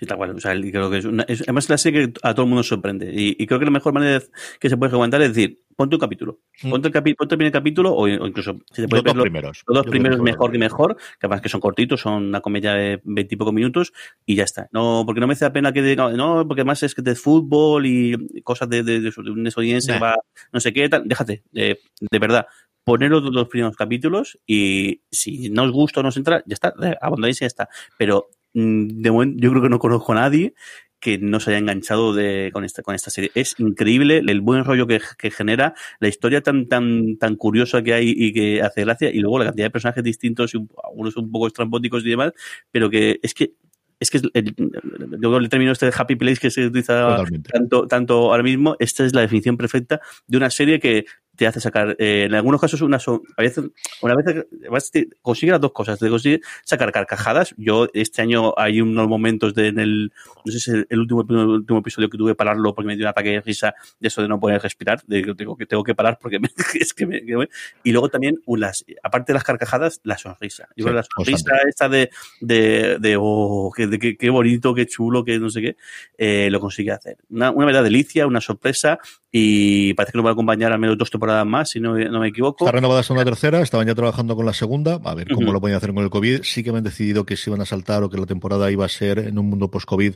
Sí, 0.00 0.06
tal 0.06 0.16
cual. 0.16 0.30
O 0.30 0.40
sea, 0.40 0.58
creo 0.58 0.90
que 0.90 0.96
es, 0.96 1.04
una, 1.04 1.24
es 1.24 1.42
además 1.42 1.64
es 1.64 1.70
la 1.70 1.76
serie 1.76 2.08
que 2.10 2.18
a 2.22 2.32
todo 2.32 2.44
el 2.44 2.48
mundo 2.48 2.62
sorprende. 2.62 3.12
Y, 3.14 3.36
y 3.38 3.46
creo 3.46 3.58
que 3.58 3.66
la 3.66 3.70
mejor 3.70 3.92
manera 3.92 4.18
de- 4.20 4.26
que 4.58 4.70
se 4.70 4.78
puede 4.78 4.92
aguantar 4.94 5.20
es 5.20 5.34
decir, 5.34 5.60
ponte 5.76 5.94
un 5.96 6.00
capítulo. 6.00 6.40
Mm. 6.62 6.70
Ponte 6.70 6.88
el, 6.88 6.94
capi- 6.94 7.14
ponte 7.14 7.34
el 7.34 7.36
primer 7.38 7.52
capítulo 7.52 7.90
o, 7.92 8.04
o 8.04 8.26
incluso 8.26 8.58
si 8.70 8.76
te 8.76 8.82
Los 8.82 8.88
puedes 8.88 9.04
dos 9.04 9.12
ver 9.12 9.16
los, 9.16 9.24
primeros. 9.24 9.62
los 9.66 9.76
dos 9.76 9.86
primeros 9.88 10.20
mejor 10.22 10.52
que 10.52 10.58
mejor, 10.58 10.96
que 10.96 11.26
además 11.26 11.42
que 11.42 11.50
son 11.50 11.60
cortitos, 11.60 12.00
son 12.00 12.24
una 12.28 12.40
comedia 12.40 12.72
de 12.72 13.02
veintipocos 13.04 13.52
minutos 13.52 13.92
y 14.24 14.36
ya 14.36 14.44
está. 14.44 14.70
No, 14.72 15.02
porque 15.04 15.20
no 15.20 15.26
me 15.26 15.34
hace 15.34 15.44
la 15.44 15.52
pena 15.52 15.70
que 15.70 15.82
diga, 15.82 16.10
no, 16.12 16.48
porque 16.48 16.62
además 16.62 16.82
es 16.82 16.94
que 16.94 17.02
de 17.02 17.14
fútbol 17.14 17.84
y 17.84 18.40
cosas 18.44 18.70
de, 18.70 18.82
de, 18.82 19.00
de, 19.00 19.10
de 19.14 19.30
un 19.30 19.46
estadounidense 19.46 19.92
Nah. 19.92 19.98
va, 20.00 20.16
no 20.50 20.60
sé 20.60 20.72
qué, 20.72 20.88
tal. 20.88 21.06
déjate, 21.06 21.42
de, 21.52 21.78
de 22.00 22.18
verdad. 22.18 22.46
Poneros 22.84 23.22
los 23.22 23.32
dos 23.32 23.48
primeros 23.48 23.76
capítulos 23.76 24.38
y 24.46 25.02
si 25.10 25.50
no 25.50 25.64
os 25.64 25.70
gusta 25.72 26.00
o 26.00 26.02
no 26.02 26.08
os 26.10 26.16
entra, 26.16 26.42
ya 26.46 26.54
está, 26.54 26.74
abandonáis 27.00 27.36
y 27.38 27.40
ya 27.40 27.46
está. 27.46 27.68
Pero 27.98 28.28
mm, 28.54 28.88
de 29.02 29.10
momento 29.10 29.40
yo 29.42 29.50
creo 29.50 29.62
que 29.62 29.68
no 29.68 29.78
conozco 29.78 30.12
a 30.12 30.16
nadie 30.16 30.54
que 30.98 31.18
no 31.18 31.40
se 31.40 31.50
haya 31.50 31.58
enganchado 31.58 32.14
de, 32.14 32.50
con, 32.52 32.62
esta, 32.64 32.82
con 32.82 32.94
esta 32.94 33.10
serie. 33.10 33.32
Es 33.34 33.56
increíble 33.58 34.22
el 34.24 34.40
buen 34.40 34.64
rollo 34.64 34.86
que, 34.86 35.00
que 35.18 35.32
genera, 35.32 35.74
la 35.98 36.06
historia 36.06 36.42
tan, 36.42 36.68
tan, 36.68 37.16
tan 37.18 37.34
curiosa 37.34 37.82
que 37.82 37.92
hay 37.92 38.14
y 38.16 38.32
que 38.32 38.62
hace 38.62 38.82
gracia, 38.82 39.10
y 39.10 39.18
luego 39.18 39.40
la 39.40 39.46
cantidad 39.46 39.66
de 39.66 39.70
personajes 39.70 40.04
distintos, 40.04 40.54
y 40.54 40.58
un- 40.58 40.70
algunos 40.84 41.16
un 41.16 41.28
poco 41.32 41.48
estrambóticos 41.48 42.04
y 42.06 42.10
demás, 42.10 42.32
pero 42.70 42.88
que 42.88 43.18
es 43.20 43.34
que 43.34 43.52
es 43.98 44.10
que 44.10 44.18
es 44.18 44.24
el, 44.34 44.54
yo 45.20 45.36
el 45.36 45.48
término 45.48 45.70
este 45.72 45.86
de 45.86 45.92
happy 45.96 46.16
place 46.16 46.40
que 46.40 46.50
se 46.50 46.66
utiliza 46.66 47.16
Totalmente. 47.16 47.50
tanto, 47.52 47.86
tanto 47.86 48.14
ahora 48.32 48.42
mismo, 48.44 48.74
esta 48.80 49.04
es 49.04 49.12
la 49.14 49.20
definición 49.22 49.56
perfecta 49.56 50.00
de 50.26 50.36
una 50.36 50.50
serie 50.50 50.78
que 50.80 51.04
te 51.42 51.48
hace 51.48 51.60
sacar, 51.60 51.96
eh, 51.98 52.24
en 52.26 52.34
algunos 52.34 52.60
casos, 52.60 52.80
una, 52.82 53.00
so- 53.00 53.20
a 53.36 53.42
veces, 53.42 53.64
una 54.00 54.14
vez 54.14 54.92
consigue 55.20 55.50
las 55.50 55.60
dos 55.60 55.72
cosas, 55.72 55.98
te 55.98 56.08
consigue 56.08 56.40
sacar 56.64 56.92
carcajadas. 56.92 57.52
Yo 57.56 57.88
este 57.94 58.22
año 58.22 58.54
hay 58.56 58.80
unos 58.80 59.08
momentos 59.08 59.52
de, 59.54 59.66
en 59.68 59.80
el, 59.80 60.12
no 60.44 60.52
sé 60.52 60.60
si 60.60 60.70
el, 60.88 60.98
último, 61.00 61.22
el 61.28 61.36
último 61.36 61.80
episodio 61.80 62.08
que 62.08 62.16
tuve 62.16 62.30
que 62.30 62.36
pararlo 62.36 62.74
porque 62.76 62.86
me 62.86 62.94
dio 62.94 63.04
un 63.06 63.08
ataque 63.08 63.30
de 63.30 63.40
risa 63.40 63.74
de 63.98 64.06
eso 64.08 64.22
de 64.22 64.28
no 64.28 64.38
poder 64.38 64.62
respirar, 64.62 65.02
de 65.06 65.22
que 65.24 65.34
tengo 65.34 65.56
que, 65.56 65.66
tengo 65.66 65.82
que 65.82 65.96
parar 65.96 66.16
porque 66.20 66.38
me- 66.38 66.48
es 66.80 66.94
que 66.94 67.06
me, 67.06 67.24
que 67.24 67.36
me- 67.36 67.48
y 67.82 67.90
luego 67.90 68.08
también 68.08 68.40
unas, 68.46 68.84
aparte 69.02 69.32
de 69.32 69.34
las 69.34 69.44
carcajadas, 69.44 70.00
la 70.04 70.16
sonrisa. 70.18 70.68
Yo 70.76 70.84
Sí, 70.84 70.90
creo 70.90 70.92
que 70.92 70.96
la 70.96 71.02
sonrisa 71.02 71.56
esta 71.68 71.88
de, 71.88 72.10
de, 72.40 72.98
de 73.00 73.16
oh, 73.18 73.72
qué, 73.74 74.30
bonito, 74.30 74.74
qué 74.74 74.86
chulo, 74.86 75.24
qué 75.24 75.40
no 75.40 75.50
sé 75.50 75.60
qué, 75.60 75.76
eh, 76.18 76.50
lo 76.52 76.60
consigue 76.60 76.92
hacer. 76.92 77.16
Una, 77.30 77.50
una 77.50 77.66
verdad 77.66 77.82
delicia, 77.82 78.28
una 78.28 78.40
sorpresa 78.40 79.00
y 79.34 79.94
parece 79.94 80.12
que 80.12 80.18
nos 80.18 80.26
va 80.26 80.30
a 80.30 80.32
acompañar 80.34 80.72
al 80.72 80.78
menos 80.78 80.98
dos 80.98 81.10
temporadas 81.10 81.46
más, 81.46 81.70
si 81.70 81.80
no, 81.80 81.96
no 81.96 82.20
me 82.20 82.28
equivoco. 82.28 82.64
Está 82.66 82.72
renovada 82.72 83.02
una 83.08 83.24
tercera, 83.24 83.62
estaban 83.62 83.86
ya 83.86 83.94
trabajando 83.94 84.36
con 84.36 84.44
la 84.44 84.52
segunda, 84.52 85.00
a 85.02 85.14
ver 85.14 85.28
cómo 85.28 85.52
lo 85.52 85.60
pueden 85.60 85.76
hacer 85.76 85.92
con 85.94 86.04
el 86.04 86.10
COVID. 86.10 86.42
Sí 86.42 86.62
que 86.62 86.70
me 86.70 86.78
han 86.78 86.84
decidido 86.84 87.24
que 87.24 87.36
se 87.38 87.48
iban 87.48 87.62
a 87.62 87.64
saltar 87.64 88.02
o 88.02 88.10
que 88.10 88.18
la 88.18 88.26
temporada 88.26 88.70
iba 88.70 88.84
a 88.84 88.88
ser 88.90 89.18
en 89.20 89.38
un 89.38 89.48
mundo 89.48 89.70
post-COVID, 89.70 90.14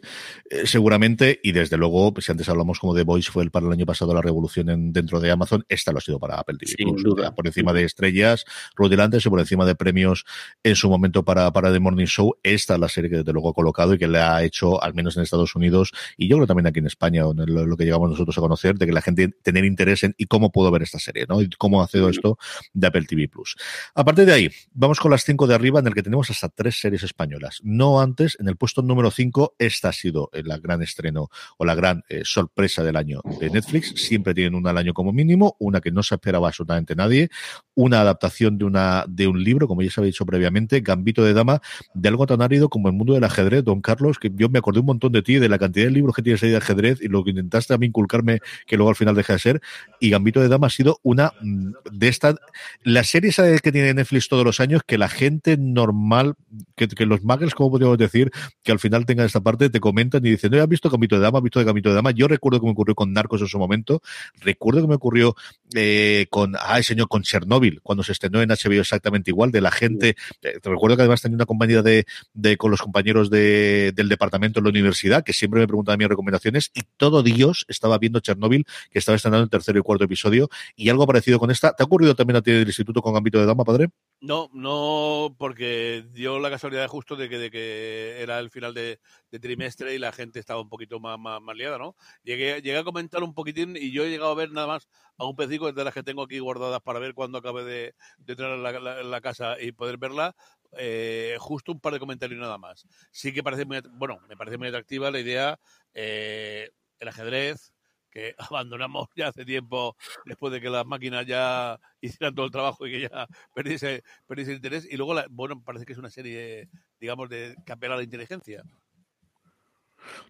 eh, 0.51 0.67
seguramente, 0.67 1.41
y 1.43 1.53
desde 1.53 1.79
luego, 1.79 2.13
pues, 2.13 2.27
si 2.27 2.33
antes 2.33 2.47
hablamos 2.51 2.79
como 2.79 2.95
The 2.95 3.05
Voice 3.05 3.31
fue 3.33 3.43
el 3.43 3.51
para 3.51 3.67
el 3.67 3.73
año 3.73 3.87
pasado 3.87 4.13
la 4.13 4.21
revolución 4.21 4.69
en- 4.69 4.93
dentro 4.93 5.19
de 5.19 5.31
Amazon, 5.31 5.65
esta 5.69 5.93
lo 5.93 5.99
ha 5.99 6.03
sido 6.03 6.19
para 6.21 6.37
Apple 6.39 6.59
TV 6.59 6.73
Sin 6.77 6.91
Plus. 6.91 7.03
duda. 7.03 7.35
Por 7.35 7.47
encima 7.47 7.73
de 7.73 7.85
estrellas 7.85 8.45
rudilantes 8.77 9.25
y 9.25 9.31
por 9.31 9.41
encima 9.41 9.65
de 9.65 9.75
premios 9.75 10.27
en 10.63 10.77
su 10.77 10.91
momento 10.91 11.25
para, 11.25 11.51
para 11.53 11.73
The 11.73 11.81
Morning 11.81 12.05
Show, 12.07 12.35
esta 12.43 12.75
es 12.75 12.81
la 12.81 12.89
serie 12.89 13.09
que 13.11 13.17
desde 13.19 13.33
luego 13.33 13.49
ha 13.51 13.55
colocado 13.55 13.95
y 13.95 13.99
que 13.99 14.09
le 14.09 14.19
ha 14.19 14.43
hecho, 14.43 14.83
al 14.83 14.93
menos 14.95 15.17
en 15.17 15.23
Estados 15.23 15.55
Unidos, 15.57 15.93
y 16.19 16.29
yo 16.29 16.37
creo 16.37 16.47
también 16.47 16.67
aquí 16.67 16.81
en 16.81 16.87
España, 16.87 17.23
en 17.23 17.55
lo, 17.55 17.67
lo 17.67 17.77
que 17.79 17.85
llegamos 17.85 18.11
nosotros 18.11 18.37
a 18.37 18.41
conocer, 18.43 18.77
de 18.77 18.85
que 18.87 18.93
la 18.93 19.01
gente 19.07 19.29
tener 19.43 19.65
interés 19.65 20.03
en 20.05 20.15
y 20.19 20.27
cómo 20.27 20.51
puedo 20.51 20.71
ver 20.71 20.83
esta 20.83 20.99
serie, 20.99 21.27
¿no? 21.29 21.41
Y 21.41 21.49
cómo 21.51 21.83
ha 21.83 21.89
sido 21.89 22.09
esto 22.09 22.39
de 22.75 22.87
Apple 22.87 23.07
TV 23.07 23.29
Plus. 23.29 23.57
A 23.95 24.05
partir 24.05 24.27
de 24.27 24.33
ahí, 24.33 24.51
vamos 24.73 25.01
con 25.01 25.11
las 25.11 25.25
cinco 25.25 25.47
de 25.47 25.55
arriba, 25.55 25.81
en 25.81 25.87
el 25.87 25.95
que 25.95 26.03
tenemos 26.03 26.31
hasta 26.31 26.49
tres 26.49 26.81
series 26.81 27.03
españolas. 27.03 27.61
No 27.63 28.01
antes, 28.01 28.37
en 28.41 28.49
el 28.49 28.57
puesto 28.57 28.83
número 28.83 29.11
cinco, 29.11 29.55
esta 29.59 29.91
ha 29.91 29.93
sido 29.93 30.31
el 30.33 30.47
gran 30.61 30.83
estreno 30.83 31.29
o 31.59 31.65
la 31.65 31.75
gran 31.75 32.03
eh, 32.09 32.23
sorpresa 32.25 32.83
del 32.83 32.97
año 32.97 33.21
de 33.41 33.51
Netflix. 33.51 33.95
Siempre 33.97 34.35
tienen 34.35 34.55
una 34.55 34.71
al 34.71 34.79
año 34.79 34.95
como 34.95 35.13
mínimo, 35.13 35.57
una 35.59 35.81
que 35.81 35.91
no 35.91 36.03
se 36.03 36.15
esperaba 36.15 36.49
absolutamente 36.49 36.95
nadie, 36.97 37.31
una 37.75 38.01
adaptación 38.01 38.59
de 38.59 38.65
una 38.65 39.05
de 39.09 39.29
un 39.29 39.43
libro, 39.43 39.69
como 39.69 39.83
ya 39.83 39.91
se 39.91 40.01
había 40.01 40.09
dicho 40.09 40.27
previamente, 40.27 40.81
Gambito 40.81 41.23
de 41.23 41.35
Dama, 41.35 41.61
de 41.95 42.09
algo 42.09 42.27
tan 42.27 42.43
árido 42.43 42.69
como 42.69 42.89
el 42.89 42.95
mundo 42.95 43.15
del 43.15 43.25
ajedrez, 43.25 43.65
don 43.65 43.81
Carlos, 43.81 44.19
que 44.19 44.31
yo 44.35 44.49
me 44.49 44.59
acordé 44.59 44.81
un 44.81 44.87
montón 44.87 45.13
de 45.13 45.23
ti, 45.23 45.39
de 45.39 45.49
la 45.49 45.59
cantidad 45.59 45.87
de 45.87 45.93
libros 45.93 46.15
que 46.15 46.23
tienes 46.23 46.43
ahí 46.43 46.51
de 46.51 46.57
ajedrez 46.57 47.01
y 47.03 47.09
lo 47.09 47.23
que 47.23 47.31
intentaste 47.31 47.75
a 47.75 47.79
mí 47.79 47.87
inculcarme, 47.87 48.41
que 48.67 48.77
luego 48.77 48.91
al 48.91 48.96
final 48.97 49.15
deja 49.15 49.35
de 49.35 49.39
ser, 49.39 49.61
y 50.01 50.11
Gambito 50.11 50.41
de 50.41 50.49
Dama 50.49 50.67
ha 50.67 50.71
sido 50.71 50.99
una 51.03 51.33
mm, 51.41 51.73
de 51.93 52.09
estas, 52.09 52.37
la 52.83 53.05
serie 53.05 53.31
esa 53.31 53.57
que 53.59 53.73
tiene 53.73 53.95
Netflix 53.95 54.29
todos 54.29 54.45
los 54.45 54.61
años, 54.61 54.83
que 54.87 54.99
la 54.99 55.09
gente 55.09 55.57
normal, 55.57 56.35
que, 56.75 56.89
que 56.89 57.07
los 57.07 57.23
muggles, 57.23 57.55
como 57.55 57.71
podríamos 57.71 57.99
decir, 57.99 58.31
que 58.63 58.73
al 58.73 58.79
final 58.79 59.07
tengan 59.07 59.27
esta 59.27 59.41
parte, 59.41 59.71
te 59.71 59.81
comentan 59.81 60.25
y 60.27 60.31
dicen, 60.31 60.51
no, 60.51 60.63
¿has 60.63 60.69
visto 60.69 60.91
Gambito 60.91 61.17
de 61.17 61.23
Dama? 61.23 61.39
¿Has 61.39 61.45
visto 61.45 61.59
de 61.59 61.65
Gambito 61.65 61.89
de 61.91 61.95
Dama? 61.95 62.11
Yo 62.11 62.29
recuerdo 62.29 62.61
que 62.61 62.67
me 62.67 62.73
ocurrió 62.73 62.95
con 62.95 63.13
Narcos 63.13 63.41
en 63.41 63.49
su 63.49 63.59
momento, 63.59 64.03
recuerdo 64.41 64.83
que 64.83 64.89
me 64.89 64.95
ocurrió 64.95 65.35
eh, 65.75 66.27
con, 66.31 66.55
ay 66.61 66.83
señor, 66.83 67.09
con 67.09 67.23
Chernobyl, 67.23 67.81
cuando 67.83 68.03
se 68.03 68.13
estrenó 68.13 68.41
en 68.43 68.49
HBO 68.49 68.81
exactamente 68.81 69.31
igual, 69.31 69.51
de 69.51 69.61
la 69.61 69.71
gente, 69.71 70.17
eh, 70.43 70.59
te 70.61 70.71
recuerdo 70.71 70.97
que 70.97 71.03
además 71.03 71.23
tenía 71.23 71.37
una 71.37 71.47
compañía 71.47 71.83
de, 71.83 72.07
de 72.35 72.57
con 72.57 72.71
los 72.71 72.81
compañeros 72.81 73.31
de, 73.31 73.93
del 73.95 74.09
departamento 74.09 74.61
en 74.61 74.65
la 74.65 74.71
universidad, 74.71 75.25
que 75.25 75.33
siempre 75.33 75.61
me 75.61 75.67
preguntaban 75.67 75.99
mis 75.99 76.09
recomendaciones, 76.09 76.71
y 76.75 76.83
todo 76.97 77.23
Dios 77.23 77.65
estaba 77.69 77.99
viendo 77.99 78.21
Chernobyl, 78.21 78.67
que 78.91 78.99
estaba 78.99 79.17
estrenando 79.17 79.45
el 79.45 79.51
tercero 79.51 79.79
y 79.79 79.83
cuarto 79.83 80.05
episodio, 80.05 80.49
y 80.75 80.89
algo 80.89 81.07
parecido 81.07 81.39
con 81.39 81.51
esta. 81.51 81.73
¿Te 81.73 81.83
ha 81.83 81.87
ocurrido 81.87 82.15
también 82.15 82.37
a 82.37 82.43
ti 82.43 82.53
del 82.53 82.67
instituto 82.67 83.03
con 83.03 83.15
Gambito 83.15 83.39
de 83.39 83.47
Dama, 83.47 83.65
padre? 83.65 83.89
No, 84.21 84.49
no, 84.55 85.37
porque 85.39 86.05
dio 86.13 86.39
la 86.39 86.49
casualidad 86.51 86.89
justo 86.89 87.17
de 87.17 87.29
que, 87.29 87.39
de 87.39 87.51
que 87.51 88.17
era 88.23 88.39
el 88.39 88.51
final 88.51 88.73
de, 88.73 88.99
trimestre 89.41 89.95
y 89.95 89.99
la 89.99 90.11
gente 90.11 90.41
estaba 90.41 90.61
un 90.63 90.71
poquito 90.71 90.99
más, 90.99 91.19
más, 91.19 91.55
liada, 91.55 91.77
¿no? 91.79 91.95
Llegué, 92.23 92.63
llegué 92.63 92.79
a 92.79 92.85
comentar 92.85 93.23
un 93.23 93.35
poquitín 93.35 93.77
y 93.77 93.93
yo 93.93 94.05
he 94.05 94.09
llegado 94.11 94.31
a 94.31 94.35
ver 94.35 94.51
nada 94.51 94.67
más 94.67 94.89
a 95.19 95.27
un 95.27 95.37
pecico 95.37 95.71
de 95.71 95.85
las 95.85 95.93
que 95.93 96.03
tengo 96.03 96.23
aquí 96.23 96.39
guardadas 96.39 96.81
para 96.81 96.99
ver 96.99 97.13
cuando 97.13 97.39
acabe 97.39 97.65
de, 97.65 97.95
entrar 98.27 98.53
en 98.53 98.63
la, 98.63 98.73
la- 98.81 99.03
la 99.03 99.21
casa 99.21 99.61
y 99.61 99.73
poder 99.73 99.99
verla. 99.99 100.35
eh, 100.79 101.37
justo 101.39 101.73
un 101.73 101.81
par 101.81 101.93
de 101.93 102.01
comentarios 102.01 102.41
nada 102.41 102.59
más. 102.59 102.87
Sí 103.11 103.33
que 103.33 103.43
parece 103.43 103.65
muy, 103.67 103.81
bueno, 103.93 104.19
me 104.29 104.37
parece 104.37 104.57
muy 104.59 104.69
atractiva 104.69 105.11
la 105.11 105.21
idea, 105.21 105.59
eh, 105.95 106.71
el 106.99 107.09
ajedrez, 107.09 107.73
que 108.17 108.35
abandonamos 108.53 109.09
ya 109.17 109.29
hace 109.29 109.45
tiempo, 109.45 109.97
después 110.25 110.53
de 110.53 110.61
que 110.61 110.71
las 110.71 110.87
máquinas 110.87 111.27
ya 111.27 111.79
hicieran 112.01 112.35
todo 112.35 112.47
el 112.47 112.53
trabajo 112.53 112.87
y 112.87 112.93
que 112.93 113.01
ya 113.03 113.27
perdiese, 113.55 114.03
perdiese 114.27 114.53
el 114.53 114.57
interés. 114.59 114.87
Y 114.91 114.97
luego, 114.97 115.15
la- 115.15 115.27
bueno, 115.31 115.63
parece 115.63 115.85
que 115.87 115.93
es 115.93 115.99
una 115.99 116.11
serie, 116.11 116.69
digamos, 117.01 117.29
de 117.29 117.55
a 117.93 117.97
la 117.97 118.03
inteligencia. 118.03 118.63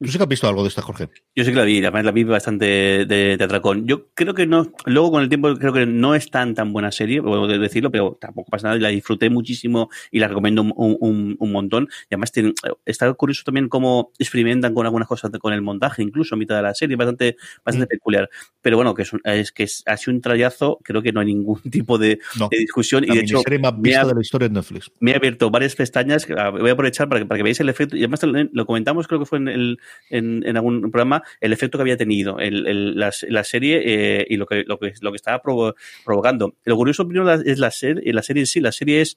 ¿Tú 0.01 0.09
sí 0.09 0.17
que 0.19 0.23
has 0.25 0.29
visto 0.29 0.49
algo 0.49 0.63
de 0.63 0.69
esta, 0.69 0.83
Jorge? 0.83 1.09
Yo 1.35 1.45
sí 1.45 1.51
que 1.51 1.57
la 1.57 1.65
vi, 1.65 1.79
además 1.79 2.05
la 2.05 2.13
vi 2.13 2.25
bastante 2.25 2.67
de, 3.07 3.37
de 3.37 3.45
atracón. 3.45 3.87
Yo 3.87 4.09
creo 4.15 4.35
que 4.35 4.47
no, 4.47 4.71
luego 4.85 5.11
con 5.13 5.23
el 5.23 5.29
tiempo 5.29 5.55
creo 5.57 5.73
que 5.73 5.87
no 5.87 6.15
es 6.15 6.31
tan 6.31 6.55
tan 6.55 6.73
buena 6.73 6.93
serie, 6.93 7.23
puedo 7.23 7.47
decirlo, 7.47 7.91
pero 7.91 8.17
tampoco 8.21 8.51
pasa 8.51 8.69
nada, 8.69 8.79
y 8.79 8.81
la 8.81 8.89
disfruté 8.89 9.31
muchísimo 9.31 9.89
y 10.11 10.19
la 10.19 10.29
recomiendo 10.29 10.63
un, 10.63 10.73
un- 10.77 11.37
un 11.39 11.53
montón. 11.53 11.89
Y 12.11 12.15
además 12.15 12.33
tiene- 12.33 12.53
está 12.85 13.13
curioso 13.15 13.43
también 13.45 13.69
cómo 13.69 14.13
experimentan 14.19 14.75
con 14.75 14.87
algunas 14.87 15.09
cosas 15.09 15.31
con 15.41 15.53
el 15.53 15.63
montaje, 15.63 16.03
incluso 16.03 16.35
a 16.35 16.39
mitad 16.39 16.57
de 16.57 16.63
la 16.63 16.75
serie, 16.75 16.97
bastante, 16.97 17.37
bastante 17.65 17.87
peculiar. 17.87 18.29
Pero 18.63 18.77
bueno, 18.77 18.95
que 18.95 19.03
es, 19.03 19.13
un- 19.13 19.21
es 19.25 19.53
que 19.53 19.63
es, 19.65 19.83
ha 19.87 19.97
sido 19.97 20.15
un 20.15 20.21
trayazo, 20.21 20.79
creo 20.83 21.03
que 21.03 21.13
no 21.13 21.21
hay 21.21 21.27
ningún 21.27 21.61
tipo 21.71 21.99
de, 21.99 22.19
No. 22.39 22.49
de 22.51 22.59
discusión. 22.59 23.05
La 23.07 23.15
y 23.15 23.19
de 23.19 23.25
hecho, 23.25 23.43
más 23.61 23.81
vista 23.81 24.01
ha- 24.03 24.05
de 24.07 24.15
la 24.15 24.21
historia 24.21 24.49
de 24.49 24.55
Netflix. 24.55 24.91
me 25.01 25.13
he 25.13 25.17
abierto 25.17 25.51
varias 25.51 25.75
pestañas, 25.75 26.29
la 26.29 26.51
voy 26.51 26.71
a 26.71 26.73
aprovechar 26.73 27.09
para 27.09 27.21
que, 27.21 27.27
para 27.27 27.39
que 27.39 27.43
veáis 27.43 27.61
el 27.61 27.69
efecto, 27.69 27.97
y 27.97 28.01
además 28.01 28.21
lo 28.53 28.67
comentamos, 28.67 29.07
creo 29.07 29.21
que 29.21 29.27
fue 29.27 29.39
en, 29.39 29.49
el, 29.49 29.66
en, 30.11 30.57
algún 30.57 30.91
programa, 30.91 31.23
el 31.41 31.53
efecto 31.53 31.79
que 31.79 31.83
había 31.83 31.97
tenido 31.97 32.39
el, 32.39 32.95
la, 32.99 33.45
serie 33.45 33.83
eh, 33.85 34.27
y 34.29 34.37
lo 34.37 34.47
que, 34.47 34.65
lo 34.67 34.79
que, 34.79 34.93
lo 35.01 35.13
que 35.13 35.17
estaba 35.17 35.43
provo- 35.43 35.75
provocando. 36.05 36.55
Lo 36.65 36.77
curioso 36.77 37.07
primero 37.07 37.31
es 37.33 37.59
la, 37.59 37.71
serie 37.71 38.13
la 38.13 38.23
serie 38.23 38.43
en 38.43 38.47
sí, 38.47 38.61
la 38.61 38.73
serie 38.73 39.01
es 39.01 39.17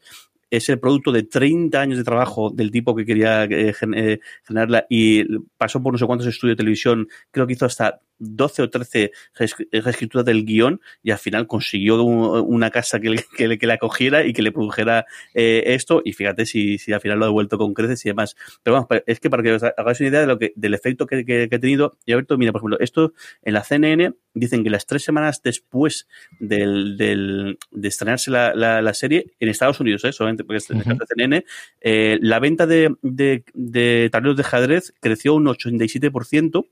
es 0.51 0.67
el 0.69 0.79
producto 0.79 1.11
de 1.11 1.23
30 1.23 1.79
años 1.79 1.97
de 1.97 2.03
trabajo 2.03 2.49
del 2.49 2.71
tipo 2.71 2.95
que 2.95 3.05
quería 3.05 3.43
eh, 3.45 3.73
eh, 3.95 4.19
generarla 4.43 4.85
y 4.89 5.23
pasó 5.57 5.81
por 5.81 5.93
no 5.93 5.99
sé 5.99 6.05
cuántos 6.05 6.27
estudios 6.27 6.57
de 6.57 6.63
televisión, 6.63 7.07
creo 7.31 7.45
que 7.45 7.53
hizo 7.53 7.65
hasta 7.65 8.01
12 8.19 8.61
o 8.63 8.69
13 8.69 9.11
reesc- 9.37 9.67
reescrituras 9.71 10.25
del 10.25 10.45
guion 10.45 10.79
y 11.01 11.11
al 11.11 11.17
final 11.17 11.47
consiguió 11.47 12.03
un- 12.03 12.45
una 12.47 12.69
casa 12.69 12.99
que, 12.99 13.09
le- 13.09 13.25
que, 13.37 13.47
le- 13.47 13.57
que 13.57 13.65
la 13.67 13.77
cogiera 13.77 14.25
y 14.25 14.33
que 14.33 14.41
le 14.41 14.51
produjera 14.51 15.05
eh, 15.33 15.63
esto 15.67 16.01
y 16.05 16.13
fíjate 16.13 16.45
si, 16.45 16.77
si 16.77 16.93
al 16.93 17.01
final 17.01 17.19
lo 17.19 17.25
ha 17.25 17.27
devuelto 17.29 17.57
con 17.57 17.73
creces 17.73 18.05
y 18.05 18.09
demás. 18.09 18.35
Pero 18.63 18.73
vamos, 18.75 18.87
es 19.05 19.19
que 19.19 19.29
para 19.29 19.41
que 19.43 19.53
os 19.53 19.63
hagáis 19.63 19.99
una 20.01 20.09
idea 20.09 20.21
de 20.21 20.27
lo 20.27 20.37
que, 20.37 20.53
del 20.55 20.73
efecto 20.73 21.07
que, 21.07 21.25
que- 21.25 21.47
que 21.49 21.55
ha 21.55 21.59
tenido, 21.59 21.97
y 22.05 22.11
Alberto, 22.11 22.37
mira, 22.37 22.51
por 22.51 22.59
ejemplo, 22.59 22.77
esto 22.79 23.13
en 23.43 23.53
la 23.53 23.63
CNN 23.63 24.13
dicen 24.33 24.63
que 24.63 24.69
las 24.69 24.85
tres 24.85 25.03
semanas 25.03 25.41
después 25.43 26.07
del, 26.39 26.97
del- 26.97 27.57
de 27.71 27.87
estrenarse 27.87 28.31
la, 28.31 28.53
la- 28.53 28.81
la 28.81 28.93
serie 28.93 29.25
en 29.39 29.49
Estados 29.49 29.79
Unidos, 29.79 30.03
¿eh? 30.05 30.11
solamente 30.11 30.43
porque 30.43 30.57
es 30.57 30.69
en 30.69 30.77
el 30.77 30.83
caso 30.83 30.97
de 30.99 31.05
CNN, 31.07 31.45
eh, 31.81 32.17
la 32.21 32.39
venta 32.39 32.67
de, 32.67 32.95
de, 33.01 33.43
de 33.53 34.09
tableros 34.11 34.37
de 34.37 34.43
ajedrez 34.43 34.93
creció 34.99 35.33
un 35.35 35.45
87% 35.47 36.65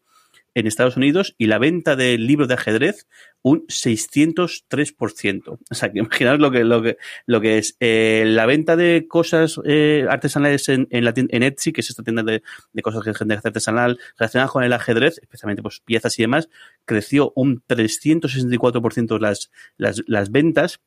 en 0.54 0.68
Estados 0.68 0.98
Unidos 0.98 1.36
y 1.38 1.48
la 1.48 1.60
venta 1.60 1.96
de 1.96 2.18
libros 2.18 2.48
de 2.48 2.56
ajedrez 2.56 3.08
un 3.42 3.66
603%. 3.68 5.60
O 5.70 5.76
sea, 5.76 5.92
que 5.92 6.00
imaginaos 6.00 6.40
lo 6.40 6.52
que, 6.52 6.64
lo 6.64 6.82
que, 6.82 6.98
lo 7.26 7.42
que 7.42 7.58
es. 7.58 7.78
Eh, 7.80 8.24
la 8.28 8.46
venta 8.46 8.76
de 8.76 9.06
cosas 9.08 9.60
eh, 9.66 10.06
artesanales 10.10 10.68
en, 10.70 10.88
en, 10.92 11.06
la 11.06 11.14
tienda- 11.14 11.36
en 11.36 11.44
Etsy, 11.44 11.72
que 11.72 11.82
es 11.82 11.90
esta 11.90 12.04
tienda 12.04 12.24
de, 12.24 12.42
de 12.74 12.82
cosas 12.82 13.04
gente 13.18 13.36
hace 13.36 13.48
artesanal 13.48 14.00
relacionadas 14.18 14.52
con 14.52 14.64
el 14.64 14.74
ajedrez, 14.74 15.20
especialmente 15.22 15.62
pues, 15.62 15.82
piezas 15.82 16.18
y 16.20 16.24
demás, 16.24 16.50
creció 16.86 17.32
un 17.36 17.64
364% 17.68 19.20
las, 19.20 19.52
las, 19.78 20.04
las 20.08 20.32
ventas. 20.32 20.80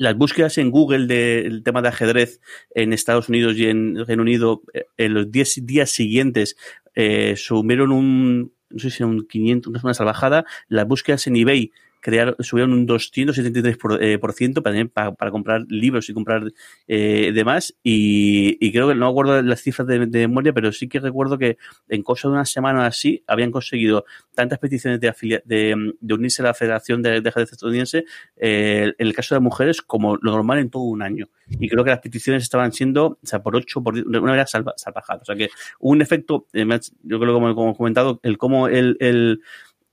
Las 0.00 0.14
búsquedas 0.16 0.58
en 0.58 0.70
Google 0.70 1.08
del 1.08 1.64
tema 1.64 1.82
de 1.82 1.88
ajedrez 1.88 2.40
en 2.72 2.92
Estados 2.92 3.28
Unidos 3.28 3.56
y 3.56 3.64
en 3.66 4.06
Reino 4.06 4.22
Unido 4.22 4.62
eh, 4.72 4.84
en 4.96 5.14
los 5.14 5.32
10 5.32 5.66
días 5.66 5.90
siguientes 5.90 6.56
eh, 6.94 7.34
sumieron 7.36 7.90
un, 7.90 8.52
no 8.70 8.78
sé 8.78 8.90
si 8.90 9.02
era 9.02 9.10
un 9.10 9.26
500, 9.26 9.82
una 9.82 9.94
salvajada. 9.94 10.44
Las 10.68 10.86
búsquedas 10.86 11.26
en 11.26 11.36
eBay 11.36 11.72
crearon, 12.00 12.36
subieron 12.40 12.72
un 12.72 12.86
273% 12.86 13.78
por, 13.78 14.02
eh, 14.02 14.18
por 14.18 14.32
ciento 14.32 14.62
para, 14.62 14.84
para, 15.12 15.30
comprar 15.30 15.64
libros 15.68 16.08
y 16.08 16.14
comprar 16.14 16.42
eh, 16.86 17.32
demás. 17.34 17.74
Y, 17.82 18.56
y 18.60 18.72
creo 18.72 18.88
que 18.88 18.94
no 18.94 19.08
acuerdo 19.08 19.40
las 19.42 19.62
cifras 19.62 19.86
de, 19.88 20.06
de 20.06 20.28
memoria, 20.28 20.52
pero 20.52 20.72
sí 20.72 20.88
que 20.88 21.00
recuerdo 21.00 21.38
que 21.38 21.58
en 21.88 22.02
cosa 22.02 22.28
de 22.28 22.34
una 22.34 22.44
semana 22.44 22.86
así 22.86 23.22
habían 23.26 23.50
conseguido 23.50 24.04
tantas 24.34 24.58
peticiones 24.58 25.00
de, 25.00 25.08
afilia- 25.08 25.42
de, 25.44 25.94
unirse 26.14 26.42
a 26.42 26.46
la 26.46 26.54
Federación 26.54 27.02
de, 27.02 27.20
de 27.20 27.28
Estadounidense, 27.28 28.04
eh, 28.36 28.92
en 28.98 29.06
el 29.06 29.14
caso 29.14 29.34
de 29.34 29.40
mujeres, 29.40 29.82
como 29.82 30.16
lo 30.16 30.32
normal 30.32 30.58
en 30.58 30.70
todo 30.70 30.82
un 30.84 31.02
año. 31.02 31.28
Y 31.48 31.68
creo 31.68 31.84
que 31.84 31.90
las 31.90 32.00
peticiones 32.00 32.42
estaban 32.42 32.72
siendo, 32.72 33.06
o 33.06 33.26
sea, 33.26 33.42
por 33.42 33.56
8, 33.56 33.82
por 33.82 33.94
10, 33.94 34.04
de 34.06 34.18
una 34.18 34.20
manera 34.20 34.46
salva, 34.46 34.74
salvajada. 34.76 35.20
O 35.22 35.24
sea 35.24 35.34
que 35.34 35.48
un 35.80 36.02
efecto, 36.02 36.46
eh, 36.52 36.66
yo 37.02 37.18
creo 37.18 37.32
que 37.32 37.40
como, 37.40 37.54
como 37.54 37.72
he 37.72 37.76
comentado, 37.76 38.20
el 38.22 38.38
cómo 38.38 38.68
el, 38.68 38.96
el 39.00 39.40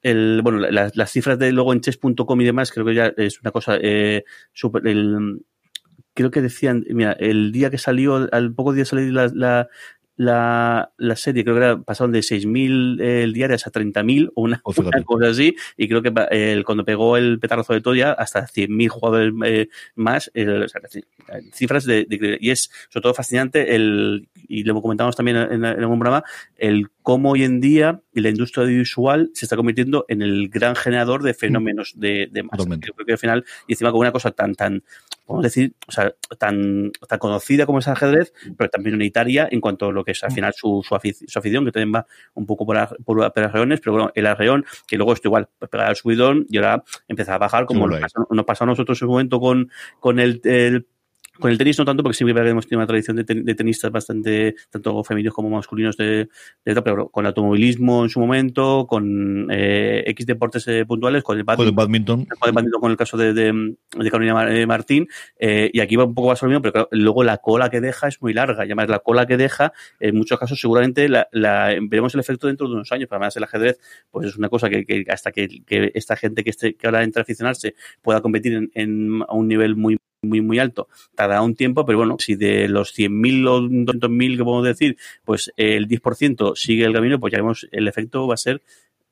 el, 0.05 0.41
bueno, 0.43 0.59
las, 0.59 0.95
las 0.95 1.11
cifras 1.11 1.39
de 1.39 1.51
luego 1.51 1.73
en 1.73 1.81
chess.com 1.81 2.39
y 2.41 2.45
demás, 2.45 2.71
creo 2.71 2.85
que 2.85 2.93
ya 2.93 3.11
es 3.17 3.41
una 3.41 3.49
cosa 3.51 3.77
eh, 3.81 4.23
super, 4.53 4.85
el, 4.87 5.41
creo 6.13 6.29
que 6.29 6.41
decían, 6.41 6.85
mira, 6.89 7.13
el 7.13 7.51
día 7.51 7.71
que 7.71 7.79
salió, 7.79 8.29
al 8.31 8.53
poco 8.53 8.73
día 8.73 8.83
de 8.83 8.85
salir 8.85 9.11
la, 9.11 9.31
la, 9.33 9.67
la, 10.15 10.91
la 10.97 11.15
serie, 11.15 11.43
creo 11.43 11.55
que 11.55 11.61
era, 11.63 11.81
pasaron 11.81 12.11
de 12.11 12.19
6.000 12.19 12.99
eh, 13.01 13.31
diarias 13.33 13.65
a 13.65 13.71
30.000 13.71 14.29
o 14.35 14.43
una, 14.43 14.61
cosa 14.61 15.27
así, 15.27 15.55
y 15.75 15.87
creo 15.87 16.03
que 16.03 16.13
eh, 16.29 16.61
cuando 16.63 16.85
pegó 16.85 17.17
el 17.17 17.39
petardazo 17.39 17.73
de 17.73 17.81
Toya, 17.81 18.11
hasta 18.13 18.47
100.000 18.47 18.87
jugadores 18.89 19.33
eh, 19.43 19.69
más, 19.95 20.27
o 20.35 20.67
sea, 20.67 20.81
que, 20.81 21.01
cifras 21.51 21.83
de, 21.85 22.05
de- 22.07 22.37
y 22.39 22.51
es 22.51 22.69
sobre 22.89 23.01
todo 23.01 23.13
fascinante 23.15 23.75
el, 23.75 24.29
y 24.47 24.63
lo 24.63 24.79
comentamos 24.83 25.15
también 25.15 25.37
en, 25.37 25.65
en 25.65 25.65
algún 25.65 25.99
programa, 25.99 26.23
el 26.57 26.89
cómo 27.05 27.29
hoy 27.33 27.43
en 27.43 27.61
día 27.61 28.01
la 28.13 28.29
industria 28.29 28.63
audiovisual 28.63 29.29
se 29.33 29.45
está 29.45 29.55
convirtiendo 29.55 30.05
en 30.07 30.23
el 30.23 30.49
gran 30.49 30.75
generador 30.75 31.21
de 31.21 31.35
fenómenos 31.35 31.93
de, 31.95 32.27
de 32.31 32.41
masa. 32.41 32.57
Yo 32.87 32.93
creo 32.95 33.05
que 33.05 33.11
al 33.11 33.17
final, 33.19 33.45
y 33.67 33.73
encima 33.73 33.91
con 33.91 33.99
una 33.99 34.11
cosa 34.11 34.31
tan, 34.31 34.55
tan, 34.55 34.83
vamos 35.27 35.43
a 35.43 35.47
decir, 35.47 35.75
o 35.87 35.91
sea, 35.91 36.11
tan, 36.39 36.91
tan 37.07 37.19
conocida 37.19 37.67
como 37.67 37.77
es 37.77 37.85
el 37.85 37.93
ajedrez, 37.93 38.33
pero 38.57 38.71
también 38.71 38.95
unitaria 38.95 39.47
en 39.51 39.61
cuanto 39.61 39.85
a 39.85 39.91
lo 39.91 40.03
que 40.03 40.13
es 40.13 40.23
al 40.23 40.31
final 40.31 40.53
su, 40.57 40.83
su, 40.83 40.95
afic- 40.95 41.25
su 41.27 41.37
afición, 41.37 41.63
que 41.63 41.71
también 41.71 41.93
va 41.93 42.07
un 42.33 42.47
poco 42.47 42.65
por, 42.65 42.75
ar- 42.75 42.97
por, 43.05 43.31
por 43.31 43.43
arreones, 43.43 43.81
pero 43.81 43.91
bueno, 43.93 44.11
el 44.15 44.25
arreón, 44.25 44.65
que 44.87 44.97
luego 44.97 45.13
esto 45.13 45.27
igual 45.27 45.47
pegaba 45.69 45.91
el 45.91 45.95
subidón 45.95 46.47
y 46.49 46.57
ahora 46.57 46.83
empieza 47.07 47.35
a 47.35 47.37
bajar, 47.37 47.65
como 47.67 47.81
nos 47.87 47.97
pasó, 48.01 48.27
nos 48.31 48.45
pasó 48.45 48.63
a 48.63 48.67
nosotros 48.67 48.99
en 48.99 49.07
un 49.07 49.11
momento 49.13 49.39
con, 49.39 49.69
con 49.99 50.17
el, 50.19 50.41
el 50.43 50.87
con 51.39 51.51
el 51.51 51.57
tenis 51.57 51.77
no 51.79 51.85
tanto, 51.85 52.03
porque 52.03 52.17
que 52.17 52.49
hemos 52.49 52.65
tenido 52.67 52.79
una 52.79 52.87
tradición 52.87 53.17
de, 53.17 53.23
ten- 53.23 53.43
de 53.45 53.55
tenistas 53.55 53.91
bastante, 53.91 54.55
tanto 54.69 55.03
femeninos 55.03 55.33
como 55.33 55.49
masculinos, 55.49 55.97
de, 55.97 56.29
de 56.63 56.81
pero 56.81 57.09
con 57.09 57.25
el 57.25 57.27
automovilismo 57.27 58.03
en 58.03 58.09
su 58.09 58.19
momento, 58.19 58.85
con 58.87 59.47
eh, 59.51 60.03
X 60.07 60.25
deportes 60.25 60.67
eh, 60.67 60.85
puntuales, 60.85 61.23
con 61.23 61.37
el 61.37 61.45
Con 61.45 61.65
el 61.67 61.71
badminton, 61.71 62.25
con 62.25 62.49
el 62.49 62.53
badminton, 62.53 62.81
con 62.81 62.91
el 62.91 62.97
caso 62.97 63.17
de, 63.17 63.33
de, 63.33 63.75
de 63.97 64.11
Carolina 64.11 64.49
eh, 64.53 64.65
Martín, 64.65 65.07
eh, 65.39 65.69
y 65.73 65.79
aquí 65.79 65.95
va 65.95 66.05
un 66.05 66.13
poco 66.15 66.29
más 66.29 66.41
lo 66.41 66.47
mismo, 66.47 66.61
pero 66.61 66.71
claro, 66.73 66.87
luego 66.91 67.23
la 67.23 67.37
cola 67.37 67.69
que 67.69 67.81
deja 67.81 68.07
es 68.07 68.21
muy 68.21 68.33
larga, 68.33 68.63
y 68.63 68.67
además 68.67 68.89
la 68.89 68.99
cola 68.99 69.25
que 69.25 69.37
deja, 69.37 69.73
en 69.99 70.15
muchos 70.15 70.39
casos 70.39 70.59
seguramente 70.59 71.09
la, 71.09 71.27
la- 71.31 71.75
veremos 71.81 72.13
el 72.13 72.19
efecto 72.21 72.47
dentro 72.47 72.67
de 72.67 72.75
unos 72.75 72.91
años, 72.91 73.07
pero 73.09 73.17
además 73.17 73.35
el 73.37 73.43
ajedrez, 73.43 73.79
pues 74.11 74.27
es 74.27 74.37
una 74.37 74.49
cosa 74.49 74.69
que, 74.69 74.85
que 74.85 75.05
hasta 75.09 75.31
que, 75.31 75.63
que 75.65 75.91
esta 75.95 76.15
gente 76.15 76.43
que, 76.43 76.49
esté, 76.49 76.75
que 76.75 76.87
ahora 76.87 77.03
entra 77.03 77.21
a 77.21 77.23
aficionarse 77.23 77.75
pueda 78.01 78.21
competir 78.21 78.53
en, 78.53 78.71
en- 78.73 79.21
a 79.27 79.33
un 79.33 79.47
nivel 79.47 79.75
muy 79.75 79.97
muy 80.27 80.41
muy 80.41 80.59
alto, 80.59 80.87
tardará 81.15 81.41
un 81.41 81.55
tiempo, 81.55 81.85
pero 81.85 81.99
bueno, 81.99 82.17
si 82.19 82.35
de 82.35 82.67
los 82.67 82.93
100.000 82.97 83.47
o 83.47 83.61
200.000 83.61 84.37
que 84.37 84.43
podemos 84.43 84.65
decir, 84.65 84.97
pues 85.23 85.51
el 85.57 85.87
10% 85.87 86.55
sigue 86.55 86.85
el 86.85 86.93
camino, 86.93 87.19
pues 87.19 87.31
ya 87.31 87.37
vemos, 87.37 87.67
el 87.71 87.87
efecto 87.87 88.27
va 88.27 88.33
a 88.33 88.37
ser 88.37 88.61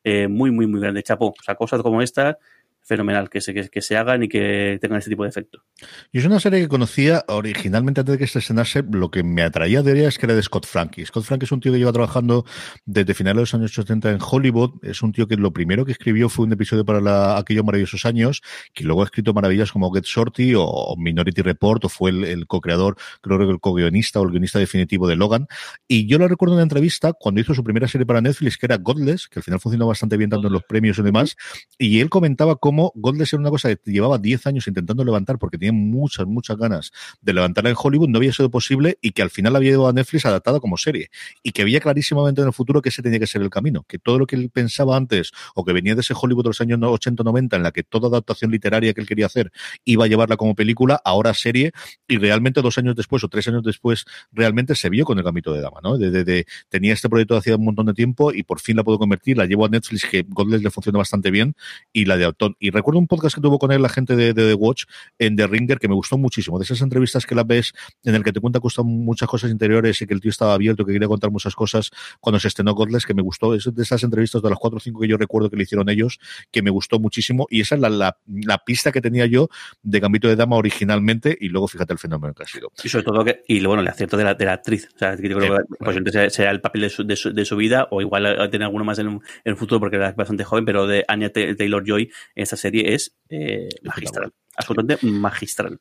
eh, 0.03 0.28
muy, 0.28 0.51
muy, 0.51 0.68
muy 0.68 0.82
grande. 0.82 1.03
Chapo, 1.03 1.28
o 1.28 1.43
sea, 1.43 1.55
cosas 1.55 1.82
como 1.82 2.01
esta, 2.01 2.38
fenomenal, 2.84 3.29
que 3.29 3.41
se, 3.41 3.53
que, 3.53 3.69
que 3.69 3.81
se 3.81 3.97
hagan 3.97 4.23
y 4.23 4.27
que 4.27 4.77
tengan 4.81 4.99
este 4.99 5.09
tipo 5.09 5.23
de 5.23 5.29
efecto. 5.29 5.63
Yo 6.11 6.19
es 6.19 6.25
una 6.25 6.39
serie 6.39 6.61
que 6.61 6.67
conocía 6.67 7.23
originalmente 7.27 8.01
antes 8.01 8.13
de 8.13 8.19
que 8.19 8.27
se 8.27 8.39
estrenase. 8.39 8.84
Lo 8.91 9.09
que 9.09 9.23
me 9.23 9.41
atraía 9.41 9.81
de 9.81 9.97
ella 9.97 10.09
es 10.09 10.17
que 10.17 10.25
era 10.25 10.36
de 10.36 10.43
Scott 10.43 10.65
Frankie. 10.65 11.05
Scott 11.05 11.23
Frankie 11.23 11.45
es 11.45 11.51
un 11.51 11.59
tío 11.59 11.71
que 11.71 11.79
lleva 11.79 11.93
trabajando 11.93 12.45
desde 12.86 13.13
finales 13.13 13.38
de 13.38 13.41
los 13.41 13.53
años 13.53 13.77
80 13.77 14.11
en 14.11 14.19
Hollywood. 14.21 14.71
Es 14.84 15.01
un 15.01 15.13
tío 15.13 15.27
que 15.27 15.38
lo 15.38 15.51
primero 15.51 15.86
que 15.86 15.93
escribió 15.93 16.29
fue 16.29 16.45
un 16.45 16.53
episodio 16.53 16.84
para 16.86 16.99
la, 16.99 17.38
aquellos 17.38 17.63
maravillosos 17.63 18.05
años, 18.05 18.41
que 18.73 18.84
luego 18.84 19.01
ha 19.01 19.05
escrito 19.05 19.34
maravillas 19.34 19.71
como 19.71 19.91
Get 19.93 20.03
Shorty 20.03 20.53
o 20.57 20.95
Minority 20.97 21.41
Report, 21.41 21.86
o 21.86 21.89
fue 21.89 22.11
el, 22.11 22.25
el 22.25 22.47
co-creador, 22.47 22.97
creo 23.21 23.38
que 23.38 23.45
el 23.45 23.59
co-guionista 23.59 24.19
o 24.19 24.23
el 24.23 24.31
guionista 24.31 24.59
definitivo 24.59 25.07
de 25.07 25.15
Logan. 25.15 25.47
Y 25.88 26.07
yo 26.07 26.17
lo 26.17 26.27
recuerdo 26.27 26.53
en 26.53 26.57
una 26.57 26.63
entrevista 26.63 27.13
cuando 27.13 27.39
hizo 27.39 27.53
su 27.53 27.63
primera 27.63 27.88
serie 27.88 28.05
para 28.05 28.21
Netflix, 28.21 28.57
que 28.57 28.65
era 28.65 28.77
Godless, 28.77 29.27
que 29.27 29.39
al 29.39 29.43
final 29.43 29.59
funcionó 29.59 29.88
bastante 29.88 30.17
bien 30.17 30.31
en 30.34 30.51
los 30.51 30.63
premios 30.63 30.97
y 30.99 31.01
demás. 31.03 31.36
Y 31.77 31.99
él 31.99 32.09
comentaba 32.09 32.55
cómo 32.55 32.72
Godless 32.95 33.34
era 33.34 33.41
una 33.41 33.49
cosa 33.49 33.76
que 33.76 33.91
llevaba 33.91 34.17
10 34.17 34.47
años 34.47 34.67
intentando 34.67 35.03
levantar 35.03 35.38
porque 35.38 35.57
tenía 35.57 35.74
muchas, 35.74 36.26
muchas 36.26 36.57
ganas 36.57 36.91
de 37.21 37.34
levantarla 37.34 37.69
en 37.69 37.76
Hollywood, 37.80 38.09
no 38.09 38.17
había 38.17 38.34
sido 38.34 38.49
posible 38.49 38.97
y 39.01 39.11
que 39.11 39.21
al 39.21 39.30
final 39.30 39.55
había 39.55 39.71
ido 39.71 39.88
a 39.88 39.93
Netflix 39.93 40.26
adaptada 40.26 40.59
como 40.59 40.78
serie. 40.78 41.09
Y 41.41 41.51
que 41.51 41.63
veía 41.63 41.80
clarísimamente 41.80 42.41
en 42.41 42.47
el 42.47 42.53
futuro 42.53 42.82
que 42.82 42.89
ese 42.89 43.01
tenía 43.01 43.19
que 43.19 43.28
ser 43.28 43.41
el 43.41 43.49
camino, 43.49 43.86
que 43.88 43.99
todo 43.99 44.19
lo 44.19 44.28
que 44.28 44.36
él 44.36 44.49
pensaba 44.49 44.97
antes 44.97 45.32
o 45.55 45.63
que 45.63 45.74
venía 45.74 45.95
de 45.95 46.01
ese 46.01 46.13
Hollywood 46.19 46.43
de 46.43 46.49
los 46.49 46.61
años 46.61 46.80
80-90 46.80 47.55
en 47.55 47.63
la 47.63 47.71
que 47.71 47.84
toda 47.84 48.07
adaptación 48.07 48.51
literaria 48.51 48.93
que 48.93 49.01
él 49.01 49.07
quería 49.07 49.26
hacer 49.26 49.51
iba 49.86 50.05
a 50.05 50.07
llevarla 50.07 50.38
como 50.38 50.55
película, 50.55 50.99
ahora 51.03 51.34
serie, 51.34 51.71
y 52.07 52.17
realmente 52.17 52.61
dos 52.61 52.78
años 52.78 52.95
después 52.95 53.24
o 53.24 53.30
tres 53.30 53.47
años 53.47 53.63
después 53.63 54.05
realmente 54.32 54.76
se 54.76 54.89
vio 54.89 55.05
con 55.05 55.17
el 55.17 55.24
Gambito 55.24 55.53
de 55.53 55.61
Dama, 55.61 55.80
¿no? 55.84 55.97
De, 55.97 56.45
tenía 56.69 56.93
este 56.93 57.09
proyecto 57.09 57.36
hacía 57.38 57.55
un 57.55 57.65
montón 57.65 57.86
de 57.86 57.93
tiempo 57.93 58.34
y 58.34 58.43
por 58.43 58.59
fin 58.59 58.78
la 58.78 58.84
puedo 58.84 58.99
convertir, 58.99 59.38
la 59.38 59.45
llevo 59.45 59.65
a 59.65 59.69
Netflix 59.69 60.05
que 60.05 60.26
Godless 60.28 60.63
le 60.63 60.69
funciona 60.69 60.97
bastante 60.97 61.32
bien 61.32 61.55
y 61.91 62.05
la 62.05 62.17
de 62.17 62.26
Auton. 62.26 62.55
Y 62.64 62.70
recuerdo 62.70 62.97
un 62.97 63.07
podcast 63.07 63.36
que 63.36 63.41
tuvo 63.41 63.59
con 63.59 63.74
él 63.74 63.82
la 63.82 63.89
gente 63.89 64.16
de, 64.16 64.34
de 64.34 64.47
The 64.47 64.53
Watch 64.53 64.86
en 65.20 65.36
The 65.36 65.47
Ringer 65.47 65.80
que 65.80 65.89
me 65.89 65.95
gustó 65.95 66.18
muchísimo, 66.18 66.57
de 66.57 66.64
esas 66.64 66.80
entrevistas 66.80 67.26
que 67.26 67.36
las 67.36 67.45
ves 67.45 67.74
en 68.05 68.16
el 68.16 68.24
que 68.24 68.32
te 68.32 68.39
cuenta 68.39 68.61
muchas 68.86 69.28
cosas 69.28 69.51
interiores 69.51 70.01
y 70.01 70.07
que 70.07 70.14
el 70.14 70.22
tío 70.22 70.32
estaba 70.32 70.53
abierto, 70.53 70.86
que 70.86 70.93
quería 70.93 71.09
contar 71.09 71.30
muchas 71.30 71.55
cosas 71.55 71.91
cuando 72.22 72.39
se 72.39 72.47
estrenó 72.47 72.74
Godless, 72.74 73.05
que 73.05 73.14
me 73.14 73.22
gustó, 73.22 73.53
es 73.53 73.70
de 73.70 73.84
esas 73.84 74.01
entrevistas 74.03 74.41
de 74.41 74.49
las 74.49 74.57
cuatro 74.57 74.78
o 74.78 74.80
cinco 74.80 75.01
que 75.01 75.09
yo 75.09 75.18
recuerdo 75.18 75.49
que 75.49 75.57
le 75.57 75.64
hicieron 75.64 75.89
ellos, 75.89 76.22
que 76.51 76.61
me 76.61 76.70
gustó 76.70 76.99
muchísimo 76.99 77.47
y 77.49 77.59
esa 77.59 77.76
es 77.76 77.82
la, 77.82 77.89
la, 77.89 78.18
la 78.28 78.57
pista 78.59 78.93
que 78.93 79.01
tenía 79.01 79.26
yo 79.26 79.49
de 79.82 79.99
Gambito 79.99 80.30
de 80.30 80.38
Dama 80.38 80.55
originalmente 80.55 81.38
y 81.38 81.49
luego 81.49 81.68
fíjate 81.68 81.91
el 81.91 81.99
fenómeno 81.99 82.34
que 82.34 82.43
ha 82.43 82.47
sido. 82.47 82.72
Y 82.82 82.88
sobre 82.88 83.03
todo 83.03 83.26
que, 83.26 83.43
y 83.45 83.61
bueno, 83.66 83.82
el 83.82 83.89
acierto 83.89 84.16
de 84.16 84.24
la, 84.24 84.36
de 84.36 84.45
la 84.45 84.53
actriz. 84.53 84.88
O 84.95 84.97
sea, 84.97 85.18
yo 85.18 85.22
creo 85.22 85.39
que 85.39 85.64
posiblemente 85.80 86.14
sea, 86.14 86.30
sea 86.30 86.51
el 86.51 86.61
papel 86.61 86.84
de 86.84 86.89
su, 86.89 87.03
de, 87.03 87.18
su, 87.18 87.34
de 87.34 87.43
su 87.43 87.57
vida, 87.57 87.89
o 87.91 87.99
igual 87.99 88.24
tener 88.49 88.64
alguno 88.64 88.86
más 88.86 88.99
en, 88.99 89.20
el 89.43 89.57
futuro 89.57 89.82
porque 89.82 89.97
era 89.97 90.14
bastante 90.14 90.45
joven, 90.45 90.64
pero 90.64 90.88
de 90.88 91.03
Anya 91.09 91.30
Taylor 91.30 91.84
Joy 91.86 92.09
en 92.36 92.53
esta 92.54 92.70
serie 92.70 92.93
es 92.93 93.16
eh, 93.30 93.70
magistral. 93.84 94.34
Absolutamente 94.56 95.06
magistral. 95.08 95.80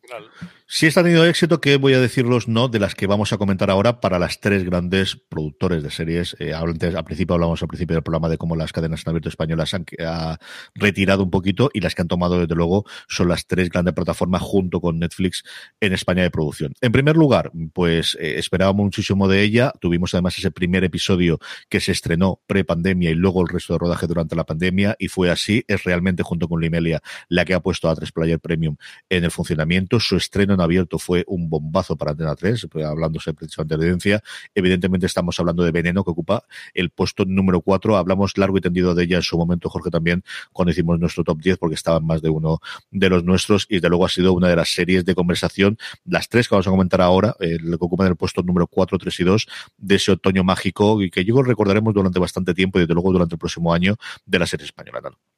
Si 0.67 0.87
esta 0.87 1.01
ha 1.01 1.05
tenido 1.05 1.27
éxito, 1.27 1.61
¿qué 1.61 1.77
voy 1.77 1.93
a 1.93 2.01
deciros 2.01 2.49
no 2.49 2.69
de 2.69 2.79
las 2.79 2.95
que 2.95 3.07
vamos 3.07 3.35
a 3.35 3.37
comentar 3.37 3.71
ahora 3.71 4.01
para 4.01 4.19
las 4.19 4.41
tres 4.41 4.65
grandes 4.65 5.17
productores 5.17 5.83
de 5.83 5.91
series? 5.91 6.35
Eh, 6.39 6.55
antes, 6.55 6.95
al 6.95 7.05
principio 7.05 7.35
hablamos 7.35 7.61
al 7.61 7.69
principio 7.69 7.97
del 7.97 8.03
programa 8.03 8.31
de 8.31 8.39
cómo 8.39 8.57
las 8.57 8.73
cadenas 8.73 9.03
en 9.05 9.11
abierto 9.11 9.29
españolas 9.29 9.75
han 9.75 9.85
ha 10.01 10.39
retirado 10.75 11.23
un 11.23 11.31
poquito 11.31 11.71
y 11.75 11.81
las 11.81 11.95
que 11.95 12.01
han 12.01 12.09
tomado 12.09 12.41
desde 12.41 12.55
luego 12.55 12.87
son 13.09 13.29
las 13.29 13.47
tres 13.47 13.69
grandes 13.69 13.93
plataformas 13.93 14.41
junto 14.41 14.81
con 14.81 14.99
Netflix 14.99 15.45
en 15.81 15.93
España 15.93 16.23
de 16.23 16.31
producción. 16.31 16.73
En 16.81 16.93
primer 16.93 17.17
lugar, 17.17 17.53
pues 17.75 18.17
eh, 18.19 18.39
esperábamos 18.39 18.85
muchísimo 18.85 19.29
de 19.29 19.43
ella. 19.43 19.73
Tuvimos 19.81 20.15
además 20.15 20.39
ese 20.39 20.51
primer 20.51 20.83
episodio 20.85 21.39
que 21.69 21.81
se 21.81 21.93
estrenó 21.93 22.41
pre-pandemia 22.47 23.11
y 23.11 23.15
luego 23.15 23.43
el 23.43 23.49
resto 23.49 23.75
de 23.75 23.81
rodaje 23.81 24.07
durante 24.07 24.35
la 24.35 24.45
pandemia 24.45 24.97
y 24.99 25.09
fue 25.09 25.31
así. 25.31 25.63
Es 25.69 25.85
realmente 25.85 26.23
junto 26.23 26.49
con 26.49 26.61
Limelia 26.61 27.03
la 27.29 27.45
que 27.45 27.53
ha 27.53 27.61
puesto 27.61 27.91
a 27.91 27.95
3 27.95 28.11
Player 28.13 28.41
Premium 28.41 28.62
en 29.09 29.25
el 29.25 29.31
funcionamiento. 29.31 30.01
Su 30.01 30.17
estreno 30.17 30.55
en 30.55 30.61
abierto 30.61 30.99
fue 30.99 31.25
un 31.27 31.49
bombazo 31.51 31.97
para 31.97 32.13
Antena 32.13 32.35
3, 32.35 32.69
pues, 32.71 32.85
hablándose 32.85 33.35
precisamente 33.35 33.77
de 33.77 33.85
audiencia. 33.85 34.23
Evidentemente 34.55 35.07
estamos 35.07 35.39
hablando 35.41 35.63
de 35.63 35.71
Veneno, 35.71 36.05
que 36.05 36.11
ocupa 36.11 36.45
el 36.75 36.91
puesto 36.91 37.25
número 37.25 37.61
4. 37.61 37.97
Hablamos 37.97 38.37
largo 38.39 38.59
y 38.59 38.61
tendido 38.61 38.95
de 38.95 39.05
ella 39.05 39.17
en 39.17 39.23
su 39.23 39.37
momento, 39.37 39.69
Jorge, 39.69 39.91
también, 39.91 40.23
cuando 40.53 40.73
hicimos 40.73 40.99
nuestro 40.99 41.25
top 41.25 41.41
10, 41.41 41.59
porque 41.59 41.75
estaba 41.75 41.99
en 41.99 42.07
más 42.07 42.23
de 42.23 42.31
uno 42.31 42.61
de 42.91 43.09
los 43.09 43.25
nuestros, 43.25 43.67
y 43.69 43.81
de 43.81 43.89
luego 43.89 44.07
ha 44.07 44.09
sido 44.09 44.33
una 44.33 44.49
de 44.49 44.57
las 44.57 44.73
series 44.73 45.05
de 45.05 45.15
conversación, 45.15 45.79
las 46.05 46.29
tres 46.29 46.49
que 46.49 46.55
vamos 46.55 46.67
a 46.67 46.71
comentar 46.71 47.01
ahora, 47.01 47.37
eh, 47.41 47.59
lo 47.61 47.79
que 47.79 47.85
ocupan 47.85 48.09
el 48.09 48.17
puesto 48.17 48.43
número 48.43 48.67
4, 48.67 48.99
3 48.99 49.21
y 49.21 49.25
2, 49.25 49.47
de 49.79 49.95
ese 49.95 50.13
otoño 50.13 50.45
mágico, 50.45 51.03
y 51.03 51.11
que 51.11 51.25
yo 51.25 51.43
recordaremos 51.43 51.95
durante 51.95 52.19
bastante 52.19 52.55
tiempo 52.55 52.79
y 52.79 52.83
desde 52.83 52.95
luego 52.95 53.13
durante 53.13 53.35
el 53.35 53.39
próximo 53.39 53.73
año 53.73 53.97
de 54.27 54.39
la 54.39 54.47
serie 54.47 54.67
española. 54.67 55.01
¿no? 55.03 55.32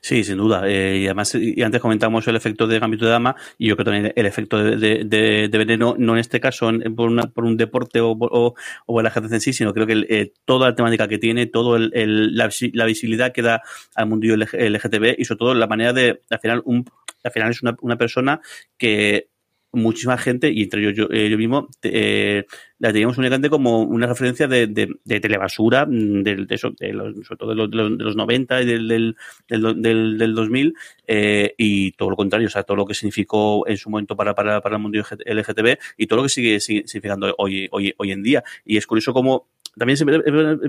Sí, 0.00 0.24
sin 0.24 0.38
duda. 0.38 0.62
Eh, 0.68 0.98
y 1.02 1.04
además, 1.06 1.34
y 1.34 1.60
antes 1.62 1.80
comentamos 1.80 2.26
el 2.28 2.36
efecto 2.36 2.66
de 2.66 2.78
Gambito 2.78 3.04
de 3.04 3.10
Dama, 3.10 3.36
y 3.58 3.68
yo 3.68 3.76
creo 3.76 3.84
también 3.84 4.12
el 4.16 4.26
efecto 4.26 4.58
de, 4.62 4.76
de, 5.04 5.48
de, 5.48 5.58
veneno, 5.58 5.94
no 5.98 6.14
en 6.14 6.18
este 6.18 6.40
caso 6.40 6.70
en- 6.70 6.94
por, 6.94 7.08
una, 7.10 7.24
por 7.24 7.44
un 7.44 7.56
deporte 7.58 8.00
o, 8.00 8.12
o, 8.18 8.54
o 8.86 9.00
el 9.00 9.06
ajedrez 9.06 9.32
en 9.32 9.40
sí, 9.40 9.52
sino 9.52 9.74
creo 9.74 9.86
que 9.86 9.92
el, 9.92 10.06
eh, 10.08 10.32
toda 10.46 10.70
la 10.70 10.74
temática 10.74 11.08
que 11.08 11.18
tiene, 11.18 11.46
todo 11.46 11.76
el, 11.76 11.90
el- 11.94 12.34
la, 12.36 12.48
la 12.72 12.84
visibilidad 12.86 13.32
que 13.32 13.42
da 13.42 13.60
al 13.94 14.06
mundo 14.06 14.26
LGTB 14.26 15.14
y 15.18 15.24
sobre 15.24 15.38
todo 15.38 15.54
la 15.54 15.66
manera 15.66 15.92
de, 15.92 16.22
al 16.30 16.38
final, 16.40 16.62
un, 16.64 16.84
al 17.22 17.30
final 17.32 17.50
es 17.50 17.62
una, 17.62 17.76
una 17.82 17.96
persona 17.96 18.40
que 18.78 19.28
muchísima 19.76 20.18
gente, 20.18 20.50
y 20.52 20.62
entre 20.62 20.80
ellos 20.80 20.94
yo, 20.96 21.08
eh, 21.10 21.28
yo 21.30 21.38
mismo, 21.38 21.68
te- 21.80 21.90
eh, 22.38 22.46
la 22.78 22.92
teníamos 22.92 23.16
únicamente 23.18 23.48
como 23.48 23.82
una 23.82 24.06
referencia 24.06 24.48
de, 24.48 24.66
de, 24.66 24.88
de 25.04 25.20
telebasura, 25.20 25.86
mm, 25.86 26.22
de, 26.22 26.46
eso, 26.50 26.74
los, 26.80 27.26
sobre 27.26 27.38
todo 27.38 27.48
de 27.50 27.54
los, 27.56 27.70
de 27.70 27.76
los, 27.76 27.98
de 27.98 28.04
los 28.04 28.16
90 28.16 28.62
y 28.62 28.66
del, 28.66 28.88
del, 28.88 29.16
del, 29.48 29.82
del, 29.82 30.18
del 30.18 30.34
2000, 30.34 30.74
eh, 31.06 31.54
y 31.56 31.92
todo 31.92 32.10
lo 32.10 32.16
contrario, 32.16 32.48
o 32.48 32.50
sea, 32.50 32.62
todo 32.64 32.76
lo 32.76 32.86
que 32.86 32.94
significó 32.94 33.66
en 33.66 33.76
su 33.76 33.88
momento 33.90 34.16
para, 34.16 34.34
para, 34.34 34.60
para 34.60 34.76
el 34.76 34.82
mundo 34.82 34.98
LGTB 35.24 35.78
y 35.96 36.06
todo 36.06 36.18
lo 36.18 36.22
que 36.24 36.28
sigue, 36.28 36.60
sigue 36.60 36.82
significando 36.86 37.34
hoy, 37.38 37.68
hoy, 37.70 37.94
hoy 37.96 38.12
en 38.12 38.22
día. 38.22 38.42
Y 38.64 38.76
es 38.76 38.86
curioso 38.86 39.12
cómo 39.12 39.48
también 39.78 39.98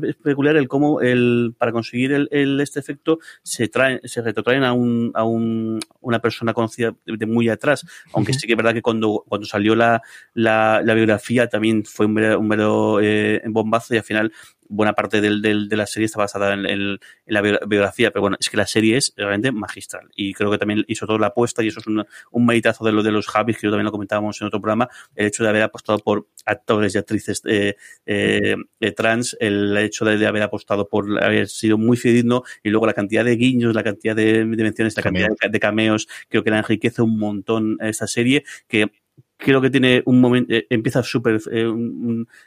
es 0.03 0.15
peculiar 0.17 0.57
el 0.57 0.67
cómo 0.67 1.01
el, 1.01 1.53
para 1.57 1.71
conseguir 1.71 2.11
el, 2.11 2.27
el- 2.31 2.59
este 2.59 2.79
efecto 2.79 3.19
se 3.43 3.67
traen, 3.67 4.01
se 4.03 4.21
retrotraen 4.21 4.63
a 4.63 4.73
un, 4.73 5.11
a 5.13 5.23
un, 5.23 5.79
una 6.01 6.19
persona 6.19 6.53
conocida 6.53 6.93
de, 7.05 7.17
de 7.17 7.25
muy 7.25 7.49
atrás, 7.49 7.85
aunque 8.13 8.33
sí 8.33 8.47
que 8.47 8.53
es 8.53 8.57
verdad 8.57 8.73
que 8.73 8.81
cuando, 8.81 9.23
cuando 9.27 9.47
salió 9.47 9.75
la, 9.75 10.01
la, 10.33 10.81
la 10.83 10.93
biografía 10.93 11.47
también 11.47 11.85
fue 11.85 12.05
un 12.05 12.13
mero, 12.13 12.39
un 12.39 12.47
mero 12.47 12.99
eh, 13.01 13.41
bombazo 13.47 13.93
y 13.93 13.97
al 13.97 14.03
final 14.03 14.31
buena 14.69 14.93
parte 14.93 15.21
del, 15.21 15.41
del, 15.41 15.69
de 15.69 15.75
la 15.77 15.85
serie 15.87 16.05
está 16.05 16.19
basada 16.19 16.53
en, 16.53 16.65
en, 16.65 16.81
en 16.81 16.99
la 17.25 17.41
bio- 17.41 17.59
biografía, 17.67 18.11
pero 18.11 18.21
bueno, 18.21 18.37
es 18.39 18.49
que 18.49 18.57
la 18.57 18.67
serie 18.67 18.97
es 18.97 19.13
realmente 19.15 19.51
magistral 19.51 20.09
y 20.15 20.33
creo 20.33 20.51
que 20.51 20.57
también 20.57 20.83
hizo 20.87 21.05
todo 21.05 21.17
la 21.19 21.27
apuesta 21.27 21.63
y 21.63 21.67
eso 21.67 21.79
es 21.79 21.87
un, 21.87 22.05
un 22.31 22.45
meritazo 22.45 22.85
de 22.85 22.91
lo 22.91 23.03
de 23.03 23.11
los 23.11 23.27
Javis, 23.27 23.57
que 23.57 23.67
yo 23.67 23.71
también 23.71 23.85
lo 23.85 23.91
comentábamos 23.91 24.39
en 24.41 24.47
otro 24.47 24.61
programa, 24.61 24.89
el 25.15 25.27
hecho 25.27 25.43
de 25.43 25.49
haber 25.49 25.63
apostado 25.63 25.99
por 25.99 26.27
actores 26.45 26.95
y 26.95 26.97
actrices 26.97 27.41
eh, 27.45 27.75
eh, 28.05 28.55
eh, 28.79 28.91
trans, 28.91 29.35
el 29.39 29.75
hecho 29.77 30.05
de, 30.05 30.17
de 30.17 30.27
haber 30.27 30.43
apostado 30.43 30.87
por 30.87 31.23
haber 31.23 31.47
sido 31.47 31.77
muy 31.77 31.97
fidedigno 31.97 32.43
y 32.63 32.69
luego 32.69 32.85
la 32.85 32.93
cantidad 32.93 33.25
de 33.25 33.35
guiños, 33.35 33.75
la 33.75 33.83
cantidad 33.83 34.15
de, 34.15 34.45
de 34.45 34.63
menciones, 34.63 34.95
la 34.95 35.03
Cameo. 35.03 35.27
cantidad 35.27 35.49
de, 35.49 35.53
de 35.53 35.59
cameos, 35.59 36.07
creo 36.29 36.43
que 36.43 36.49
la 36.49 36.59
enriquece 36.59 37.01
un 37.01 37.17
montón 37.17 37.77
esta 37.81 38.07
serie 38.07 38.43
que 38.67 38.91
creo 39.37 39.61
que 39.61 39.69
tiene 39.69 40.01
un 40.05 40.19
momento, 40.19 40.53
eh, 40.53 40.65
empieza 40.69 41.03
súper, 41.03 41.39
eh, 41.51 41.71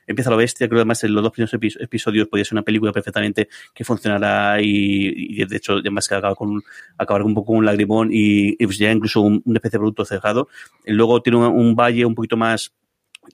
empieza 0.07 0.29
a 0.29 0.33
lo 0.33 0.37
bestia, 0.37 0.69
creo 0.69 0.81
además 0.81 1.03
en 1.05 1.15
los 1.15 1.23
dos 1.23 1.33
primeros 1.33 1.55
epi- 1.55 1.77
episodios 1.81 2.29
podía 2.29 2.45
ser 2.45 2.55
una 2.55 2.63
película 2.63 2.93
perfectamente 2.93 3.49
que 3.73 3.85
funcionará 3.85 4.61
y, 4.61 5.45
de 5.45 5.57
hecho 5.57 5.75
además 5.75 6.09
que 6.09 6.17
acaba 6.17 6.35
con 6.35 6.61
acabar 6.99 7.23
un 7.23 7.35
poco 7.35 7.49
con 7.49 7.59
un 7.59 7.65
lagrimón 7.65 8.11
y, 8.13 8.57
pues 8.65 8.79
ya 8.79 8.91
incluso 8.91 9.21
un, 9.21 9.41
una 9.45 9.59
especie 9.59 9.77
de 9.77 9.81
producto 9.81 10.05
cerrado. 10.05 10.49
Luego 10.85 11.23
tiene 11.23 11.39
un, 11.39 11.45
un 11.47 11.77
valle 11.77 12.05
un 12.05 12.15
poquito 12.15 12.37
más, 12.37 12.75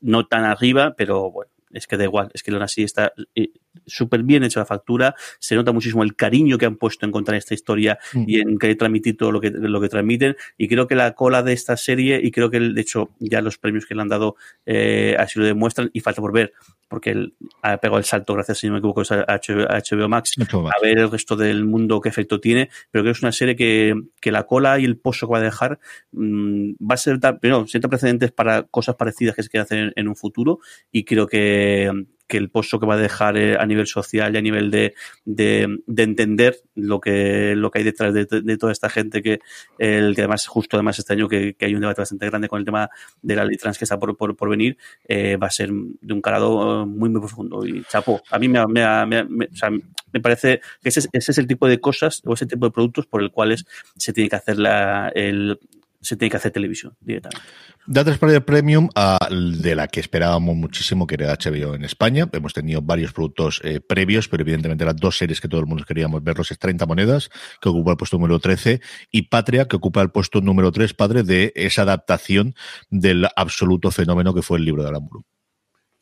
no 0.03 0.27
tan 0.27 0.45
arriba, 0.45 0.95
pero 0.97 1.31
bueno, 1.31 1.51
es 1.71 1.87
que 1.87 1.97
da 1.97 2.05
igual, 2.05 2.31
es 2.35 2.43
que 2.43 2.51
aún 2.53 2.63
así 2.63 2.83
está 2.83 3.13
eh, 3.35 3.51
súper 3.87 4.23
bien 4.23 4.45
hecha 4.45 4.61
la 4.61 4.67
factura, 4.67 5.15
se 5.39 5.55
nota 5.55 5.73
muchísimo 5.73 6.03
el 6.03 6.17
cariño 6.17 6.59
que 6.59 6.67
han 6.67 6.77
puesto 6.77 7.05
en 7.05 7.13
contar 7.13 7.35
esta 7.35 7.55
historia 7.55 7.99
Mm. 8.13 8.25
y 8.27 8.41
en 8.41 8.59
querer 8.59 8.77
transmitir 8.77 9.17
todo 9.17 9.33
lo 9.33 9.41
que, 9.41 9.51
lo 9.51 9.81
que 9.81 9.89
transmiten. 9.89 10.37
Y 10.57 10.69
creo 10.69 10.87
que 10.87 10.95
la 10.95 11.15
cola 11.15 11.43
de 11.43 11.53
esta 11.53 11.77
serie, 11.77 12.21
y 12.23 12.31
creo 12.31 12.51
que 12.51 12.61
de 12.61 12.81
hecho 12.81 13.11
ya 13.19 13.41
los 13.41 13.59
premios 13.59 13.87
que 13.87 13.95
le 13.95 14.03
han 14.03 14.09
dado 14.09 14.37
eh, 14.65 15.17
así 15.19 15.39
lo 15.39 15.45
demuestran, 15.45 15.91
y 15.93 16.01
falta 16.01 16.21
por 16.21 16.33
ver, 16.33 16.53
porque 16.89 17.11
él 17.11 17.35
ha 17.63 17.77
pegado 17.79 17.99
el 17.99 18.05
salto, 18.05 18.35
gracias 18.35 18.59
si 18.59 18.67
no 18.67 18.75
me 18.75 18.79
equivoco, 18.79 19.03
a 19.03 19.41
HBO, 19.41 20.09
Max, 20.09 20.35
a 20.39 20.83
ver 20.83 20.99
el 20.99 21.11
resto 21.11 21.37
del 21.37 21.65
mundo 21.65 22.01
qué 22.01 22.09
efecto 22.09 22.41
tiene, 22.41 22.71
pero 22.91 23.03
creo 23.03 23.13
que 23.13 23.19
es 23.19 23.23
una 23.23 23.33
serie 23.33 23.57
que, 23.57 23.95
que 24.21 24.33
la 24.33 24.45
cola 24.45 24.79
y 24.79 24.85
el 24.85 24.97
pozo 24.97 25.27
que 25.27 25.33
va 25.33 25.39
a 25.39 25.43
dejar 25.43 25.79
mm, 26.13 26.73
va 26.73 26.95
a 26.95 26.97
ser, 26.97 27.19
primero, 27.41 27.67
sienta 27.67 27.89
precedentes 27.89 28.33
para 28.33 28.63
cosas 28.65 28.95
parecidas 28.95 29.35
que 29.35 29.43
se 29.43 29.49
quieren 29.49 29.65
hacer 29.65 29.79
en, 29.79 29.93
en 29.97 30.09
un 30.09 30.17
futuro 30.17 30.61
y 30.93 31.05
creo 31.05 31.27
que, 31.27 31.91
que 32.27 32.37
el 32.39 32.51
pozo 32.51 32.79
que 32.81 32.87
va 32.87 32.95
a 32.95 32.99
dejar 32.99 33.37
eh, 33.37 33.57
a 33.59 33.67
nivel 33.67 33.87
social 33.87 34.35
y 34.35 34.39
a 34.39 34.43
nivel 34.43 34.71
de, 34.71 34.95
de, 35.25 35.79
de 35.87 36.03
entender 36.03 36.57
lo 36.75 37.01
que, 37.01 37.55
lo 37.57 37.71
que 37.71 37.79
hay 37.79 37.85
detrás 37.85 38.13
de, 38.15 38.27
toda 38.57 38.73
esta 38.73 38.89
gente 38.89 39.23
que, 39.23 39.39
el, 39.79 40.15
que 40.15 40.23
además, 40.23 40.47
justo 40.47 40.77
además 40.77 40.99
este 40.99 41.13
año 41.13 41.29
que, 41.29 41.55
que 41.55 41.67
hay 41.67 41.75
un 41.75 41.81
debate 41.81 42.01
bastante 42.03 42.27
grande 42.27 42.49
con 42.49 42.59
el 42.59 42.65
tema 42.65 42.91
de 43.23 43.37
la 43.37 43.45
ley 43.45 43.57
trans 43.57 43.79
que 43.79 43.85
está 43.85 43.99
por, 43.99 44.17
por, 44.17 44.37
por 44.37 44.49
venir, 44.51 44.77
eh, 45.07 45.37
va 45.37 45.47
a 45.47 45.51
ser 45.51 45.71
de 45.73 46.13
un 46.15 46.21
calado 46.21 46.83
eh, 46.83 46.87
muy, 46.87 47.09
muy 47.11 47.21
profundo. 47.21 47.65
Y 47.67 47.83
chapo, 47.85 48.21
a 48.31 48.39
mí 48.39 48.49
me, 48.49 48.67
me, 48.67 49.07
me, 49.07 49.25
me- 49.25 50.21
parece 50.21 50.61
que 50.83 50.89
ese, 50.89 51.01
es- 51.01 51.09
ese 51.13 51.33
es 51.33 51.39
el 51.39 51.47
tipo 51.47 51.69
de 51.69 51.81
cosas 51.81 52.23
o 52.25 52.35
ese 52.35 52.47
tipo 52.47 52.67
de 52.67 52.73
productos 52.73 53.07
por 53.07 53.23
el 53.23 53.31
cuales 53.31 53.65
se 53.97 54.13
tiene 54.13 54.31
que 54.31 54.37
hacer 54.37 54.59
la, 54.59 55.11
el, 55.15 55.59
se 56.07 56.17
tiene 56.17 56.31
que 56.31 56.37
hacer 56.37 56.53
televisión 56.53 56.97
directamente. 57.01 57.43
Da 57.87 58.05
tres 58.05 58.19
Player 58.19 58.45
Premium 58.45 58.89
de 59.31 59.75
la 59.75 59.89
que 59.89 60.01
esperábamos 60.01 60.57
muchísimo, 60.57 61.07
que 61.07 61.15
era 61.15 61.35
HBO 61.35 61.75
en 61.75 61.85
España. 61.85 62.29
Hemos 62.33 62.53
tenido 62.53 62.81
varios 62.81 63.13
productos 63.13 63.61
eh, 63.65 63.81
previos, 63.81 64.29
pero 64.29 64.43
evidentemente 64.43 64.85
las 64.85 64.97
dos 64.97 65.19
series 65.19 65.41
que 65.41 65.49
todo 65.49 65.61
el 65.61 65.67
mundo 65.67 65.85
queríamos 65.85 66.23
verlos 66.23 66.51
es 66.51 66.59
30 66.59 66.87
monedas, 66.87 67.31
que 67.61 67.69
ocupa 67.69 67.93
el 67.93 67.97
puesto 67.97 68.19
número 68.19 68.39
13, 68.39 68.81
y 69.11 69.23
Patria, 69.23 69.67
que 69.67 69.77
ocupa 69.77 70.03
el 70.03 70.11
puesto 70.11 70.41
número 70.41 70.71
3, 70.73 70.95
padre, 70.95 71.23
de 71.23 71.53
esa 71.57 71.83
adaptación 71.83 72.55
del 72.91 73.27
absoluto 73.35 73.91
fenómeno 73.91 74.33
que 74.35 74.43
fue 74.43 74.59
el 74.59 74.65
libro 74.65 74.83
de 74.83 74.89
Aramburu. 74.91 75.25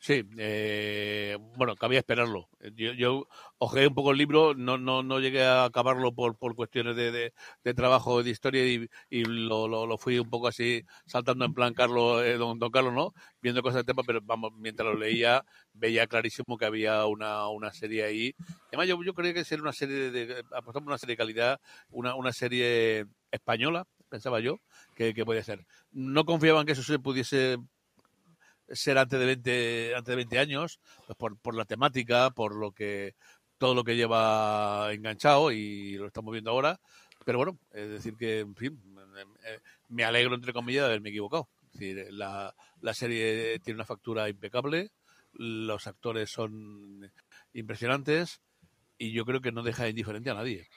Sí, 0.05 0.23
eh, 0.37 1.35
bueno, 1.57 1.75
cabía 1.75 1.97
esperarlo. 1.97 2.47
Yo, 2.75 2.91
yo 2.93 3.27
ojeé 3.57 3.87
un 3.87 3.95
poco 3.95 4.11
el 4.11 4.19
libro, 4.19 4.53
no, 4.53 4.77
no, 4.77 5.01
no 5.01 5.19
llegué 5.19 5.43
a 5.43 5.63
acabarlo 5.65 6.13
por, 6.13 6.37
por 6.37 6.53
cuestiones 6.53 6.95
de, 6.95 7.11
de, 7.11 7.33
de 7.63 7.73
trabajo, 7.73 8.21
de 8.21 8.29
historia 8.29 8.67
y, 8.67 8.87
y 9.09 9.23
lo, 9.25 9.67
lo, 9.67 9.87
lo 9.87 9.97
fui 9.97 10.19
un 10.19 10.29
poco 10.29 10.47
así 10.47 10.83
saltando 11.07 11.43
en 11.45 11.55
plan 11.55 11.73
Carlos, 11.73 12.21
eh, 12.23 12.37
don, 12.37 12.59
don 12.59 12.69
Carlos, 12.69 12.93
¿no? 12.93 13.13
Viendo 13.41 13.63
cosas 13.63 13.77
del 13.77 13.87
tema, 13.87 14.03
pero 14.05 14.19
vamos, 14.21 14.51
mientras 14.55 14.87
lo 14.87 14.95
leía 14.95 15.43
veía 15.73 16.05
clarísimo 16.05 16.55
que 16.55 16.65
había 16.65 17.07
una, 17.07 17.47
una 17.47 17.73
serie 17.73 18.03
ahí. 18.03 18.35
Además, 18.67 18.87
yo, 18.87 19.03
yo 19.03 19.15
creía 19.15 19.33
que 19.33 19.43
sería 19.43 19.63
una 19.63 19.73
serie 19.73 20.11
de, 20.11 20.27
de 20.27 20.43
apostamos 20.55 20.85
una 20.85 20.99
serie 20.99 21.13
de 21.13 21.17
calidad, 21.17 21.59
una, 21.89 22.13
una 22.13 22.31
serie 22.31 23.07
española, 23.31 23.87
pensaba 24.07 24.39
yo, 24.39 24.59
que, 24.93 25.15
que 25.15 25.25
podía 25.25 25.43
ser. 25.43 25.65
No 25.91 26.25
confiaba 26.25 26.59
en 26.59 26.67
que 26.67 26.73
eso 26.73 26.83
se 26.83 26.99
pudiese 26.99 27.57
ser 28.69 28.97
antes 28.97 29.19
de 29.19 29.25
20, 29.25 29.95
antes 29.95 30.11
de 30.11 30.15
20 30.15 30.39
años, 30.39 30.79
pues 31.05 31.17
por, 31.17 31.37
por 31.37 31.55
la 31.55 31.65
temática, 31.65 32.31
por 32.31 32.55
lo 32.55 32.71
que 32.71 33.15
todo 33.57 33.73
lo 33.73 33.83
que 33.83 33.95
lleva 33.95 34.89
enganchado 34.91 35.51
y 35.51 35.97
lo 35.97 36.07
estamos 36.07 36.31
viendo 36.31 36.51
ahora. 36.51 36.79
Pero 37.23 37.37
bueno, 37.37 37.57
es 37.71 37.89
decir 37.89 38.15
que, 38.17 38.39
en 38.39 38.55
fin, 38.55 38.79
eh, 39.45 39.59
me 39.89 40.03
alegro, 40.03 40.35
entre 40.35 40.53
comillas, 40.53 40.83
de 40.83 40.87
haberme 40.87 41.09
equivocado. 41.09 41.49
Es 41.73 42.13
la, 42.13 42.53
la 42.81 42.93
serie 42.93 43.59
tiene 43.59 43.77
una 43.77 43.85
factura 43.85 44.29
impecable, 44.29 44.91
los 45.33 45.87
actores 45.87 46.29
son 46.29 47.11
impresionantes 47.53 48.41
y 48.97 49.11
yo 49.11 49.25
creo 49.25 49.41
que 49.41 49.51
no 49.51 49.63
deja 49.63 49.89
indiferente 49.89 50.29
a 50.29 50.35
nadie. 50.35 50.67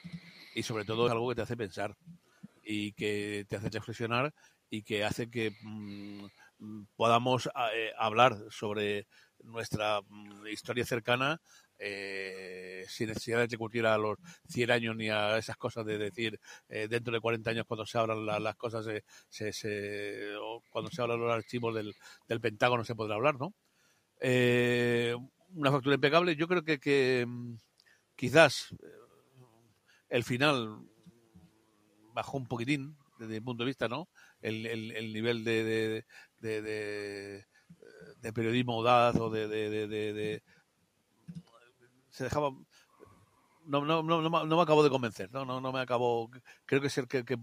Y 0.55 0.63
sobre 0.63 0.85
todo 0.85 1.05
es 1.05 1.11
algo 1.11 1.29
que 1.29 1.35
te 1.35 1.41
hace 1.41 1.55
pensar 1.55 1.95
y 2.63 2.91
que 2.93 3.45
te 3.47 3.55
hace 3.55 3.69
reflexionar 3.69 4.33
y 4.69 4.83
que 4.83 5.03
hace 5.03 5.29
que 5.29 5.55
mm, 5.61 6.25
podamos 6.95 7.49
eh, 7.73 7.91
hablar 7.97 8.37
sobre 8.51 9.07
nuestra 9.43 10.01
mm, 10.07 10.47
historia 10.47 10.85
cercana 10.85 11.41
eh, 11.77 12.83
sin 12.89 13.07
necesidad 13.07 13.39
de 13.39 13.47
discutir 13.47 13.85
a 13.85 13.97
los 13.97 14.17
100 14.47 14.69
años 14.71 14.95
ni 14.97 15.09
a 15.09 15.37
esas 15.37 15.55
cosas 15.57 15.85
de 15.85 15.97
decir 15.97 16.39
eh, 16.67 16.87
dentro 16.89 17.13
de 17.13 17.21
40 17.21 17.51
años 17.51 17.65
cuando 17.65 17.85
se 17.85 17.97
abran 17.97 18.25
la- 18.25 18.39
las 18.39 18.55
cosas, 18.55 18.85
se, 18.85 19.03
se- 19.29 19.53
se- 19.53 20.35
o 20.41 20.61
cuando 20.69 20.91
se 20.91 21.01
abran 21.01 21.19
los 21.21 21.31
archivos 21.33 21.73
del, 21.75 21.95
del 22.27 22.41
Pentágono 22.41 22.83
se 22.83 22.95
podrá 22.95 23.15
hablar, 23.15 23.35
¿no? 23.39 23.53
Eh, 24.21 25.15
una 25.55 25.71
factura 25.71 25.95
impecable. 25.95 26.35
Yo 26.35 26.47
creo 26.47 26.63
que, 26.63 27.25
mm, 27.27 27.55
quizás 28.15 28.73
eh, 28.83 28.87
el 30.09 30.23
final 30.23 30.79
bajó 32.13 32.37
un 32.37 32.47
poquitín 32.47 32.95
desde 33.17 33.33
mi 33.35 33.41
punto 33.41 33.63
de 33.63 33.67
vista, 33.67 33.87
¿no? 33.87 34.09
El, 34.41 34.65
el- 34.65 34.91
el 34.91 35.13
nivel 35.13 35.43
de, 35.43 36.05
de, 36.39 36.61
de- 36.61 37.45
de 38.21 38.33
periodismo 38.33 38.73
audaz 38.73 39.15
o 39.15 39.29
de, 39.29 39.47
de, 39.47 40.43
se 42.09 42.23
dejaba 42.25 42.51
no, 43.69 43.85
no, 43.85 44.01
no, 44.01 44.21
no, 44.21 44.55
me- 44.57 44.61
acabó 44.63 44.83
de 44.83 44.89
convencer, 44.89 45.29
no, 45.31 45.45
no, 45.45 45.61
no 45.61 45.71
me 45.71 45.79
acabó. 45.79 46.29
Creo 46.65 46.81
que, 46.81 46.89
ser 46.89 47.07
que, 47.07 47.23
que 47.23 47.37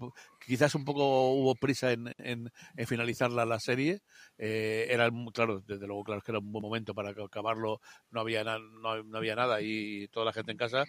quizás 0.44 0.74
un 0.74 0.84
poco 0.84 1.30
hubo 1.30 1.54
prisa 1.54 1.92
en, 1.92 2.12
en, 2.18 2.50
en 2.76 2.86
finalizar 2.86 3.30
la, 3.30 3.44
la 3.44 3.60
serie. 3.60 4.00
Eh, 4.36 4.86
era 4.90 5.08
claro, 5.32 5.60
desde 5.60 5.86
luego, 5.86 6.02
claro 6.02 6.20
que 6.22 6.32
era 6.32 6.40
un 6.40 6.50
buen 6.50 6.62
momento 6.62 6.94
para 6.94 7.10
acabarlo. 7.10 7.80
No 8.10 8.20
había, 8.20 8.42
na- 8.42 8.58
no, 8.58 9.04
no 9.04 9.18
había 9.18 9.36
nada 9.36 9.60
y 9.60 10.08
toda 10.08 10.26
la 10.26 10.32
gente 10.32 10.50
en 10.50 10.58
casa. 10.58 10.84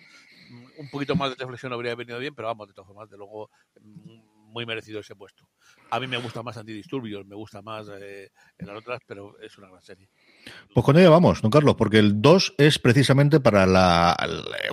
Un 0.79 0.89
poquito 0.89 1.15
más 1.15 1.29
de 1.29 1.35
reflexión 1.35 1.71
habría 1.73 1.93
venido 1.93 2.17
bien, 2.17 2.33
pero 2.33 2.47
vamos, 2.47 2.67
de 2.67 2.73
todas 2.73 2.87
formas, 2.87 3.09
de 3.09 3.17
luego, 3.17 3.51
muy 4.57 4.65
merecido 4.65 5.01
ese 5.01 5.15
puesto. 5.15 5.47
A 5.91 5.99
mí 5.99 6.07
me 6.07 6.17
gusta 6.17 6.41
más 6.41 6.57
Antidisturbios, 6.57 7.27
me 7.27 7.35
gusta 7.35 7.61
más 7.61 7.87
eh, 8.01 8.31
en 8.57 8.65
las 8.65 8.75
otras, 8.75 9.01
pero 9.05 9.39
es 9.39 9.55
una 9.59 9.69
gran 9.69 9.83
serie. 9.83 10.09
Pues 10.73 10.83
con 10.83 10.97
ello 10.97 11.11
vamos, 11.11 11.43
don 11.43 11.51
Carlos, 11.51 11.75
porque 11.75 11.99
el 11.99 12.23
2 12.23 12.55
es 12.57 12.79
precisamente 12.79 13.39
para 13.39 13.67
la, 13.67 14.17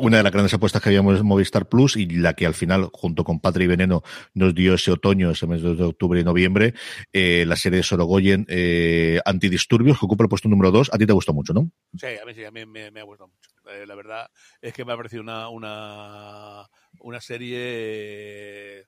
una 0.01 0.17
de 0.17 0.23
las 0.23 0.33
grandes 0.33 0.55
apuestas 0.55 0.81
que 0.81 0.89
habíamos 0.89 1.21
en 1.21 1.27
Movistar 1.27 1.69
Plus 1.69 1.97
y 1.97 2.07
la 2.07 2.33
que 2.33 2.47
al 2.47 2.55
final, 2.55 2.89
junto 2.95 3.25
con 3.25 3.41
Patria 3.41 3.67
y 3.67 3.69
Veneno, 3.69 4.03
nos 4.33 4.55
dio 4.55 4.73
ese 4.73 4.91
otoño, 4.91 5.31
ese 5.31 5.47
mes 5.47 5.61
de 5.61 5.85
octubre 5.85 6.19
y 6.19 6.25
noviembre, 6.25 6.73
eh, 7.13 7.45
la 7.47 7.57
serie 7.57 7.77
de 7.79 7.83
Sorogoyen 7.83 8.47
eh, 8.49 9.21
Antidisturbios, 9.27 9.99
que 9.99 10.07
ocupa 10.07 10.25
el 10.25 10.31
puesto 10.31 10.49
número 10.49 10.71
2. 10.71 10.95
A 10.95 10.97
ti 10.97 11.05
te 11.05 11.13
gustó 11.13 11.35
mucho, 11.35 11.53
¿no? 11.53 11.71
Sí, 11.95 12.07
a 12.07 12.25
mí 12.25 12.33
sí, 12.33 12.43
a 12.43 12.51
mí 12.51 12.65
me, 12.65 12.91
me 12.91 13.01
ha 13.01 13.05
gustado 13.05 13.29
mucho. 13.29 13.51
Eh, 13.71 13.85
la 13.87 13.95
verdad 13.95 14.31
es 14.63 14.73
que 14.73 14.87
me 14.87 14.95
ha 14.95 14.97
parecido 14.97 15.21
una, 15.21 15.51
una, 15.51 16.71
una 17.01 17.21
serie 17.21 18.87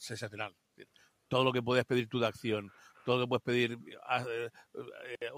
sensacional. 0.00 0.54
Todo 1.28 1.44
lo 1.44 1.52
que 1.52 1.62
puedes 1.62 1.84
pedir 1.84 2.08
tú 2.08 2.20
de 2.20 2.26
acción, 2.26 2.70
todo 3.04 3.18
lo 3.18 3.24
que 3.24 3.28
puedes 3.28 3.42
pedir, 3.42 3.78
ah, 4.04 4.24
eh, 4.28 4.50
eh, 5.20 5.30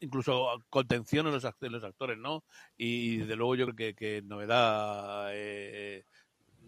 incluso 0.00 0.48
contención 0.70 1.26
en 1.26 1.32
los, 1.32 1.44
actores, 1.44 2.18
¿no? 2.18 2.44
Y 2.76 3.18
desde 3.18 3.36
luego 3.36 3.54
yo 3.56 3.66
creo 3.68 3.94
que, 3.94 4.22
novedad 4.22 5.28
eh, 5.32 6.04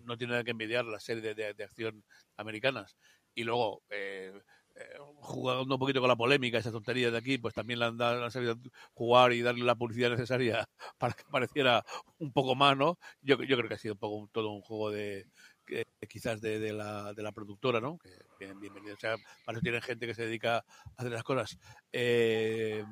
no 0.05 0.17
tiene 0.17 0.33
nada 0.33 0.45
que 0.45 0.53
envidiar 0.53 0.85
la 0.85 1.01
serie 1.01 1.23
de, 1.23 1.35
de- 1.35 1.55
de 1.55 1.65
acción 1.65 2.05
americanas. 2.37 2.97
Y 3.35 3.45
luego, 3.45 3.83
eh, 3.91 4.33
eh, 4.77 4.99
jugando 5.17 5.75
un 5.75 5.79
poquito 5.81 6.01
con 6.01 6.09
la 6.09 6.17
polémica, 6.17 6.59
esas 6.59 6.73
tonterías 6.73 7.13
de 7.13 7.19
aquí, 7.19 7.39
pues 7.39 7.55
también 7.55 7.79
le 7.81 7.87
han, 7.87 7.97
dado, 7.97 8.25
han 8.25 8.31
sabido 8.31 8.57
jugar 8.95 9.33
y 9.33 9.43
darle 9.43 9.65
la 9.65 9.75
publicidad 9.75 10.11
necesaria 10.11 10.69
para 10.99 11.15
que 11.15 11.25
pareciera 11.31 11.85
un 12.19 12.33
poco 12.33 12.55
más, 12.55 12.77
¿no? 12.77 12.99
Yo, 13.21 13.37
yo 13.43 13.57
creo 13.57 13.69
que 13.69 13.75
ha 13.75 13.79
sido 13.79 13.95
un 13.95 14.01
poco 14.01 14.29
todo 14.33 14.51
un 14.53 14.61
juego 14.63 14.91
de 14.91 15.27
que, 15.67 15.85
quizás 16.09 16.41
de, 16.41 16.59
de 16.59 16.73
la, 16.73 17.13
de 17.13 17.23
la 17.23 17.33
productora, 17.33 17.81
¿no? 17.81 17.99
Que 17.99 18.11
bien, 18.39 18.59
bienvenido. 18.61 18.95
O 18.95 18.99
sea, 18.99 19.17
para 19.45 19.57
eso 19.57 19.63
tienen 19.63 19.83
gente 19.83 20.07
que 20.07 20.15
se 20.15 20.25
dedica 20.27 20.59
a 20.59 20.65
hacer 20.97 21.13
las 21.13 21.25
cosas. 21.25 21.59
Eh, 21.93 22.85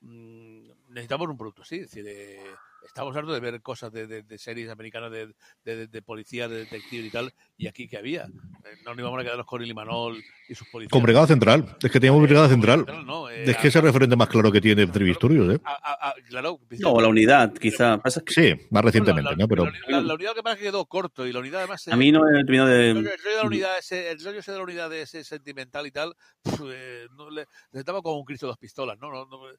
mm, 0.00 0.70
necesitamos 0.88 1.28
un 1.28 1.38
producto, 1.38 1.64
sí. 1.64 1.76
Es 1.76 1.90
decir, 1.90 2.04
eh, 2.08 2.42
estamos 2.86 3.16
hartos 3.16 3.34
de 3.34 3.40
ver 3.40 3.60
cosas 3.62 3.92
de, 3.92 4.06
de- 4.06 4.22
de 4.22 4.38
series 4.38 4.70
americanas 4.70 5.10
de, 5.10 5.26
de, 5.64 5.76
de- 5.76 5.86
de 5.88 6.02
policía, 6.02 6.48
de 6.48 6.58
detective 6.58 7.06
y 7.06 7.10
tal, 7.10 7.32
y 7.56 7.66
aquí 7.66 7.88
que 7.88 7.96
había. 7.98 8.24
Eh, 8.24 8.76
no 8.84 8.90
nos 8.92 8.98
íbamos 9.00 9.20
a 9.20 9.22
quedarnos 9.24 9.46
con 9.46 9.62
Ilimanol 9.62 10.22
y 10.48 10.54
sus 10.54 10.68
policías. 10.68 10.92
Con 10.92 11.02
Brigada 11.02 11.26
Central. 11.26 11.76
Es 11.82 11.90
que 11.90 12.00
teníamos 12.00 12.22
Brigada 12.22 12.48
Central. 12.48 12.86
¿no? 13.04 13.28
Eh, 13.28 13.44
Es 13.50 13.56
que 13.58 13.68
es 13.68 13.76
el 13.76 13.82
a- 13.82 13.84
referente 13.84 14.16
más 14.16 14.28
claro 14.28 14.50
que 14.52 14.60
tiene 14.60 14.82
Antidisturbios, 14.82 15.54
¿eh? 15.54 15.60
a- 15.64 16.14
claro, 16.28 16.60
No, 16.80 17.00
la 17.00 17.08
unidad, 17.08 17.52
quizá. 17.54 17.98
Pasa 17.98 18.20
que 18.24 18.32
Sí, 18.32 18.66
más 18.70 18.84
recientemente, 18.84 19.30
la, 19.30 19.36
¿no? 19.36 19.48
Pero 19.48 19.66
la- 19.86 20.00
la- 20.00 20.14
unidad 20.14 20.34
que 20.34 20.42
pasa 20.42 20.54
es 20.54 20.58
que 20.60 20.64
quedó 20.66 20.84
corto 20.86 21.26
y 21.26 21.32
la 21.32 21.40
unidad 21.40 21.60
además 21.60 21.82
se- 21.82 21.92
a 21.92 21.96
mí 21.96 22.10
no 22.12 22.28
he 22.28 22.32
terminado 22.44 22.68
de. 22.68 22.90
el 22.90 22.96
rollo 22.96 23.08
de 23.30 23.36
la 23.36 23.44
unidad 23.44 23.78
ese, 23.78 24.10
el 24.10 24.22
rollo 24.24 24.38
ese 24.40 24.52
de 24.52 24.58
la 24.58 24.64
unidad 24.64 24.90
de 24.90 25.02
ese 25.02 25.24
sentimental 25.24 25.86
y 25.86 25.90
tal 25.90 26.14
pf, 26.42 26.62
eh, 26.72 27.06
no 27.16 27.30
le, 27.30 27.46
le 27.72 27.78
estaba 27.80 28.02
como 28.02 28.18
un 28.18 28.24
Cristo 28.24 28.46
de 28.46 28.50
dos 28.50 28.58
pistolas 28.58 28.98
no, 28.98 29.10
no, 29.10 29.26
no, 29.26 29.50
eh, 29.50 29.54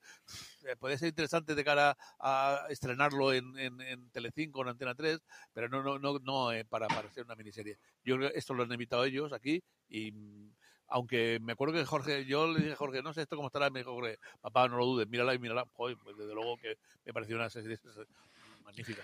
podría 0.79 0.97
ser 0.97 1.09
interesante 1.09 1.55
de 1.55 1.63
cara 1.63 1.97
a 2.19 2.65
estrenarlo 2.69 3.33
en, 3.33 3.57
en, 3.57 3.81
en 3.81 4.09
Telecinco 4.11 4.61
en 4.61 4.69
Antena 4.69 4.95
3 4.95 5.19
pero 5.53 5.69
no 5.69 5.83
no 5.83 5.99
no, 5.99 6.19
no 6.19 6.51
eh, 6.51 6.65
para, 6.65 6.87
para 6.87 7.07
hacer 7.07 7.25
una 7.25 7.35
miniserie 7.35 7.77
yo 8.03 8.15
esto 8.33 8.53
lo 8.53 8.63
han 8.63 8.71
invitado 8.71 9.03
ellos 9.03 9.33
aquí 9.33 9.61
y 9.87 10.11
mm, 10.11 10.51
aunque 10.89 11.39
me 11.41 11.53
acuerdo 11.53 11.75
que 11.75 11.85
Jorge, 11.85 12.25
yo 12.25 12.47
le 12.47 12.59
dije 12.59 12.73
a 12.73 12.75
Jorge, 12.75 13.01
no 13.01 13.13
sé 13.13 13.21
esto 13.21 13.35
cómo 13.35 13.47
estará, 13.47 13.69
me 13.69 13.79
dijo 13.79 13.93
Jorge, 13.93 14.17
papá, 14.41 14.67
no 14.67 14.77
lo 14.77 14.85
dudes, 14.85 15.07
mírala 15.07 15.33
y 15.33 15.39
mírala. 15.39 15.65
Joder, 15.73 15.97
pues 15.97 16.17
desde 16.17 16.33
luego 16.33 16.57
que 16.57 16.77
me 17.05 17.13
pareció 17.13 17.35
una 17.35 17.49
serie 17.49 17.77
magnífica. 18.65 19.03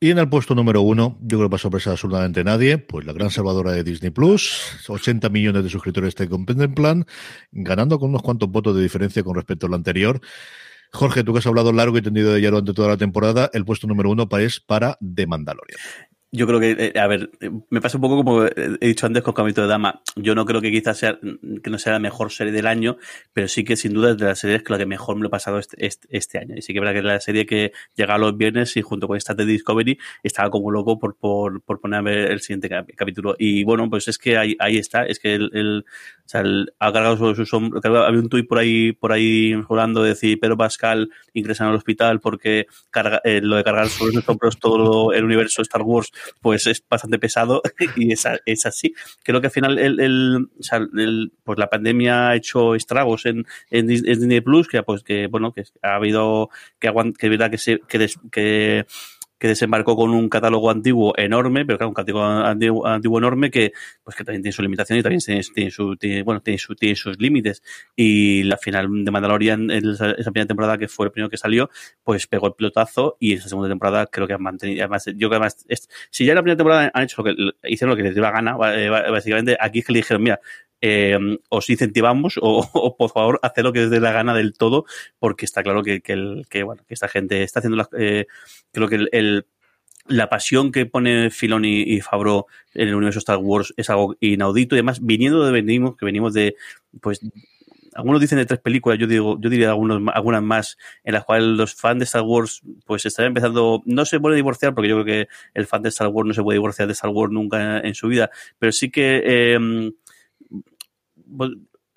Y 0.00 0.10
en 0.10 0.18
el 0.18 0.28
puesto 0.28 0.54
número 0.54 0.80
uno, 0.80 1.18
yo 1.22 1.38
creo 1.38 1.48
que 1.48 1.50
para 1.50 1.58
sorpresa 1.60 1.90
absolutamente 1.90 2.44
nadie, 2.44 2.78
pues 2.78 3.04
la 3.04 3.12
gran 3.12 3.30
salvadora 3.30 3.72
de 3.72 3.82
Disney 3.82 4.10
Plus, 4.10 4.78
80 4.86 5.28
millones 5.28 5.64
de 5.64 5.70
suscriptores 5.70 6.14
te 6.14 6.28
Plan, 6.28 7.04
ganando 7.50 7.98
con 7.98 8.10
unos 8.10 8.22
cuantos 8.22 8.48
votos 8.48 8.76
de 8.76 8.82
diferencia 8.82 9.24
con 9.24 9.34
respecto 9.34 9.66
al 9.66 9.74
anterior. 9.74 10.20
Jorge, 10.92 11.24
tú 11.24 11.32
que 11.32 11.40
has 11.40 11.46
hablado 11.48 11.72
largo 11.72 11.98
y 11.98 12.02
tendido 12.02 12.32
de 12.32 12.38
ella 12.38 12.50
durante 12.50 12.74
toda 12.74 12.88
la 12.88 12.96
temporada, 12.96 13.50
el 13.52 13.64
puesto 13.64 13.88
número 13.88 14.08
uno 14.10 14.28
es 14.40 14.60
para 14.60 14.96
The 15.00 15.26
Mandalorian. 15.26 15.80
Yo 16.30 16.46
creo 16.46 16.60
que, 16.60 16.92
eh, 16.94 16.98
a 17.00 17.06
ver, 17.06 17.30
me 17.70 17.80
pasa 17.80 17.96
un 17.96 18.02
poco 18.02 18.16
como 18.18 18.44
he 18.44 18.86
dicho 18.86 19.06
antes 19.06 19.22
con 19.22 19.32
Camito 19.32 19.62
de 19.62 19.66
Dama. 19.68 20.02
Yo 20.14 20.34
no 20.34 20.44
creo 20.44 20.60
que 20.60 20.70
quizás 20.70 20.98
sea, 20.98 21.18
que 21.62 21.70
no 21.70 21.78
sea 21.78 21.94
la 21.94 22.00
mejor 22.00 22.30
serie 22.30 22.52
del 22.52 22.66
año, 22.66 22.98
pero 23.32 23.48
sí 23.48 23.64
que 23.64 23.76
sin 23.76 23.94
duda 23.94 24.10
es 24.10 24.18
de 24.18 24.26
las 24.26 24.38
series 24.38 24.62
que 24.62 24.72
la 24.74 24.78
que 24.78 24.84
mejor 24.84 25.16
me 25.16 25.22
lo 25.22 25.28
he 25.28 25.30
pasado 25.30 25.58
este, 25.58 25.86
este, 25.86 26.06
este 26.10 26.38
año. 26.38 26.54
Y 26.54 26.60
sí 26.60 26.74
que 26.74 26.80
es 26.80 26.82
verdad 26.82 26.92
que 26.92 26.98
es 26.98 27.04
la 27.06 27.20
serie 27.20 27.46
que 27.46 27.72
llega 27.96 28.18
los 28.18 28.36
viernes 28.36 28.76
y 28.76 28.82
junto 28.82 29.08
con 29.08 29.16
esta 29.16 29.32
de 29.32 29.46
Discovery 29.46 29.98
estaba 30.22 30.50
como 30.50 30.70
loco 30.70 30.98
por, 30.98 31.16
por, 31.16 31.62
por 31.62 31.80
poner 31.80 32.00
a 32.00 32.02
ver 32.02 32.18
el 32.30 32.40
siguiente 32.40 32.68
cap- 32.68 32.90
capítulo. 32.94 33.34
Y 33.38 33.64
bueno, 33.64 33.88
pues 33.88 34.06
es 34.08 34.18
que 34.18 34.36
ahí, 34.36 34.54
ahí 34.58 34.76
está, 34.76 35.06
es 35.06 35.18
que 35.20 35.34
el, 35.34 35.50
el- 35.54 35.84
sea, 36.28 36.42
ha 36.78 36.92
cargado 36.92 37.16
sobre 37.16 37.34
sus 37.36 37.52
hombros. 37.54 37.84
Había 37.84 38.08
un 38.20 38.28
tuit 38.28 38.46
por 38.46 38.58
ahí, 38.58 38.92
por 38.92 39.12
ahí 39.12 39.54
jugando 39.66 40.02
de 40.02 40.10
decir, 40.10 40.38
pero 40.40 40.56
Pascal 40.56 41.10
ingresa 41.32 41.68
el 41.68 41.74
hospital 41.74 42.20
porque 42.20 42.66
carga, 42.90 43.20
eh, 43.24 43.40
lo 43.42 43.56
de 43.56 43.64
cargar 43.64 43.88
sobre 43.88 44.12
sus 44.12 44.28
hombros 44.28 44.58
todo 44.58 45.12
el 45.12 45.24
universo 45.24 45.62
Star 45.62 45.82
Wars 45.82 46.12
pues 46.40 46.66
es 46.66 46.84
bastante 46.88 47.18
pesado 47.18 47.62
y 47.96 48.12
es, 48.12 48.26
es 48.46 48.66
así. 48.66 48.94
Creo 49.22 49.40
que 49.40 49.46
al 49.46 49.52
final 49.52 49.78
el, 49.78 50.00
el- 50.00 50.48
o 50.58 50.62
sea, 50.62 50.78
el- 50.78 51.32
pues 51.44 51.58
la 51.58 51.68
pandemia 51.70 52.28
ha 52.28 52.36
hecho 52.36 52.74
estragos 52.74 53.24
en, 53.26 53.46
en 53.70 53.86
Disney 53.86 54.40
Plus, 54.40 54.68
que 54.68 54.82
pues 54.82 55.02
que 55.02 55.26
bueno, 55.28 55.52
que 55.52 55.64
ha 55.82 55.94
habido 55.96 56.50
que 56.78 56.88
aguant- 56.90 57.16
que 57.16 57.26
es 57.26 57.30
verdad 57.30 57.50
que 57.50 57.58
se 57.58 57.80
que, 57.88 57.98
des- 57.98 58.18
que 58.30 58.86
que 59.38 59.48
desembarcó 59.48 59.96
con 59.96 60.10
un 60.10 60.28
catálogo 60.28 60.70
antiguo 60.70 61.14
enorme, 61.16 61.64
pero 61.64 61.78
claro, 61.78 61.88
un 61.90 61.94
catálogo 61.94 62.24
antiguo, 62.24 62.86
antiguo 62.86 63.18
enorme 63.18 63.50
que, 63.50 63.72
pues 64.02 64.16
que 64.16 64.24
también 64.24 64.42
tiene 64.42 64.52
su 64.52 64.62
limitación 64.62 64.98
y 64.98 65.02
también 65.02 65.20
tiene, 65.20 65.42
tiene 65.54 65.70
su, 65.70 65.96
tiene- 65.96 66.22
bueno, 66.22 66.40
tiene, 66.42 66.58
su, 66.58 66.74
tiene 66.74 66.96
sus 66.96 67.18
límites. 67.18 67.62
Y 67.96 68.42
la 68.44 68.56
final 68.56 69.04
de 69.04 69.10
Mandalorian, 69.10 69.70
esa, 69.70 70.10
esa 70.12 70.30
primera 70.30 70.46
temporada 70.46 70.78
que 70.78 70.88
fue 70.88 71.06
el 71.06 71.12
primero 71.12 71.30
que 71.30 71.36
salió, 71.36 71.70
pues 72.02 72.26
pegó 72.26 72.48
el 72.48 72.54
pelotazo 72.54 73.16
y 73.20 73.34
esa 73.34 73.48
segunda 73.48 73.68
temporada 73.68 74.06
creo 74.06 74.26
que 74.26 74.32
han 74.34 74.42
mantenido, 74.42 74.82
además, 74.82 75.06
yo 75.16 75.28
que 75.30 75.36
además, 75.36 75.64
es- 75.68 75.88
si 76.10 76.24
ya 76.24 76.32
en 76.32 76.36
la 76.36 76.42
primera 76.42 76.56
temporada 76.56 76.90
han 76.92 77.04
hecho 77.04 77.22
lo 77.22 77.24
que, 77.24 77.50
hicieron 77.70 77.90
lo 77.90 77.96
que 77.96 78.02
les 78.02 78.14
dio 78.14 78.22
la 78.22 78.30
gana, 78.30 78.56
eh, 78.74 78.88
básicamente, 78.88 79.56
aquí 79.60 79.80
es 79.80 79.86
que 79.86 79.92
le 79.92 79.98
dijeron, 80.00 80.22
mira, 80.22 80.40
eh, 80.80 81.18
os 81.48 81.70
incentivamos 81.70 82.38
o, 82.40 82.96
por 82.96 83.10
favor 83.10 83.40
haced 83.42 83.62
lo 83.62 83.72
que 83.72 83.84
os 83.84 83.90
dé 83.90 84.00
la 84.00 84.12
gana 84.12 84.34
del 84.34 84.52
todo 84.52 84.84
porque 85.18 85.44
está 85.44 85.62
claro 85.62 85.82
que, 85.82 86.00
que, 86.00 86.12
el, 86.12 86.46
que, 86.48 86.62
bueno, 86.62 86.84
que 86.86 86.94
esta 86.94 87.08
gente 87.08 87.42
está 87.42 87.60
haciendo 87.60 87.76
las, 87.76 87.88
eh, 87.98 88.26
creo 88.72 88.88
que 88.88 89.06
el, 89.10 89.46
la 90.06 90.28
pasión 90.28 90.72
que 90.72 90.86
pone 90.86 91.30
Filoni 91.30 91.82
y 91.82 92.00
Favreau 92.00 92.46
en 92.74 92.88
el 92.88 92.94
universo 92.94 93.18
Star 93.18 93.38
Wars 93.38 93.74
es 93.76 93.90
algo 93.90 94.16
inaudito. 94.20 94.74
Y 94.74 94.78
además 94.78 95.00
viniendo 95.04 95.44
de 95.44 95.52
venimos 95.52 95.96
que 95.96 96.06
venimos 96.06 96.32
de 96.32 96.56
pues 97.00 97.20
algunos 97.94 98.20
dicen 98.20 98.38
de 98.38 98.46
tres 98.46 98.60
películas, 98.60 98.96
yo 98.98 99.08
digo, 99.08 99.40
yo 99.40 99.50
diría 99.50 99.70
algunos, 99.70 100.00
algunas 100.14 100.40
más, 100.40 100.78
en 101.02 101.14
las 101.14 101.24
cuales 101.24 101.48
los 101.48 101.74
fans 101.74 101.98
de 101.98 102.04
Star 102.04 102.22
Wars, 102.22 102.62
pues 102.86 103.04
están 103.04 103.26
empezando, 103.26 103.82
no 103.86 104.04
se 104.04 104.20
puede 104.20 104.36
divorciar, 104.36 104.72
porque 104.72 104.88
yo 104.88 105.02
creo 105.02 105.04
que 105.04 105.28
el 105.52 105.66
fan 105.66 105.82
de 105.82 105.88
Star 105.88 106.06
Wars 106.06 106.28
no 106.28 106.32
se 106.32 106.42
puede 106.42 106.58
divorciar 106.58 106.86
de 106.86 106.92
Star 106.92 107.10
Wars 107.10 107.32
nunca 107.32 107.80
en, 107.80 107.96
su 107.96 108.06
vida, 108.06 108.30
pero 108.60 108.70
sí 108.70 108.90
que 108.90 109.22
eh, 109.24 109.90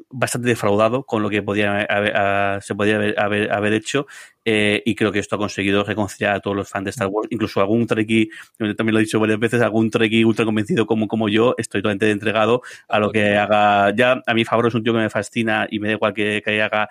bastante 0.10 0.50
defraudado 0.50 1.04
con 1.04 1.24
lo 1.24 1.30
que 1.30 1.42
haber, 1.42 1.88
a, 2.16 2.60
se 2.62 2.76
podía 2.76 2.96
haber, 2.96 3.20
haber, 3.20 3.52
haber 3.52 3.74
hecho 3.74 4.08
eh, 4.46 4.82
y 4.86 4.96
creo 4.96 5.12
que 5.12 5.20
esto 5.20 5.36
ha 5.36 5.40
conseguido 5.40 5.84
reconciliar 5.84 6.36
a 6.36 6.40
todos 6.40 6.56
los 6.56 6.70
fans 6.70 6.86
de 6.86 6.90
Star 6.92 7.08
Wars, 7.08 7.28
incluso 7.32 7.62
algún 7.62 7.86
Trekkie, 7.86 8.30
yo 8.60 8.76
también 8.76 8.94
lo 8.94 9.00
he 9.00 9.04
dicho 9.04 9.20
varias 9.20 9.40
veces, 9.40 9.62
algún 9.62 9.90
Trekkie 9.90 10.26
ultra 10.26 10.46
convencido 10.46 10.86
como, 10.86 11.08
como 11.08 11.30
yo, 11.30 11.56
estoy 11.58 11.82
totalmente 11.82 12.10
entregado 12.12 12.62
a 12.88 13.00
lo 13.00 13.12
que 13.12 13.38
haga. 13.38 13.94
Ya 13.96 14.22
a 14.26 14.34
mí 14.34 14.46
Favreau 14.46 14.70
es 14.70 14.76
un 14.76 14.84
tío 14.84 14.94
que 14.94 15.00
me 15.00 15.10
fascina 15.10 15.68
y 15.70 15.80
me 15.80 15.90
da 15.90 15.94
igual 15.94 16.14
que, 16.14 16.42
que 16.44 16.62
haga 16.62 16.90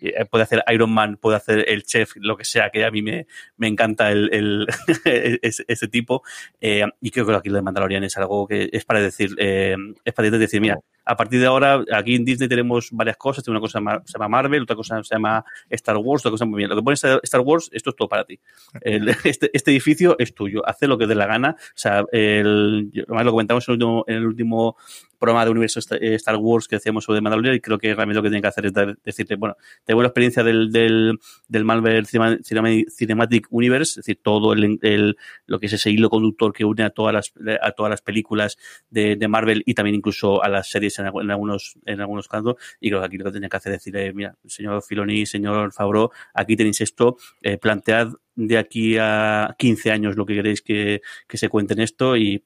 eh, 0.00 0.24
puede 0.24 0.44
hacer 0.44 0.64
Iron 0.72 0.90
Man, 0.90 1.16
puede 1.16 1.36
hacer 1.36 1.64
el 1.68 1.84
chef, 1.84 2.12
lo 2.16 2.36
que 2.36 2.44
sea, 2.44 2.70
que 2.70 2.84
a 2.84 2.90
mí 2.90 3.02
me, 3.02 3.26
me 3.56 3.68
encanta 3.68 4.10
el, 4.10 4.66
ese, 5.04 5.88
tipo. 5.88 6.22
Eh, 6.60 6.84
y 7.00 7.10
creo 7.10 7.26
que 7.26 7.34
aquí 7.34 7.48
lo 7.48 7.56
de 7.56 7.62
Mandalorian 7.62 8.04
es 8.04 8.16
algo 8.16 8.46
que 8.46 8.68
es 8.72 8.84
para 8.84 9.00
decir, 9.00 9.30
eh, 9.38 9.76
es 10.04 10.12
para 10.12 10.30
decir, 10.30 10.60
mira, 10.60 10.78
a 11.04 11.16
partir 11.16 11.40
de 11.40 11.46
ahora, 11.46 11.82
aquí 11.92 12.14
en 12.14 12.24
Disney 12.24 12.48
tenemos 12.48 12.90
varias 12.92 13.16
cosas, 13.16 13.46
una 13.48 13.60
cosa 13.60 13.80
se 14.04 14.12
llama 14.12 14.28
Marvel, 14.28 14.62
otra 14.62 14.76
cosa 14.76 15.02
se 15.02 15.14
llama 15.14 15.44
Star 15.70 15.96
Wars, 15.96 16.20
otra 16.20 16.32
cosa 16.32 16.44
muy 16.44 16.58
bien. 16.58 16.70
Lo 16.78 16.82
que 16.82 16.96
pone 16.96 17.20
Star 17.22 17.40
Wars, 17.40 17.70
esto 17.72 17.90
es 17.90 17.96
todo 17.96 18.08
para 18.08 18.24
ti. 18.24 18.38
Este, 19.28 19.50
este, 19.52 19.70
edificio 19.70 20.16
es 20.18 20.34
tuyo, 20.34 20.66
haz 20.66 20.80
lo 20.82 20.96
que 20.96 21.06
dé 21.06 21.14
la 21.14 21.26
gana. 21.26 21.56
O 21.58 21.72
sea, 21.74 22.04
el, 22.12 22.90
lo 22.94 23.30
comentamos 23.30 23.68
en 23.68 24.14
el 24.14 24.26
último 24.26 24.76
programa 25.18 25.44
de 25.44 25.50
universo 25.50 25.80
Star 25.80 26.36
Wars 26.36 26.68
que 26.68 26.76
hacíamos 26.76 27.04
sobre 27.04 27.20
Mandalorian 27.20 27.56
y 27.56 27.60
creo 27.60 27.78
que 27.78 27.94
realmente 27.94 28.16
lo 28.16 28.22
que 28.22 28.28
tienen 28.28 28.42
que 28.42 28.48
hacer 28.48 28.66
es 28.66 28.72
decirte, 29.04 29.36
bueno, 29.36 29.56
tengo 29.84 30.02
la 30.02 30.08
experiencia 30.08 30.42
del, 30.42 30.70
del, 30.70 31.18
del 31.48 31.64
Marvel 31.64 32.06
Cinematic 32.06 33.46
Universe, 33.50 33.92
es 33.92 33.96
decir, 33.96 34.20
todo 34.22 34.52
el, 34.52 34.78
el, 34.82 35.16
lo 35.46 35.58
que 35.58 35.66
es 35.66 35.72
ese 35.72 35.90
hilo 35.90 36.10
conductor 36.10 36.52
que 36.52 36.64
une 36.64 36.84
a 36.84 36.90
todas 36.90 37.12
las, 37.12 37.32
a 37.60 37.72
todas 37.72 37.90
las 37.90 38.02
películas 38.02 38.56
de, 38.90 39.16
de 39.16 39.28
Marvel 39.28 39.62
y 39.66 39.74
también 39.74 39.96
incluso 39.96 40.42
a 40.42 40.48
las 40.48 40.70
series 40.70 40.98
en, 40.98 41.06
en, 41.06 41.30
algunos, 41.30 41.78
en 41.84 42.00
algunos 42.00 42.28
casos. 42.28 42.56
Y 42.80 42.88
creo 42.88 43.00
que 43.00 43.06
aquí 43.06 43.18
lo 43.18 43.24
que 43.24 43.32
tenía 43.32 43.48
que 43.48 43.56
hacer 43.56 43.72
es 43.72 43.78
decirle, 43.80 44.12
mira, 44.12 44.36
señor 44.46 44.82
Filoni, 44.82 45.26
señor 45.26 45.72
Favreau, 45.72 46.10
aquí 46.34 46.56
tenéis 46.56 46.80
esto, 46.80 47.16
eh, 47.42 47.58
plantead 47.58 48.08
de 48.36 48.56
aquí 48.56 48.96
a 48.98 49.56
15 49.58 49.90
años 49.90 50.16
lo 50.16 50.24
que 50.24 50.34
queréis 50.34 50.62
que, 50.62 51.02
que 51.26 51.36
se 51.36 51.48
cuente 51.48 51.74
en 51.74 51.80
esto 51.80 52.16
y 52.16 52.44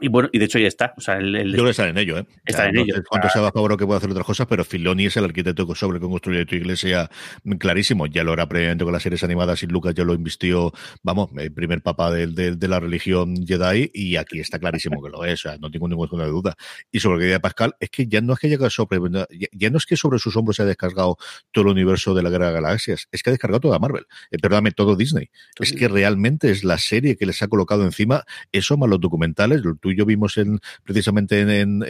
y 0.00 0.08
bueno, 0.08 0.28
y 0.32 0.38
de 0.38 0.44
hecho 0.44 0.58
ya 0.58 0.68
está. 0.68 0.94
O 0.96 1.00
sea, 1.00 1.16
el, 1.16 1.34
el 1.36 1.48
Yo 1.50 1.54
creo 1.54 1.64
que 1.66 1.70
está 1.70 1.88
en 1.88 1.98
ello, 1.98 2.18
¿eh? 2.18 2.26
Está 2.44 2.68
en 2.68 2.74
no 2.74 2.82
ello. 2.82 2.94
Cuánto 3.08 3.28
se 3.28 3.40
va 3.40 3.48
a 3.48 3.52
favor 3.52 3.76
que 3.76 3.86
puede 3.86 3.98
hacer 3.98 4.10
otras 4.10 4.26
cosas, 4.26 4.46
pero 4.46 4.64
Filoni 4.64 5.06
es 5.06 5.16
el 5.16 5.24
arquitecto 5.24 5.72
sobre 5.74 6.00
cómo 6.00 6.12
construir 6.12 6.46
tu 6.46 6.56
iglesia 6.56 7.10
clarísimo. 7.58 8.06
Ya 8.06 8.24
lo 8.24 8.32
era 8.32 8.48
previamente 8.48 8.84
con 8.84 8.92
las 8.92 9.02
series 9.02 9.22
animadas 9.24 9.62
y 9.62 9.66
Lucas 9.66 9.94
ya 9.94 10.04
lo 10.04 10.14
invistió, 10.14 10.72
vamos, 11.02 11.30
el 11.36 11.52
primer 11.52 11.82
papá 11.82 12.10
de, 12.10 12.26
de, 12.26 12.56
de, 12.56 12.68
la 12.68 12.80
religión 12.80 13.46
Jedi 13.46 13.90
y 13.94 14.16
aquí 14.16 14.40
está 14.40 14.58
clarísimo 14.58 15.02
que 15.02 15.10
lo 15.10 15.24
es, 15.24 15.44
o 15.44 15.50
sea, 15.50 15.58
no 15.58 15.70
tengo 15.70 15.88
ninguna 15.88 16.26
duda. 16.26 16.54
Y 16.90 17.00
sobre 17.00 17.14
lo 17.14 17.20
que 17.20 17.24
decía 17.26 17.40
Pascal, 17.40 17.74
es 17.80 17.90
que 17.90 18.06
ya 18.06 18.20
no 18.20 18.34
es 18.34 18.38
que 18.38 18.46
haya 18.46 18.70
sobre, 18.70 19.00
ya, 19.10 19.26
ya 19.52 19.70
no 19.70 19.78
es 19.78 19.86
que 19.86 19.96
sobre 19.96 20.18
sus 20.18 20.36
hombros 20.36 20.56
se 20.56 20.62
ha 20.62 20.66
descargado 20.66 21.16
todo 21.52 21.64
el 21.64 21.70
universo 21.70 22.14
de 22.14 22.22
la 22.22 22.30
Guerra 22.30 22.48
de 22.48 22.54
Galaxias, 22.54 23.08
es 23.10 23.22
que 23.22 23.30
ha 23.30 23.32
descargado 23.32 23.60
toda 23.60 23.78
Marvel, 23.78 24.06
eh, 24.30 24.38
perdóname, 24.38 24.72
todo 24.72 24.96
Disney. 24.96 25.30
Es 25.58 25.72
que 25.72 25.88
realmente 25.88 26.50
es 26.50 26.64
la 26.64 26.78
serie 26.78 27.16
que 27.16 27.26
les 27.26 27.42
ha 27.42 27.48
colocado 27.48 27.84
encima, 27.84 28.24
eso 28.52 28.76
más 28.76 28.88
los 28.88 29.00
documentales, 29.00 29.62
y 29.90 29.96
yo 29.96 30.06
vimos 30.06 30.36
en 30.38 30.60
precisamente 30.84 31.40
en, 31.40 31.80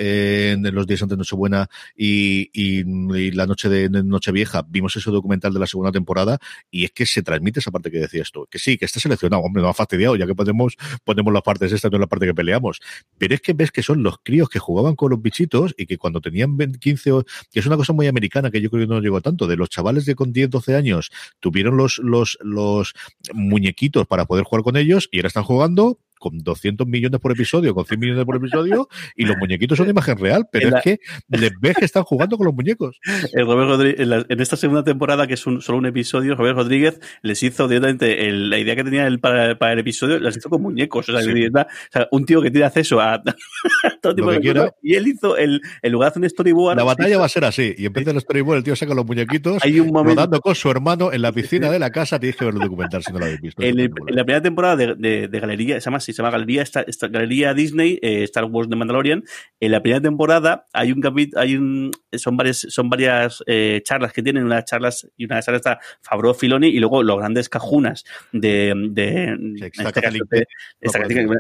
los 0.75 0.87
días 0.87 1.03
antes 1.03 1.17
de 1.17 1.21
Nochebuena 1.21 1.69
y, 1.97 2.51
y, 2.53 3.31
la 3.33 3.47
noche 3.47 3.69
de 3.69 3.89
Nochevieja 3.89 4.65
vimos 4.69 4.97
ese 4.97 5.11
documental 5.11 5.53
de 5.53 5.61
la 5.61 5.67
segunda 5.67 5.93
temporada 5.93 6.39
y 6.71 6.85
es 6.85 6.93
que 6.93 7.07
se 7.07 7.23
transmite 7.23 7.61
esa 7.61 7.71
parte 7.71 7.91
que 7.91 7.99
decías 7.99 8.31
tú, 8.31 8.47
que 8.51 8.59
sí, 8.59 8.79
que 8.79 8.85
está 8.85 9.01
seleccionado, 9.01 9.43
hombre, 9.43 9.63
no 9.63 9.69
ha 9.69 9.75
fastidiado, 9.75 10.17
ya 10.17 10.27
que 10.27 10.35
podemos, 10.35 10.77
ponemos 11.05 11.33
las 11.33 11.43
partes 11.43 11.73
esta, 11.73 11.89
no 11.89 11.97
es 11.97 12.01
la 12.01 12.07
parte 12.07 12.27
que 12.27 12.35
peleamos, 12.35 12.81
pero 13.19 13.35
es 13.35 13.41
que 13.41 13.53
ves 13.53 13.71
que 13.71 13.83
son 13.83 14.03
los 14.03 14.19
críos 14.23 14.49
que 14.49 14.59
jugaban 14.59 14.97
con 14.97 15.11
los 15.11 15.23
bichitos 15.23 15.75
y 15.77 15.87
que 15.87 15.99
cuando 15.99 16.21
tenían 16.21 16.57
15 16.57 17.13
o, 17.13 17.25
que 17.25 17.61
es 17.61 17.67
una 17.67 17.77
cosa 17.77 17.93
muy 17.93 18.07
americana 18.07 18.51
que 18.51 18.61
yo 18.61 18.71
creo 18.71 18.87
que 18.87 18.95
no 18.95 19.01
llegó 19.01 19.21
tanto, 19.21 19.47
de 19.47 19.57
los 19.57 19.69
chavales 19.69 20.05
de 20.05 20.15
con 20.15 20.33
10, 20.33 20.51
12 20.51 20.77
años 20.77 21.11
tuvieron 21.41 21.77
los, 21.77 21.99
los, 21.99 22.39
los 22.43 22.95
muñequitos 23.33 24.07
para 24.07 24.27
poder 24.27 24.45
jugar 24.45 24.63
con 24.63 24.77
ellos 24.77 25.09
y 25.11 25.19
ahora 25.19 25.29
están 25.29 25.45
jugando 25.45 25.99
con 26.21 26.39
200 26.39 26.87
millones 26.87 27.19
por 27.19 27.33
episodio, 27.33 27.75
con 27.75 27.87
100 27.87 27.99
millones 27.99 28.25
por 28.25 28.37
episodio, 28.37 28.89
y 29.17 29.25
los 29.25 29.37
muñequitos 29.39 29.77
son 29.77 29.87
de 29.87 29.93
imagen 29.93 30.19
real, 30.19 30.47
pero 30.53 30.69
en 30.69 30.69
es 30.69 30.75
la... 30.75 30.81
que 30.83 31.01
les 31.29 31.51
ves 31.61 31.77
que 31.77 31.85
están 31.87 32.05
jugando 32.05 32.37
con 32.37 32.47
los 32.47 32.55
muñecos. 32.55 33.01
El 33.33 33.47
Robert 33.47 33.71
Rodríguez, 33.71 34.01
en, 34.01 34.11
la, 34.11 34.27
en, 34.29 34.41
esta 34.41 34.57
segunda 34.57 34.85
temporada, 34.85 35.27
que 35.27 35.35
es 35.35 35.47
un, 35.47 35.63
solo 35.63 35.79
un 35.79 35.87
episodio, 35.87 36.35
Robert 36.37 36.57
Rodríguez 36.57 37.01
les 37.23 37.43
hizo 37.43 37.67
directamente 37.67 38.29
el, 38.29 38.51
la 38.51 38.59
idea 38.59 38.77
que 38.77 38.85
tenía 38.85 39.07
él 39.07 39.19
para, 39.19 39.59
para, 39.59 39.73
el 39.73 39.79
episodio, 39.79 40.21
las 40.21 40.37
hizo 40.37 40.51
con 40.51 40.63
muñecos. 40.63 41.09
O 41.09 41.13
sea, 41.13 41.23
sí. 41.23 41.47
o 41.47 41.51
sea 41.51 42.09
un 42.11 42.27
tío 42.27 42.43
que 42.43 42.51
tiene 42.51 42.67
acceso 42.67 43.01
a, 43.01 43.15
a 43.15 43.23
todo 44.03 44.15
tipo 44.15 44.31
de 44.31 44.41
cosas. 44.41 44.73
Y 44.83 44.95
él 44.95 45.09
hizo, 45.09 45.37
el, 45.37 45.61
en 45.83 45.93
lugar 45.93 46.09
de 46.09 46.11
hacer 46.11 46.23
un 46.23 46.31
storyboard. 46.31 46.77
La 46.77 46.85
batalla 46.85 47.11
hizo... 47.11 47.21
va 47.21 47.27
a 47.27 47.31
ser 47.31 47.45
así. 47.45 47.75
Y 47.79 47.87
en 47.87 47.93
vez 47.93 48.05
del 48.05 48.21
storyboard, 48.21 48.59
el 48.59 48.65
tío 48.65 48.77
saca 48.77 48.95
los 48.95 49.07
muñequitos, 49.07 49.65
Hay 49.65 49.81
un 49.81 49.89
momento... 49.89 50.17
rodando 50.17 50.41
con 50.41 50.55
su 50.55 50.71
hermano 50.71 51.13
en 51.13 51.23
la 51.23 51.33
piscina 51.33 51.71
de 51.71 51.79
la 51.79 51.91
casa. 51.91 52.19
Tienes 52.21 52.37
que 52.37 52.45
ver 52.45 52.55
el 52.55 52.61
documental 52.61 53.03
si 53.03 53.13
no 53.13 53.19
lo 53.19 53.25
habéis 53.25 53.41
visto. 53.41 53.63
En, 53.63 53.79
el, 53.79 53.91
en 54.07 54.17
la 54.17 54.25
primera 54.25 54.43
temporada 54.43 54.77
de, 54.77 54.95
de, 54.97 55.29
de 55.29 55.41
Galería, 55.41 55.81
se 55.81 55.87
llama, 55.87 56.01
se 56.13 56.23
llama 56.23 56.31
Galería 56.31 56.63
esta, 56.63 56.83
esta 56.83 57.09
galería 57.09 57.55
Disney, 57.55 57.99
eh, 58.03 58.25
Star 58.25 58.45
Wars 58.45 58.69
de 58.69 58.77
Mandalorian, 58.77 59.25
en 59.61 59.73
la 59.73 59.83
primera 59.83 60.01
temporada 60.01 60.67
hay 60.73 60.93
un 60.93 61.01
capítulo, 61.01 61.41
hay 61.41 61.57
un, 61.57 61.91
son 62.13 62.37
varias, 62.37 62.67
son 62.69 62.89
varias 62.89 63.43
eh, 63.47 63.81
charlas 63.85 64.13
que 64.13 64.23
tienen, 64.23 64.45
unas 64.45 64.65
charlas, 64.65 65.09
y 65.17 65.25
una 65.25 65.43
charla 65.43 65.59
está 65.59 65.79
Fabro 66.03 66.35
Filoni 66.35 66.69
y 66.69 66.79
luego 66.79 67.03
los 67.03 67.19
grandes 67.19 67.49
cajunas 67.49 68.05
de, 68.33 68.73
de, 68.91 69.37
este 69.61 70.01
de 70.01 70.47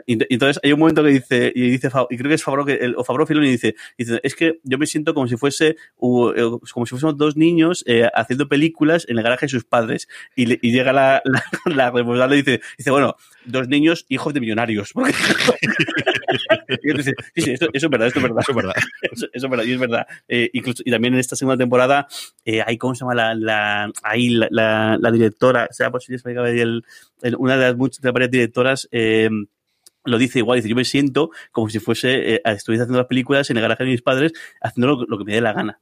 entonces 0.06 0.60
hay 0.62 0.72
un 0.72 0.80
momento 0.80 1.02
que 1.02 1.10
dice, 1.10 1.52
y 1.54 1.70
dice, 1.70 1.88
y 2.10 2.16
creo 2.16 2.28
que 2.28 2.34
es 2.34 2.44
Fabro 2.44 2.64
que 2.64 2.74
el, 2.74 2.94
o 2.96 3.04
Fabro 3.04 3.26
Filoni 3.26 3.50
dice, 3.50 3.74
dice, 3.96 4.20
es 4.22 4.34
que 4.34 4.60
yo 4.64 4.78
me 4.78 4.86
siento 4.86 5.14
como 5.14 5.26
si 5.26 5.36
fuese, 5.36 5.76
uh, 5.96 6.58
como 6.72 6.86
si 6.86 6.90
fuésemos 6.90 7.16
dos 7.16 7.36
niños 7.36 7.84
eh, 7.86 8.08
haciendo 8.14 8.48
películas 8.48 9.06
en 9.08 9.18
el 9.18 9.24
garaje 9.24 9.46
de 9.46 9.50
sus 9.50 9.64
padres. 9.64 10.08
Y, 10.36 10.46
le, 10.46 10.58
y 10.62 10.72
llega 10.72 10.92
la, 10.92 11.22
la, 11.64 11.74
la 11.74 11.90
responsable 11.90 12.36
y 12.36 12.42
dice, 12.42 12.60
dice, 12.78 12.90
bueno, 12.90 13.16
dos 13.44 13.68
niños 13.68 14.06
hijos 14.08 14.34
de 14.34 14.40
millonarios. 14.40 14.59
Porque 14.92 15.12
y 16.82 16.96
dice, 16.96 17.14
sí, 17.34 17.42
sí, 17.42 17.50
eso, 17.52 17.68
eso, 17.72 17.86
es 17.86 17.90
verdad, 17.90 18.08
esto 18.08 18.20
es 18.20 18.22
verdad. 18.22 18.40
Eso 18.42 18.52
es 18.52 18.56
verdad. 18.56 18.74
Eso, 19.12 19.26
eso 19.32 19.46
es 19.46 19.50
verdad, 19.50 19.64
y 19.64 19.72
es 19.72 19.80
verdad. 19.80 20.06
Eh, 20.28 20.50
incluso, 20.52 20.82
y 20.84 20.90
también 20.90 21.14
en 21.14 21.20
esta 21.20 21.36
segunda 21.36 21.56
temporada, 21.56 22.06
eh, 22.44 22.62
hay, 22.64 22.78
¿cómo 22.78 22.94
se 22.94 23.00
llama 23.00 23.14
la, 23.14 23.34
la, 23.34 23.90
ahí 24.02 24.28
la, 24.28 24.46
la, 24.50 24.98
la 25.00 25.10
directora? 25.10 25.66
O 25.70 25.72
sea, 25.72 25.90
si 25.98 26.14
el, 26.14 26.84
el, 27.22 27.36
una 27.36 27.56
de 27.56 27.64
las 27.64 27.76
muchas 27.76 28.00
de 28.00 28.10
varias 28.10 28.30
directoras, 28.30 28.88
eh, 28.92 29.28
lo 30.04 30.18
dice 30.18 30.38
igual, 30.38 30.58
dice, 30.58 30.68
yo 30.68 30.76
me 30.76 30.84
siento 30.84 31.30
como 31.52 31.68
si 31.68 31.78
fuese, 31.78 32.34
eh, 32.34 32.42
estuviese 32.44 32.82
haciendo 32.82 32.98
las 32.98 33.06
películas 33.06 33.50
en 33.50 33.56
el 33.56 33.62
garaje 33.62 33.84
de 33.84 33.90
mis 33.90 34.02
padres, 34.02 34.32
haciendo 34.60 34.88
lo, 34.88 35.04
lo 35.06 35.18
que 35.18 35.24
me 35.24 35.34
dé 35.34 35.40
la 35.40 35.52
gana. 35.52 35.80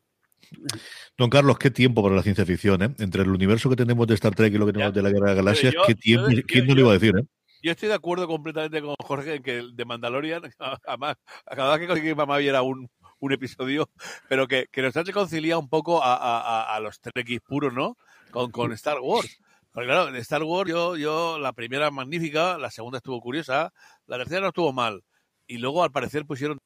Don 1.17 1.31
Carlos, 1.31 1.59
qué 1.59 1.71
tiempo 1.71 2.03
para 2.03 2.15
la 2.15 2.23
ciencia 2.23 2.47
ficción, 2.47 2.83
¿eh? 2.83 2.95
Entre 2.99 3.23
el 3.23 3.29
universo 3.29 3.69
que 3.69 3.77
tenemos 3.77 4.07
de 4.07 4.15
Star 4.15 4.35
Trek 4.35 4.55
y 4.55 4.59
lo 4.59 4.67
que 4.67 4.73
tenemos 4.73 4.95
ya, 4.95 4.97
de 4.97 5.03
la 5.03 5.11
Guerra 5.11 5.31
de 5.31 5.37
Galaxias, 5.37 5.75
yo, 5.75 5.83
qué 5.87 5.95
tiempo, 5.95 6.31
yo, 6.31 6.43
¿quién 6.47 6.65
yo, 6.65 6.69
no 6.69 6.75
lo 6.75 6.81
iba 6.83 6.91
a 6.91 6.95
decir, 6.95 7.15
eh? 7.19 7.25
Yo 7.69 7.73
estoy 7.73 7.91
de 7.91 7.97
acuerdo 7.97 8.27
completamente 8.27 8.81
con 8.81 8.95
Jorge 9.05 9.35
en 9.35 9.43
que 9.43 9.63
de 9.75 9.85
Mandalorian, 9.85 10.41
además, 10.87 11.17
cada 11.45 11.73
vez 11.73 11.81
que 11.81 11.87
conseguí 11.87 12.15
mamá 12.15 12.39
viera 12.39 12.63
un, 12.63 12.89
un 13.19 13.33
episodio, 13.33 13.91
pero 14.27 14.49
que, 14.49 14.69
que 14.73 14.81
nos 14.81 14.97
ha 14.97 15.03
reconciliado 15.03 15.61
un 15.61 15.69
poco 15.69 16.03
a, 16.03 16.17
a, 16.17 16.75
a 16.75 16.81
los 16.81 16.99
Trekkies 16.99 17.43
puros, 17.43 17.75
¿no? 17.75 17.99
Con, 18.31 18.51
con 18.53 18.73
Star 18.73 19.01
Wars. 19.01 19.39
Porque 19.71 19.87
claro, 19.87 20.09
en 20.09 20.17
Star 20.17 20.45
Wars 20.45 20.71
yo, 20.71 20.97
yo, 20.97 21.39
la 21.39 21.53
primera 21.53 21.91
magnífica, 21.91 22.57
la 22.57 22.71
segunda 22.71 22.97
estuvo 22.97 23.21
curiosa, 23.21 23.75
la 24.07 24.17
tercera 24.17 24.41
no 24.41 24.49
estuvo 24.49 24.73
mal. 24.73 25.05
Y 25.47 25.59
luego 25.59 25.85
al 25.85 25.93
parecer 25.93 26.25
pusieron 26.25 26.59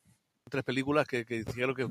tres 0.50 0.64
películas 0.64 1.06
que, 1.06 1.24
que 1.24 1.44
dijeron 1.44 1.74
que 1.74 1.86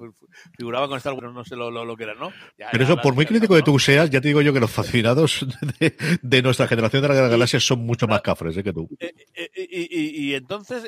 figuraban 0.57 0.89
con 0.89 0.97
Star 0.97 1.13
Wars, 1.13 1.33
no 1.33 1.43
sé 1.45 1.55
lo, 1.55 1.71
lo, 1.71 1.85
lo 1.85 1.95
que 1.95 2.03
eran, 2.03 2.19
¿no? 2.19 2.31
Ya- 2.57 2.69
Pero 2.71 2.83
eso, 2.83 2.97
por 3.01 3.15
muy 3.15 3.25
de 3.25 3.29
crítico 3.29 3.53
que 3.53 3.59
¿no? 3.61 3.65
tú 3.65 3.79
seas, 3.79 4.09
ya 4.09 4.21
te 4.21 4.27
digo 4.27 4.41
yo 4.41 4.53
que 4.53 4.59
los 4.59 4.69
fascinados 4.71 5.45
de, 5.79 5.95
de 6.21 6.41
nuestra 6.41 6.67
generación 6.67 7.01
de 7.01 7.07
la 7.09 7.27
galaxia 7.27 7.59
son 7.59 7.79
mucho 7.85 8.07
más 8.07 8.21
cafres 8.21 8.55
¿eh? 8.57 8.63
que 8.63 8.73
tú. 8.73 8.87
Eh, 8.99 9.13
eh, 9.33 9.49
y, 9.55 9.99
y- 9.99 10.29
y 10.31 10.35
entonces 10.35 10.83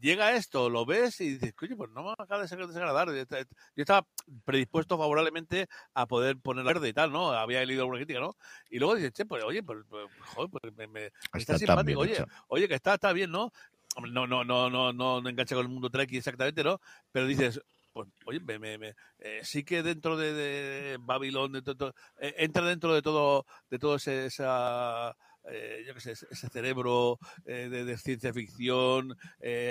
llega 0.00 0.32
esto, 0.34 0.70
lo 0.70 0.84
ves 0.86 1.20
y 1.20 1.34
dices, 1.34 1.52
coño, 1.54 1.76
pues 1.76 1.90
no 1.90 2.02
me 2.04 2.12
acaba 2.12 2.42
de 2.42 2.48
ser- 2.48 2.66
desagradar. 2.66 3.08
Yo 3.08 3.14
esta- 3.14 3.40
yo 3.40 3.46
estaba 3.76 4.06
predispuesto 4.44 4.96
favorablemente 4.98 5.66
a 5.94 6.06
poder 6.06 6.38
poner 6.38 6.64
verde 6.64 6.88
y 6.88 6.92
tal, 6.92 7.12
¿no? 7.12 7.32
Había 7.32 7.64
leído 7.64 7.82
alguna 7.82 7.98
crítica, 7.98 8.20
¿no? 8.20 8.36
Y 8.70 8.78
luego 8.78 8.94
dices, 8.96 9.12
che, 9.12 9.24
pues 9.26 9.44
oye, 9.44 9.62
pues, 9.62 9.78
pues, 9.88 10.06
joder, 10.34 10.50
pues 10.50 10.74
me, 10.76 10.86
me- 10.88 11.10
está, 11.34 11.58
simpático, 11.58 12.00
oye, 12.00 12.24
oye, 12.48 12.68
que 12.68 12.74
está, 12.74 12.94
está 12.94 13.12
bien, 13.12 13.30
¿no? 13.30 13.52
No, 14.00 14.26
no, 14.26 14.42
no, 14.44 14.70
no, 14.70 14.92
no, 14.92 15.20
no 15.20 15.28
engancha 15.28 15.54
con 15.54 15.66
el 15.66 15.70
mundo 15.72 15.90
Trek 15.90 16.10
exactamente, 16.12 16.64
¿no? 16.64 16.80
Pero 17.10 17.26
dices, 17.26 17.60
pues, 17.92 18.08
oye, 18.24 18.40
me, 18.40 18.58
me, 18.78 18.94
eh, 19.18 19.40
sí 19.44 19.64
que 19.64 19.82
dentro 19.82 20.16
de, 20.16 20.32
de 20.32 20.96
Babylon, 21.00 21.52
de 21.52 21.62
to- 21.62 21.94
eh, 22.18 22.34
entra 22.38 22.64
dentro 22.66 22.94
de 22.94 23.02
todo, 23.02 23.44
de 23.68 23.78
todo 23.78 23.96
ese, 23.96 24.26
esa, 24.26 25.10
eh, 25.50 25.84
yo 25.86 25.92
qué 25.94 26.00
sé, 26.00 26.12
ese 26.12 26.48
cerebro 26.48 27.18
eh, 27.44 27.68
de, 27.70 27.84
de 27.84 27.98
ciencia 27.98 28.32
ficción 28.32 29.14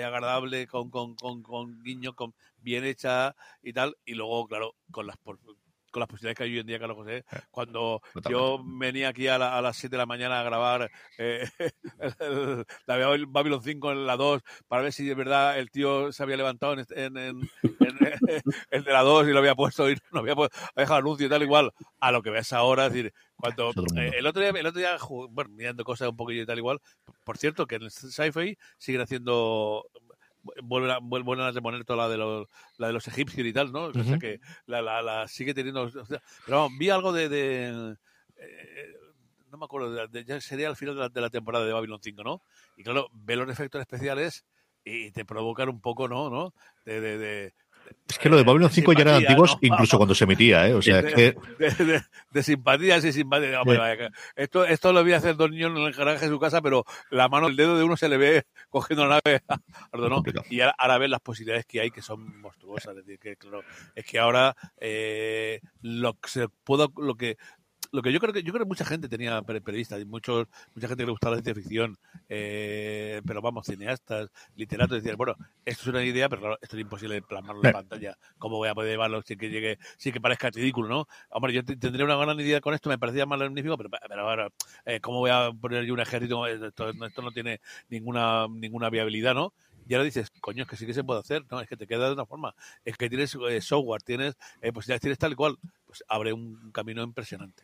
agradable, 0.04 0.68
con, 0.68 0.88
con, 0.90 1.16
con, 1.16 1.42
con 1.42 1.82
guiño, 1.82 2.14
con 2.14 2.32
bien 2.58 2.84
hecha 2.84 3.34
y 3.60 3.72
tal, 3.72 3.96
y 4.04 4.14
luego, 4.14 4.46
claro, 4.46 4.76
con 4.92 5.06
las 5.08 5.16
con 5.92 6.00
las 6.00 6.08
posibilidades 6.08 6.36
que 6.38 6.44
hay 6.44 6.52
hoy 6.54 6.58
en 6.58 6.66
día, 6.66 6.78
Carlos 6.80 6.96
José, 6.96 7.24
cuando 7.52 8.02
yo 8.30 8.60
venía 8.64 9.08
aquí 9.10 9.28
a, 9.28 9.38
la- 9.38 9.56
a 9.56 9.62
las 9.62 9.76
7 9.76 9.94
de 9.94 9.98
la 9.98 10.06
mañana 10.06 10.40
a 10.40 10.42
grabar 10.42 10.90
eh, 11.18 11.48
el- 12.18 12.64
la 12.86 12.96
Babil- 12.98 13.26
Babylon 13.28 13.62
5 13.62 13.92
en 13.92 14.06
la 14.06 14.16
2 14.16 14.42
para 14.66 14.82
ver 14.82 14.92
si 14.92 15.04
de 15.04 15.14
verdad 15.14 15.58
el 15.58 15.70
tío 15.70 16.10
se 16.12 16.22
había 16.22 16.36
levantado 16.36 16.72
en, 16.72 16.84
en, 16.90 17.16
en- 17.18 17.50
en- 17.80 18.42
el 18.70 18.84
de 18.84 18.92
la 18.92 19.02
2 19.02 19.28
y 19.28 19.32
lo 19.32 19.38
había 19.38 19.54
puesto 19.54 19.88
y 19.90 19.96
no 20.10 20.20
había, 20.20 20.34
pu- 20.34 20.50
había 20.52 20.72
dejado 20.84 20.98
anuncio 20.98 21.26
y 21.26 21.30
tal 21.30 21.42
igual 21.42 21.70
a 22.00 22.10
lo 22.10 22.22
que 22.22 22.30
ves 22.30 22.52
ahora, 22.52 22.86
es 22.86 22.92
decir, 22.92 23.12
cuando 23.36 23.72
eh, 23.96 24.12
el 24.16 24.26
otro 24.26 24.40
día, 24.42 24.50
el 24.50 24.66
otro 24.66 24.80
día 24.80 24.96
bueno, 25.30 25.50
mirando 25.50 25.84
cosas 25.84 26.08
un 26.08 26.16
poquillo 26.16 26.42
y 26.42 26.46
tal 26.46 26.58
igual, 26.58 26.80
por 27.24 27.36
cierto, 27.36 27.66
que 27.66 27.76
en 27.76 27.82
el 27.82 27.90
sci-fi 27.90 28.56
siguen 28.78 29.02
haciendo 29.02 29.84
vuelven 30.62 30.90
a, 30.90 30.98
vuel- 31.00 31.24
vuelven 31.24 31.46
a 31.46 31.50
reponer 31.50 31.84
toda 31.84 32.04
la 32.04 32.08
de 32.08 32.16
los 32.18 32.48
la 32.78 32.86
de 32.88 32.92
los 32.92 33.06
egipcios 33.08 33.46
y 33.46 33.52
tal, 33.52 33.72
¿no? 33.72 33.84
O 33.84 33.92
sea 33.92 34.18
que 34.18 34.40
la, 34.66 34.82
la, 34.82 35.02
la 35.02 35.28
sigue 35.28 35.54
teniendo. 35.54 35.82
o 35.82 35.90
sea, 35.90 36.22
pero 36.44 36.58
vamos, 36.58 36.78
vi 36.78 36.90
algo 36.90 37.12
de. 37.12 37.28
de, 37.28 37.96
eh, 38.36 38.92
no 39.50 39.58
me 39.58 39.64
acuerdo, 39.66 39.92
de- 39.92 40.08
de- 40.08 40.24
ya 40.24 40.40
sería 40.40 40.68
al 40.68 40.76
final 40.76 40.94
de 40.94 41.00
la, 41.02 41.08
de 41.08 41.20
la 41.20 41.30
temporada 41.30 41.64
de 41.66 41.72
Babylon 41.72 42.00
5, 42.02 42.22
¿no? 42.24 42.42
Y 42.76 42.82
claro, 42.82 43.08
ve 43.12 43.36
los 43.36 43.48
efectos 43.50 43.80
especiales 43.80 44.44
y 44.84 45.10
te 45.12 45.24
provocan 45.24 45.68
un 45.68 45.80
poco, 45.80 46.08
¿no? 46.08 46.30
¿no? 46.30 46.54
De, 46.84 47.00
de, 47.00 47.18
de- 47.18 47.54
Es 48.08 48.18
que 48.18 48.28
lo 48.28 48.36
de 48.36 48.42
Babylon 48.42 48.70
5 48.70 48.92
ya 48.92 49.00
eran 49.02 49.14
antiguos 49.16 49.52
¿no? 49.52 49.58
incluso 49.62 49.96
cuando 49.96 50.14
se 50.14 50.24
emitía, 50.24 50.68
¿eh? 50.68 50.74
O 50.74 50.82
sea, 50.82 51.00
es 51.00 51.14
que 51.14 51.34
de, 51.58 51.84
de- 51.84 52.02
de 52.30 52.42
simpatías 52.42 53.04
y 53.04 53.12
simpatías. 53.12 53.62
Vaya, 53.64 54.10
esto, 54.36 54.64
esto 54.64 54.92
lo 54.92 55.00
a 55.12 55.16
hacer 55.16 55.36
dos 55.36 55.50
niños 55.50 55.70
en 55.70 55.78
el 55.78 55.92
garaje 55.92 56.26
de 56.26 56.30
su 56.30 56.38
casa, 56.38 56.62
pero 56.62 56.84
la 57.10 57.28
mano, 57.28 57.46
el 57.48 57.56
dedo 57.56 57.76
de 57.76 57.84
uno 57.84 57.96
se 57.96 58.08
le 58.08 58.16
ve 58.16 58.44
cogiendo 58.70 59.06
la 59.06 59.20
nave. 59.24 59.42
Perdón. 59.92 60.22
Y 60.50 60.60
ahora, 60.60 60.74
ahora 60.78 60.98
ves 60.98 61.10
las 61.10 61.20
posibilidades 61.20 61.66
que 61.66 61.80
hay 61.80 61.90
que 61.90 62.02
son 62.02 62.40
monstruosas. 62.40 62.96
Es 62.96 63.04
decir, 63.06 63.18
que 63.18 63.36
claro, 63.36 63.62
es 63.94 64.04
que 64.04 64.18
ahora 64.18 64.56
eh, 64.80 65.60
lo 65.80 66.14
que 66.14 66.28
se 66.28 66.48
puedo, 66.64 66.92
lo 66.96 67.14
que 67.16 67.36
lo 67.92 68.02
que 68.02 68.10
yo 68.12 68.18
creo 68.20 68.32
que 68.32 68.42
yo 68.42 68.52
creo 68.52 68.64
que 68.64 68.68
mucha 68.68 68.84
gente 68.86 69.08
tenía 69.08 69.40
previstas 69.42 70.00
y 70.00 70.06
muchos 70.06 70.48
mucha 70.74 70.88
gente 70.88 71.02
que 71.02 71.06
le 71.06 71.12
gustaba 71.12 71.36
la 71.36 71.42
ciencia 71.42 71.54
ficción 71.62 71.96
eh, 72.28 73.20
pero 73.26 73.42
vamos 73.42 73.66
cineastas 73.66 74.30
literatos 74.56 74.96
decían 74.96 75.16
bueno 75.16 75.36
esto 75.64 75.82
es 75.82 75.86
una 75.88 76.02
idea 76.02 76.28
pero 76.28 76.40
claro 76.40 76.58
esto 76.62 76.76
es 76.76 76.82
imposible 76.82 77.20
plasmarlo 77.22 77.62
en 77.62 77.68
Eh. 77.68 77.72
pantalla. 77.72 78.16
Cómo 78.38 78.56
voy 78.56 78.68
a 78.70 78.74
poder 78.74 78.90
llevarlo 78.92 79.22
sin 79.22 79.38
que 79.38 79.50
llegue 79.50 79.78
sin 79.98 80.12
que 80.12 80.20
parezca 80.20 80.50
ridículo 80.50 80.88
no 80.88 81.06
hombre 81.30 81.52
yo 81.52 81.64
te- 81.64 81.76
tendría 81.76 82.04
una 82.06 82.16
gran 82.16 82.40
idea 82.40 82.60
con 82.60 82.72
esto 82.74 82.88
me 82.88 82.98
parecía 82.98 83.26
más 83.26 83.38
magnífico 83.38 83.76
pero, 83.76 83.90
pero 83.90 84.20
ahora 84.28 84.48
eh, 84.86 85.00
cómo 85.00 85.18
voy 85.18 85.30
a 85.30 85.50
poner 85.52 85.84
yo 85.84 85.92
un 85.94 86.00
ejército 86.00 86.46
esto, 86.46 86.88
esto 86.88 87.22
no 87.22 87.30
tiene 87.30 87.60
ninguna 87.90 88.46
ninguna 88.50 88.88
viabilidad 88.90 89.34
no 89.34 89.52
y 89.92 89.94
ahora 89.94 90.04
dices, 90.06 90.30
coño, 90.40 90.62
es 90.62 90.68
que 90.70 90.76
sí 90.76 90.86
que 90.86 90.94
se 90.94 91.04
puede 91.04 91.20
hacer, 91.20 91.44
no, 91.50 91.60
es 91.60 91.68
que 91.68 91.76
te 91.76 91.86
queda 91.86 92.06
de 92.06 92.14
una 92.14 92.24
forma, 92.24 92.54
es 92.82 92.96
que 92.96 93.10
tienes 93.10 93.36
eh, 93.46 93.60
software, 93.60 94.00
tienes 94.02 94.36
eh, 94.62 94.72
posibilidades, 94.72 95.02
tienes 95.02 95.18
tal 95.18 95.32
y 95.32 95.34
cual, 95.34 95.58
pues 95.86 96.02
abre 96.08 96.32
un 96.32 96.70
camino 96.72 97.02
impresionante. 97.02 97.62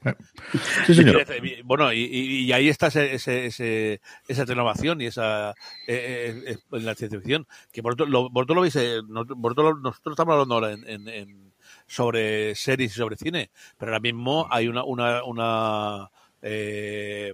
sí, 0.86 0.94
señor. 0.94 1.24
Y, 1.42 1.62
Bueno, 1.62 1.90
y, 1.90 2.52
ahí 2.52 2.68
está 2.68 2.88
ese, 2.88 3.14
ese, 3.14 3.46
ese- 3.46 4.00
esa 4.28 4.44
renovación 4.44 5.00
y 5.00 5.06
esa 5.06 5.52
eh, 5.86 6.34
eh, 6.36 6.42
eh, 6.52 6.58
en 6.72 6.84
la 6.84 6.94
ciencia 6.94 7.18
ficción. 7.18 7.46
Que 7.72 7.80
vosotros 7.80 8.10
lo, 8.10 8.28
vosotros 8.28 8.56
lo 8.56 8.60
veis, 8.60 8.76
eh, 8.76 9.00
nosotros, 9.08 9.38
vosotros 9.38 9.80
nosotros 9.82 10.12
estamos 10.12 10.32
hablando 10.34 10.54
ahora 10.56 10.72
en, 10.72 10.86
en- 10.86 11.08
en- 11.08 11.52
sobre 11.86 12.54
series 12.54 12.92
y 12.92 12.94
sobre 12.98 13.16
cine, 13.16 13.50
pero 13.78 13.92
ahora 13.92 14.00
mismo 14.00 14.46
hay 14.50 14.68
una, 14.68 14.84
una, 14.84 15.24
una 15.24 16.10
eh, 16.42 17.32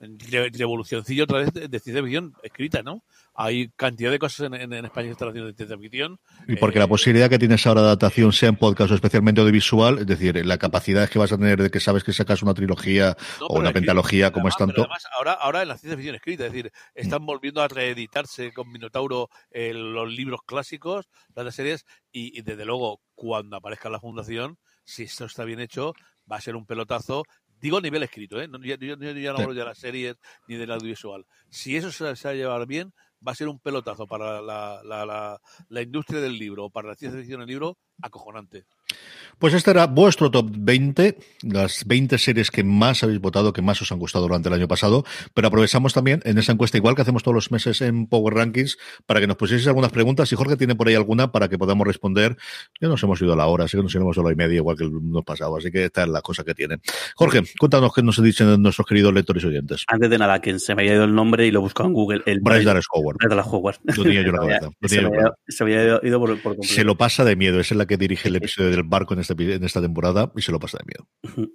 revolucioncillo 0.00 1.24
otra 1.24 1.38
vez 1.38 1.52
de 1.52 1.80
ciencia 1.80 2.02
ficción 2.02 2.34
escrita, 2.42 2.82
¿no? 2.82 3.02
Hay 3.40 3.68
cantidad 3.76 4.10
de 4.10 4.18
cosas 4.18 4.46
en, 4.48 4.54
en- 4.54 4.72
en 4.72 4.84
España 4.84 5.06
que 5.06 5.12
están 5.12 5.28
haciendo 5.28 5.48
de 5.48 5.54
ciencia 5.56 5.78
ficción. 5.78 6.18
Y 6.48 6.56
porque 6.56 6.78
Eh, 6.78 6.80
la 6.80 6.88
posibilidad 6.88 7.30
que 7.30 7.38
tienes 7.38 7.64
ahora 7.68 7.82
de 7.82 7.86
adaptación 7.86 8.32
sea 8.32 8.48
en 8.48 8.56
podcast 8.56 8.90
o 8.90 8.94
especialmente 8.96 9.40
audiovisual, 9.40 10.00
es 10.00 10.06
decir, 10.08 10.44
la 10.44 10.58
capacidad 10.58 11.08
que 11.08 11.20
vas 11.20 11.30
a 11.30 11.36
tener 11.38 11.62
de 11.62 11.70
que 11.70 11.78
sabes 11.78 12.02
que 12.02 12.12
sacas 12.12 12.42
una 12.42 12.52
trilogía 12.52 13.16
No, 13.38 13.46
o 13.46 13.58
una 13.60 13.70
pentalogía 13.72 14.32
como 14.32 14.48
además- 14.48 14.54
es 14.54 14.58
tanto. 14.66 14.80
además, 14.82 15.04
ahora, 15.16 15.32
ahora 15.34 15.62
en 15.62 15.68
la 15.68 15.78
ciencia 15.78 15.96
ficción 15.96 16.16
escrita, 16.16 16.46
es 16.46 16.52
decir, 16.52 16.72
están 16.96 17.24
volviendo 17.24 17.62
a 17.62 17.68
reeditarse 17.68 18.52
con 18.52 18.70
Minotauro 18.72 19.28
eh, 19.52 19.72
los 19.72 20.10
libros 20.12 20.40
clásicos, 20.44 21.08
las 21.36 21.54
series, 21.54 21.84
y, 22.10 22.36
y 22.36 22.42
desde 22.42 22.64
luego, 22.64 23.00
cuando 23.14 23.56
aparezca 23.56 23.88
la 23.88 24.00
fundación, 24.00 24.58
si 24.84 25.04
esto 25.04 25.26
está 25.26 25.44
bien 25.44 25.60
hecho, 25.60 25.94
va 26.30 26.36
a 26.38 26.40
ser 26.40 26.56
un 26.56 26.66
pelotazo. 26.66 27.22
Digo 27.60 27.78
a 27.78 27.80
nivel 27.80 28.02
escrito, 28.04 28.40
¿eh? 28.40 28.48
Yo, 28.62 28.74
yo- 28.76 28.96
yo 28.96 29.12
ya 29.12 29.32
no 29.32 29.38
hablo 29.38 29.54
de 29.54 29.64
las 29.64 29.78
series 29.78 30.16
ni 30.46 30.56
del 30.56 30.70
audiovisual. 30.70 31.24
Si 31.50 31.76
eso 31.76 31.90
se, 31.90 32.14
se 32.16 32.28
va 32.28 32.32
a 32.32 32.36
llevar 32.36 32.66
bien, 32.66 32.92
va 33.26 33.32
a 33.32 33.34
ser 33.34 33.48
un 33.48 33.58
pelotazo 33.58 34.06
para 34.06 34.40
la, 34.40 34.82
la, 34.82 35.06
la, 35.06 35.40
la 35.68 35.82
industria 35.82 36.20
del 36.20 36.38
libro 36.38 36.70
para 36.70 36.88
la 36.88 36.94
ciencia 36.94 37.20
ficción 37.20 37.40
del 37.40 37.48
libro 37.48 37.78
acojonante. 38.02 38.64
Pues 39.38 39.54
este 39.54 39.70
era 39.70 39.86
vuestro 39.86 40.30
top 40.30 40.50
20, 40.50 41.16
las 41.42 41.84
20 41.86 42.18
series 42.18 42.50
que 42.50 42.64
más 42.64 43.04
habéis 43.04 43.20
votado, 43.20 43.52
que 43.52 43.62
más 43.62 43.80
os 43.82 43.92
han 43.92 43.98
gustado 43.98 44.24
durante 44.26 44.48
el 44.48 44.54
año 44.54 44.66
pasado, 44.66 45.04
pero 45.34 45.46
aprovechamos 45.48 45.92
también 45.94 46.20
en 46.24 46.38
esa 46.38 46.52
encuesta, 46.52 46.76
igual 46.76 46.96
que 46.96 47.02
hacemos 47.02 47.22
todos 47.22 47.34
los 47.36 47.52
meses 47.52 47.80
en 47.82 48.06
Power 48.08 48.34
Rankings, 48.34 48.78
para 49.06 49.20
que 49.20 49.26
nos 49.28 49.36
pusieseis 49.36 49.68
algunas 49.68 49.92
preguntas. 49.92 50.32
Y 50.32 50.36
Jorge 50.36 50.56
tiene 50.56 50.74
por 50.74 50.88
ahí 50.88 50.94
alguna 50.96 51.30
para 51.30 51.48
que 51.48 51.56
podamos 51.58 51.86
responder. 51.86 52.36
Ya 52.80 52.88
nos 52.88 53.00
hemos 53.04 53.20
ido 53.22 53.34
a 53.34 53.36
la 53.36 53.46
hora, 53.46 53.64
así 53.66 53.76
que 53.76 53.82
nos 53.82 53.94
iremos 53.94 54.16
a 54.18 54.20
la 54.22 54.26
hora 54.26 54.32
y 54.32 54.36
media, 54.36 54.56
igual 54.56 54.76
que 54.76 54.84
el 54.84 54.90
mes 54.90 55.22
pasado. 55.24 55.56
Así 55.56 55.70
que 55.70 55.84
esta 55.84 56.02
es 56.02 56.08
la 56.08 56.20
cosa 56.22 56.42
que 56.42 56.54
tiene. 56.54 56.78
Jorge, 57.14 57.42
cuéntanos 57.60 57.92
qué 57.94 58.02
nos 58.02 58.20
dicen 58.20 58.60
nuestros 58.60 58.86
queridos 58.88 59.12
lectores 59.14 59.44
y 59.44 59.46
oyentes. 59.48 59.84
Antes 59.86 60.10
de 60.10 60.18
nada, 60.18 60.40
que 60.40 60.58
se 60.58 60.74
me 60.74 60.82
había 60.82 60.94
ido 60.94 61.04
el 61.04 61.14
nombre 61.14 61.46
y 61.46 61.50
lo 61.52 61.60
buscaba 61.60 61.86
en 61.88 61.92
Google. 61.92 62.22
El 62.26 62.40
Bryce 62.40 62.64
Dallas 62.64 62.86
Howard. 62.92 63.18
Howard. 63.46 63.76
Lo 63.84 64.02
tenía 64.02 64.22
yo 64.22 64.30
en 64.30 64.34
la 64.34 64.40
Se 64.40 64.46
me 64.46 64.48
cabeza, 64.48 64.66
había- 64.66 64.76
lo 64.80 64.88
Se 64.88 64.94
tenía 64.96 65.02
me 65.02 65.02
yo 65.02 65.08
en 65.08 65.12
la 65.12 65.28
había- 65.28 65.34
se 65.48 65.64
me 65.64 65.78
había 65.78 66.00
ido 66.08 66.18
por, 66.18 66.28
por 66.42 66.52
completo. 66.56 66.74
Se 66.74 66.84
lo 66.84 66.96
pasa 66.96 67.24
de 67.24 67.36
miedo. 67.36 67.60
Esa 67.60 67.74
es 67.74 67.78
la 67.78 67.86
que 67.88 67.96
dirige 67.96 68.28
el 68.28 68.36
episodio 68.36 68.70
del 68.70 68.84
barco 68.84 69.14
en, 69.14 69.20
este, 69.20 69.32
en 69.54 69.64
esta 69.64 69.80
temporada 69.82 70.30
y 70.36 70.42
se 70.42 70.52
lo 70.52 70.60
pasa 70.60 70.78
de 70.78 70.84
miedo. 70.86 71.50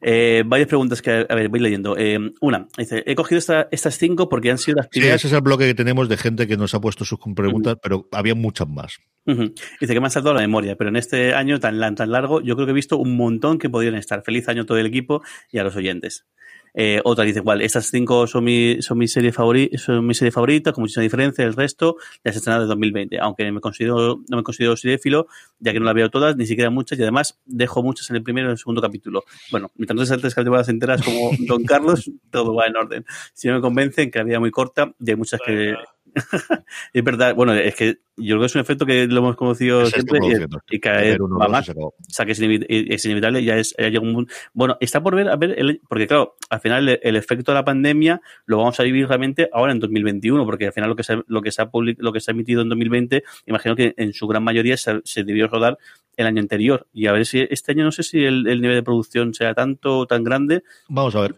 Eh, 0.00 0.42
varias 0.44 0.68
preguntas 0.68 1.00
que, 1.02 1.26
a 1.28 1.34
ver, 1.34 1.48
voy 1.48 1.60
leyendo. 1.60 1.96
Eh, 1.96 2.18
una, 2.40 2.66
dice, 2.76 3.04
he 3.06 3.14
cogido 3.14 3.38
esta- 3.38 3.68
estas 3.70 3.96
cinco 3.98 4.28
porque 4.28 4.50
han 4.50 4.58
sido 4.58 4.76
las 4.78 4.86
Sí, 4.86 4.98
primeras 5.00 5.20
ese 5.20 5.28
es 5.28 5.32
el 5.34 5.40
bloque 5.42 5.66
que 5.66 5.74
tenemos 5.74 6.08
de 6.08 6.16
gente 6.16 6.46
que 6.48 6.56
nos 6.56 6.74
ha 6.74 6.80
puesto 6.80 7.04
sus 7.04 7.18
preguntas, 7.36 7.76
pero 7.82 8.08
había 8.10 8.34
muchas 8.34 8.68
más. 8.68 8.98
Dice 9.26 9.94
que 9.94 10.00
me 10.00 10.06
ha 10.06 10.10
saltado 10.10 10.34
la 10.34 10.40
memoria, 10.42 10.76
pero 10.76 10.90
en 10.90 10.96
este 10.96 11.34
año 11.34 11.58
tan, 11.60 11.94
tan 11.94 12.10
largo, 12.10 12.40
yo 12.42 12.56
creo 12.56 12.66
que 12.66 12.72
he 12.72 12.74
visto 12.74 12.98
un 12.98 13.16
montón 13.16 13.58
que 13.58 13.70
podrían 13.70 13.94
estar. 13.94 14.22
Feliz 14.22 14.48
año 14.48 14.62
a 14.62 14.66
todo 14.66 14.78
el 14.78 14.86
equipo 14.86 15.22
y 15.50 15.58
a 15.58 15.64
los 15.64 15.76
oyentes. 15.76 16.26
Eh, 16.74 17.00
otra 17.04 17.24
dice, 17.24 17.38
igual, 17.38 17.62
estas 17.62 17.86
cinco 17.86 18.26
son 18.26 18.44
mi, 18.44 18.82
son 18.82 18.98
mi 18.98 19.06
serie 19.06 19.30
favorita, 19.32 19.78
son 19.78 20.04
mi 20.04 20.14
serie 20.14 20.32
favorita, 20.32 20.72
con 20.72 20.82
muchísima 20.82 21.04
diferencia 21.04 21.44
del 21.44 21.54
resto, 21.54 21.96
las 22.24 22.34
estrenadas 22.34 22.64
de 22.64 22.68
2020. 22.68 23.18
Aunque 23.20 23.50
me 23.52 23.60
considero, 23.60 24.22
no 24.28 24.36
me 24.36 24.42
considero 24.42 24.76
seriéfilo, 24.76 25.28
ya 25.60 25.72
que 25.72 25.78
no 25.78 25.86
las 25.86 25.94
veo 25.94 26.10
todas, 26.10 26.36
ni 26.36 26.46
siquiera 26.46 26.70
muchas, 26.70 26.98
y 26.98 27.02
además 27.02 27.40
dejo 27.46 27.82
muchas 27.82 28.10
en 28.10 28.16
el 28.16 28.22
primero 28.24 28.46
y 28.46 28.48
en 28.48 28.52
el 28.52 28.58
segundo 28.58 28.82
capítulo. 28.82 29.22
Bueno, 29.52 29.70
mientras 29.76 30.10
no 30.10 30.18
tres 30.18 30.34
temporadas 30.34 30.68
enteras 30.68 31.02
como 31.02 31.30
Don 31.46 31.64
Carlos, 31.64 32.10
todo 32.30 32.54
va 32.54 32.66
en 32.66 32.76
orden. 32.76 33.06
Si 33.32 33.46
no 33.46 33.54
me 33.54 33.60
convencen, 33.60 34.10
que 34.10 34.18
la 34.18 34.24
vida 34.24 34.34
es 34.36 34.40
muy 34.40 34.50
corta, 34.50 34.92
y 35.00 35.10
hay 35.10 35.16
muchas 35.16 35.40
que, 35.46 35.74
es 36.92 37.04
verdad, 37.04 37.34
bueno, 37.34 37.54
es 37.54 37.74
que 37.74 37.98
yo 38.16 38.36
creo 38.36 38.40
que 38.40 38.46
es 38.46 38.54
un 38.54 38.60
efecto 38.60 38.86
que 38.86 39.06
lo 39.06 39.18
hemos 39.18 39.36
conocido 39.36 39.86
siempre 39.86 40.18
y, 40.18 40.20
produciendo. 40.20 40.60
y 40.70 40.78
vez 41.00 41.10
Ver 41.10 41.22
uno, 41.22 41.38
va 41.38 41.48
más. 41.48 41.66
y. 41.66 41.86
O 41.86 41.94
sea, 42.08 42.24
que 42.24 42.32
es, 42.32 42.40
inevi- 42.40 42.66
es 42.68 43.04
inevitable, 43.04 43.42
ya 43.44 43.56
es 43.56 43.74
ya 43.76 43.88
llega 43.88 44.00
un 44.00 44.28
Bueno, 44.52 44.76
está 44.80 45.02
por 45.02 45.16
ver, 45.16 45.28
a 45.28 45.36
ver, 45.36 45.54
el- 45.58 45.80
porque 45.88 46.06
claro, 46.06 46.36
al 46.50 46.60
final 46.60 46.88
el, 46.88 47.00
el 47.02 47.16
efecto 47.16 47.50
de 47.52 47.56
la 47.56 47.64
pandemia 47.64 48.20
lo 48.46 48.58
vamos 48.58 48.78
a 48.78 48.82
vivir 48.84 49.08
realmente 49.08 49.48
ahora 49.52 49.72
en 49.72 49.80
2021, 49.80 50.44
porque 50.44 50.66
al 50.66 50.72
final 50.72 50.90
lo 50.90 50.96
que 50.96 51.02
se, 51.02 51.18
lo 51.26 51.42
que 51.42 51.50
se, 51.50 51.62
ha, 51.62 51.70
public- 51.70 51.96
lo 51.98 52.12
que 52.12 52.20
se 52.20 52.30
ha 52.30 52.34
emitido 52.34 52.62
en 52.62 52.68
2020, 52.68 53.24
imagino 53.46 53.74
que 53.74 53.94
en 53.96 54.12
su 54.12 54.26
gran 54.28 54.44
mayoría 54.44 54.76
se, 54.76 55.00
se 55.04 55.24
debió 55.24 55.48
rodar 55.48 55.78
el 56.16 56.26
año 56.26 56.40
anterior. 56.40 56.86
Y 56.92 57.06
a 57.06 57.12
ver 57.12 57.26
si 57.26 57.40
este 57.50 57.72
año 57.72 57.82
no 57.84 57.90
sé 57.92 58.04
si 58.04 58.18
el, 58.24 58.46
el 58.46 58.60
nivel 58.60 58.76
de 58.76 58.82
producción 58.84 59.34
sea 59.34 59.54
tanto 59.54 59.98
o 59.98 60.06
tan 60.06 60.22
grande. 60.22 60.62
Vamos 60.88 61.16
a 61.16 61.20
ver. 61.22 61.34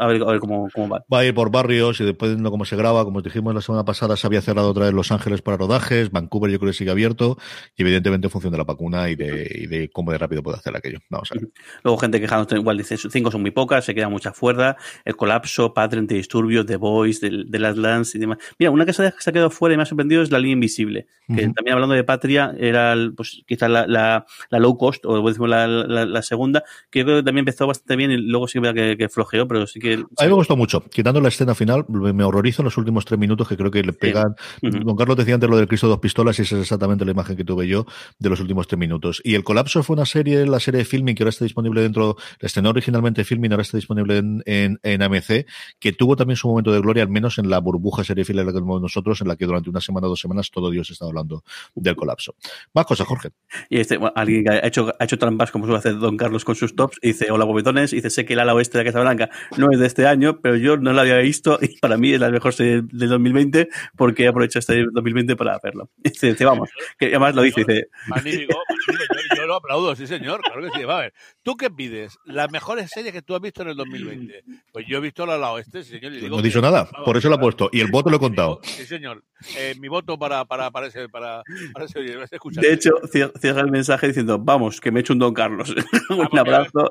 A 0.00 0.06
ver, 0.06 0.22
a 0.22 0.26
ver 0.26 0.40
cómo, 0.40 0.66
cómo 0.72 0.88
va. 0.88 1.04
Va 1.12 1.18
a 1.18 1.24
ir 1.26 1.34
por 1.34 1.50
barrios 1.50 2.00
y 2.00 2.04
después 2.04 2.34
de 2.34 2.42
cómo 2.50 2.64
se 2.64 2.74
graba, 2.74 3.04
como 3.04 3.18
os 3.18 3.22
dijimos 3.22 3.54
la 3.54 3.60
semana 3.60 3.84
pasada, 3.84 4.16
se 4.16 4.26
había 4.26 4.40
cerrado 4.40 4.70
otra 4.70 4.86
vez 4.86 4.94
Los 4.94 5.12
Ángeles 5.12 5.42
para 5.42 5.58
rodajes, 5.58 6.10
Vancouver 6.10 6.50
yo 6.50 6.58
creo 6.58 6.72
que 6.72 6.78
sigue 6.78 6.90
abierto 6.90 7.36
y 7.76 7.82
evidentemente 7.82 8.28
en 8.28 8.30
función 8.30 8.50
de 8.50 8.56
la 8.56 8.64
vacuna 8.64 9.10
y 9.10 9.14
de, 9.14 9.46
y 9.54 9.66
de 9.66 9.90
cómo 9.90 10.10
de 10.10 10.16
rápido 10.16 10.42
puede 10.42 10.56
hacer 10.56 10.74
aquello. 10.74 11.00
Vamos 11.10 11.30
a 11.32 11.34
ver. 11.34 11.48
Luego 11.84 11.98
gente 11.98 12.18
quejándose, 12.18 12.56
igual 12.56 12.78
dice, 12.78 12.96
cinco 12.96 13.30
son 13.30 13.42
muy 13.42 13.50
pocas, 13.50 13.84
se 13.84 13.94
queda 13.94 14.08
mucha 14.08 14.32
fuera, 14.32 14.78
el 15.04 15.16
colapso, 15.16 15.74
Patreon, 15.74 16.06
de 16.06 16.14
disturbios, 16.14 16.64
The 16.64 16.76
Voice, 16.76 17.28
de, 17.28 17.44
de 17.46 17.58
las 17.58 17.76
Lands 17.76 18.14
y 18.14 18.18
demás. 18.20 18.38
Mira, 18.58 18.70
una 18.70 18.86
que 18.86 18.94
se 18.94 19.06
ha, 19.06 19.32
quedado 19.32 19.50
fuera 19.50 19.74
y 19.74 19.76
me 19.76 19.82
ha 19.82 19.86
sorprendido 19.86 20.22
es 20.22 20.30
la 20.30 20.38
línea 20.38 20.54
invisible, 20.54 21.08
que 21.26 21.44
Ujú. 21.44 21.52
también 21.52 21.74
hablando 21.74 21.94
de 21.94 22.04
Patria, 22.04 22.54
era 22.58 22.96
pues 23.14 23.42
quizás 23.46 23.68
la, 23.68 23.86
la, 23.86 24.24
la 24.48 24.58
low 24.58 24.78
cost, 24.78 25.04
o 25.04 25.22
decimos 25.28 25.50
la, 25.50 25.66
la, 25.66 26.06
la 26.06 26.22
segunda, 26.22 26.64
que 26.88 27.00
yo 27.00 27.04
creo 27.04 27.16
que 27.18 27.22
también 27.24 27.42
empezó 27.42 27.66
bastante 27.66 27.96
bien 27.96 28.10
y 28.12 28.16
luego 28.16 28.48
sí 28.48 28.58
que, 28.62 28.96
que 28.96 29.08
flojeó, 29.10 29.46
pero 29.46 29.66
sí 29.66 29.78
que... 29.78 29.89
A 29.94 30.22
mí 30.24 30.28
me 30.28 30.34
gustó 30.34 30.56
mucho. 30.56 30.82
Quitando 30.82 31.20
la 31.20 31.28
escena 31.28 31.54
final, 31.54 31.84
me 31.88 32.24
horrorizo 32.24 32.62
en 32.62 32.64
los 32.64 32.76
últimos 32.76 33.04
tres 33.04 33.18
minutos 33.18 33.48
que 33.48 33.56
creo 33.56 33.70
que 33.70 33.82
le 33.82 33.92
pegan. 33.92 34.34
Ujú. 34.62 34.84
Don 34.84 34.96
Carlos 34.96 35.16
decía 35.16 35.34
antes 35.34 35.48
lo 35.48 35.56
del 35.56 35.68
Cristo 35.68 35.86
de 35.86 35.90
dos 35.92 36.00
pistolas 36.00 36.38
y 36.38 36.42
esa 36.42 36.56
es 36.56 36.62
exactamente 36.62 37.04
la 37.04 37.12
imagen 37.12 37.36
que 37.36 37.44
tuve 37.44 37.66
yo 37.66 37.86
de 38.18 38.28
los 38.28 38.40
últimos 38.40 38.66
tres 38.66 38.78
minutos. 38.78 39.20
Y 39.24 39.34
El 39.34 39.44
Colapso 39.44 39.82
fue 39.82 39.94
una 39.94 40.06
serie, 40.06 40.46
la 40.46 40.60
serie 40.60 40.78
de 40.78 40.84
filming 40.84 41.14
que 41.14 41.22
ahora 41.22 41.30
está 41.30 41.44
disponible 41.44 41.82
dentro, 41.82 42.16
la 42.38 42.46
estrenó 42.46 42.70
originalmente 42.70 43.24
filming, 43.24 43.52
ahora 43.52 43.62
está 43.62 43.76
disponible 43.76 44.18
en, 44.18 44.42
en, 44.46 44.78
en 44.82 45.02
AMC, 45.02 45.46
que 45.78 45.92
tuvo 45.92 46.16
también 46.16 46.36
su 46.36 46.48
momento 46.48 46.72
de 46.72 46.80
gloria, 46.80 47.02
al 47.02 47.08
menos 47.08 47.38
en 47.38 47.50
la 47.50 47.58
burbuja 47.58 48.04
serie 48.04 48.24
fila 48.24 48.44
que 48.44 48.52
tenemos 48.52 48.80
nosotros, 48.80 49.20
en 49.20 49.28
la 49.28 49.36
que 49.36 49.46
durante 49.46 49.70
una 49.70 49.80
semana 49.80 50.06
o 50.06 50.10
dos 50.10 50.20
semanas 50.20 50.50
todo 50.50 50.70
Dios 50.70 50.90
está 50.90 51.06
hablando 51.06 51.42
del 51.74 51.96
colapso. 51.96 52.34
Más 52.74 52.86
cosas, 52.86 53.06
Jorge. 53.06 53.30
Y 53.68 53.80
este, 53.80 53.96
bueno, 53.96 54.12
alguien 54.16 54.44
que 54.44 54.50
ha 54.50 54.66
hecho, 54.66 54.92
ha 54.98 55.04
hecho 55.04 55.18
trampas 55.18 55.50
como 55.50 55.66
suele 55.66 55.78
hacer 55.78 55.98
Don 55.98 56.16
Carlos 56.16 56.44
con 56.44 56.54
sus 56.54 56.74
tops, 56.76 56.98
y 57.02 57.08
dice, 57.08 57.30
hola 57.30 57.44
bobetones, 57.44 57.92
y 57.92 57.96
dice, 57.96 58.10
sé 58.10 58.24
que 58.24 58.34
el 58.34 58.40
ala 58.40 58.54
oeste 58.54 58.78
de 58.78 58.84
la 58.84 58.92
Casa 58.92 59.00
Blanca 59.00 59.30
no 59.56 59.70
es 59.72 59.79
de 59.80 59.86
este 59.86 60.06
año, 60.06 60.40
pero 60.40 60.56
yo 60.56 60.76
no 60.76 60.92
la 60.92 61.02
había 61.02 61.16
visto 61.18 61.58
y 61.60 61.78
para 61.78 61.96
mí 61.96 62.12
es 62.12 62.20
la 62.20 62.30
mejor 62.30 62.52
serie 62.52 62.82
del 62.92 63.08
2020 63.08 63.68
porque 63.96 64.24
he 64.24 64.28
aprovechado 64.28 64.60
este 64.60 64.84
2020 64.92 65.36
para 65.36 65.58
verlo. 65.62 65.90
Y 66.04 66.10
dice, 66.10 66.28
dice, 66.28 66.44
vamos, 66.44 66.70
que 66.98 67.06
además 67.06 67.34
lo 67.34 67.42
dice, 67.42 67.64
dice, 67.66 67.88
Magnífico, 68.06 68.58
magnífico. 68.68 69.08
Yo, 69.30 69.36
yo 69.36 69.46
lo 69.46 69.54
aplaudo, 69.56 69.96
sí, 69.96 70.06
señor. 70.06 70.40
Claro 70.42 70.62
que 70.62 70.78
sí. 70.78 70.84
Va 70.84 70.98
a 70.98 71.00
ver, 71.02 71.14
¿tú 71.42 71.56
qué 71.56 71.70
pides? 71.70 72.18
Las 72.24 72.50
mejores 72.50 72.90
series 72.90 73.12
que 73.12 73.22
tú 73.22 73.34
has 73.34 73.40
visto 73.40 73.62
en 73.62 73.68
el 73.68 73.76
2020. 73.76 74.44
Pues 74.72 74.86
yo 74.88 74.98
he 74.98 75.00
visto 75.00 75.26
la 75.26 75.38
la 75.38 75.52
oeste, 75.52 75.82
sí, 75.82 75.90
señor. 75.92 76.12
y 76.12 76.16
digo 76.20 76.36
No 76.36 76.40
he 76.40 76.44
dicho 76.44 76.60
nada, 76.60 76.88
vamos, 76.92 77.04
por 77.04 77.16
eso 77.16 77.28
lo 77.28 77.36
he 77.36 77.38
puesto. 77.38 77.68
Y 77.72 77.80
el 77.80 77.90
voto 77.90 78.10
lo 78.10 78.16
he 78.16 78.20
contado. 78.20 78.60
Sí, 78.62 78.84
señor. 78.86 79.24
Eh, 79.56 79.74
mi 79.80 79.88
voto 79.88 80.18
para, 80.18 80.44
para, 80.44 80.70
para 80.70 80.86
ese, 80.88 81.08
para, 81.08 81.42
para 81.72 81.86
ese, 81.86 82.00
de 82.00 82.72
hecho, 82.72 82.90
cier- 83.12 83.32
cierra 83.40 83.62
el 83.62 83.70
mensaje 83.70 84.08
diciendo, 84.08 84.38
vamos, 84.38 84.80
que 84.80 84.90
me 84.90 85.00
he 85.00 85.02
hecho 85.02 85.12
un 85.14 85.18
Don 85.18 85.32
Carlos. 85.32 85.70
un 86.10 86.16
porque- 86.18 86.38
abrazo. 86.38 86.90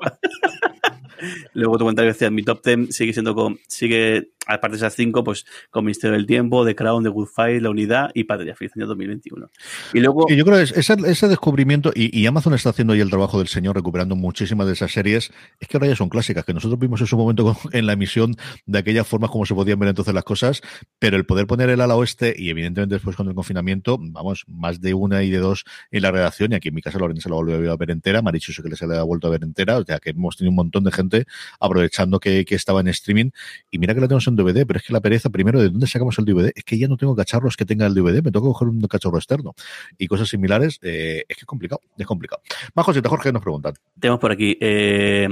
Luego 1.54 1.78
tu 1.78 1.84
comentario 1.84 2.12
decía, 2.12 2.30
mi 2.30 2.42
top 2.42 2.64
10 2.64 2.94
sigue 2.94 3.12
siendo 3.12 3.34
con, 3.34 3.58
sigue, 3.66 4.30
aparte 4.54 4.72
de 4.72 4.76
esas 4.78 4.94
cinco, 4.94 5.24
pues 5.24 5.46
con 5.70 5.84
Misterio 5.84 6.16
del 6.16 6.26
Tiempo, 6.26 6.64
The 6.64 6.74
Crown, 6.74 7.04
The 7.04 7.10
Good 7.10 7.28
Fight, 7.28 7.62
La 7.62 7.70
Unidad 7.70 8.10
y 8.14 8.24
Patria, 8.24 8.54
feliz 8.54 8.72
año 8.76 8.86
2021. 8.86 9.48
Y 9.94 10.00
luego, 10.00 10.26
yo 10.28 10.44
creo 10.44 10.56
que 10.56 10.62
es- 10.62 10.72
ese, 10.72 11.28
descubrimiento, 11.28 11.92
y, 11.94 12.26
Amazon 12.26 12.54
está 12.54 12.70
haciendo 12.70 12.92
ahí 12.92 13.00
el 13.00 13.10
trabajo 13.10 13.38
del 13.38 13.48
señor, 13.48 13.76
recuperando 13.76 14.16
muchísimas 14.16 14.66
de 14.66 14.74
esas 14.74 14.92
series, 14.92 15.32
es 15.58 15.68
que 15.68 15.76
ahora 15.76 15.88
ya 15.88 15.96
son 15.96 16.08
clásicas, 16.08 16.44
que 16.44 16.54
nosotros 16.54 16.78
vimos 16.78 17.00
en 17.00 17.06
su 17.06 17.16
momento 17.16 17.56
en 17.72 17.86
la 17.86 17.94
emisión 17.94 18.36
de 18.66 18.78
aquellas 18.78 19.06
formas 19.06 19.30
como 19.30 19.46
se 19.46 19.54
podían 19.54 19.78
ver 19.78 19.88
entonces 19.88 20.14
las 20.14 20.24
cosas, 20.24 20.60
pero 20.98 21.16
el 21.16 21.24
poder 21.24 21.46
poner 21.46 21.70
el 21.70 21.80
ala 21.80 21.96
oeste, 21.96 22.34
y 22.36 22.50
evidentemente 22.50 22.94
después 22.94 23.16
con 23.16 23.28
el 23.28 23.34
confinamiento, 23.34 23.98
vamos, 24.00 24.44
más 24.48 24.80
de 24.80 24.94
una 24.94 25.22
y 25.22 25.30
de 25.30 25.38
dos 25.38 25.64
en 25.90 26.02
la 26.02 26.10
redacción, 26.10 26.52
y 26.52 26.54
aquí 26.56 26.68
en 26.68 26.74
mi 26.74 26.82
casa 26.82 26.98
Lorena 26.98 27.20
se 27.20 27.28
la 27.28 27.36
volvió 27.36 27.72
a 27.72 27.76
ver 27.76 27.90
entera, 27.90 28.22
Marichu 28.22 28.52
que 28.62 28.76
se 28.76 28.86
la 28.86 29.00
ha 29.00 29.02
vuelto 29.02 29.28
a 29.28 29.30
ver 29.30 29.42
entera, 29.42 29.78
o 29.78 29.84
sea 29.84 29.98
que 29.98 30.10
hemos 30.10 30.36
tenido 30.36 30.50
un 30.50 30.56
montón 30.56 30.84
de 30.84 30.92
gente 30.92 31.24
aprovechando 31.58 32.20
que, 32.20 32.44
que 32.44 32.54
estaba 32.54 32.80
en 32.80 32.88
streaming, 32.88 33.30
y 33.70 33.78
mira 33.78 33.94
que 33.94 34.00
la 34.00 34.08
tenemos 34.08 34.26
en 34.26 34.36
DVD, 34.42 34.66
pero 34.66 34.78
es 34.78 34.86
que 34.86 34.92
la 34.92 35.00
pereza, 35.00 35.30
primero, 35.30 35.60
¿de 35.60 35.68
dónde 35.68 35.86
sacamos 35.86 36.18
el 36.18 36.24
DVD? 36.24 36.52
Es 36.54 36.64
que 36.64 36.78
ya 36.78 36.88
no 36.88 36.96
tengo 36.96 37.14
cacharros 37.14 37.56
que 37.56 37.64
tenga 37.64 37.86
el 37.86 37.94
DVD, 37.94 38.22
me 38.22 38.30
tengo 38.30 38.46
que 38.46 38.52
coger 38.52 38.68
un 38.68 38.80
cacharro 38.82 39.18
externo 39.18 39.54
y 39.98 40.06
cosas 40.06 40.28
similares, 40.28 40.78
eh, 40.82 41.24
es 41.28 41.36
que 41.36 41.42
es 41.42 41.46
complicado, 41.46 41.80
es 41.96 42.06
complicado. 42.06 42.42
Más 42.74 42.84
cositas, 42.84 43.10
Jorge, 43.10 43.32
nos 43.32 43.42
preguntan. 43.42 43.74
tenemos 43.98 44.20
por 44.20 44.32
aquí, 44.32 44.56
eh, 44.60 45.28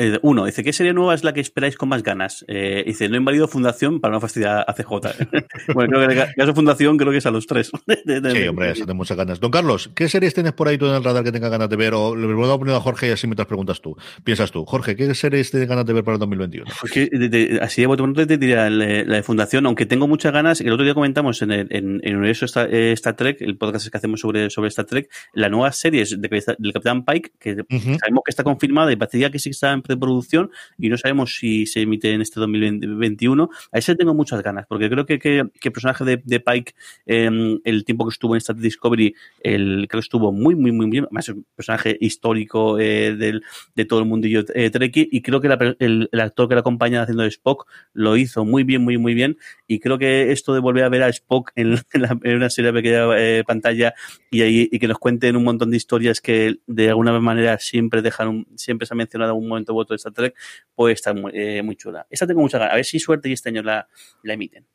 eh, 0.00 0.18
uno, 0.22 0.46
dice, 0.46 0.64
¿qué 0.64 0.72
serie 0.72 0.92
nueva 0.92 1.14
es 1.14 1.22
la 1.24 1.32
que 1.32 1.40
esperáis 1.40 1.76
con 1.76 1.88
más 1.90 2.02
ganas? 2.02 2.44
Eh, 2.48 2.82
dice, 2.86 3.08
no 3.08 3.16
invalido 3.16 3.46
Fundación 3.48 4.00
para 4.00 4.12
no 4.14 4.20
fastidiar 4.20 4.64
a 4.66 4.72
CJ. 4.72 4.90
bueno, 5.74 5.92
creo 5.98 6.08
que 6.08 6.14
en 6.14 6.20
el 6.20 6.34
caso 6.34 6.54
Fundación 6.54 6.96
creo 6.96 7.12
que 7.12 7.18
es 7.18 7.26
a 7.26 7.30
los 7.30 7.46
tres. 7.46 7.70
De- 7.86 8.20
de- 8.20 8.30
Sí, 8.30 8.48
hombre, 8.48 8.70
eso 8.70 8.84
tengo 8.86 8.94
muchas 8.96 9.16
ganas. 9.16 9.40
Don 9.40 9.50
Carlos, 9.50 9.90
¿qué 9.94 10.08
series 10.08 10.32
tienes 10.34 10.52
por 10.52 10.68
ahí 10.68 10.78
tú 10.78 10.86
en 10.86 10.94
el 10.94 11.04
radar 11.04 11.22
que 11.24 11.32
tengas 11.32 11.50
ganas 11.50 11.68
de 11.68 11.76
ver? 11.76 11.94
O 11.94 12.16
le 12.16 12.26
voy 12.32 12.50
a 12.50 12.56
poner 12.58 12.74
a 12.74 12.80
Jorge 12.80 13.08
y 13.08 13.10
así 13.10 13.26
mientras 13.26 13.46
preguntas 13.46 13.80
tú. 13.80 13.96
Piensas 14.24 14.50
tú, 14.50 14.64
Jorge, 14.64 14.96
¿qué 14.96 15.14
series 15.14 15.50
tienes 15.50 15.68
ganas 15.68 15.84
de 15.86 15.92
ver 15.92 16.04
para 16.04 16.14
el 16.14 16.20
2021? 16.20 16.70
Pues 16.80 16.92
que 16.92 17.06
de- 17.10 17.28
de- 17.28 17.58
así 17.60 17.80
de 17.82 17.86
bote 17.86 18.02
pronto 18.02 18.26
te 18.26 18.38
diría 18.38 18.70
la, 18.70 19.04
la 19.04 19.16
de 19.16 19.22
Fundación, 19.22 19.66
aunque 19.66 19.86
tengo 19.86 20.08
muchas 20.08 20.32
ganas, 20.32 20.60
el 20.60 20.72
otro 20.72 20.84
día 20.84 20.94
comentamos 20.94 21.42
en 21.42 21.50
el, 21.52 21.66
en, 21.70 22.00
en 22.02 22.16
universo 22.16 22.44
Star, 22.46 22.72
eh, 22.72 22.92
Star 22.92 23.16
Trek, 23.16 23.40
el 23.42 23.56
podcast 23.58 23.88
que 23.88 23.96
hacemos 23.96 24.20
sobre, 24.20 24.48
sobre 24.50 24.68
Star 24.68 24.86
Trek, 24.86 25.10
la 25.34 25.48
nueva 25.48 25.72
serie 25.72 26.02
es 26.02 26.10
de, 26.20 26.28
del 26.58 26.72
Capitán 26.72 27.04
Pike, 27.04 27.32
que 27.38 27.52
Ujú. 27.52 27.98
sabemos 27.98 28.22
que 28.24 28.30
está 28.30 28.44
confirmada 28.44 28.92
y 28.92 28.96
parecía 28.96 29.30
que 29.30 29.38
sí 29.38 29.50
que 29.50 29.54
está 29.54 29.72
en 29.72 29.82
preproducción 29.96 30.50
y 30.78 30.88
no 30.88 30.96
sabemos 30.98 31.36
si 31.36 31.66
se 31.66 31.80
emite 31.82 32.12
en 32.12 32.20
este 32.20 32.40
2021. 32.40 33.50
A 33.72 33.78
ese 33.78 33.94
tengo 33.94 34.14
muchas 34.14 34.42
ganas, 34.42 34.66
porque 34.68 34.88
creo 34.90 35.06
que, 35.06 35.18
que, 35.18 35.44
que 35.60 35.68
el 35.68 35.72
personaje 35.72 36.04
de, 36.04 36.22
de 36.24 36.40
Pike, 36.40 36.74
eh, 37.06 37.58
el 37.64 37.84
tiempo 37.84 38.06
que 38.06 38.12
estuvo 38.12 38.34
en 38.34 38.38
Star 38.38 38.56
Discovery, 38.56 39.14
el, 39.42 39.86
creo 39.88 40.00
que 40.00 40.04
estuvo 40.04 40.32
muy, 40.32 40.54
muy, 40.54 40.72
muy 40.72 40.88
bien. 40.90 41.06
Es 41.18 41.28
un 41.28 41.44
personaje 41.54 41.96
histórico 42.00 42.78
eh, 42.78 43.14
del, 43.16 43.42
de 43.74 43.84
todo 43.84 44.00
el 44.00 44.06
mundillo 44.06 44.44
eh, 44.54 44.70
Trekkie 44.70 45.08
y 45.10 45.22
creo 45.22 45.40
que 45.40 45.48
la 45.48 45.58
el, 45.78 46.08
el 46.10 46.20
actor 46.20 46.48
que 46.48 46.54
la 46.54 46.60
acompaña 46.60 47.02
haciendo 47.02 47.22
de 47.22 47.28
Spock 47.28 47.66
lo 47.92 48.16
hizo 48.16 48.44
muy 48.44 48.64
bien, 48.64 48.82
muy, 48.82 48.98
muy 48.98 49.14
bien. 49.14 49.36
Y 49.66 49.78
creo 49.80 49.98
que 49.98 50.32
esto 50.32 50.54
de 50.54 50.60
volver 50.60 50.84
a 50.84 50.88
ver 50.88 51.02
a 51.02 51.08
Spock 51.08 51.50
en, 51.54 51.70
la- 51.94 52.18
en 52.22 52.36
una 52.36 52.50
serie 52.50 52.72
de 52.72 52.78
pequeña 52.80 53.06
eh, 53.18 53.44
pantalla 53.46 53.94
y, 54.30 54.42
ahí, 54.42 54.68
y 54.70 54.78
que 54.78 54.88
nos 54.88 54.98
cuenten 54.98 55.36
un 55.36 55.44
montón 55.44 55.70
de 55.70 55.76
historias 55.76 56.20
que 56.20 56.56
de 56.66 56.88
alguna 56.88 57.18
manera 57.20 57.58
siempre 57.58 58.02
dejan 58.02 58.28
un- 58.28 58.46
siempre 58.56 58.86
se 58.86 58.94
ha 58.94 58.96
mencionado 58.96 59.30
en 59.30 59.34
algún 59.36 59.48
momento 59.48 59.74
u 59.80 59.82
otro 59.82 59.94
de 59.94 59.96
Star 59.98 60.12
Trek, 60.12 60.34
pues 60.74 60.94
está 60.94 61.12
muy, 61.14 61.32
eh, 61.34 61.62
muy 61.62 61.76
chula. 61.76 62.06
Esta 62.10 62.26
tengo 62.26 62.40
mucha 62.40 62.58
ganas. 62.58 62.72
A 62.74 62.76
ver 62.76 62.84
si 62.84 62.98
suerte 62.98 63.28
y 63.28 63.32
este 63.32 63.48
año 63.48 63.62
la, 63.62 63.88
la 64.22 64.34
emiten. 64.34 64.66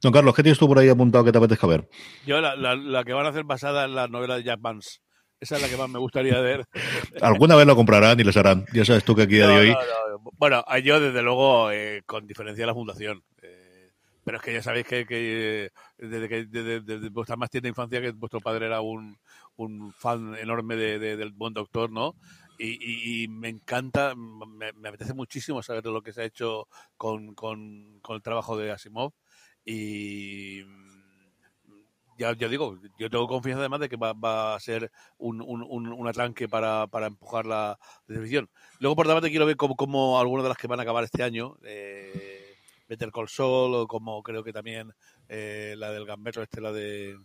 Don 0.00 0.12
Carlos, 0.12 0.34
¿qué 0.34 0.42
tienes 0.42 0.58
tú 0.58 0.66
por 0.66 0.78
ahí 0.78 0.88
apuntado 0.88 1.22
que 1.24 1.32
te 1.32 1.38
apetezca 1.38 1.66
ver? 1.66 1.88
Yo 2.26 2.40
la, 2.40 2.56
la, 2.56 2.74
la 2.74 3.04
que 3.04 3.12
van 3.12 3.26
a 3.26 3.28
hacer 3.28 3.44
basada 3.44 3.84
en 3.84 3.94
la 3.94 4.08
novela 4.08 4.36
de 4.36 4.42
Jack 4.44 4.60
Vance. 4.60 5.00
Esa 5.38 5.56
es 5.56 5.62
la 5.62 5.68
que 5.68 5.76
más 5.76 5.88
me 5.88 5.98
gustaría 5.98 6.38
ver. 6.40 6.66
Alguna 7.20 7.56
vez 7.56 7.66
lo 7.66 7.76
comprarán 7.76 8.18
y 8.20 8.24
les 8.24 8.36
harán. 8.36 8.64
Ya 8.72 8.84
sabes 8.84 9.04
tú 9.04 9.14
que 9.14 9.22
aquí 9.22 9.40
a 9.40 9.46
día 9.48 9.48
de 9.48 9.60
hoy. 9.60 9.70
No, 9.70 9.74
no, 9.80 10.18
no. 10.24 10.30
Bueno, 10.38 10.64
yo 10.82 11.00
desde 11.00 11.22
luego, 11.22 11.70
eh, 11.70 12.02
con 12.06 12.26
diferencia 12.26 12.62
de 12.62 12.66
la 12.66 12.74
fundación. 12.74 13.22
Eh, 13.42 13.90
pero 14.24 14.36
es 14.36 14.42
que 14.42 14.52
ya 14.52 14.62
sabéis 14.62 14.86
que, 14.86 15.06
que, 15.06 15.64
eh, 15.66 15.70
desde 15.98 16.28
que 16.28 16.44
desde, 16.44 16.80
desde 16.80 17.08
vuestra 17.08 17.36
más 17.36 17.48
tierna 17.50 17.68
infancia 17.70 18.00
que 18.02 18.10
vuestro 18.12 18.40
padre 18.40 18.66
era 18.66 18.80
un, 18.82 19.16
un 19.56 19.92
fan 19.94 20.36
enorme 20.36 20.76
de, 20.76 20.98
de- 20.98 21.16
del 21.16 21.32
buen 21.32 21.54
doctor, 21.54 21.90
¿no? 21.90 22.14
Y, 22.62 23.22
y- 23.24 23.28
me 23.28 23.48
encanta, 23.48 24.14
me, 24.14 24.72
me 24.74 24.88
apetece 24.90 25.14
muchísimo 25.14 25.62
saber 25.62 25.86
lo 25.86 26.02
que 26.02 26.12
se 26.12 26.22
ha 26.22 26.24
hecho 26.26 26.68
con, 26.96 27.34
con- 27.34 28.00
el 28.10 28.22
trabajo 28.22 28.56
de 28.58 28.70
Asimov. 28.70 29.12
Y 29.64 30.62
mm, 30.66 31.30
ya, 32.18 32.34
ya 32.36 32.48
digo, 32.48 32.78
yo 32.98 33.08
tengo 33.08 33.26
confianza 33.26 33.60
además 33.60 33.80
de 33.80 33.88
que 33.88 33.96
va, 33.96 34.54
a 34.54 34.60
ser 34.60 34.90
un, 35.18 35.40
un, 35.40 35.62
un, 35.62 35.88
un 35.92 36.08
atranque 36.08 36.48
para, 36.48 36.86
para 36.86 37.06
empujar 37.06 37.46
la 37.46 37.78
televisión. 38.06 38.50
Luego, 38.78 38.94
por 38.96 39.06
otra 39.06 39.16
parte, 39.16 39.30
quiero 39.30 39.46
ver 39.46 39.56
cómo, 39.56 39.74
cómo 39.76 40.20
algunas 40.20 40.42
de 40.44 40.48
las 40.50 40.58
que 40.58 40.66
van 40.66 40.80
a 40.80 40.82
acabar 40.82 41.04
este 41.04 41.22
año, 41.22 41.56
eh, 41.64 42.56
Better 42.88 43.10
Call 43.10 43.28
Saul, 43.28 43.74
o 43.74 43.86
como 43.86 44.22
creo 44.22 44.44
que 44.44 44.52
también 44.52 44.92
eh, 45.28 45.74
la 45.78 45.90
del 45.92 46.04
Gambeto, 46.04 46.42
este, 46.42 46.60
la 46.60 46.72
de... 46.72 47.16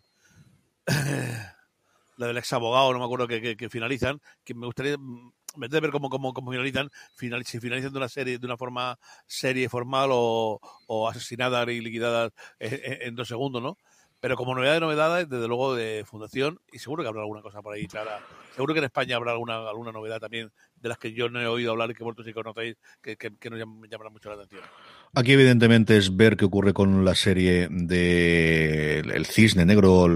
la 2.18 2.28
del 2.28 2.38
ex 2.38 2.51
abogado, 2.53 2.91
no 2.93 2.99
me 2.99 3.05
acuerdo 3.05 3.28
que, 3.28 3.55
que- 3.57 3.70
finalizan, 3.70 4.20
que 4.43 4.53
me 4.53 4.66
gustaría 4.66 4.97
mm, 4.97 5.32
vez 5.57 5.70
de 5.72 5.80
ver 5.80 5.91
cómo, 5.91 6.09
cómo, 6.09 6.34
cómo 6.34 6.51
finalizan, 6.51 6.89
final, 7.16 7.45
si 7.45 7.59
finalizan 7.59 7.91
de 7.93 7.97
una 7.99 8.09
serie, 8.09 8.38
de 8.39 8.45
una 8.45 8.57
forma 8.57 8.97
serie 9.28 9.70
formal 9.70 10.09
o, 10.13 10.59
o 10.88 11.07
asesinadas 11.09 11.68
y 11.70 11.82
liquidadas 11.82 12.32
en, 12.59 13.01
en- 13.01 13.16
dos 13.16 13.28
segundos, 13.28 13.61
¿no? 13.61 13.78
Pero 14.20 14.36
como 14.38 14.55
novedad 14.55 14.74
de 14.74 14.80
novedades, 14.80 15.30
desde 15.30 15.47
luego 15.47 15.76
de 15.76 16.03
Fundación, 16.05 16.59
y 16.72 16.80
seguro 16.80 17.03
que 17.03 17.09
habrá 17.09 17.22
alguna 17.22 17.41
cosa 17.41 17.61
por 17.61 17.74
ahí 17.74 17.86
clara. 17.88 18.24
Seguro 18.49 18.74
que 18.74 18.80
en 18.80 18.86
España 18.86 19.18
habrá 19.18 19.34
alguna, 19.34 19.70
alguna 19.70 19.91
novedad 19.91 20.20
también 20.20 20.51
de 20.76 20.89
las 20.89 20.97
que 20.97 21.13
yo 21.13 21.30
no 21.30 21.39
he 21.41 21.47
oído 21.47 21.72
hablar 21.72 21.91
y 21.91 21.93
que 21.93 22.03
vosotros 22.03 22.26
sí 22.26 22.34
conocéis, 22.34 22.78
que, 23.01 23.18
que, 23.18 23.36
que 23.38 23.49
nos 23.49 23.59
llam- 23.59 23.80
me 23.80 23.88
llamará 23.88 24.09
mucho 24.09 24.30
la 24.30 24.36
atención. 24.36 24.72
Aquí, 25.18 25.32
evidentemente, 25.32 25.95
es 25.95 26.18
ver 26.18 26.36
qué 26.36 26.43
ocurre 26.43 26.74
con 26.74 27.05
la 27.05 27.16
serie 27.16 27.70
de 27.72 28.99
El 28.99 29.26
Cisne 29.26 29.66
Negro. 29.66 30.07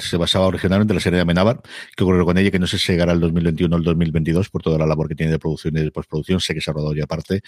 se 0.00 0.16
basaba 0.16 0.46
originalmente 0.46 0.92
en 0.92 0.94
la 0.94 1.02
serie 1.02 1.18
de 1.18 1.20
Amenábar. 1.20 1.60
¿Qué 1.94 2.02
ocurre 2.02 2.24
con 2.24 2.38
ella? 2.38 2.50
Que 2.50 2.58
no 2.58 2.66
sé 2.66 2.78
si 2.78 2.92
llegará 2.92 3.12
el 3.12 3.20
2021 3.20 3.76
o 3.76 3.78
el 3.78 3.84
2022 3.84 4.48
por 4.48 4.62
toda 4.62 4.78
la 4.78 4.86
labor 4.86 5.06
que 5.06 5.14
tiene 5.14 5.32
de 5.32 5.38
producción 5.38 5.76
y 5.76 5.80
de 5.80 5.90
postproducción. 5.90 6.40
Sé 6.40 6.54
que 6.54 6.62
se 6.62 6.70
ha 6.70 6.72
rodado 6.72 6.94
ya 6.94 7.04
aparte. 7.04 7.42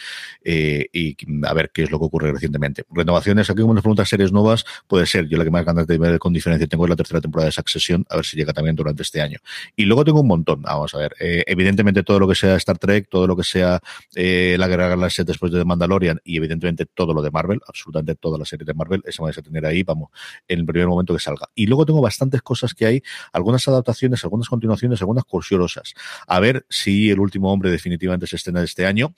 eh, 0.45 0.89
y 0.93 1.17
a 1.47 1.55
ver 1.55 1.71
qué 1.73 1.85
es 1.85 1.91
lo 1.91 1.99
que 1.99 2.05
ocurre 2.05 2.33
recientemente. 2.33 2.85
Renovaciones, 2.91 3.49
aquí 3.49 3.63
como 3.63 3.73
nos 3.73 3.83
preguntas 3.83 4.07
series 4.07 4.31
nuevas, 4.31 4.67
puede 4.87 5.07
ser. 5.07 5.27
Yo 5.27 5.39
la 5.39 5.45
que 5.45 5.51
más 5.51 5.65
ganas 5.65 5.87
de 5.87 5.97
ver 5.97 6.19
con 6.19 6.35
diferencia 6.35 6.67
tengo 6.67 6.87
la 6.87 6.97
tercera 6.97 7.23
temporada 7.23 7.47
de 7.47 7.53
Succession, 7.53 8.05
a 8.11 8.17
ver 8.17 8.27
si 8.27 8.37
llega 8.37 8.53
también 8.53 8.77
durante 8.77 9.05
este 9.05 9.23
año. 9.23 9.39
Y 9.75 9.87
luego 9.87 10.05
tengo 10.05 10.21
un 10.21 10.29
montón, 10.29 10.61
vamos 10.61 10.95
a 10.95 10.99
ver, 10.99 11.15
eh, 11.19 11.45
evidentemente 11.47 12.03
todo 12.03 12.21
lo 12.21 12.29
que 12.29 12.35
sea 12.35 12.57
Star 12.57 12.77
Trek, 12.77 13.09
todo 13.09 13.27
lo 13.27 13.37
que 13.39 13.45
sea 13.45 13.81
eh, 14.15 14.57
la 14.59 14.69
Guerra 14.69 14.95
de 14.95 15.25
después 15.25 15.51
de 15.51 15.61
The 15.61 15.65
Mandalorian 15.65 16.21
y 16.25 16.37
evidentemente 16.37 16.90
todo 16.95 17.15
lo 17.15 17.23
de 17.23 17.31
Marvel, 17.31 17.61
absolutamente 17.67 18.15
toda 18.15 18.39
la 18.39 18.45
serie 18.45 18.65
de 18.65 18.75
Marvel, 18.75 19.03
esa 19.05 19.23
vais 19.23 19.37
a 19.39 19.43
tener 19.43 19.65
ahí, 19.67 19.83
vamos, 19.83 20.11
en 20.49 20.61
el 20.61 20.67
primer 20.67 20.89
momento 20.89 21.15
que 21.15 21.21
salga. 21.21 21.49
Y 21.55 21.67
luego 21.67 21.87
tengo 21.87 22.01
bastantes 22.01 22.43
cosas 22.43 22.75
que 22.75 22.87
hay, 22.87 23.03
algunas 23.33 23.67
adaptaciones, 23.69 24.23
algunas 24.25 24.49
continuaciones, 24.49 25.01
algunas 25.01 25.25
curiosas. 25.25 25.95
A 26.27 26.41
ver 26.41 26.67
si 26.69 27.11
El 27.11 27.21
último 27.21 27.53
hombre 27.53 27.71
definitivamente 27.71 28.27
se 28.27 28.37
estrena 28.37 28.63
este 28.63 28.87
año 28.87 29.15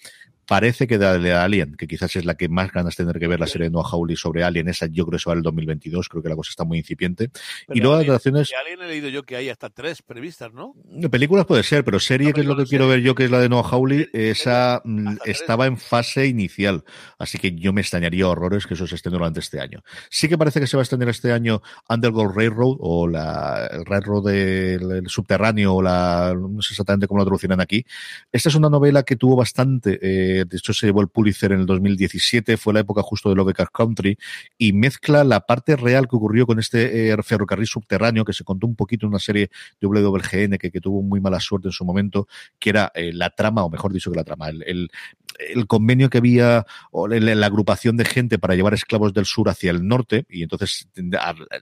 parece 0.53 0.87
que 0.87 0.99
de 0.99 1.33
Alien, 1.33 1.77
que 1.77 1.87
quizás 1.87 2.15
es 2.15 2.27
la 2.27 2.35
que 2.35 2.47
más 2.47 2.71
ganas 2.73 2.95
tener 2.95 3.19
que 3.19 3.27
ver 3.27 3.41
la 3.41 3.47
serie 3.47 3.69
de 3.69 3.71
Noah 3.71 3.89
Hawley 3.91 4.17
sobre 4.17 4.45
Alien, 4.45 4.69
esa 4.69 4.85
yo 4.85 5.07
creo 5.07 5.17
que 5.17 5.23
se 5.23 5.31
va 5.31 5.35
el 5.35 5.41
2022, 5.41 6.11
creo 6.11 6.23
que 6.23 6.29
la 6.29 6.37
cosa 6.37 6.51
está 6.51 6.65
muy 6.65 6.77
incipiente. 6.77 7.31
Pero 7.67 7.79
y 7.79 7.81
luego 7.81 7.97
Alien- 7.97 8.11
adaptaciones, 8.11 8.49
de 8.51 8.57
Alien 8.57 8.83
he 8.83 8.89
leído 8.89 9.09
yo 9.09 9.23
que 9.23 9.37
hay 9.37 9.49
hasta 9.49 9.71
tres 9.71 10.03
previstas, 10.03 10.53
¿no? 10.53 10.75
películas 11.11 11.47
puede 11.47 11.63
ser, 11.63 11.85
pero 11.85 11.99
serie, 11.99 12.29
No, 12.29 12.35
que 12.35 12.41
es 12.43 12.47
lo 12.47 12.55
que 12.55 12.65
quiero 12.65 12.87
ver 12.87 13.01
yo, 13.01 13.15
que 13.15 13.25
es 13.25 13.31
la 13.31 13.41
de 13.41 13.49
Noah 13.49 13.67
Hawley, 13.67 14.09
esa 14.13 14.83
mm, 14.85 15.17
estaba 15.25 15.65
en 15.65 15.79
fase 15.79 16.27
inicial, 16.27 16.85
así 17.19 17.39
que 17.39 17.55
yo 17.55 17.73
me 17.73 17.81
extrañaría 17.81 18.29
horrores 18.29 18.67
que 18.67 18.75
eso 18.75 18.87
se 18.87 18.97
estrene 18.97 19.17
durante 19.17 19.41
este 19.41 19.59
año. 19.59 19.83
Sí 20.11 20.29
que 20.29 20.37
parece 20.37 20.61
que 20.61 20.67
se 20.67 20.77
va 20.77 20.83
a 20.83 20.85
estrenar 20.85 21.09
este 21.09 21.33
año 21.33 21.63
Underground 21.89 22.37
Railroad 22.37 22.77
o 22.79 23.09
la 23.09 23.71
el 23.73 23.87
Railroad 23.87 24.25
del 24.27 24.91
el 24.93 25.09
subterráneo 25.09 25.77
o 25.77 25.83
la 25.83 26.35
no 26.39 26.61
sé 26.61 26.75
exactamente 26.75 27.07
cómo 27.07 27.21
lo 27.21 27.25
traducirán 27.25 27.63
aquí. 27.63 27.87
Esta 28.31 28.51
es 28.51 28.55
una 28.55 28.69
novela 28.69 29.03
que 29.03 29.17
tuvo 29.17 29.37
bastante, 29.37 29.99
eh, 30.03 30.42
de 30.45 30.57
hecho 30.57 30.73
se 30.73 30.87
llevó 30.87 31.01
el 31.01 31.09
Pulitzer 31.09 31.53
en 31.53 31.61
el 31.61 31.67
2017, 31.67 32.57
fue 32.57 32.75
la 32.75 32.81
época 32.81 33.03
justo 33.03 33.29
de 33.29 33.37
Lovecraft 33.37 33.73
Country 33.73 34.19
y 34.59 34.73
mezcla 34.73 35.25
la 35.25 35.41
parte 35.41 35.77
real 35.77 36.09
que 36.09 36.17
ocurrió 36.17 36.47
con 36.47 36.59
este 36.59 37.11
eh, 37.11 37.17
ferrocarril 37.23 37.67
subterráneo 37.67 38.25
que 38.25 38.33
se 38.33 38.45
contó 38.45 38.67
un 38.67 38.77
poquito 38.77 39.07
en 39.07 39.11
una 39.11 39.19
serie 39.19 39.51
de 39.81 39.87
WGN 39.87 40.59
que, 40.59 40.71
que 40.71 40.81
tuvo 40.81 41.03
muy 41.03 41.21
mala 41.21 41.41
suerte 41.41 41.69
en 41.69 41.73
su 41.73 41.85
momento, 41.85 42.27
que 42.59 42.71
era 42.71 42.93
eh, 42.95 43.13
la 43.13 43.31
trama, 43.31 43.65
o 43.65 43.71
mejor 43.71 43.93
dicho 43.93 44.11
que 44.11 44.17
la 44.17 44.25
trama, 44.25 44.49
el, 44.49 44.91
el 45.39 45.67
convenio 45.67 46.11
que 46.11 46.19
había 46.19 46.67
o 46.91 47.09
la, 47.09 47.47
agrupación 47.47 47.97
de 47.97 48.05
gente 48.05 48.39
para 48.39 48.55
llevar 48.55 48.75
esclavos 48.75 49.13
del 49.13 49.27
sur 49.27 49.49
hacia 49.49 49.71
el 49.71 49.87
norte 49.87 50.25
y 50.29 50.43
entonces 50.43 50.89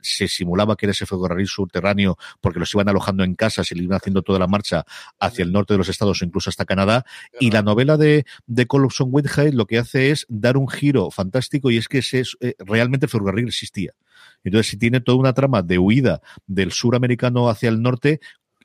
se 0.02 0.28
simulaba 0.28 0.76
que 0.76 0.86
era 0.86 0.92
ese 0.92 1.06
ferrocarril 1.06 1.46
subterráneo 1.46 2.16
porque 2.40 2.58
los 2.58 2.72
iban 2.74 2.88
alojando 2.88 3.24
en 3.24 3.34
casas 3.34 3.70
y 3.72 3.74
le 3.74 3.84
iban 3.84 3.96
haciendo 3.96 4.22
toda 4.22 4.38
la 4.38 4.46
marcha 4.46 4.84
hacia 5.18 5.42
el 5.42 5.52
norte 5.52 5.74
de 5.74 5.78
los 5.78 5.88
estados 5.88 6.20
o 6.20 6.24
incluso 6.24 6.50
hasta 6.50 6.64
Canadá 6.64 7.04
y 7.38 7.50
la 7.50 7.62
novela 7.62 7.96
de, 7.96 8.24
de 8.46 8.66
Colson 8.66 9.08
Whitehead 9.10 9.52
lo 9.52 9.66
que 9.66 9.78
hace 9.78 10.10
es 10.10 10.26
dar 10.28 10.56
un 10.56 10.68
giro 10.68 11.10
fantástico 11.10 11.70
y 11.70 11.76
es 11.76 11.88
que 11.88 12.00
eh, 12.12 12.54
realmente 12.58 13.06
el 13.06 13.10
ferrocarril 13.10 13.48
existía. 13.48 13.92
Entonces, 14.44 14.70
si 14.70 14.78
tiene 14.78 15.00
toda 15.00 15.18
una 15.18 15.32
trama 15.32 15.62
de 15.62 15.78
huida 15.78 16.20
del 16.46 16.72
sur 16.72 16.96
americano 16.96 17.48
hacia 17.48 17.68
el 17.68 17.82
norte, 17.82 18.20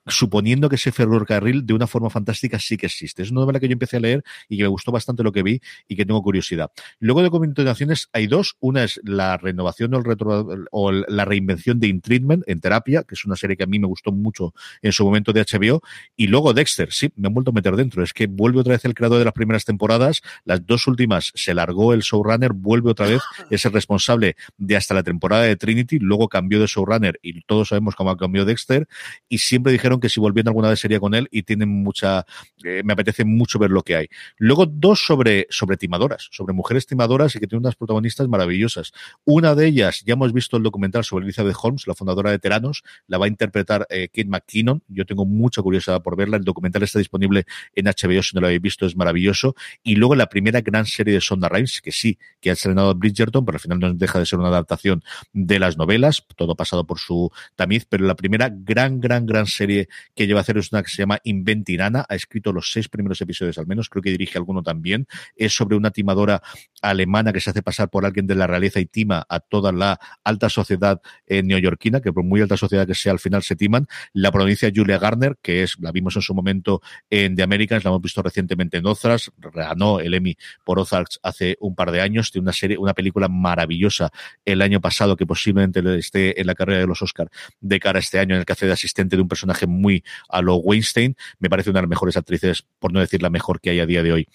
suponiendo 0.08 0.70
que 0.70 0.76
ese 0.76 0.92
ferrocarril 0.92 1.66
de 1.66 1.74
una 1.74 1.88
forma 1.88 2.10
fantástica 2.10 2.60
sí 2.60 2.78
que 2.78 2.86
existe. 2.86 3.24
Es 3.24 3.32
una 3.32 3.42
novela 3.42 3.60
que 3.60 3.68
yo 3.68 3.74
empecé 3.74 3.98
a 3.98 4.00
leer 4.00 4.24
y 4.48 4.58
que 4.58 4.64
me 4.64 4.70
gustó 4.70 4.92
bastante 4.92 5.24
lo 5.24 5.32
que 5.32 5.44
vi 5.44 5.62
y 5.88 5.96
que 5.96 6.06
tengo 6.06 6.22
curiosidad. 6.22 6.72
Luego 7.00 7.24
de 7.24 7.30
continuaciones 7.30 8.10
hay 8.14 8.28
dos. 8.28 8.56
Una 8.60 8.84
es 8.84 9.00
la 9.04 9.38
renovación 9.38 9.94
o, 9.94 9.98
el 9.98 10.04
retro, 10.04 10.48
o 10.72 10.92
la 10.92 11.26
reinvención 11.26 11.80
de 11.80 11.88
In 11.88 12.02
Treatment 12.02 12.44
en 12.48 12.60
terapia, 12.60 13.04
que 13.04 13.16
es 13.16 13.26
una 13.26 13.36
serie 13.36 13.58
que 13.58 13.64
a 13.64 13.68
mí 13.68 13.80
me 13.80 13.88
gustó 13.88 14.12
mucho 14.12 14.54
en 14.82 14.92
su 14.92 15.06
momento 15.06 15.34
de 15.34 15.42
HBO. 15.42 15.82
Y 16.16 16.28
luego 16.28 16.54
Dexter, 16.54 16.92
sí, 16.92 17.12
me 17.16 17.28
han 17.28 17.34
vuelto 17.34 17.52
a 17.52 17.54
meter 17.54 17.76
dentro. 17.76 18.04
Es 18.04 18.14
que 18.14 18.28
vuelve 18.28 18.60
otra 18.60 18.74
vez 18.74 18.86
el 18.86 18.94
creador 18.94 19.20
de 19.20 19.26
las 19.26 19.34
primeras 19.34 19.66
temporadas. 19.66 20.22
Las 20.44 20.66
dos 20.66 20.88
últimas 20.88 21.32
se 21.36 21.54
largó 21.54 21.94
el 21.94 22.02
showrunner, 22.02 22.54
vuelve 22.54 22.92
otra 22.92 23.08
vez, 23.08 23.22
es 23.50 23.66
el 23.66 23.74
responsable 23.74 24.36
de 24.58 24.76
hasta 24.76 24.94
la 24.94 25.04
temporada 25.04 25.44
de 25.44 25.56
Trinity, 25.56 26.00
luego 26.00 26.30
cambió 26.30 26.60
de 26.60 26.68
showrunner 26.68 27.20
y 27.22 27.42
todos 27.42 27.70
sabemos 27.70 27.96
cómo 27.96 28.16
cambió 28.18 28.46
Dexter. 28.46 28.88
Y 29.30 29.40
siempre 29.40 29.72
dijeron 29.72 29.95
que 30.00 30.10
si 30.10 30.20
volvían 30.20 30.48
alguna 30.48 30.70
vez 30.70 30.80
sería 30.80 31.00
con 31.00 31.14
él 31.14 31.28
y 31.32 31.44
tienen 31.44 31.70
mucha, 31.70 32.26
eh, 32.64 32.82
me 32.84 32.94
apetece 32.94 33.26
mucho 33.26 33.60
ver 33.60 33.72
lo 33.72 33.84
que 33.84 33.96
hay. 33.96 34.08
Luego 34.38 34.66
dos 34.66 35.06
sobre, 35.06 35.48
sobre 35.50 35.78
timadoras, 35.78 36.28
sobre 36.32 36.54
mujeres 36.54 36.86
timadoras 36.86 37.36
y 37.36 37.40
que 37.40 37.48
tienen 37.48 37.66
unas 37.66 37.76
protagonistas 37.76 38.28
maravillosas. 38.28 38.94
Una 39.24 39.56
de 39.56 39.68
ellas, 39.68 40.04
ya 40.06 40.14
hemos 40.14 40.34
visto 40.34 40.58
el 40.58 40.64
documental 40.64 41.04
sobre 41.04 41.26
Elizabeth 41.26 41.56
Holmes, 41.62 41.88
la 41.88 41.96
fundadora 41.96 42.32
de 42.32 42.40
Teranos, 42.40 42.84
la 43.08 43.18
va 43.18 43.26
a 43.26 43.28
interpretar 43.28 43.88
eh, 43.90 44.08
Kate 44.08 44.26
McKinnon. 44.26 44.84
Yo 44.88 45.06
tengo 45.06 45.26
mucha 45.26 45.62
curiosidad 45.62 46.02
por 46.02 46.16
verla. 46.16 46.38
El 46.38 46.44
documental 46.44 46.84
está 46.84 47.00
disponible 47.00 47.46
en 47.74 47.86
HBO, 47.86 48.24
si 48.24 48.36
no 48.36 48.42
lo 48.42 48.48
habéis 48.48 48.62
visto, 48.62 48.86
es 48.86 48.96
maravilloso. 48.96 49.56
Y 49.84 49.96
luego 49.96 50.16
la 50.16 50.28
primera 50.28 50.62
gran 50.62 50.86
serie 50.86 51.14
de 51.14 51.22
Sonda 51.22 51.50
Rhimes, 51.50 51.82
que 51.82 51.92
sí, 51.92 52.18
que 52.40 52.50
ha 52.50 52.54
estrenado 52.54 52.94
Bridgerton, 52.96 53.46
pero 53.46 53.58
al 53.58 53.60
final 53.60 53.80
no 53.80 53.94
deja 53.94 54.20
de 54.20 54.26
ser 54.26 54.40
una 54.40 54.50
adaptación 54.50 55.04
de 55.34 55.60
las 55.60 55.78
novelas, 55.78 56.26
todo 56.36 56.56
pasado 56.56 56.86
por 56.86 57.00
su 57.00 57.32
tamiz, 57.56 57.86
pero 57.90 58.06
la 58.06 58.16
primera 58.16 58.50
gran, 58.52 59.00
gran, 59.00 59.26
gran 59.26 59.48
serie 59.48 59.85
que 60.16 60.28
lleva 60.28 60.40
a 60.40 60.42
hacer 60.42 60.58
es 60.58 60.72
una 60.72 60.84
que 60.84 60.90
se 60.90 60.98
llama 60.98 61.20
Inventing 61.24 61.82
Anna, 61.82 62.06
ha 62.08 62.16
escrito 62.16 62.52
los 62.52 62.72
seis 62.72 62.90
primeros 62.90 63.20
episodios 63.22 63.58
al 63.58 63.68
menos, 63.68 63.90
creo 63.90 64.02
que 64.02 64.12
dirige 64.12 64.38
alguno 64.38 64.64
también, 64.64 65.08
es 65.36 65.54
sobre 65.54 65.76
una 65.76 65.92
timadora 65.92 66.42
alemana 66.82 67.34
que 67.34 67.40
se 67.40 67.50
hace 67.50 67.62
pasar 67.62 67.90
por 67.90 68.06
alguien 68.06 68.28
de 68.28 68.36
la 68.36 68.48
realeza 68.48 68.80
y 68.80 68.86
tima 68.86 69.26
a 69.28 69.40
toda 69.40 69.72
la 69.72 70.00
alta 70.24 70.50
sociedad 70.50 71.02
eh, 71.28 71.44
neoyorquina, 71.44 72.02
que 72.02 72.14
por 72.14 72.24
muy 72.24 72.42
alta 72.42 72.58
sociedad 72.58 72.88
que 72.88 72.96
sea, 72.96 73.12
al 73.12 73.20
final 73.20 73.44
se 73.44 73.56
timan. 73.56 73.88
La 74.14 74.32
provincia 74.32 74.72
Julia 74.74 74.98
Garner, 74.98 75.38
que 75.42 75.64
es, 75.64 75.78
la 75.80 75.92
vimos 75.92 76.16
en 76.16 76.22
su 76.22 76.34
momento 76.34 76.82
en 77.10 77.36
The 77.36 77.44
Americans, 77.44 77.84
la 77.84 77.90
hemos 77.90 78.02
visto 78.02 78.22
recientemente 78.22 78.78
en 78.78 78.86
Ozarks, 78.86 79.32
ganó 79.54 80.00
el 80.00 80.14
Emmy 80.14 80.36
por 80.64 80.80
Ozarks 80.80 81.20
hace 81.24 81.58
un 81.60 81.76
par 81.76 81.92
de 81.92 82.02
años, 82.02 82.32
tiene 82.32 82.44
una 82.44 82.54
serie, 82.54 82.78
una 82.78 82.94
película 82.94 83.28
maravillosa 83.28 84.12
el 84.44 84.62
año 84.62 84.82
pasado 84.82 85.16
que 85.16 85.26
posiblemente 85.26 85.82
le 85.82 85.98
esté 85.98 86.40
en 86.40 86.48
la 86.48 86.56
carrera 86.56 86.80
de 86.80 86.88
los 86.88 87.02
Oscar 87.02 87.30
de 87.60 87.80
cara 87.80 88.00
a 88.00 88.02
este 88.02 88.20
año 88.20 88.36
en 88.36 88.40
el 88.40 88.46
que 88.46 88.54
hace 88.54 88.66
de 88.66 88.74
asistente 88.74 89.16
de 89.16 89.22
un 89.22 89.28
personaje 89.28 89.68
muy 89.76 90.04
a 90.30 90.42
lo 90.42 90.56
Weinstein, 90.56 91.16
me 91.40 91.50
parece 91.50 91.70
una 91.70 91.80
de 91.80 91.84
las 91.84 91.90
mejores 91.90 92.18
actrices, 92.18 92.66
por 92.80 92.92
no 92.92 93.00
decir 93.00 93.22
la 93.22 93.30
mejor 93.30 93.62
que 93.62 93.70
hay 93.70 93.80
a 93.80 93.86
día 93.86 94.04
de 94.04 94.14
hoy 94.14 94.28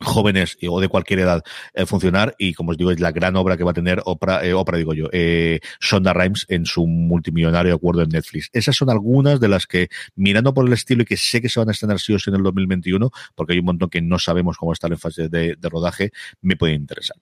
jóvenes 0.00 0.56
y- 0.60 0.68
o 0.68 0.78
de 0.80 0.88
cualquier 0.88 1.20
edad 1.20 1.42
eh, 1.74 1.86
funcionar 1.86 2.34
y 2.38 2.52
como 2.54 2.72
os 2.72 2.76
digo 2.76 2.90
es 2.90 3.00
la 3.00 3.12
gran 3.12 3.34
obra 3.36 3.56
que 3.56 3.64
va 3.64 3.70
a 3.70 3.74
tener 3.74 4.02
Oprah, 4.04 4.44
eh, 4.44 4.52
Oprah 4.52 4.76
digo 4.78 4.92
yo, 4.94 5.08
eh, 5.12 5.60
Shonda 5.80 6.12
Rhimes 6.12 6.44
en 6.48 6.66
su 6.66 6.86
multimillonario 6.86 7.74
acuerdo 7.74 8.02
en 8.02 8.10
Netflix. 8.10 8.50
Esas 8.52 8.76
son 8.76 8.90
algunas 8.90 9.40
de 9.40 9.48
las 9.48 9.66
que 9.66 9.88
mirando 10.14 10.52
por 10.52 10.66
el 10.66 10.72
estilo 10.72 11.02
y 11.02 11.06
que 11.06 11.16
sé 11.16 11.40
que 11.40 11.48
se 11.48 11.58
van 11.60 11.68
a 11.68 11.72
estrenar 11.72 11.98
sí 11.98 12.12
o 12.12 12.18
sí 12.18 12.30
en 12.30 12.36
el 12.36 12.42
2021 12.42 13.10
porque 13.34 13.54
hay 13.54 13.58
un 13.60 13.64
montón 13.66 13.88
que 13.88 14.02
no 14.02 14.18
sabemos 14.18 14.56
cómo 14.58 14.72
están 14.72 14.92
en 14.92 14.98
fase 14.98 15.28
de, 15.28 15.56
de 15.56 15.68
rodaje, 15.68 16.10
me 16.42 16.56
puede 16.56 16.74
interesar. 16.74 17.16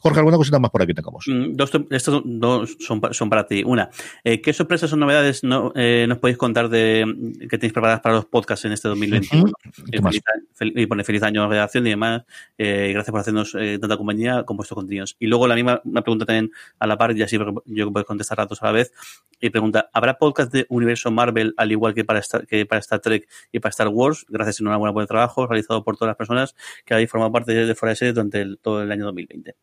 Jorge, 0.00 0.18
¿alguna 0.20 0.36
cosita 0.36 0.58
más 0.58 0.70
por 0.70 0.82
aquí 0.82 0.94
tengamos? 0.94 1.24
Mm, 1.28 1.56
Dos, 1.56 1.70
estos 1.90 2.22
dos 2.26 2.76
son, 2.80 3.00
son 3.12 3.30
para 3.30 3.46
ti. 3.46 3.62
Una, 3.64 3.88
eh, 4.22 4.40
¿qué 4.42 4.52
sorpresas 4.52 4.92
o 4.92 4.96
novedades 4.96 5.44
no, 5.44 5.72
eh, 5.74 6.04
nos 6.08 6.18
podéis 6.18 6.36
contar 6.38 6.68
de 6.68 7.06
que 7.48 7.58
tenéis 7.58 7.72
preparadas 7.72 8.00
para 8.00 8.16
los 8.16 8.26
podcasts 8.26 8.64
en 8.66 8.72
este 8.72 8.88
2021? 8.88 9.44
Ujú. 9.44 9.52
Eh, 9.86 9.90
¿Qué 9.92 10.00
más? 10.00 10.18
feliz, 10.54 10.74
y 10.76 10.86
pone 10.86 11.04
feliz 11.04 11.22
año 11.22 11.42
de 11.42 11.48
redacción 11.48 11.86
y 11.86 11.90
demás. 11.90 12.17
Eh, 12.56 12.90
gracias 12.92 13.10
por 13.10 13.20
hacernos 13.20 13.54
eh, 13.54 13.78
tanta 13.80 13.96
compañía 13.96 14.44
con 14.44 14.56
vuestros 14.56 14.76
contenidos. 14.76 15.16
Y 15.18 15.26
luego 15.26 15.46
la 15.46 15.54
misma 15.54 15.80
una 15.84 16.02
pregunta 16.02 16.26
también 16.26 16.50
a 16.78 16.86
la 16.86 16.96
par, 16.98 17.16
y 17.16 17.22
así 17.22 17.38
yo 17.66 17.92
puedo 17.92 18.04
contestar 18.04 18.40
a 18.40 18.46
todos 18.46 18.62
a 18.62 18.66
la 18.66 18.72
vez. 18.72 18.92
Y 19.40 19.50
pregunta, 19.50 19.88
¿habrá 19.92 20.18
podcast 20.18 20.52
de 20.52 20.66
universo 20.68 21.10
Marvel 21.10 21.54
al 21.56 21.70
igual 21.70 21.94
que 21.94 22.04
para 22.04 22.18
Star, 22.18 22.46
que 22.46 22.66
para 22.66 22.80
Star 22.80 23.00
Trek 23.00 23.28
y 23.52 23.60
para 23.60 23.70
Star 23.70 23.88
Wars? 23.88 24.26
Gracias 24.28 24.58
y 24.58 24.62
enhorabuena 24.62 24.92
por 24.92 25.02
el 25.02 25.08
trabajo 25.08 25.46
realizado 25.46 25.84
por 25.84 25.96
todas 25.96 26.10
las 26.10 26.16
personas 26.16 26.56
que 26.84 26.94
habéis 26.94 27.10
formado 27.10 27.32
parte 27.32 27.54
de, 27.54 27.74
Fuera 27.74 27.90
de 27.90 27.96
Serie 27.96 28.12
durante 28.12 28.56
todo 28.56 28.82
el 28.82 28.90
año 28.90 29.04
2020. 29.04 29.54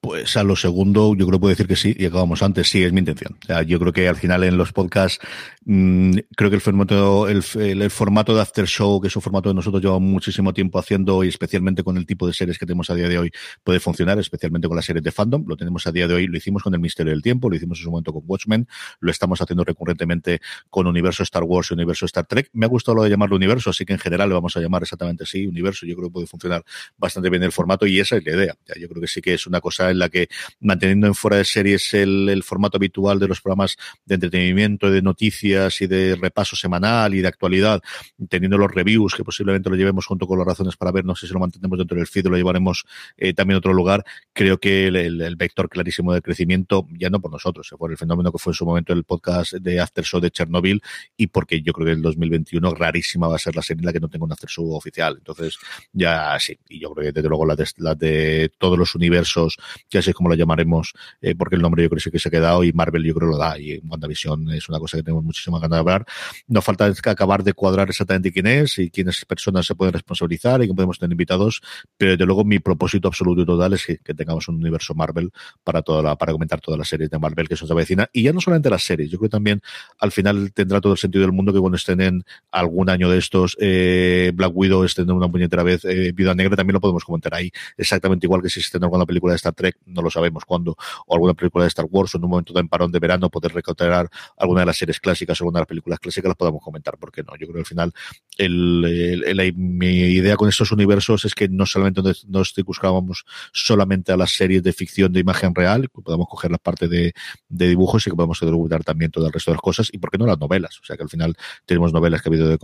Pues 0.00 0.36
a 0.36 0.42
lo 0.42 0.56
segundo, 0.56 1.14
yo 1.14 1.26
creo 1.26 1.38
que 1.38 1.40
puedo 1.40 1.50
decir 1.50 1.68
que 1.68 1.76
sí, 1.76 1.94
y 1.96 2.06
acabamos 2.06 2.42
antes, 2.42 2.68
sí, 2.68 2.82
es 2.82 2.92
mi 2.92 3.00
intención. 3.00 3.38
Yo 3.66 3.78
creo 3.78 3.92
que 3.92 4.08
al 4.08 4.16
final 4.16 4.42
en 4.44 4.56
los 4.56 4.72
podcasts, 4.72 5.24
mmm, 5.64 6.12
creo 6.36 6.50
que 6.50 6.56
el 6.56 6.62
formato, 6.62 7.28
el, 7.28 7.42
formato 7.90 8.34
de 8.34 8.40
After 8.40 8.66
Show, 8.66 9.00
que 9.00 9.08
es 9.08 9.16
un 9.16 9.22
formato 9.22 9.50
que 9.50 9.54
nosotros 9.54 9.82
llevamos 9.82 10.02
muchísimo 10.02 10.52
tiempo 10.52 10.78
haciendo, 10.78 11.22
y 11.22 11.28
especialmente 11.28 11.75
con 11.82 11.96
el 11.96 12.06
tipo 12.06 12.26
de 12.26 12.32
series 12.32 12.58
que 12.58 12.66
tenemos 12.66 12.90
a 12.90 12.94
día 12.94 13.08
de 13.08 13.18
hoy, 13.18 13.30
puede 13.64 13.80
funcionar, 13.80 14.18
especialmente 14.18 14.68
con 14.68 14.76
las 14.76 14.84
series 14.84 15.02
de 15.02 15.12
fandom. 15.12 15.44
Lo 15.46 15.56
tenemos 15.56 15.86
a 15.86 15.92
día 15.92 16.08
de 16.08 16.14
hoy, 16.14 16.26
lo 16.26 16.36
hicimos 16.36 16.62
con 16.62 16.74
el 16.74 16.80
Misterio 16.80 17.12
del 17.12 17.22
Tiempo, 17.22 17.48
lo 17.50 17.56
hicimos 17.56 17.78
en 17.78 17.84
su 17.84 17.90
momento 17.90 18.12
con 18.12 18.22
Watchmen, 18.26 18.68
lo 19.00 19.10
estamos 19.10 19.40
haciendo 19.40 19.64
recurrentemente 19.64 20.40
con 20.70 20.86
Universo 20.86 21.22
Star 21.22 21.44
Wars 21.44 21.70
y 21.70 21.74
Universo 21.74 22.06
Star 22.06 22.26
Trek. 22.26 22.50
Me 22.52 22.66
ha 22.66 22.68
gustado 22.68 22.96
lo 22.96 23.02
de 23.02 23.10
llamarlo 23.10 23.36
Universo, 23.36 23.70
así 23.70 23.84
que 23.84 23.92
en 23.92 23.98
general 23.98 24.28
le 24.28 24.34
vamos 24.34 24.56
a 24.56 24.60
llamar 24.60 24.82
exactamente 24.82 25.24
así, 25.24 25.46
Universo. 25.46 25.86
Yo 25.86 25.94
creo 25.96 26.08
que 26.08 26.12
puede 26.12 26.26
funcionar 26.26 26.64
bastante 26.96 27.30
bien 27.30 27.42
el 27.42 27.52
formato 27.52 27.86
y 27.86 28.00
esa 28.00 28.16
es 28.16 28.24
la 28.24 28.32
idea. 28.32 28.56
Yo 28.78 28.88
creo 28.88 29.00
que 29.00 29.08
sí 29.08 29.20
que 29.20 29.34
es 29.34 29.46
una 29.46 29.60
cosa 29.60 29.90
en 29.90 29.98
la 29.98 30.08
que 30.08 30.28
manteniendo 30.60 31.06
en 31.06 31.14
fuera 31.14 31.36
de 31.38 31.44
series 31.44 31.92
el, 31.94 32.42
formato 32.42 32.76
habitual 32.76 33.18
de 33.18 33.28
los 33.28 33.40
programas 33.40 33.76
de 34.04 34.14
entretenimiento, 34.14 34.90
de 34.90 35.02
noticias 35.02 35.80
y 35.80 35.86
de 35.86 36.16
repaso 36.16 36.54
semanal 36.54 37.14
y 37.14 37.20
de 37.20 37.28
actualidad, 37.28 37.82
teniendo 38.28 38.58
los 38.58 38.70
reviews 38.70 39.14
que 39.14 39.24
posiblemente 39.24 39.68
lo 39.68 39.76
llevemos 39.76 40.06
junto 40.06 40.26
con 40.26 40.38
las 40.38 40.46
razones 40.46 40.76
para 40.76 40.92
ver, 40.92 41.04
no 41.04 41.16
sé 41.16 41.26
si 41.26 41.32
lo 41.32 41.40
mantendremos 41.40 41.65
dentro 41.68 41.96
del 41.96 42.06
feed 42.06 42.26
lo 42.26 42.36
llevaremos 42.36 42.84
eh, 43.16 43.34
también 43.34 43.56
a 43.56 43.58
otro 43.58 43.72
lugar. 43.72 44.04
Creo 44.32 44.58
que 44.58 44.86
el, 44.86 45.36
vector 45.36 45.68
clarísimo 45.68 46.12
de 46.12 46.22
crecimiento, 46.22 46.86
ya 46.98 47.10
no 47.10 47.20
por 47.20 47.30
nosotros, 47.30 47.70
eh, 47.72 47.76
por 47.76 47.90
el 47.90 47.98
fenómeno 47.98 48.32
que 48.32 48.38
fue 48.38 48.52
en 48.52 48.54
su 48.54 48.64
momento 48.64 48.92
el 48.92 49.04
podcast 49.04 49.54
de 49.54 49.80
After 49.80 50.04
Show 50.04 50.20
de 50.20 50.30
Chernobyl 50.30 50.82
y 51.16 51.26
porque 51.28 51.62
yo 51.62 51.72
creo 51.72 51.86
que 51.86 51.92
el 51.92 52.02
2021 52.02 52.74
rarísima 52.74 53.28
va 53.28 53.36
a 53.36 53.38
ser 53.38 53.56
la 53.56 53.62
serie 53.62 53.80
en 53.80 53.86
la 53.86 53.92
que 53.92 54.00
no 54.00 54.08
tenga 54.08 54.24
un 54.24 54.32
After 54.32 54.48
Show 54.48 54.72
oficial. 54.74 55.16
Entonces, 55.18 55.58
ya 55.92 56.36
sí, 56.38 56.58
y 56.68 56.80
yo 56.80 56.92
creo 56.92 57.06
que 57.06 57.12
desde 57.12 57.28
luego 57.28 57.46
la 57.46 57.56
de, 57.56 57.66
la 57.78 57.94
de 57.94 58.50
todos 58.58 58.78
los 58.78 58.94
universos, 58.94 59.56
ya 59.90 60.02
sé 60.02 60.14
cómo 60.14 60.28
lo 60.28 60.34
llamaremos, 60.34 60.92
eh, 61.20 61.34
porque 61.34 61.56
el 61.56 61.62
nombre 61.62 61.82
yo 61.82 61.88
creo 61.88 61.98
que 61.98 62.04
sí 62.04 62.10
que 62.10 62.18
se 62.18 62.28
ha 62.28 62.30
quedado 62.30 62.64
y 62.64 62.72
Marvel 62.72 63.04
yo 63.04 63.14
creo 63.14 63.28
lo 63.28 63.38
da 63.38 63.58
y 63.58 63.78
WandaVision 63.78 64.50
es 64.52 64.68
una 64.68 64.78
cosa 64.78 64.96
que 64.96 65.02
tenemos 65.02 65.24
muchísima 65.24 65.58
ganas 65.58 65.76
de 65.76 65.80
hablar. 65.80 66.06
Nos 66.46 66.64
falta 66.64 66.86
es 66.88 67.00
acabar 67.06 67.42
de 67.42 67.52
cuadrar 67.52 67.88
exactamente 67.88 68.32
quién 68.32 68.46
es 68.46 68.78
y 68.78 68.90
quiénes 68.90 69.24
personas 69.24 69.66
se 69.66 69.74
pueden 69.74 69.92
responsabilizar 69.92 70.62
y 70.62 70.68
que 70.68 70.74
podemos 70.74 70.98
tener 70.98 71.12
invitados, 71.12 71.55
pero 71.96 72.12
desde 72.12 72.26
luego 72.26 72.44
mi 72.44 72.58
propósito 72.58 73.08
absoluto 73.08 73.42
y 73.42 73.46
total 73.46 73.72
es 73.74 73.86
que, 73.86 74.14
tengamos 74.14 74.48
un 74.48 74.56
universo 74.56 74.94
Marvel 74.94 75.30
para 75.62 75.82
toda 75.82 76.02
la, 76.02 76.16
para 76.16 76.32
comentar 76.32 76.60
todas 76.60 76.78
las 76.78 76.88
series 76.88 77.10
de 77.10 77.18
Marvel 77.18 77.48
que 77.48 77.56
son 77.56 77.68
de 77.68 77.74
vecina 77.74 78.08
y 78.12 78.22
ya 78.22 78.32
no 78.32 78.40
solamente 78.40 78.70
las 78.70 78.82
series, 78.82 79.10
yo 79.10 79.18
creo 79.18 79.28
que 79.28 79.32
también 79.32 79.60
al 79.98 80.12
final 80.12 80.52
tendrá 80.52 80.80
todo 80.80 80.92
el 80.94 80.98
sentido 80.98 81.22
del 81.22 81.32
mundo 81.32 81.52
que 81.52 81.60
cuando 81.60 81.76
estén 81.76 82.00
en 82.00 82.24
algún 82.50 82.88
año 82.90 83.10
de 83.10 83.18
estos 83.18 83.56
eh, 83.60 84.32
Black 84.34 84.52
Widow 84.54 84.84
estén 84.84 85.08
en 85.10 85.16
una 85.16 85.28
puñetera 85.28 85.62
vez 85.62 85.84
eh, 85.84 86.12
Viuda 86.14 86.34
Negra 86.34 86.56
también 86.56 86.74
lo 86.74 86.80
podemos 86.80 87.04
comentar 87.04 87.34
ahí. 87.34 87.50
Exactamente 87.76 88.26
igual 88.26 88.42
que 88.42 88.48
si 88.48 88.60
estén 88.60 88.80
en 88.80 88.84
alguna 88.84 89.06
película 89.06 89.32
de 89.32 89.36
Star 89.36 89.54
Trek 89.54 89.76
no 89.86 90.02
lo 90.02 90.10
sabemos 90.10 90.44
cuándo 90.44 90.76
o 91.06 91.14
alguna 91.14 91.34
película 91.34 91.64
de 91.64 91.68
Star 91.68 91.86
Wars 91.90 92.14
o 92.14 92.18
en 92.18 92.24
un 92.24 92.30
momento 92.30 92.52
de 92.52 92.64
parón 92.64 92.90
de 92.92 92.98
verano 92.98 93.30
poder 93.30 93.52
recuperar 93.52 94.08
alguna 94.36 94.60
de 94.60 94.66
las 94.66 94.76
series 94.76 95.00
clásicas 95.00 95.40
o 95.40 95.44
alguna 95.44 95.58
de 95.58 95.62
las 95.62 95.68
películas 95.68 95.98
clásicas 96.00 96.28
las 96.28 96.36
podamos 96.36 96.62
comentar 96.62 96.96
porque 96.98 97.22
no 97.22 97.32
yo 97.36 97.46
creo 97.46 97.54
que 97.54 97.58
al 97.60 97.66
final 97.66 97.92
el- 98.38 99.52
mi 99.56 99.88
idea 99.88 100.36
con 100.36 100.48
estos 100.48 100.72
universos 100.72 101.24
es 101.24 101.34
que 101.34 101.45
no 101.50 101.66
solamente 101.66 102.02
nos, 102.28 102.52
circunscribamos 102.54 103.24
solamente 103.52 104.12
a 104.12 104.16
las 104.16 104.32
series 104.32 104.62
de 104.62 104.72
ficción 104.72 105.12
de 105.12 105.20
imagen 105.20 105.54
real 105.54 105.90
que 105.94 106.02
podamos 106.02 106.26
coger 106.28 106.50
la 106.50 106.58
parte 106.58 106.88
de, 106.88 107.12
de 107.48 107.68
dibujos 107.68 108.06
y 108.06 108.10
que 108.10 108.16
podamos 108.16 108.38
documentar 108.40 108.84
también 108.84 109.10
todo 109.10 109.26
el 109.26 109.32
resto 109.32 109.50
de 109.50 109.56
las 109.56 109.62
cosas 109.62 109.88
y 109.92 109.98
por 109.98 110.10
qué 110.10 110.18
no 110.18 110.26
las 110.26 110.38
novelas. 110.38 110.78
O 110.80 110.84
sea 110.84 110.96
que 110.96 111.02
al 111.02 111.08
final 111.08 111.36
tenemos 111.64 111.92
novelas 111.92 112.22
que 112.22 112.28
ha 112.28 112.30
habido 112.30 112.48
de 112.48 112.58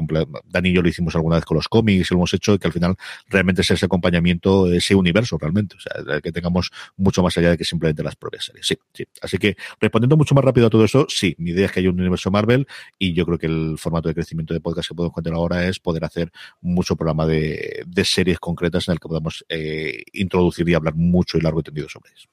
Dani 0.46 0.68
y 0.70 0.72
yo 0.72 0.82
lo 0.82 0.88
hicimos 0.88 1.14
alguna 1.14 1.36
vez 1.36 1.44
con 1.44 1.56
los 1.56 1.68
cómics 1.68 2.10
lo 2.10 2.16
hemos 2.18 2.34
hecho 2.34 2.54
y 2.54 2.58
que 2.58 2.66
al 2.66 2.72
final 2.72 2.96
realmente 3.28 3.62
es 3.62 3.70
ese 3.70 3.86
acompañamiento 3.86 4.70
ese 4.70 4.94
universo 4.94 5.38
realmente. 5.38 5.76
O 5.76 5.80
sea 5.80 6.20
que 6.20 6.32
tengamos 6.32 6.70
mucho 6.96 7.22
más 7.22 7.36
allá 7.38 7.50
de 7.50 7.58
que 7.58 7.64
simplemente 7.64 8.02
las 8.02 8.16
propias 8.16 8.44
series. 8.44 8.66
Sí, 8.66 8.76
sí. 8.92 9.04
Así 9.20 9.38
que 9.38 9.56
respondiendo 9.80 10.16
mucho 10.16 10.34
más 10.34 10.44
rápido 10.44 10.66
a 10.66 10.70
todo 10.70 10.84
eso 10.84 11.06
sí 11.08 11.34
mi 11.38 11.50
idea 11.50 11.66
es 11.66 11.72
que 11.72 11.80
haya 11.80 11.90
un 11.90 12.00
universo 12.00 12.30
Marvel 12.30 12.66
y 12.98 13.14
yo 13.14 13.24
creo 13.26 13.38
que 13.38 13.46
el 13.46 13.76
formato 13.78 14.08
de 14.08 14.14
crecimiento 14.14 14.54
de 14.54 14.60
podcast 14.60 14.88
que 14.88 14.94
podemos 14.94 15.14
contar 15.14 15.34
ahora 15.34 15.66
es 15.66 15.78
poder 15.78 16.04
hacer 16.04 16.30
mucho 16.60 16.96
programa 16.96 17.26
de, 17.26 17.82
de 17.86 18.04
series 18.04 18.38
concretas 18.38 18.71
en 18.88 18.92
el 18.92 18.98
que 19.00 19.08
podamos 19.08 19.44
eh, 19.48 20.02
introducir 20.12 20.68
y 20.68 20.74
hablar 20.74 20.94
mucho 20.94 21.38
y 21.38 21.40
largo 21.40 21.60
y 21.60 21.62
tendido 21.64 21.88
sobre 21.88 22.12
eso 22.12 22.28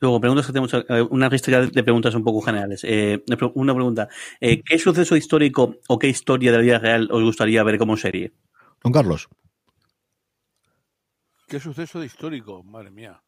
Luego, 0.00 0.20
preguntas 0.20 0.46
que 0.46 0.52
tenemos, 0.52 0.74
eh, 0.74 1.02
una 1.10 1.28
lista 1.28 1.52
ya 1.52 1.60
de 1.60 1.82
preguntas 1.84 2.12
un 2.16 2.24
poco 2.24 2.40
generales. 2.40 2.82
Eh, 2.82 3.22
una 3.28 3.36
pre- 3.36 3.52
una 3.54 3.72
pregunta, 3.72 4.08
eh, 4.40 4.60
¿qué 4.64 4.76
suceso 4.76 5.14
histórico 5.14 5.76
o 5.86 5.96
qué 5.96 6.08
historia 6.08 6.50
de 6.50 6.56
la 6.58 6.62
vida 6.64 6.78
real 6.80 7.08
os 7.12 7.22
gustaría 7.22 7.62
ver 7.62 7.78
como 7.78 7.96
serie? 7.96 8.32
don 8.82 8.92
Carlos 8.92 9.28
Qué 11.46 11.60
suceso 11.60 12.00
de 12.00 12.06
histórico, 12.06 12.64
madre 12.64 12.90
mía. 12.90 13.22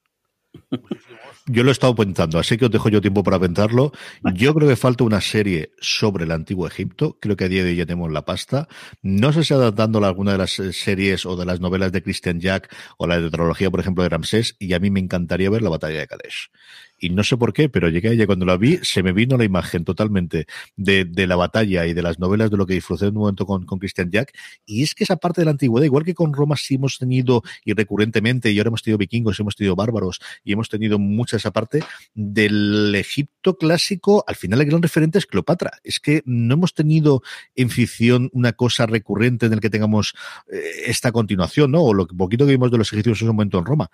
Yo 1.47 1.63
lo 1.63 1.69
he 1.69 1.73
estado 1.73 1.95
pensando, 1.95 2.39
así 2.39 2.57
que 2.57 2.65
os 2.65 2.71
dejo 2.71 2.89
yo 2.89 3.03
tiempo 3.03 3.23
para 3.23 3.39
pensarlo. 3.39 3.93
Yo 4.35 4.55
creo 4.55 4.69
que 4.69 4.77
falta 4.77 5.05
una 5.05 5.21
serie 5.21 5.73
sobre 5.79 6.25
el 6.25 6.31
antiguo 6.31 6.67
Egipto. 6.67 7.19
Creo 7.21 7.37
que 7.37 7.45
a 7.45 7.49
día 7.49 7.63
de 7.63 7.71
hoy 7.71 7.77
ya 7.77 7.87
tenemos 7.87 8.11
la 8.11 8.25
pasta. 8.25 8.67
No 9.03 9.31
sé 9.33 9.45
si 9.45 9.53
adaptándola 9.53 10.07
a 10.07 10.11
alguna 10.11 10.33
de 10.33 10.39
las 10.39 10.59
eh, 10.59 10.73
series 10.73 11.27
o 11.27 11.37
de 11.37 11.45
las 11.45 11.61
novelas 11.61 11.93
de 11.93 12.03
Christian 12.03 12.41
Jack 12.41 12.75
o 12.97 13.07
la 13.07 13.19
de 13.19 13.25
tetralogía, 13.25 13.71
por 13.71 13.81
ejemplo, 13.81 14.03
de 14.03 14.09
Ramsés. 14.09 14.57
Y 14.59 14.73
a 14.73 14.79
mí 14.79 14.91
me 14.91 15.01
encantaría 15.01 15.51
ver 15.51 15.61
la 15.61 15.71
batalla 15.71 15.99
de 15.99 16.07
Kadesh. 16.07 16.51
Y 16.99 17.11
no 17.11 17.25
sé 17.25 17.37
por 17.37 17.53
qué, 17.53 17.69
pero 17.69 17.89
llegué 17.89 18.09
a 18.09 18.13
ella 18.13 18.27
cuando 18.27 18.47
la 18.47 18.57
vi, 18.57 18.79
se 18.83 19.03
me 19.03 19.13
vino 19.13 19.37
la 19.37 19.45
imagen 19.45 19.85
totalmente 19.85 20.47
de, 20.77 21.27
la 21.27 21.37
batalla 21.37 21.87
y 21.87 21.95
de 21.95 22.03
las 22.03 22.19
novelas 22.19 22.51
de 22.51 22.57
lo 22.57 22.67
que 22.67 22.75
disfruté 22.75 23.07
en 23.07 23.17
un 23.17 23.23
momento 23.23 23.47
con, 23.47 23.65
Christian 23.65 24.11
Jack. 24.11 24.33
Y 24.65 24.83
es 24.83 24.95
que 24.95 25.05
esa 25.05 25.17
parte 25.17 25.41
de 25.41 25.47
la 25.47 25.51
antigüedad, 25.51 25.85
igual 25.85 26.05
que 26.05 26.15
con 26.15 26.33
Roma 26.33 26.57
sí 26.57 26.77
hemos 26.77 26.99
tenido 26.99 27.43
y 27.65 27.73
recurrentemente, 27.73 28.51
y 28.51 28.59
ahora 28.59 28.69
hemos 28.69 28.83
tenido 28.83 28.99
vikingos, 28.99 29.39
hemos 29.41 29.57
tenido 29.57 29.77
bárbaros, 29.77 30.21
y 30.45 30.53
hemos 30.53 30.69
tenido 30.69 30.99
mucha 30.99 31.37
esa 31.37 31.51
parte 31.51 31.83
del 32.15 32.95
Egipto 32.95 33.57
clásico, 33.59 34.25
al 34.27 34.37
final 34.37 34.61
el 34.61 34.67
gran 34.67 34.83
referente 34.83 35.19
es 35.19 35.27
Cleopatra. 35.27 35.73
Es 35.83 36.01
que 36.01 36.23
no 36.25 36.55
hemos 36.55 36.75
tenido 36.75 37.23
en 37.55 37.71
ficción 37.71 38.31
una 38.33 38.53
cosa 38.53 38.87
recurrente 38.87 39.47
en 39.47 39.53
el 39.53 39.61
que 39.61 39.71
tengamos 39.71 40.15
eh, 40.51 40.61
esta 40.87 41.13
continuación, 41.13 41.73
¿no? 41.73 41.83
O 41.83 41.95
lo 41.95 42.07
poquito 42.07 42.47
que 42.47 42.53
vimos 42.53 42.71
de 42.71 42.79
los 42.79 42.93
egipcios 42.93 43.21
en 43.21 43.27
su 43.27 43.33
momento 43.33 43.59
en 43.59 43.65
Roma. 43.65 43.91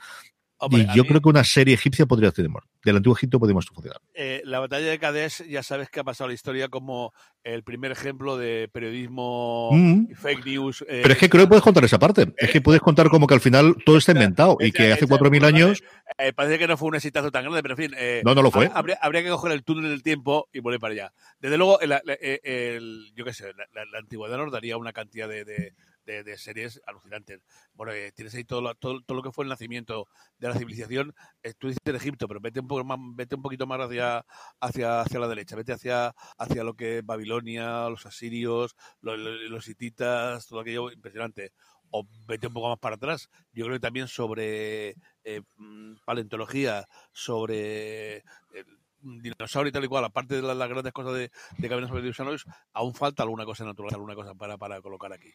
Hombre, 0.61 0.83
y 0.83 0.97
yo 0.97 1.03
mí, 1.03 1.09
creo 1.09 1.21
que 1.21 1.29
una 1.29 1.45
serie 1.45 1.75
egipcia 1.75 2.07
podría 2.07 2.31
tener, 2.33 2.51
del 2.85 2.97
antiguo 2.97 3.17
Egipto 3.17 3.39
podríamos 3.39 3.67
funcionar. 3.67 4.01
eh, 4.15 4.43
la 4.45 4.61
batalla 4.61 4.87
de 4.91 4.99
Kadesh, 4.99 5.45
ya 5.49 5.63
sabes 5.63 5.89
que 5.91 6.01
ha 6.01 6.05
pasado 6.05 6.29
la 6.29 6.35
historia 6.35 6.69
como 6.69 7.13
el 7.45 7.63
primer 7.65 7.91
ejemplo 7.93 8.37
de 8.37 8.69
periodismo 8.73 9.71
Mm. 9.73 10.13
fake 10.15 10.45
news. 10.47 10.83
eh, 10.89 11.01
Pero 11.03 11.13
es 11.13 11.19
que 11.19 11.29
creo 11.31 11.45
que 11.45 11.49
puedes 11.49 11.65
contar 11.65 11.85
esa 11.85 11.99
parte. 11.99 12.33
Es 12.37 12.51
que 12.51 12.61
puedes 12.61 12.83
contar 12.83 13.09
como 13.09 13.27
que 13.27 13.35
al 13.35 13.41
final 13.41 13.77
todo 13.85 13.97
está 13.97 14.13
inventado 14.13 14.57
y 14.61 14.73
que 14.73 14.93
hace 14.93 15.05
esa- 15.05 15.09
4.000 15.19 15.45
años... 15.45 15.83
eh, 16.19 16.33
parece 16.33 16.59
que 16.59 16.67
no 16.69 16.77
fue 16.77 16.89
un 16.89 16.97
exitazo 16.97 17.31
tan 17.31 17.45
grande, 17.45 17.63
pero 17.63 17.75
en 17.75 17.79
fin. 17.79 17.95
eh, 17.99 18.23
No, 18.25 18.35
no 18.35 18.43
lo 18.43 18.51
fue. 18.51 18.67
ha- 18.67 18.73
Habría, 18.73 18.99
habría 19.01 19.23
que 19.23 19.31
coger 19.31 19.53
el 19.53 19.65
túnel 19.65 19.91
del 19.91 20.03
tiempo 20.03 20.49
y 20.53 20.61
volver 20.61 20.81
para 20.81 20.93
allá. 20.93 21.13
Desde 21.39 21.57
luego, 21.57 21.81
el, 21.81 21.93
el- 21.93 22.41
el- 22.45 23.13
yo 23.15 23.25
qué 23.25 23.33
sé, 23.33 23.45
la, 23.55 23.65
la- 23.75 23.85
la 23.91 23.99
antigüedad 23.99 24.37
nos 24.37 24.53
daría 24.53 24.77
una 24.77 24.93
cantidad 24.93 25.29
de, 25.29 25.45
de- 25.45 25.73
de- 26.07 26.23
de 26.25 26.39
series 26.39 26.81
alucinantes. 26.87 27.41
Bueno, 27.75 27.93
eh, 27.93 28.13
tienes 28.13 28.35
ahí 28.35 28.45
todo 28.45 28.61
lo, 28.61 29.23
que 29.23 29.33
fue 29.33 29.45
el 29.45 29.49
nacimiento 29.49 30.09
de 30.39 30.49
la 30.49 30.55
civilización. 30.55 31.15
Eh, 31.43 31.55
tú 31.59 31.69
dices 31.69 31.81
Egipto, 31.95 32.29
pero 32.29 32.41
vete 32.41 32.61
un 32.61 32.69
poco 32.69 32.85
más, 32.85 32.99
vete 33.15 33.35
un 33.35 33.43
poquito 33.43 33.67
más 33.67 33.81
hacia, 33.81 34.25
hacia, 34.61 35.01
hacia 35.01 35.21
la 35.21 35.29
derecha. 35.29 35.57
Vete 35.57 35.73
hacia, 35.73 36.15
hacia 36.39 36.65
lo 36.65 36.75
que 36.75 36.99
es 36.99 37.07
Babilonia, 37.07 37.89
los 37.89 38.07
asirios, 38.07 38.77
los, 39.01 39.19
los, 39.19 39.69
hititas, 39.69 40.47
todo 40.47 40.61
aquello 40.61 40.91
impresionante. 40.91 41.53
O 41.91 42.07
vete 42.27 42.47
un 42.47 42.53
poco 42.55 42.69
más 42.69 42.79
para 42.79 42.97
atrás. 42.97 43.29
Yo 43.53 43.65
creo 43.65 43.77
que 43.77 43.81
también 43.81 44.07
sobre 44.09 44.91
eh, 45.25 45.43
mm, 45.57 45.97
paleontología, 46.05 46.87
sobre 47.13 48.19
eh, 48.19 48.65
dinosaurio 49.03 49.71
y 49.71 49.73
tal 49.73 49.85
y 49.85 49.89
cual, 49.89 50.05
aparte 50.05 50.37
de 50.37 50.43
la- 50.43 50.55
las, 50.55 50.69
grandes 50.69 50.93
cosas 50.93 51.15
de, 51.15 51.31
de 51.59 51.69
sobre 51.69 52.03
dinosaurios, 52.03 52.45
aún 52.73 52.95
falta 52.95 53.23
alguna 53.23 53.45
cosa 53.45 53.65
natural, 53.65 53.95
alguna 53.95 54.15
cosa 54.15 54.35
para, 54.35 54.57
para 54.59 54.81
colocar 54.81 55.13
aquí. 55.13 55.33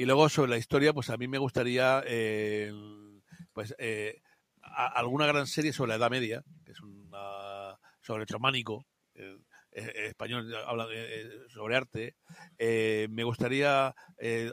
Y 0.00 0.06
luego 0.06 0.30
sobre 0.30 0.48
la 0.52 0.56
historia, 0.56 0.94
pues 0.94 1.10
a 1.10 1.18
mí 1.18 1.28
me 1.28 1.36
gustaría 1.36 2.02
eh, 2.06 2.72
pues 3.52 3.74
eh, 3.76 4.22
alguna 4.62 5.26
gran 5.26 5.46
serie 5.46 5.74
sobre 5.74 5.90
la 5.90 5.96
Edad 5.96 6.10
Media, 6.10 6.42
que 6.64 6.72
es 6.72 6.80
una 6.80 7.78
sobre 8.00 8.22
el 8.22 8.26
chamánico, 8.26 8.86
eh, 9.14 9.36
eh, 9.72 9.92
español 10.06 10.54
habla 10.66 10.86
de- 10.86 11.46
sobre 11.50 11.76
arte. 11.76 12.16
Me 13.10 13.24
gustaría 13.24 13.94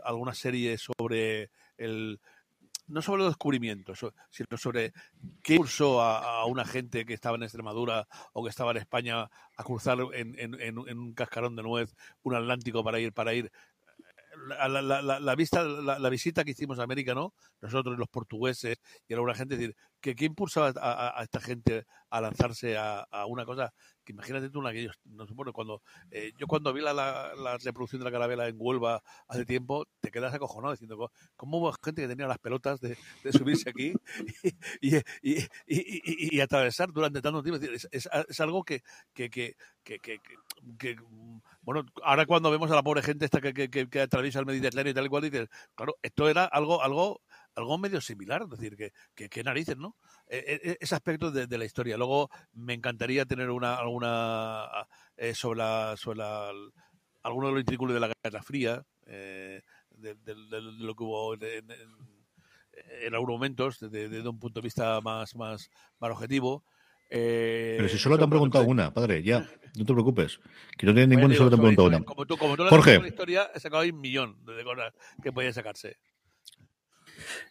alguna 0.04 0.34
serie 0.34 0.78
sobre 0.78 1.50
el 1.78 2.20
no 2.88 3.02
sobre 3.02 3.20
los 3.24 3.30
descubrimientos, 3.32 4.00
sino 4.30 4.58
sobre 4.58 4.92
qué 5.42 5.54
impulsó 5.54 6.02
a, 6.02 6.42
a 6.42 6.46
una 6.46 6.66
gente 6.66 7.06
que 7.06 7.14
estaba 7.14 7.38
en 7.38 7.44
Extremadura 7.44 8.06
o 8.34 8.44
que 8.44 8.50
estaba 8.50 8.72
en 8.72 8.78
España 8.78 9.22
a 9.22 9.64
cruzar 9.64 9.98
en, 10.14 10.38
en- 10.40 10.60
en 10.62 10.78
un 11.00 11.14
cascarón 11.14 11.56
de 11.56 11.64
nuez 11.64 11.96
un 12.24 12.36
Atlántico 12.36 12.84
para 12.84 13.00
ir 13.00 13.14
para 13.14 13.34
ir 13.34 13.50
la, 14.48 15.36
vista, 15.36 15.64
la, 15.64 16.10
visita 16.10 16.44
que 16.44 16.52
hicimos 16.52 16.80
a 16.80 16.84
América, 16.84 17.14
¿no? 17.14 17.34
Nosotros 17.62 17.98
los 17.98 18.08
portugueses 18.10 18.78
y 19.08 19.14
alguna 19.14 19.36
gente, 19.36 19.58
decir, 19.58 19.76
qué 20.00 20.16
impulsaba 20.26 20.74
a, 20.76 21.22
esta 21.24 21.40
gente 21.40 21.86
a 22.10 22.22
lanzarse 22.22 22.78
a 22.78 23.26
una 23.28 23.46
cosa 23.46 23.74
que 24.08 24.14
imagínate 24.14 24.50
tú 24.50 24.60
una 24.60 24.70
aquellos, 24.70 24.96
no 25.04 25.28
sé, 25.28 25.34
bueno, 25.34 25.52
cuando 25.52 25.82
eh, 26.12 26.32
yo 26.38 26.48
cuando 26.48 26.72
vi 26.72 26.80
la, 26.82 26.94
la, 26.94 27.58
reproducción 27.58 28.00
de 28.00 28.06
la 28.06 28.12
carabela 28.12 28.48
en 28.48 28.56
Huelva 28.58 29.04
hace 29.28 29.46
tiempo, 29.46 29.86
te 30.00 30.12
quedas 30.12 30.34
acojonado 30.34 30.72
diciendo 30.72 30.96
"Co- 30.96 31.12
cómo 31.36 31.58
hubo 31.58 31.74
gente 31.84 32.04
que 32.04 32.08
tenía 32.08 32.26
las 32.26 32.40
pelotas 32.40 32.80
de, 32.80 32.98
subirse 33.34 33.70
aquí 33.70 33.92
y, 34.82 34.96
y, 34.96 35.40
y, 35.68 36.38
y- 36.38 36.40
atravesar 36.40 36.94
durante 36.94 37.22
tanto 37.22 37.44
tiempo. 37.44 37.62
Es, 37.92 38.40
algo 38.40 38.64
que, 38.64 38.82
que, 39.14 39.30
que, 39.30 39.50
que, 40.80 40.96
bueno, 41.62 41.84
ahora 42.02 42.26
cuando 42.26 42.50
vemos 42.50 42.72
a 42.72 42.76
la 42.76 42.84
pobre 42.84 43.02
gente 43.02 43.26
esta 43.26 43.42
que, 43.42 43.54
que- 43.54 43.90
que 43.90 44.02
atraviesa 44.02 44.40
el 44.40 44.46
Mediterráneo 44.46 44.92
y 44.92 44.94
tal 44.94 45.06
y 45.06 45.10
cual, 45.10 45.24
dices, 45.24 45.50
claro, 45.76 45.98
esto 46.02 46.30
era 46.30 46.46
algo, 46.46 46.82
algo, 46.82 47.20
algo 47.58 47.78
medio 47.78 48.00
similar, 48.00 48.44
es 48.44 48.50
decir, 48.50 48.78
que, 48.78 48.94
que, 49.16 49.30
que 49.30 49.44
narices, 49.44 49.78
¿no? 49.78 49.98
Eh, 50.28 50.60
eh, 50.64 50.78
ese 50.80 50.96
aspecto 50.96 51.32
de, 51.32 51.48
de 51.48 51.58
la 51.58 51.66
historia. 51.66 51.98
Luego 51.98 52.30
me 52.54 52.74
encantaría 52.74 53.26
tener 53.26 53.50
una 53.50 53.76
alguna 53.76 54.68
eh, 55.18 55.34
sobre 55.34 55.58
la, 55.60 55.96
sobre 55.98 56.20
la, 56.20 56.52
alguno 57.24 57.48
de 57.48 57.54
los 57.54 57.62
intrínculos 57.62 57.94
de 57.96 58.00
la 58.00 58.14
Guerra 58.24 58.44
Fría, 58.44 58.86
eh, 59.08 59.62
de, 59.90 60.16
de- 60.16 60.36
de 60.36 60.62
lo 60.62 60.96
que 60.96 61.04
hubo 61.04 61.34
en, 61.34 61.44
en- 61.44 61.72
en- 61.72 63.14
algunos 63.14 63.34
momentos, 63.36 63.80
desde, 63.80 64.28
un 64.28 64.40
punto 64.40 64.62
de 64.62 64.66
vista 64.66 65.02
más, 65.02 65.36
más, 65.36 65.70
más 66.00 66.12
objetivo. 66.12 66.64
Eh, 67.10 67.76
Pero 67.78 67.90
si 67.90 67.98
solo 67.98 68.18
te 68.18 68.24
han 68.24 68.30
preguntado 68.30 68.66
una, 68.66 68.94
padre, 68.94 69.24
ya, 69.24 69.40
no 69.76 69.86
te 69.86 69.94
preocupes. 69.94 70.40
Que 70.78 70.86
no 70.86 70.94
tiene 70.94 71.08
Bueno, 71.08 71.30
ninguna 71.30 71.34
y 71.34 71.38
solo 71.38 71.50
te 71.50 71.56
han 71.56 71.62
preguntado 71.62 71.88
una. 71.88 72.00
Como 72.02 72.26
tú, 72.26 72.38
como 72.38 72.56
tú 72.56 72.66
la 72.66 73.08
historia, 73.08 73.50
he 73.56 73.60
sacado 73.60 73.82
ahí 73.82 73.90
un 73.90 74.02
millón 74.02 74.46
de 74.46 74.64
cosas 74.64 74.94
que 75.24 75.32
podían 75.32 75.54
sacarse. 75.54 75.98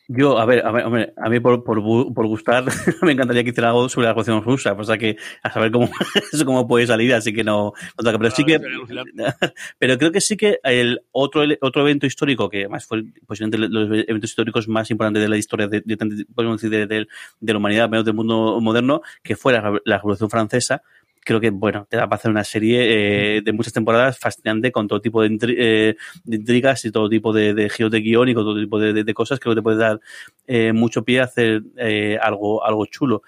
Yo, 0.09 0.39
a 0.39 0.44
ver, 0.47 0.65
a, 0.65 0.70
ver, 0.70 1.15
a 1.16 1.28
mí 1.28 1.40
por, 1.40 1.65
por, 1.65 1.82
por 2.15 2.27
gustar 2.28 2.65
me 3.03 3.12
encantaría 3.12 3.43
que 3.43 3.51
hiciera 3.51 3.70
algo 3.70 3.89
sobre 3.89 4.05
la 4.07 4.12
revolución 4.12 4.40
rusa, 4.43 4.77
pues 4.77 4.89
que 4.98 5.16
a 5.43 5.51
saber 5.53 5.73
cómo 5.73 5.89
eso 6.32 6.44
cómo 6.44 6.69
puede 6.69 6.86
salir, 6.86 7.12
así 7.12 7.32
que 7.32 7.43
no, 7.43 7.73
pero 7.97 8.31
sí 8.31 8.44
que, 8.44 8.59
sería 8.59 8.77
alucinante. 8.77 9.12
pero 9.78 9.98
creo 9.98 10.12
que 10.12 10.20
sí 10.20 10.36
que 10.36 10.61
el 10.62 11.01
otro 11.11 11.43
ele- 11.43 11.59
otro 11.61 11.82
evento 11.82 12.07
histórico 12.07 12.48
que 12.48 12.59
además 12.61 12.86
fue 12.86 13.03
posiblemente 13.27 13.69
los 13.69 13.89
eventos 14.07 14.31
históricos 14.31 14.69
más 14.69 14.89
importantes 14.93 15.23
de 15.24 15.28
la 15.28 15.36
historia 15.39 15.66
de, 15.66 15.82
de, 15.85 15.97
de- 15.97 16.24
podemos 16.32 16.61
decir, 16.61 16.70
de, 16.70 16.86
de- 16.86 17.09
de 17.40 17.53
la 17.53 17.59
humanidad, 17.59 17.89
menos 17.89 18.05
del 18.05 18.15
mundo 18.15 18.61
moderno, 18.61 19.03
que 19.24 19.35
fue 19.35 19.55
la, 19.55 19.81
la 19.85 19.97
revolución 19.97 20.31
francesa. 20.31 20.82
Creo 21.27 21.40
que, 21.40 21.51
bueno, 21.51 21.86
te 21.90 21.97
da 21.97 22.05
para 22.09 22.19
hacer 22.20 22.31
una 22.31 22.44
serie 22.44 23.39
eh, 23.39 23.43
de 23.43 23.53
muchas 23.53 23.73
temporadas 23.73 24.16
fascinante 24.16 24.70
con 24.70 24.86
todo 24.86 25.01
tipo 25.01 25.23
de, 25.23 25.36
eh, 25.59 25.97
intrigas 26.27 26.85
y 26.85 26.93
todo 26.93 27.09
tipo 27.09 27.32
de, 27.32 27.53
de 27.53 27.69
giros 27.69 27.90
de 27.90 28.01
guion 28.01 28.28
y 28.28 28.35
con 28.35 28.44
todo 28.44 28.61
tipo 28.61 28.78
de, 28.78 29.15
cosas. 29.15 29.40
Creo 29.40 29.55
que 29.55 29.59
te 29.59 29.62
puede 29.62 29.78
dar 29.78 30.01
eh, 30.47 30.73
mucho 30.73 31.05
pie 31.05 31.20
a 31.20 31.24
hacer 31.24 31.62
eh, 31.78 32.16
algo, 32.23 32.65
algo 32.65 32.86
chulo. 32.86 33.23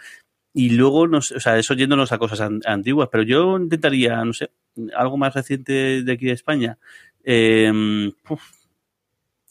Y 0.54 0.70
luego, 0.70 1.06
no 1.08 1.22
sé, 1.22 1.36
o 1.36 1.40
sea, 1.40 1.58
eso 1.58 1.74
yéndonos 1.74 2.12
a 2.12 2.18
cosas 2.18 2.40
an- 2.40 2.60
antiguas, 2.66 3.08
pero 3.12 3.24
yo 3.24 3.56
intentaría, 3.58 4.24
no 4.24 4.32
sé, 4.32 4.50
algo 4.96 5.16
más 5.16 5.34
reciente 5.34 6.02
de 6.02 6.12
aquí 6.12 6.26
de 6.26 6.32
España. 6.32 6.78
Eh, 7.24 8.10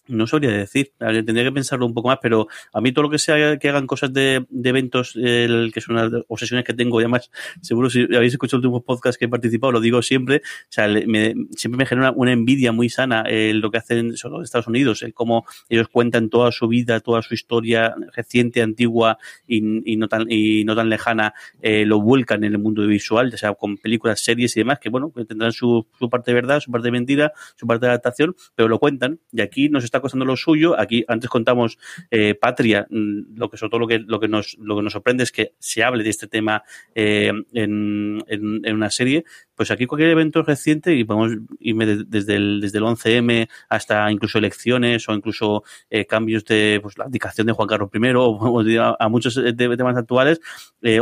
no 0.08 0.28
sabría 0.28 0.52
decir, 0.52 0.92
tendría 0.98 1.44
que 1.44 1.52
pensarlo 1.52 1.86
un 1.86 1.94
poco 1.94 2.10
más, 2.10 2.20
pero 2.22 2.48
a 2.74 2.82
mí 2.82 2.92
todo 2.92 3.04
lo 3.04 3.10
que 3.10 3.20
sea 3.20 3.58
que 3.58 3.70
hagan 3.70 3.88
cosas 3.88 4.14
de, 4.14 4.46
eventos, 4.64 5.16
el, 5.16 5.72
que 5.74 5.82
son 5.82 5.98
unas 5.98 6.12
obsesiones 6.28 6.66
que 6.66 6.74
tengo, 6.74 7.00
y 7.00 7.04
además, 7.04 7.32
seguro 7.62 7.90
si 7.90 8.04
habéis 8.16 8.34
escuchado 8.34 8.58
los 8.58 8.66
últimos 8.66 8.84
podcasts 8.84 9.18
que 9.18 9.26
he 9.26 9.30
participado, 9.30 9.72
lo 9.72 9.80
digo 9.80 10.02
siempre, 10.02 10.38
o 10.38 10.70
sea, 10.70 10.88
siempre 10.88 11.78
me 11.78 11.86
genera 11.86 12.12
una 12.12 12.32
envidia 12.32 12.72
muy 12.72 12.90
sana 12.90 13.24
eh, 13.28 13.54
lo 13.54 13.72
que 13.72 13.78
hacen 13.78 14.16
solo 14.18 14.42
Estados 14.42 14.68
Unidos, 14.68 15.04
el 15.04 15.14
cómo 15.14 15.46
ellos 15.70 15.88
cuentan 15.90 16.30
toda 16.30 16.52
su 16.52 16.68
vida, 16.68 17.00
toda 17.00 17.22
su 17.22 17.34
historia 17.34 17.96
reciente, 18.14 18.62
antigua 18.62 19.18
y, 19.48 19.62
no 19.98 20.08
tan 20.08 20.26
y 20.30 20.64
no 20.66 20.76
tan 20.76 20.90
lejana, 20.90 21.34
eh, 21.62 21.86
lo 21.86 22.02
vuelcan 22.02 22.44
en 22.44 22.54
el 22.54 22.60
mundo 22.60 22.86
visual, 22.86 23.32
ya 23.32 23.38
sea 23.38 23.54
con 23.54 23.78
películas, 23.78 24.22
series 24.22 24.56
y 24.58 24.62
demás, 24.62 24.80
que 24.80 24.90
bueno, 24.90 25.12
que 25.16 25.26
tendrán 25.26 25.52
su, 25.52 25.88
su 25.98 26.10
parte 26.10 26.32
de 26.32 26.36
verdad, 26.36 26.60
su 26.60 26.72
parte 26.72 26.88
de 26.88 26.92
mentira, 26.92 27.34
su 27.56 27.68
parte 27.68 27.86
de 27.86 27.92
adaptación, 27.92 28.36
pero 28.56 28.68
lo 28.68 28.80
cuentan. 28.80 29.20
Y 29.32 29.42
aquí 29.42 29.70
nos 29.70 29.84
está 29.84 29.97
costando 30.02 30.26
lo 30.26 30.36
suyo. 30.36 30.80
Aquí 30.80 31.03
antes 31.07 31.30
contamos 31.30 31.78
eh, 32.11 32.36
Patria, 32.36 32.88
mm, 32.90 33.38
lo 33.38 33.49
que 33.49 33.57
sobre 33.57 33.69
todo 33.69 33.80
lo 33.80 33.88
que, 33.88 33.99
lo 33.99 34.19
que 34.19 34.28
nos 34.28 34.57
lo 34.60 34.76
que 34.78 34.84
nos 34.84 34.94
sorprende 34.94 35.24
es 35.24 35.32
que 35.32 35.53
se 35.60 35.84
hable 35.84 36.03
de 36.03 36.10
este 36.10 36.28
tema 36.28 36.64
eh, 36.95 37.32
en, 37.53 38.24
en, 38.28 38.76
una 38.76 38.90
serie. 38.90 39.24
Pues 39.56 39.72
aquí 39.72 39.86
cualquier 39.86 40.11
evento 40.11 40.44
reciente 40.44 40.94
y 40.94 41.03
podemos 41.03 41.38
irme 41.60 41.86
de- 41.86 42.03
desde 42.07 42.36
el, 42.36 42.61
desde 42.61 42.78
el 42.78 42.84
11M 42.84 43.49
hasta 43.69 44.11
incluso 44.11 44.38
elecciones 44.38 45.07
o 45.10 45.14
incluso 45.14 45.64
eh, 45.90 46.06
cambios 46.06 46.45
de 46.45 46.80
pues, 46.82 46.98
la 46.98 47.06
abdicación 47.06 47.48
de 47.48 47.53
Juan 47.53 47.68
Carlos 47.68 47.90
I 47.94 47.99
o, 48.15 48.95
a, 48.99 49.10
muchos 49.10 49.41
temas 49.57 49.98
actuales, 49.98 50.40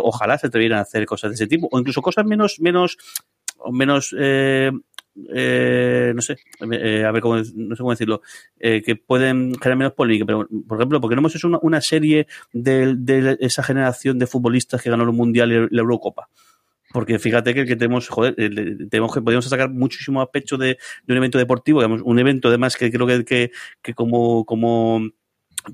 ojalá 0.02 0.38
se 0.38 0.48
atrevieran 0.48 0.80
a 0.80 0.84
hacer 0.84 1.06
cosas 1.06 1.32
de 1.32 1.36
ese 1.36 1.48
tipo 1.48 1.68
o 1.72 1.80
incluso 1.80 2.02
cosas 2.02 2.26
menos 2.26 2.60
menos 2.60 2.98
menos 3.72 4.16
eh, 5.34 6.12
no 6.16 6.22
sé, 6.22 6.38
eh, 6.72 7.06
a 7.06 7.12
ver 7.12 7.22
cómo, 7.22 7.36
no 7.36 7.76
sé 7.76 7.82
cómo 7.82 7.92
decirlo, 7.92 8.22
eh, 8.60 8.82
que 8.82 8.96
pueden 8.96 9.56
generar 9.56 9.78
menos 9.78 9.94
polémica, 9.94 10.26
pero 10.26 10.48
por 10.68 10.78
ejemplo, 10.78 11.02
porque 11.02 11.16
no 11.16 11.22
hemos 11.22 11.36
hecho 11.36 11.48
una, 11.48 11.60
una 11.62 11.82
serie 11.82 12.28
de, 12.54 13.38
esa 13.40 13.64
generación 13.64 14.20
de 14.20 14.28
futbolistas 14.28 14.82
que 14.82 14.90
ganó 14.90 15.04
el 15.04 15.12
Mundial 15.12 15.52
y 15.52 15.76
la 15.76 15.82
Eurocopa. 15.82 16.30
Porque 16.92 17.20
fíjate 17.20 17.54
que, 17.54 17.66
que 17.66 17.76
tenemos, 17.76 18.08
joder, 18.08 18.36
eh, 18.38 18.88
tenemos 18.90 19.14
que 19.14 19.22
podemos 19.22 19.46
sacar 19.46 19.70
muchísimo 19.70 20.22
a 20.22 20.32
pecho 20.32 20.58
de, 20.58 20.78
un 21.08 21.18
evento 21.18 21.38
deportivo, 21.38 21.86
un 21.86 22.20
evento 22.20 22.48
además 22.48 22.78
que 22.78 22.92
creo 22.92 23.06
que, 23.06 23.26
que, 23.26 23.52
que 23.82 23.94
como, 23.94 24.46
como 24.46 25.02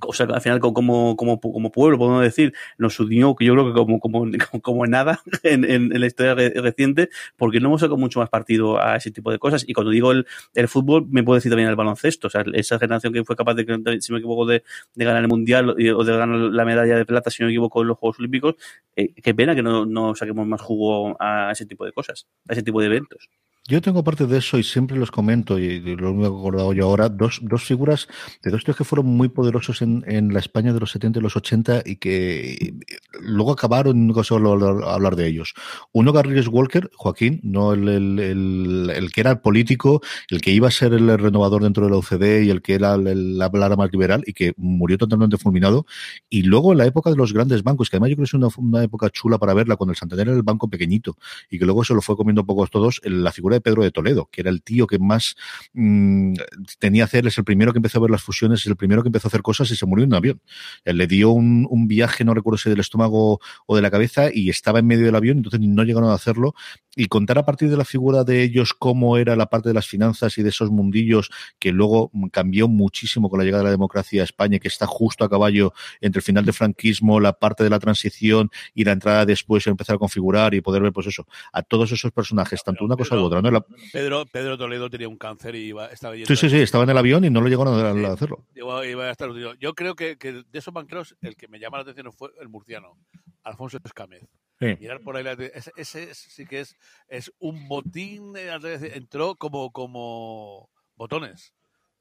o 0.07 0.13
sea, 0.13 0.25
al 0.27 0.41
final 0.41 0.59
co- 0.59 0.73
como, 0.73 1.15
como, 1.15 1.39
como 1.39 1.71
pueblo, 1.71 1.97
podemos 1.97 2.21
decir, 2.23 2.53
nos 2.77 2.99
unió, 2.99 3.35
que 3.35 3.45
yo 3.45 3.53
creo 3.53 3.67
que 3.67 3.73
como, 3.73 3.99
como, 3.99 4.25
como, 4.61 4.85
nada 4.87 5.21
en, 5.43 5.63
en, 5.65 5.93
en 5.93 5.99
la 5.99 6.07
historia 6.07 6.35
re- 6.35 6.53
reciente, 6.55 7.09
porque 7.37 7.59
no 7.59 7.67
hemos 7.69 7.81
sacado 7.81 7.97
mucho 7.97 8.19
más 8.19 8.29
partido 8.29 8.81
a 8.81 8.95
ese 8.95 9.11
tipo 9.11 9.31
de 9.31 9.39
cosas. 9.39 9.63
Y 9.67 9.73
cuando 9.73 9.91
digo 9.91 10.11
el, 10.11 10.25
fútbol, 10.67 11.07
me 11.09 11.23
puedo 11.23 11.35
decir 11.35 11.51
también 11.51 11.69
el 11.69 11.75
baloncesto. 11.75 12.27
O 12.27 12.29
sea, 12.29 12.43
esa 12.53 12.79
generación 12.79 13.13
que 13.13 13.23
fue 13.23 13.35
capaz 13.35 13.53
de, 13.55 13.65
si 14.01 14.11
me 14.13 14.19
equivoco, 14.19 14.45
de, 14.45 14.63
ganar 14.95 15.21
el 15.21 15.27
Mundial 15.27 15.69
o 15.71 16.03
de 16.03 16.17
ganar 16.17 16.37
la 16.37 16.65
medalla 16.65 16.95
de 16.97 17.05
plata, 17.05 17.29
si 17.29 17.43
no 17.43 17.47
me 17.47 17.53
equivoco, 17.53 17.81
en 17.81 17.87
los 17.89 17.97
Juegos 17.97 18.19
Olímpicos, 18.19 18.55
eh, 18.95 19.13
qué 19.21 19.33
pena 19.33 19.55
que 19.55 19.63
no 19.63 20.15
saquemos 20.15 20.47
más 20.47 20.61
jugo 20.61 21.15
a 21.19 21.51
ese 21.51 21.65
tipo 21.65 21.85
de 21.85 21.91
cosas, 21.93 22.27
a 22.47 22.53
ese 22.53 22.63
tipo 22.63 22.79
de 22.81 22.87
eventos. 22.87 23.29
Yo 23.67 23.79
tengo 23.79 24.03
parte 24.03 24.25
de 24.25 24.39
eso 24.39 24.57
y 24.57 24.63
siempre 24.63 24.97
los 24.97 25.11
comento, 25.11 25.59
y 25.59 25.79
lo 25.95 26.09
he 26.23 26.25
acordado 26.25 26.73
yo 26.73 26.85
ahora, 26.85 27.09
dos, 27.09 27.39
dos 27.43 27.63
figuras 27.63 28.07
de 28.41 28.49
dos 28.49 28.63
tíos 28.63 28.75
que 28.75 28.83
fueron 28.83 29.05
muy 29.05 29.29
poderosos 29.29 29.83
en, 29.83 30.03
en 30.07 30.33
la 30.33 30.39
España 30.39 30.73
de 30.73 30.79
los 30.79 30.91
70 30.91 31.19
y 31.19 31.21
los 31.21 31.35
80 31.35 31.83
y 31.85 31.97
que 31.97 32.53
eh, 32.53 32.73
luego 33.21 33.51
acabaron, 33.51 34.07
no 34.07 34.23
solo 34.23 34.53
hablar, 34.89 35.15
de 35.15 35.27
ellos. 35.27 35.53
Uno 35.91 36.11
Garrigues 36.11 36.47
Walker, 36.47 36.89
Joaquín, 36.95 37.39
no 37.43 37.73
el, 37.73 37.87
el, 37.87 38.19
el, 38.19 38.91
el 38.95 39.11
que 39.11 39.21
era 39.21 39.31
el 39.31 39.39
político, 39.41 40.01
el 40.29 40.41
que 40.41 40.51
iba 40.51 40.67
a 40.67 40.71
ser 40.71 40.93
el 40.93 41.17
renovador 41.19 41.61
dentro 41.61 41.85
de 41.85 41.91
la 41.91 41.97
UCD 41.97 42.43
y 42.43 42.49
el 42.49 42.63
que 42.63 42.73
era 42.73 42.97
la 42.97 43.51
palabra 43.51 43.75
más 43.75 43.91
liberal 43.91 44.23
y 44.25 44.33
que 44.33 44.53
murió 44.57 44.97
totalmente 44.97 45.37
fulminado. 45.37 45.85
Y 46.31 46.43
luego 46.43 46.71
en 46.71 46.79
la 46.79 46.87
época 46.87 47.11
de 47.11 47.15
los 47.15 47.31
grandes 47.31 47.61
bancos, 47.61 47.91
que 47.91 47.97
además 47.97 48.09
yo 48.09 48.15
creo 48.15 48.25
que 48.25 48.29
es 48.29 48.33
una, 48.33 48.47
una 48.57 48.83
época 48.83 49.09
chula 49.11 49.37
para 49.37 49.53
verla, 49.53 49.75
cuando 49.75 49.91
el 49.91 49.97
Santander 49.97 50.29
era 50.29 50.35
el 50.35 50.43
banco 50.43 50.67
pequeñito 50.67 51.15
y 51.49 51.59
que 51.59 51.65
luego 51.65 51.83
se 51.83 51.93
lo 51.93 52.01
fue 52.01 52.17
comiendo 52.17 52.43
pocos 52.43 52.71
todos, 52.71 53.01
la 53.03 53.31
figura 53.31 53.50
de 53.53 53.61
Pedro 53.61 53.83
de 53.83 53.91
Toledo, 53.91 54.29
que 54.31 54.41
era 54.41 54.49
el 54.49 54.61
tío 54.61 54.87
que 54.87 54.99
más 54.99 55.35
mmm, 55.73 56.33
tenía 56.79 57.03
hacer, 57.03 57.27
es 57.27 57.37
el 57.37 57.43
primero 57.43 57.73
que 57.73 57.79
empezó 57.79 57.97
a 57.97 58.01
ver 58.01 58.11
las 58.11 58.23
fusiones, 58.23 58.61
es 58.61 58.67
el 58.67 58.75
primero 58.75 59.01
que 59.03 59.09
empezó 59.09 59.27
a 59.27 59.29
hacer 59.29 59.41
cosas 59.41 59.69
y 59.71 59.75
se 59.75 59.85
murió 59.85 60.03
en 60.03 60.11
un 60.11 60.15
avión. 60.15 60.41
Él 60.85 60.97
le 60.97 61.07
dio 61.07 61.31
un, 61.31 61.67
un, 61.69 61.87
viaje, 61.87 62.23
no 62.23 62.33
recuerdo 62.33 62.57
si 62.57 62.69
del 62.69 62.79
estómago 62.79 63.39
o 63.65 63.75
de 63.75 63.81
la 63.81 63.91
cabeza, 63.91 64.29
y 64.33 64.49
estaba 64.49 64.79
en 64.79 64.87
medio 64.87 65.05
del 65.05 65.15
avión, 65.15 65.37
entonces 65.37 65.59
no 65.61 65.83
llegaron 65.83 66.09
a 66.09 66.13
hacerlo. 66.13 66.53
Y 66.95 67.07
contar 67.07 67.37
a 67.37 67.45
partir 67.45 67.69
de 67.69 67.77
la 67.77 67.85
figura 67.85 68.23
de 68.23 68.43
ellos 68.43 68.73
cómo 68.73 69.17
era 69.17 69.35
la 69.35 69.45
parte 69.45 69.69
de 69.69 69.73
las 69.73 69.87
finanzas 69.87 70.37
y 70.37 70.43
de 70.43 70.49
esos 70.49 70.71
mundillos 70.71 71.29
que 71.59 71.71
luego 71.71 72.11
cambió 72.31 72.67
muchísimo 72.67 73.29
con 73.29 73.39
la 73.39 73.45
llegada 73.45 73.63
de 73.63 73.67
la 73.67 73.71
democracia 73.71 74.21
a 74.21 74.25
España, 74.25 74.59
que 74.59 74.67
está 74.67 74.87
justo 74.87 75.23
a 75.23 75.29
caballo 75.29 75.73
entre 76.01 76.19
el 76.19 76.23
final 76.23 76.45
del 76.45 76.53
franquismo, 76.53 77.19
la 77.19 77.33
parte 77.33 77.63
de 77.63 77.69
la 77.69 77.79
transición 77.79 78.51
y 78.73 78.83
la 78.83 78.91
entrada 78.91 79.25
después, 79.25 79.65
empezar 79.67 79.95
a 79.95 79.99
configurar 79.99 80.53
y 80.53 80.61
poder 80.61 80.81
ver, 80.81 80.91
pues 80.91 81.07
eso, 81.07 81.27
a 81.53 81.61
todos 81.61 81.91
esos 81.91 82.11
personajes, 82.11 82.63
tanto 82.63 82.83
una 82.83 82.95
cosa 82.95 83.15
u 83.15 83.23
otra, 83.23 83.41
¿no? 83.41 83.51
La, 83.51 83.65
Pedro, 83.91 84.25
Pedro 84.25 84.57
Toledo 84.57 84.89
tenía 84.89 85.07
un 85.07 85.17
cáncer 85.17 85.55
y 85.55 85.67
iba, 85.67 85.87
estaba 85.87 86.15
Sí, 86.15 86.35
sí, 86.35 86.49
sí, 86.49 86.57
estaba 86.57 86.83
en 86.83 86.89
el 86.89 86.97
avión 86.97 87.23
y 87.23 87.29
no 87.29 87.41
lo 87.41 87.47
llegaron 87.47 87.73
a, 87.73 88.09
a 88.09 88.13
hacerlo. 88.13 88.45
Iba, 88.55 88.85
iba 88.85 89.05
a 89.05 89.11
estar, 89.11 89.29
yo 89.59 89.73
creo 89.73 89.95
que, 89.95 90.17
que, 90.17 90.31
de 90.33 90.59
esos 90.59 90.73
banqueros 90.73 91.15
el 91.21 91.35
que 91.35 91.47
me 91.47 91.59
llama 91.59 91.77
la 91.77 91.83
atención 91.83 92.11
fue 92.13 92.29
el 92.39 92.49
murciano, 92.49 92.97
Alfonso 93.43 93.77
Escámez. 93.83 94.23
Sí. 94.61 94.77
Mirar 94.79 95.01
por 95.01 95.17
ahí, 95.17 95.25
ese, 95.55 95.71
ese, 95.75 96.13
sí 96.13 96.45
que 96.45 96.59
es, 96.59 96.77
es 97.07 97.33
un 97.39 97.67
botín, 97.67 98.33
entró 98.37 99.35
como, 99.35 99.71
como 99.71 100.69
botones 100.95 101.53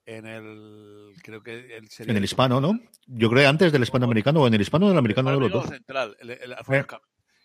en 0.04 0.26
el 0.26 1.14
creo 1.22 1.42
que 1.42 1.76
el 1.76 1.88
en 1.98 2.16
el 2.16 2.24
hispano, 2.24 2.60
¿no? 2.60 2.78
Yo 3.06 3.30
creo 3.30 3.48
antes 3.48 3.72
del 3.72 3.82
hispanoamericano 3.82 4.42
o 4.42 4.46
en 4.46 4.54
el 4.54 4.60
hispano 4.60 4.86
o 4.86 4.88
en 4.88 4.92
el 4.92 4.98
americano 4.98 5.30
de 5.30 5.40
los 5.40 5.50
dos. 5.52 5.68
Central, 5.68 6.16
el, 6.20 6.30
el 6.30 6.52
Alfonso 6.52 6.96
eh 6.96 6.98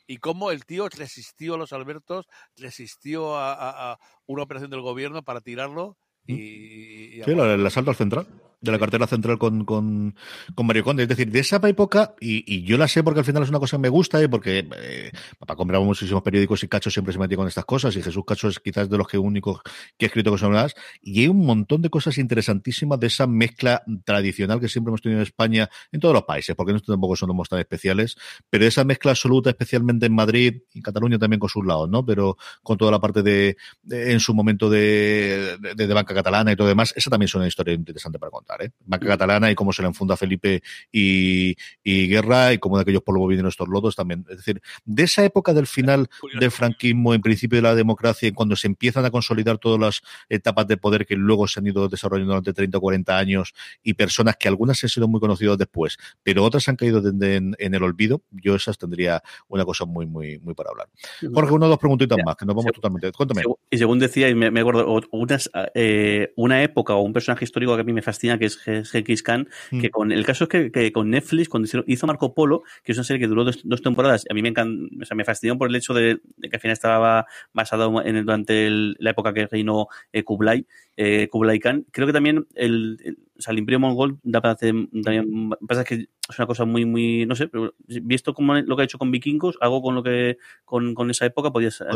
y 0.07 0.17
cómo 0.17 0.51
el 0.51 0.65
tío 0.65 0.87
resistió 0.89 1.55
a 1.55 1.57
los 1.57 1.73
Albertos, 1.73 2.27
resistió 2.57 3.37
a, 3.37 3.53
a, 3.53 3.93
a, 3.93 3.99
una 4.27 4.43
operación 4.43 4.69
del 4.69 4.81
gobierno 4.81 5.23
para 5.23 5.41
tirarlo 5.41 5.97
y... 6.27 7.19
y 7.19 7.23
sí, 7.23 7.31
el, 7.31 7.39
el 7.39 7.65
asalto 7.65 7.89
al 7.89 7.97
central 7.97 8.27
de 8.65 8.71
la 8.71 8.79
cartera 8.79 9.07
central 9.07 9.37
con, 9.37 9.65
con, 9.65 10.15
con, 10.53 10.65
Mario 10.65 10.83
Conde. 10.83 11.03
Es 11.03 11.09
decir, 11.09 11.31
de 11.31 11.39
esa 11.39 11.59
época, 11.67 12.15
y, 12.19 12.43
y, 12.53 12.63
yo 12.63 12.77
la 12.77 12.87
sé 12.87 13.03
porque 13.03 13.19
al 13.19 13.25
final 13.25 13.43
es 13.43 13.49
una 13.49 13.59
cosa 13.59 13.77
que 13.77 13.81
me 13.81 13.89
gusta, 13.89 14.21
y 14.21 14.27
porque 14.27 14.67
eh, 14.77 15.11
papá 15.39 15.55
compraba 15.55 15.85
muchísimos 15.85 16.23
periódicos 16.23 16.63
y 16.63 16.67
Cacho 16.67 16.89
siempre 16.89 17.13
se 17.13 17.19
metía 17.19 17.37
con 17.37 17.47
estas 17.47 17.65
cosas, 17.65 17.95
y 17.95 18.01
Jesús 18.01 18.23
Cacho 18.25 18.49
es 18.49 18.59
quizás 18.59 18.89
de 18.89 18.97
los 18.97 19.07
que 19.07 19.17
únicos 19.17 19.61
que 19.97 20.05
ha 20.05 20.07
escrito 20.07 20.31
cosas 20.31 20.49
nuevas, 20.49 20.75
y 21.01 21.21
hay 21.21 21.27
un 21.27 21.45
montón 21.45 21.81
de 21.81 21.89
cosas 21.89 22.17
interesantísimas 22.17 22.99
de 22.99 23.07
esa 23.07 23.27
mezcla 23.27 23.83
tradicional 24.03 24.59
que 24.59 24.67
siempre 24.67 24.89
hemos 24.89 25.01
tenido 25.01 25.19
en 25.19 25.27
España, 25.27 25.69
en 25.91 25.99
todos 25.99 26.13
los 26.13 26.23
países, 26.23 26.55
porque 26.55 26.73
nosotros 26.73 26.95
tampoco 26.95 27.15
somos 27.15 27.49
tan 27.49 27.59
especiales, 27.59 28.17
pero 28.49 28.65
esa 28.65 28.83
mezcla 28.83 29.11
absoluta, 29.11 29.49
especialmente 29.49 30.05
en 30.05 30.13
Madrid 30.15 30.61
y 30.73 30.81
Cataluña 30.81 31.17
también 31.17 31.39
con 31.39 31.49
sus 31.49 31.65
lados, 31.65 31.89
¿no? 31.89 32.05
Pero 32.05 32.37
con 32.63 32.77
toda 32.77 32.91
la 32.91 32.99
parte 32.99 33.21
de, 33.21 33.57
en 33.89 34.19
su 34.19 34.33
momento 34.33 34.69
de, 34.69 35.57
de, 35.75 35.93
banca 35.93 36.13
catalana 36.13 36.51
y 36.51 36.55
todo 36.55 36.67
demás, 36.67 36.93
esa 36.95 37.09
también 37.09 37.27
es 37.27 37.35
una 37.35 37.47
historia 37.47 37.73
interesante 37.73 38.19
para 38.19 38.31
contar, 38.31 38.54
¿eh? 38.61 38.71
Banca 38.85 39.07
catalana 39.07 39.51
y 39.51 39.55
cómo 39.55 39.73
se 39.73 39.81
le 39.81 39.87
enfunda 39.87 40.17
Felipe 40.17 40.61
y, 40.91 41.55
y 41.83 42.07
Guerra 42.07 42.53
y 42.53 42.57
cómo 42.57 42.77
de 42.77 42.83
aquellos 42.83 43.03
polvos 43.03 43.29
vienen 43.29 43.47
estos 43.47 43.67
lodos 43.67 43.95
también. 43.95 44.25
Es 44.29 44.37
decir, 44.37 44.61
de 44.85 45.03
esa 45.03 45.23
época 45.23 45.53
del 45.53 45.67
final 45.67 46.09
del 46.39 46.51
franquismo, 46.51 47.13
en 47.13 47.21
principio 47.21 47.57
de 47.57 47.63
la 47.63 47.75
democracia, 47.75 48.31
cuando 48.33 48.55
se 48.55 48.67
empiezan 48.67 49.05
a 49.05 49.11
consolidar 49.11 49.57
todas 49.57 49.79
las 49.79 50.01
etapas 50.29 50.67
de 50.67 50.77
poder 50.77 51.05
que 51.05 51.15
luego 51.15 51.47
se 51.47 51.59
han 51.59 51.67
ido 51.67 51.87
desarrollando 51.87 52.33
durante 52.33 52.53
30 52.53 52.77
o 52.77 52.81
40 52.81 53.17
años 53.17 53.53
y 53.83 53.93
personas 53.93 54.35
que 54.37 54.47
algunas 54.47 54.83
han 54.83 54.89
sido 54.89 55.07
muy 55.07 55.19
conocidas 55.19 55.57
después, 55.57 55.97
pero 56.23 56.43
otras 56.43 56.67
han 56.69 56.75
caído 56.75 56.99
en, 57.07 57.23
en, 57.23 57.55
en 57.57 57.73
el 57.73 57.83
olvido, 57.83 58.21
yo 58.31 58.55
esas 58.55 58.77
tendría 58.77 59.21
una 59.47 59.65
cosa 59.65 59.85
muy, 59.85 60.05
muy, 60.05 60.39
muy 60.39 60.53
para 60.53 60.69
hablar. 60.69 60.87
Jorge, 61.33 61.53
una 61.53 61.65
o 61.67 61.69
dos 61.69 61.79
preguntitas 61.79 62.17
más, 62.25 62.35
que 62.35 62.45
nos 62.45 62.55
vamos 62.55 62.65
según, 62.65 62.75
totalmente. 62.75 63.11
Cuéntame. 63.11 63.43
Y 63.69 63.77
según 63.77 63.99
decía, 63.99 64.29
y 64.29 64.35
me, 64.35 64.51
me 64.51 64.61
acuerdo, 64.61 65.01
unas, 65.11 65.49
eh, 65.73 66.33
una 66.35 66.63
época 66.63 66.93
o 66.95 67.01
un 67.01 67.13
personaje 67.13 67.45
histórico 67.45 67.75
que 67.75 67.81
a 67.81 67.83
mí 67.83 67.93
me 67.93 68.01
fascina 68.01 68.34
Que 68.37 68.45
es 68.45 68.59
GX 68.65 69.23
Khan, 69.23 69.47
Mm. 69.71 69.79
que 69.81 69.89
con 69.89 70.11
el 70.11 70.25
caso 70.25 70.45
es 70.45 70.49
que, 70.49 70.71
que 70.71 70.91
con 70.91 71.09
Netflix, 71.09 71.49
cuando 71.49 71.67
hizo 71.87 72.07
Marco 72.07 72.33
Polo, 72.33 72.63
que 72.83 72.91
es 72.91 72.97
una 72.97 73.03
serie 73.03 73.19
que 73.19 73.27
duró 73.27 73.43
dos, 73.43 73.61
dos 73.63 73.81
temporadas, 73.81 74.25
a 74.29 74.33
mí 74.33 74.41
me 74.41 74.49
o 74.51 75.05
sea, 75.05 75.15
me 75.15 75.25
fascinó 75.25 75.57
por 75.57 75.69
el 75.69 75.75
hecho 75.75 75.93
de, 75.93 76.19
de 76.37 76.49
que 76.49 76.55
al 76.55 76.61
final 76.61 76.73
estaba 76.73 77.25
basado 77.53 78.01
en 78.03 78.15
el- 78.15 78.25
durante 78.25 78.67
el- 78.67 78.95
la 78.99 79.11
época 79.11 79.33
que 79.33 79.47
reinó 79.47 79.87
eh, 80.13 80.23
Kublai, 80.23 80.65
eh, 80.97 81.27
Kublai 81.29 81.59
Khan. 81.59 81.85
Creo 81.91 82.07
que 82.07 82.13
también 82.13 82.47
el, 82.55 82.97
el- 83.03 83.17
o 83.37 83.41
sea, 83.41 83.51
el 83.51 83.59
Imperio 83.59 83.79
Mongol 83.79 84.17
da 84.23 84.39
para 84.41 84.53
hacer 84.53 84.73
también, 85.03 85.49
pasa 85.67 85.83
que 85.83 85.95
es 86.29 86.39
una 86.39 86.47
cosa 86.47 86.63
muy, 86.65 86.85
muy, 86.85 87.25
no 87.25 87.35
sé, 87.35 87.47
pero 87.49 87.73
visto 87.87 88.33
como 88.33 88.55
lo 88.55 88.75
que 88.75 88.81
ha 88.83 88.85
hecho 88.85 88.97
con 88.97 89.11
vikingos, 89.11 89.57
algo 89.61 89.81
con 89.81 89.93
lo 89.93 90.03
que, 90.03 90.37
con, 90.63 90.93
con 90.93 91.11
esa 91.11 91.25
época 91.25 91.51
podía 91.51 91.69
ser- 91.71 91.87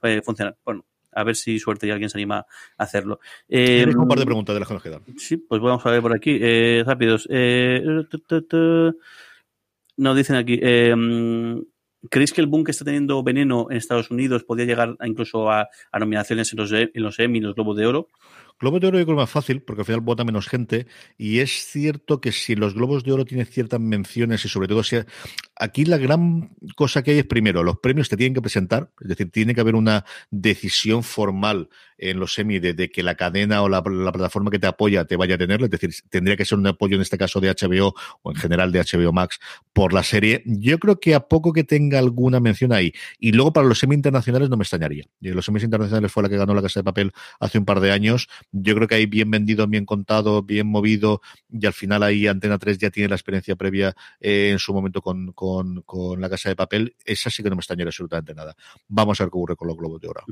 ser- 0.00 0.22
funcionar. 0.22 0.56
Bueno, 0.64 0.84
a 1.14 1.24
ver 1.24 1.36
si 1.36 1.58
suerte 1.58 1.86
y 1.86 1.90
alguien 1.90 2.10
se 2.10 2.18
anima 2.18 2.38
a 2.38 2.82
hacerlo. 2.82 3.20
Eh, 3.48 3.86
un 3.96 4.08
par 4.08 4.18
de 4.18 4.24
preguntas 4.26 4.54
de 4.54 4.60
las 4.60 4.68
que 4.68 4.74
nos 4.74 4.82
quedan. 4.82 5.02
Sí, 5.16 5.36
pues 5.36 5.60
vamos 5.60 5.84
a 5.86 5.90
ver 5.90 6.02
por 6.02 6.14
aquí. 6.14 6.38
Eh, 6.40 6.82
rápidos. 6.86 7.26
Eh, 7.30 7.82
nos 9.96 10.16
dicen 10.16 10.36
aquí. 10.36 10.58
eh, 10.62 10.94
¿Creéis 12.10 12.32
que 12.34 12.42
el 12.42 12.48
boom 12.48 12.64
que 12.64 12.72
está 12.72 12.84
teniendo 12.84 13.22
Veneno 13.22 13.68
en 13.70 13.78
Estados 13.78 14.10
Unidos 14.10 14.44
podría 14.44 14.66
llegar 14.66 14.94
a- 14.98 15.06
incluso 15.06 15.50
a, 15.50 15.68
a 15.90 15.98
nominaciones 15.98 16.52
en 16.52 16.58
los, 16.58 16.70
E- 16.72 16.90
en 16.92 17.02
los 17.02 17.18
Emmy, 17.18 17.38
en 17.38 17.44
los 17.44 17.54
Globos 17.54 17.78
de 17.78 17.86
Oro? 17.86 18.08
Globo 18.60 18.78
de 18.78 18.88
Oro 18.88 18.98
yo 18.98 19.06
creo 19.06 19.16
más 19.16 19.30
fácil, 19.30 19.62
porque 19.62 19.80
al 19.80 19.86
final 19.86 20.00
vota 20.02 20.22
menos 20.22 20.46
gente, 20.46 20.86
y 21.16 21.38
es 21.38 21.50
cierto 21.64 22.20
que 22.20 22.30
si 22.30 22.56
los 22.56 22.74
Globos 22.74 23.04
de 23.04 23.12
Oro 23.12 23.24
tienen 23.24 23.46
ciertas 23.46 23.80
menciones 23.80 24.44
y 24.44 24.48
sobre 24.48 24.68
todo 24.68 24.82
si 24.82 24.96
aquí 25.56 25.84
la 25.84 25.98
gran 25.98 26.56
cosa 26.76 27.02
que 27.02 27.12
hay 27.12 27.18
es 27.18 27.26
primero, 27.26 27.62
los 27.62 27.78
premios 27.78 28.08
te 28.08 28.16
tienen 28.16 28.34
que 28.34 28.42
presentar, 28.42 28.90
es 29.00 29.08
decir, 29.08 29.30
tiene 29.30 29.54
que 29.54 29.60
haber 29.60 29.74
una 29.74 30.04
decisión 30.30 31.02
formal 31.02 31.68
en 31.96 32.18
los 32.18 32.34
semi 32.34 32.58
de, 32.58 32.90
que 32.90 33.02
la 33.02 33.14
cadena 33.14 33.62
o 33.62 33.68
la, 33.68 33.82
la 33.86 34.12
plataforma 34.12 34.50
que 34.50 34.58
te 34.58 34.66
apoya 34.66 35.04
te 35.04 35.16
vaya 35.16 35.36
a 35.36 35.38
tenerlo, 35.38 35.66
es 35.66 35.70
decir, 35.70 35.90
tendría 36.10 36.36
que 36.36 36.44
ser 36.44 36.58
un 36.58 36.66
apoyo 36.66 36.96
en 36.96 37.02
este 37.02 37.16
caso 37.16 37.40
de 37.40 37.50
HBO 37.50 37.94
o 38.22 38.30
en 38.30 38.36
general 38.36 38.72
de 38.72 38.80
HBO 38.80 39.12
Max 39.12 39.38
por 39.72 39.92
la 39.92 40.02
serie. 40.02 40.42
Yo 40.44 40.78
creo 40.78 40.98
que 40.98 41.14
a 41.14 41.20
poco 41.20 41.52
que 41.52 41.64
tenga 41.64 41.98
alguna 41.98 42.40
mención 42.40 42.72
ahí, 42.72 42.92
y 43.18 43.32
luego 43.32 43.52
para 43.52 43.66
los 43.66 43.78
semi 43.78 43.94
internacionales 43.94 44.50
no 44.50 44.56
me 44.56 44.62
extrañaría. 44.62 45.04
Los 45.20 45.44
semis 45.44 45.64
internacionales 45.64 46.12
fue 46.12 46.22
la 46.22 46.28
que 46.28 46.36
ganó 46.36 46.54
la 46.54 46.62
Casa 46.62 46.80
de 46.80 46.84
Papel 46.84 47.12
hace 47.40 47.58
un 47.58 47.64
par 47.64 47.80
de 47.80 47.92
años. 47.92 48.28
Yo 48.52 48.74
creo 48.74 48.88
que 48.88 48.96
ahí 48.96 49.06
bien 49.06 49.30
vendido, 49.30 49.66
bien 49.66 49.86
contado, 49.86 50.42
bien 50.42 50.66
movido, 50.66 51.20
y 51.50 51.66
al 51.66 51.72
final 51.72 52.02
ahí 52.02 52.26
Antena 52.26 52.58
3 52.58 52.78
ya 52.78 52.90
tiene 52.90 53.08
la 53.08 53.16
experiencia 53.16 53.56
previa 53.56 53.94
eh, 54.20 54.50
en 54.52 54.58
su 54.58 54.74
momento 54.74 55.00
con, 55.00 55.32
con 55.84 56.20
la 56.20 56.28
Casa 56.28 56.48
de 56.48 56.56
Papel. 56.56 56.96
Esa 57.04 57.30
sí 57.30 57.42
que 57.42 57.50
no 57.50 57.56
me 57.56 57.60
extrañaría 57.60 57.88
absolutamente 57.88 58.34
nada. 58.34 58.54
Vamos 58.88 59.20
a 59.20 59.24
ver 59.24 59.30
qué 59.30 59.38
ocurre 59.38 59.56
con 59.56 59.68
los 59.68 59.76
Globos 59.76 60.00
de 60.00 60.08
Oro. 60.08 60.22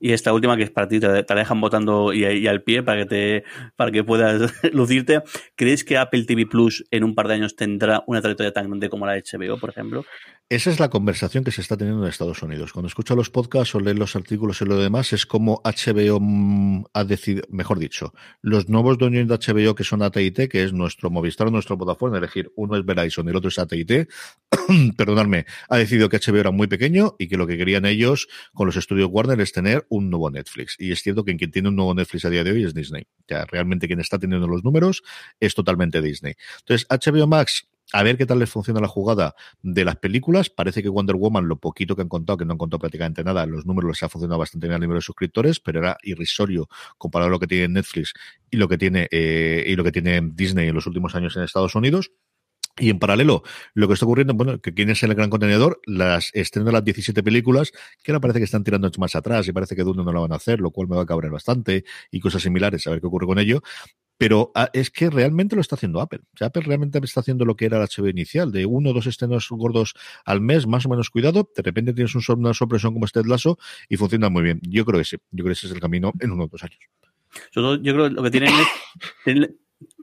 Y 0.00 0.12
esta 0.12 0.32
última, 0.32 0.56
que 0.56 0.64
es 0.64 0.70
para 0.70 0.88
ti, 0.88 1.00
te 1.00 1.08
la 1.08 1.22
dejan 1.22 1.60
votando 1.60 2.12
y, 2.12 2.24
y 2.24 2.46
al 2.46 2.62
pie 2.62 2.82
para 2.82 3.02
que, 3.02 3.06
te, 3.06 3.44
para 3.76 3.90
que 3.90 4.04
puedas 4.04 4.52
lucirte. 4.72 5.22
¿Crees 5.54 5.84
que 5.84 5.96
Apple 5.98 6.24
TV 6.24 6.46
Plus 6.46 6.84
en 6.90 7.04
un 7.04 7.14
par 7.14 7.28
de 7.28 7.34
años 7.34 7.56
tendrá 7.56 8.04
una 8.06 8.20
trayectoria 8.20 8.52
tan 8.52 8.68
grande 8.68 8.88
como 8.88 9.06
la 9.06 9.12
de 9.12 9.22
HBO, 9.22 9.58
por 9.58 9.70
ejemplo? 9.70 10.04
Esa 10.48 10.70
es 10.70 10.78
la 10.78 10.90
conversación 10.90 11.42
que 11.42 11.50
se 11.50 11.60
está 11.60 11.76
teniendo 11.76 12.04
en 12.04 12.08
Estados 12.08 12.40
Unidos. 12.40 12.72
Cuando 12.72 12.86
escucho 12.86 13.16
los 13.16 13.30
podcasts 13.30 13.74
o 13.74 13.80
leo 13.80 13.94
los 13.94 14.14
artículos 14.14 14.60
y 14.60 14.64
lo 14.64 14.78
demás, 14.78 15.12
es 15.12 15.26
como 15.26 15.60
HBO 15.64 16.20
mm, 16.20 16.84
ha 16.92 17.02
decidido, 17.02 17.42
mejor 17.50 17.80
dicho, 17.80 18.14
los 18.42 18.68
nuevos 18.68 18.96
dueños 18.96 19.26
de 19.26 19.34
HBO 19.34 19.74
que 19.74 19.82
son 19.82 20.02
AT&T, 20.02 20.48
que 20.48 20.62
es 20.62 20.72
nuestro 20.72 21.10
Movistar 21.10 21.48
o 21.48 21.50
nuestro 21.50 21.76
Vodafone, 21.76 22.18
elegir 22.18 22.52
uno 22.54 22.76
es 22.76 22.84
Verizon 22.84 23.26
y 23.26 23.30
el 23.30 23.36
otro 23.36 23.48
es 23.48 23.58
AT&T, 23.58 24.06
perdonadme, 24.96 25.46
ha 25.68 25.78
decidido 25.78 26.08
que 26.08 26.18
HBO 26.18 26.38
era 26.38 26.52
muy 26.52 26.68
pequeño 26.68 27.16
y 27.18 27.26
que 27.26 27.36
lo 27.36 27.48
que 27.48 27.58
querían 27.58 27.84
ellos 27.84 28.28
con 28.54 28.66
los 28.66 28.76
estudios 28.76 29.08
Warner 29.10 29.40
es 29.40 29.50
tener 29.50 29.84
un 29.88 30.10
nuevo 30.10 30.30
Netflix. 30.30 30.76
Y 30.78 30.92
es 30.92 31.02
cierto 31.02 31.24
que 31.24 31.34
quien 31.36 31.50
tiene 31.50 31.70
un 31.70 31.74
nuevo 31.74 31.92
Netflix 31.92 32.24
a 32.24 32.30
día 32.30 32.44
de 32.44 32.52
hoy 32.52 32.62
es 32.62 32.72
Disney. 32.72 33.08
Ya 33.26 33.46
realmente 33.46 33.88
quien 33.88 33.98
está 33.98 34.16
teniendo 34.16 34.46
los 34.46 34.62
números 34.62 35.02
es 35.40 35.56
totalmente 35.56 36.00
Disney. 36.00 36.34
Entonces, 36.60 36.86
HBO 36.88 37.26
Max 37.26 37.66
a 37.92 38.02
ver 38.02 38.16
qué 38.16 38.26
tal 38.26 38.38
les 38.38 38.50
funciona 38.50 38.80
la 38.80 38.88
jugada 38.88 39.34
de 39.62 39.84
las 39.84 39.96
películas. 39.96 40.50
Parece 40.50 40.82
que 40.82 40.88
Wonder 40.88 41.16
Woman, 41.16 41.48
lo 41.48 41.58
poquito 41.58 41.94
que 41.94 42.02
han 42.02 42.08
contado, 42.08 42.36
que 42.36 42.44
no 42.44 42.52
han 42.52 42.58
contado 42.58 42.80
prácticamente 42.80 43.22
nada, 43.22 43.46
los 43.46 43.66
números 43.66 43.90
les 43.90 44.02
ha 44.02 44.08
funcionado 44.08 44.38
bastante 44.38 44.66
bien 44.66 44.76
a 44.76 44.80
nivel 44.80 44.96
de 44.96 45.02
suscriptores, 45.02 45.60
pero 45.60 45.80
era 45.80 45.96
irrisorio 46.02 46.68
comparado 46.98 47.28
a 47.28 47.30
lo 47.30 47.38
que 47.38 47.46
tiene 47.46 47.68
Netflix 47.68 48.12
y 48.50 48.56
lo 48.56 48.68
que 48.68 48.78
tiene 48.78 49.08
eh, 49.10 49.64
y 49.66 49.76
lo 49.76 49.84
que 49.84 49.92
tiene 49.92 50.20
Disney 50.22 50.68
en 50.68 50.74
los 50.74 50.86
últimos 50.86 51.14
años 51.14 51.36
en 51.36 51.42
Estados 51.42 51.74
Unidos. 51.74 52.10
Y 52.78 52.90
en 52.90 52.98
paralelo, 52.98 53.42
lo 53.72 53.88
que 53.88 53.94
está 53.94 54.04
ocurriendo, 54.04 54.34
bueno, 54.34 54.60
que 54.60 54.74
quién 54.74 54.90
es 54.90 55.02
el 55.02 55.14
gran 55.14 55.30
contenedor, 55.30 55.80
las 55.86 56.30
estrenan 56.34 56.74
las 56.74 56.84
17 56.84 57.22
películas, 57.22 57.72
que 58.02 58.12
ahora 58.12 58.20
parece 58.20 58.38
que 58.38 58.44
están 58.44 58.64
tirando 58.64 58.90
más 58.98 59.16
atrás 59.16 59.48
y 59.48 59.52
parece 59.52 59.74
que 59.74 59.82
Dune 59.82 60.04
no 60.04 60.12
lo 60.12 60.20
van 60.20 60.32
a 60.32 60.36
hacer, 60.36 60.60
lo 60.60 60.70
cual 60.70 60.86
me 60.86 60.96
va 60.96 61.02
a 61.02 61.06
cabrear 61.06 61.32
bastante 61.32 61.84
y 62.10 62.20
cosas 62.20 62.42
similares, 62.42 62.86
a 62.86 62.90
ver 62.90 63.00
qué 63.00 63.06
ocurre 63.06 63.26
con 63.26 63.38
ello. 63.38 63.62
Pero 64.18 64.52
ah, 64.54 64.70
es 64.72 64.90
que 64.90 65.10
realmente 65.10 65.56
lo 65.56 65.60
está 65.60 65.76
haciendo 65.76 66.00
Apple. 66.00 66.20
Apple 66.40 66.62
realmente 66.62 66.98
está 67.02 67.20
haciendo 67.20 67.44
lo 67.44 67.56
que 67.56 67.66
era 67.66 67.76
el 67.78 67.88
HBO 67.88 68.08
inicial, 68.08 68.52
de 68.52 68.66
uno 68.66 68.90
o 68.90 68.92
dos 68.92 69.06
estrenos 69.06 69.48
gordos 69.50 69.94
al 70.24 70.40
mes, 70.40 70.66
más 70.66 70.86
o 70.86 70.88
menos 70.88 71.10
cuidado. 71.10 71.50
De 71.54 71.62
repente 71.62 71.92
tienes 71.92 72.14
un, 72.14 72.22
una 72.38 72.54
sorpresión 72.54 72.92
como 72.92 73.04
este 73.04 73.22
Lasso 73.24 73.58
y 73.88 73.96
funciona 73.96 74.28
muy 74.28 74.42
bien. 74.42 74.60
Yo 74.62 74.84
creo 74.84 74.98
que 74.98 75.04
sí. 75.04 75.16
Yo 75.30 75.44
creo 75.44 75.46
que 75.46 75.52
ese 75.52 75.66
es 75.66 75.72
el 75.72 75.80
camino 75.80 76.12
en 76.20 76.30
uno 76.30 76.44
o 76.44 76.48
dos 76.48 76.62
años. 76.62 76.80
Yo 77.52 77.78
creo 77.80 78.08
que 78.08 78.14
lo 78.14 78.22
que 78.22 78.30
tienen 78.30 78.52
es. 79.26 79.50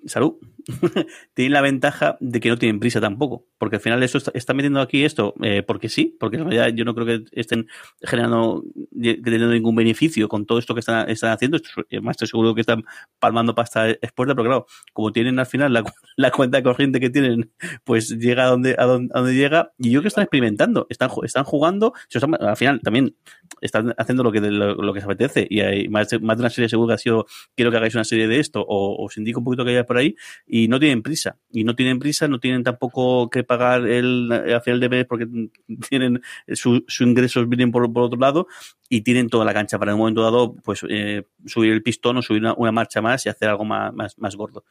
Salud. 0.05 0.35
tienen 1.33 1.53
la 1.53 1.61
ventaja 1.61 2.17
de 2.21 2.39
que 2.39 2.49
no 2.49 2.57
tienen 2.57 2.79
prisa 2.79 3.01
tampoco. 3.01 3.45
Porque 3.57 3.77
al 3.77 3.81
final 3.81 4.01
eso 4.03 4.19
está, 4.33 4.53
metiendo 4.53 4.79
aquí 4.79 5.03
esto 5.03 5.33
eh, 5.41 5.63
porque 5.63 5.89
sí, 5.89 6.15
porque 6.19 6.37
en 6.37 6.43
realidad 6.43 6.69
yo 6.75 6.85
no 6.85 6.95
creo 6.95 7.05
que 7.05 7.25
estén 7.31 7.67
generando 8.01 8.63
teniendo 8.91 9.49
ningún 9.49 9.75
beneficio 9.75 10.27
con 10.27 10.45
todo 10.45 10.59
esto 10.59 10.73
que 10.73 10.79
están, 10.79 11.09
están 11.09 11.31
haciendo. 11.31 11.59
Además, 11.91 12.13
estoy 12.13 12.27
seguro 12.27 12.55
que 12.55 12.61
están 12.61 12.83
palmando 13.19 13.55
pasta 13.55 13.89
expuesta, 13.89 14.35
pero 14.35 14.45
claro, 14.45 14.65
como 14.93 15.11
tienen 15.11 15.39
al 15.39 15.45
final 15.45 15.73
la, 15.73 15.83
la 16.15 16.31
cuenta 16.31 16.61
corriente 16.63 16.99
que 16.99 17.09
tienen, 17.09 17.51
pues 17.83 18.09
llega 18.09 18.45
a 18.45 18.47
donde, 18.47 18.75
a 18.77 18.85
donde, 18.85 19.11
a 19.13 19.19
donde 19.19 19.35
llega. 19.35 19.73
Y 19.77 19.91
yo 19.91 19.99
creo 19.99 20.03
que 20.03 20.07
están 20.09 20.23
experimentando, 20.23 20.87
están, 20.89 21.09
están 21.23 21.43
jugando, 21.43 21.93
al 22.39 22.57
final 22.57 22.79
también 22.81 23.15
están 23.61 23.93
haciendo 23.97 24.23
lo 24.23 24.31
que, 24.31 24.39
lo, 24.39 24.75
lo 24.75 24.93
que 24.93 24.99
se 24.99 25.05
apetece. 25.05 25.47
Y 25.49 25.61
hay 25.61 25.89
más 25.89 26.07
más 26.21 26.37
de 26.37 26.41
una 26.41 26.49
serie 26.49 26.69
seguro 26.69 26.89
que 26.89 26.93
ha 26.93 26.97
sido, 26.97 27.25
quiero 27.55 27.71
que 27.71 27.77
hagáis 27.77 27.95
una 27.95 28.03
serie 28.03 28.27
de 28.27 28.39
esto, 28.39 28.61
o 28.61 29.03
os 29.03 29.17
indico 29.17 29.39
un 29.39 29.45
poquito 29.45 29.63
que 29.63 29.71
haya 29.71 29.85
por 29.93 29.99
ahí, 29.99 30.15
y 30.47 30.67
no 30.67 30.79
tienen 30.79 31.01
prisa. 31.01 31.37
Y 31.51 31.63
no 31.63 31.75
tienen 31.75 31.99
prisa, 31.99 32.27
no 32.27 32.39
tienen 32.39 32.63
tampoco 32.63 33.29
que 33.29 33.43
pagar 33.43 33.87
el, 33.87 34.31
al 34.31 34.61
final 34.61 34.79
de 34.79 34.89
mes 34.89 35.05
porque 35.05 35.27
tienen 35.89 36.21
sus 36.53 36.83
su 36.87 37.03
ingresos 37.03 37.47
vienen 37.47 37.71
por, 37.71 37.91
por 37.93 38.03
otro 38.03 38.19
lado 38.19 38.47
y 38.89 39.01
tienen 39.01 39.29
toda 39.29 39.45
la 39.45 39.53
cancha 39.53 39.77
para 39.77 39.91
en 39.91 39.95
un 39.95 39.99
momento 39.99 40.23
dado 40.23 40.55
pues 40.55 40.85
eh, 40.89 41.27
subir 41.45 41.73
el 41.73 41.83
pistón 41.83 42.17
o 42.17 42.21
subir 42.21 42.41
una, 42.41 42.53
una 42.55 42.71
marcha 42.71 43.01
más 43.01 43.25
y 43.25 43.29
hacer 43.29 43.49
algo 43.49 43.65
más, 43.65 43.93
más, 43.93 44.17
más 44.17 44.35
gordo. 44.35 44.63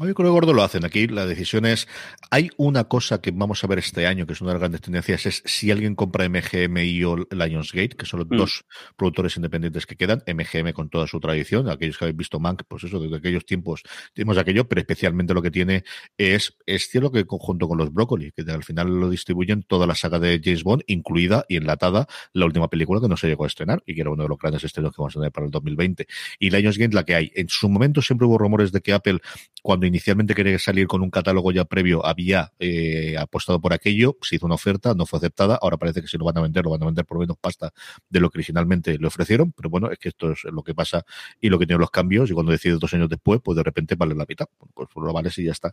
Yo 0.00 0.14
creo 0.14 0.28
que 0.28 0.32
gordo 0.32 0.54
lo 0.54 0.62
hacen 0.62 0.84
aquí. 0.86 1.06
La 1.06 1.26
decisión 1.26 1.66
es. 1.66 1.86
Hay 2.30 2.50
una 2.56 2.84
cosa 2.84 3.20
que 3.20 3.30
vamos 3.30 3.62
a 3.62 3.66
ver 3.66 3.78
este 3.78 4.06
año, 4.06 4.26
que 4.26 4.32
es 4.32 4.40
una 4.40 4.50
de 4.50 4.54
las 4.54 4.60
grandes 4.60 4.80
tendencias, 4.80 5.26
es 5.26 5.42
si 5.44 5.70
alguien 5.70 5.94
compra 5.94 6.24
MGM 6.24 6.78
y 6.78 7.04
o 7.04 7.16
Lionsgate, 7.30 7.90
que 7.90 8.06
son 8.06 8.20
los 8.20 8.28
Mm. 8.30 8.36
dos 8.36 8.64
productores 8.96 9.36
independientes 9.36 9.84
que 9.84 9.96
quedan. 9.96 10.22
MGM 10.26 10.72
con 10.72 10.88
toda 10.88 11.06
su 11.06 11.20
tradición. 11.20 11.68
Aquellos 11.68 11.98
que 11.98 12.06
habéis 12.06 12.16
visto 12.16 12.40
Mank, 12.40 12.62
pues 12.66 12.84
eso, 12.84 12.98
desde 13.00 13.16
aquellos 13.16 13.44
tiempos 13.44 13.82
tenemos 14.14 14.38
aquello, 14.38 14.66
pero 14.66 14.80
especialmente 14.80 15.34
lo 15.34 15.42
que 15.42 15.50
tiene 15.50 15.84
es, 16.16 16.56
es 16.64 16.88
cierto 16.88 17.12
que 17.12 17.26
conjunto 17.26 17.68
con 17.68 17.76
los 17.76 17.92
Broccoli, 17.92 18.32
que 18.32 18.50
al 18.50 18.64
final 18.64 18.88
lo 18.98 19.10
distribuyen 19.10 19.62
toda 19.62 19.86
la 19.86 19.94
saga 19.94 20.18
de 20.18 20.40
James 20.42 20.64
Bond, 20.64 20.84
incluida 20.86 21.44
y 21.48 21.56
enlatada 21.58 22.06
la 22.32 22.46
última 22.46 22.68
película 22.68 23.00
que 23.00 23.08
no 23.08 23.16
se 23.18 23.28
llegó 23.28 23.44
a 23.44 23.46
estrenar 23.46 23.82
y 23.86 23.94
que 23.94 24.00
era 24.00 24.10
uno 24.10 24.22
de 24.22 24.28
los 24.30 24.38
grandes 24.38 24.64
estrenos 24.64 24.92
que 24.92 25.02
vamos 25.02 25.14
a 25.16 25.20
tener 25.20 25.32
para 25.32 25.44
el 25.44 25.50
2020. 25.52 26.06
Y 26.38 26.48
Lionsgate, 26.50 26.94
la 26.94 27.04
que 27.04 27.14
hay. 27.14 27.30
En 27.34 27.48
su 27.50 27.68
momento 27.68 28.00
siempre 28.00 28.26
hubo 28.26 28.38
rumores 28.38 28.72
de 28.72 28.80
que 28.80 28.94
Apple 28.94 29.18
cuando 29.62 29.81
inicialmente 29.86 30.34
quería 30.34 30.58
salir 30.58 30.86
con 30.86 31.02
un 31.02 31.10
catálogo 31.10 31.52
ya 31.52 31.64
previo, 31.64 32.04
había 32.04 32.52
eh, 32.58 33.16
apostado 33.18 33.60
por 33.60 33.72
aquello, 33.72 34.16
se 34.22 34.36
hizo 34.36 34.46
una 34.46 34.54
oferta, 34.54 34.94
no 34.94 35.06
fue 35.06 35.18
aceptada, 35.18 35.58
ahora 35.60 35.76
parece 35.76 36.00
que 36.02 36.08
si 36.08 36.18
lo 36.18 36.24
van 36.24 36.38
a 36.38 36.40
vender, 36.40 36.64
lo 36.64 36.70
van 36.70 36.82
a 36.82 36.86
vender 36.86 37.04
por 37.04 37.18
menos 37.18 37.36
pasta 37.38 37.72
de 38.08 38.20
lo 38.20 38.30
que 38.30 38.38
originalmente 38.38 38.98
le 38.98 39.06
ofrecieron, 39.06 39.52
pero 39.52 39.70
bueno, 39.70 39.90
es 39.90 39.98
que 39.98 40.08
esto 40.08 40.32
es 40.32 40.44
lo 40.44 40.62
que 40.62 40.74
pasa 40.74 41.04
y 41.40 41.48
lo 41.48 41.58
que 41.58 41.66
tienen 41.66 41.80
los 41.80 41.90
cambios, 41.90 42.30
y 42.30 42.34
cuando 42.34 42.52
decides 42.52 42.78
dos 42.78 42.92
años 42.94 43.08
después, 43.08 43.40
pues 43.42 43.56
de 43.56 43.62
repente 43.62 43.94
vale 43.94 44.14
la 44.14 44.26
mitad, 44.28 44.46
pues 44.74 44.88
lo 44.94 45.12
vales 45.12 45.36
y 45.38 45.44
ya 45.44 45.52
está. 45.52 45.72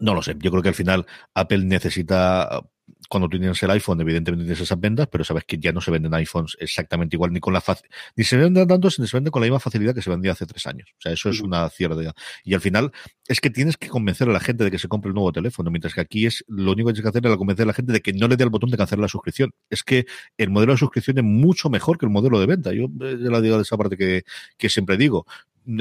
No 0.00 0.14
lo 0.14 0.22
sé, 0.22 0.36
yo 0.38 0.50
creo 0.50 0.62
que 0.62 0.70
al 0.70 0.74
final 0.74 1.06
Apple 1.34 1.64
necesita 1.64 2.62
cuando 3.08 3.28
tú 3.28 3.38
tienes 3.38 3.62
el 3.62 3.70
iPhone, 3.70 4.00
evidentemente 4.00 4.44
tienes 4.44 4.60
esas 4.60 4.78
ventas, 4.80 5.08
pero 5.10 5.24
sabes 5.24 5.44
que 5.44 5.58
ya 5.58 5.72
no 5.72 5.80
se 5.80 5.90
venden 5.90 6.14
iPhones 6.14 6.56
exactamente 6.60 7.16
igual, 7.16 7.32
ni 7.32 7.40
con 7.40 7.52
la 7.52 7.60
fac- 7.60 7.82
ni 8.16 8.24
se 8.24 8.36
venden 8.36 8.66
tanto, 8.66 8.88
ni 8.98 9.06
se 9.06 9.16
venden 9.16 9.30
con 9.30 9.40
la 9.42 9.46
misma 9.46 9.60
facilidad 9.60 9.94
que 9.94 10.02
se 10.02 10.10
vendía 10.10 10.32
hace 10.32 10.46
tres 10.46 10.66
años. 10.66 10.88
O 10.98 11.00
sea, 11.00 11.12
eso 11.12 11.28
es 11.30 11.40
una 11.40 11.68
cierta. 11.68 12.14
Y 12.44 12.54
al 12.54 12.60
final 12.60 12.92
es 13.28 13.40
que 13.40 13.50
tienes 13.50 13.76
que 13.76 13.88
convencer 13.88 14.28
a 14.28 14.32
la 14.32 14.40
gente 14.40 14.64
de 14.64 14.70
que 14.70 14.78
se 14.78 14.88
compre 14.88 15.08
el 15.08 15.14
nuevo 15.14 15.32
teléfono, 15.32 15.70
mientras 15.70 15.94
que 15.94 16.00
aquí 16.00 16.26
es 16.26 16.44
lo 16.48 16.72
único 16.72 16.88
que 16.88 16.94
tienes 16.94 17.12
que 17.12 17.18
hacer 17.18 17.30
es 17.30 17.36
convencer 17.36 17.64
a 17.64 17.66
la 17.66 17.74
gente 17.74 17.92
de 17.92 18.00
que 18.00 18.12
no 18.12 18.28
le 18.28 18.36
dé 18.36 18.44
el 18.44 18.50
botón 18.50 18.70
de 18.70 18.76
cancelar 18.76 19.02
la 19.02 19.08
suscripción. 19.08 19.52
Es 19.68 19.82
que 19.82 20.06
el 20.38 20.50
modelo 20.50 20.72
de 20.72 20.78
suscripción 20.78 21.18
es 21.18 21.24
mucho 21.24 21.70
mejor 21.70 21.98
que 21.98 22.06
el 22.06 22.12
modelo 22.12 22.40
de 22.40 22.46
venta. 22.46 22.72
Yo 22.72 22.84
eh, 23.00 23.18
ya 23.20 23.30
la 23.30 23.40
digo 23.40 23.56
de 23.56 23.62
esa 23.62 23.76
parte 23.76 23.96
que, 23.96 24.22
que 24.56 24.68
siempre 24.68 24.96
digo 24.96 25.26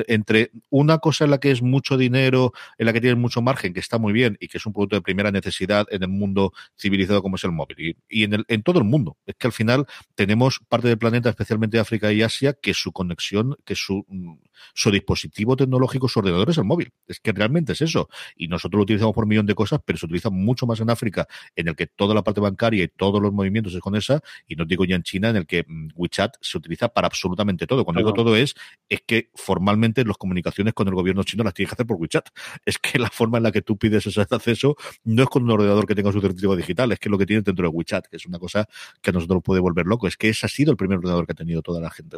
entre 0.07 0.51
una 0.69 0.99
cosa 0.99 1.25
en 1.25 1.31
la 1.31 1.39
que 1.39 1.51
es 1.51 1.61
mucho 1.61 1.97
dinero, 1.97 2.53
en 2.77 2.85
la 2.85 2.93
que 2.93 3.01
tienes 3.01 3.19
mucho 3.19 3.41
margen, 3.41 3.73
que 3.73 3.79
está 3.79 3.97
muy 3.97 4.13
bien 4.13 4.37
y 4.39 4.47
que 4.47 4.57
es 4.57 4.65
un 4.65 4.73
producto 4.73 4.95
de 4.95 5.01
primera 5.01 5.31
necesidad 5.31 5.87
en 5.91 6.03
el 6.03 6.09
mundo 6.09 6.53
civilizado 6.77 7.21
como 7.21 7.35
es 7.35 7.43
el 7.43 7.51
móvil 7.51 7.77
y, 7.79 8.21
y 8.21 8.23
en, 8.23 8.33
el, 8.33 8.45
en 8.47 8.63
todo 8.63 8.79
el 8.79 8.85
mundo. 8.85 9.17
Es 9.25 9.35
que 9.35 9.47
al 9.47 9.53
final 9.53 9.85
tenemos 10.15 10.59
parte 10.67 10.87
del 10.87 10.97
planeta, 10.97 11.29
especialmente 11.29 11.79
África 11.79 12.11
y 12.11 12.21
Asia, 12.21 12.53
que 12.53 12.73
su 12.73 12.91
conexión, 12.91 13.57
que 13.65 13.75
su, 13.75 14.05
mm, 14.07 14.35
su 14.73 14.91
dispositivo 14.91 15.55
tecnológico, 15.55 16.07
su 16.07 16.19
ordenador 16.19 16.49
es 16.49 16.57
el 16.57 16.65
móvil. 16.65 16.91
Es 17.07 17.19
que 17.19 17.31
realmente 17.31 17.73
es 17.73 17.81
eso. 17.81 18.09
Y 18.35 18.47
nosotros 18.47 18.77
lo 18.79 18.83
utilizamos 18.83 19.13
por 19.13 19.25
un 19.25 19.29
millón 19.29 19.45
de 19.45 19.55
cosas, 19.55 19.79
pero 19.83 19.97
se 19.97 20.05
utiliza 20.05 20.29
mucho 20.29 20.65
más 20.65 20.79
en 20.79 20.89
África, 20.89 21.27
en 21.55 21.67
el 21.67 21.75
que 21.75 21.87
toda 21.87 22.13
la 22.13 22.23
parte 22.23 22.41
bancaria 22.41 22.83
y 22.83 22.87
todos 22.87 23.21
los 23.21 23.33
movimientos 23.33 23.73
es 23.73 23.81
con 23.81 23.95
esa, 23.95 24.21
y 24.47 24.55
no 24.55 24.65
digo 24.65 24.85
ya 24.85 24.95
en 24.95 25.03
China, 25.03 25.29
en 25.29 25.37
el 25.37 25.47
que 25.47 25.65
mm, 25.67 25.89
WeChat 25.95 26.35
se 26.41 26.57
utiliza 26.57 26.89
para 26.89 27.07
absolutamente 27.07 27.67
todo. 27.67 27.83
Cuando 27.83 27.99
digo 27.99 28.13
todo 28.13 28.35
es, 28.35 28.55
es 28.89 29.01
que 29.05 29.29
formalmente 29.71 30.03
las 30.03 30.17
comunicaciones 30.17 30.73
con 30.73 30.87
el 30.87 30.93
gobierno 30.93 31.23
chino 31.23 31.43
las 31.43 31.53
tienes 31.53 31.69
que 31.69 31.75
hacer 31.75 31.85
por 31.85 31.97
WeChat. 31.97 32.27
Es 32.65 32.77
que 32.77 32.99
la 32.99 33.09
forma 33.09 33.37
en 33.37 33.43
la 33.43 33.51
que 33.51 33.61
tú 33.61 33.77
pides 33.77 34.05
ese 34.05 34.21
acceso 34.21 34.75
no 35.05 35.23
es 35.23 35.29
con 35.29 35.43
un 35.43 35.51
ordenador 35.51 35.87
que 35.87 35.95
tenga 35.95 36.11
su 36.11 36.19
certificado 36.19 36.55
digital, 36.55 36.91
es 36.91 36.99
que 36.99 37.09
lo 37.09 37.17
que 37.17 37.25
tienes 37.25 37.45
dentro 37.45 37.63
de 37.63 37.69
WeChat, 37.69 38.07
que 38.07 38.17
es 38.17 38.25
una 38.25 38.39
cosa 38.39 38.67
que 39.01 39.11
a 39.11 39.13
nosotros 39.13 39.37
nos 39.37 39.43
puede 39.43 39.61
volver 39.61 39.85
loco. 39.85 40.07
Es 40.07 40.17
que 40.17 40.29
ese 40.29 40.45
ha 40.45 40.49
sido 40.49 40.71
el 40.71 40.77
primer 40.77 40.97
ordenador 40.97 41.25
que 41.25 41.31
ha 41.31 41.35
tenido 41.35 41.61
toda 41.61 41.79
la 41.79 41.89
gente. 41.89 42.17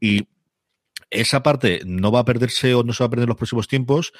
Y 0.00 0.28
esa 1.10 1.42
parte 1.42 1.82
no 1.84 2.12
va 2.12 2.20
a 2.20 2.24
perderse 2.24 2.74
o 2.74 2.84
no 2.84 2.92
se 2.92 3.02
va 3.02 3.06
a 3.06 3.10
perder 3.10 3.24
en 3.24 3.30
los 3.30 3.36
próximos 3.36 3.66
tiempos, 3.66 4.12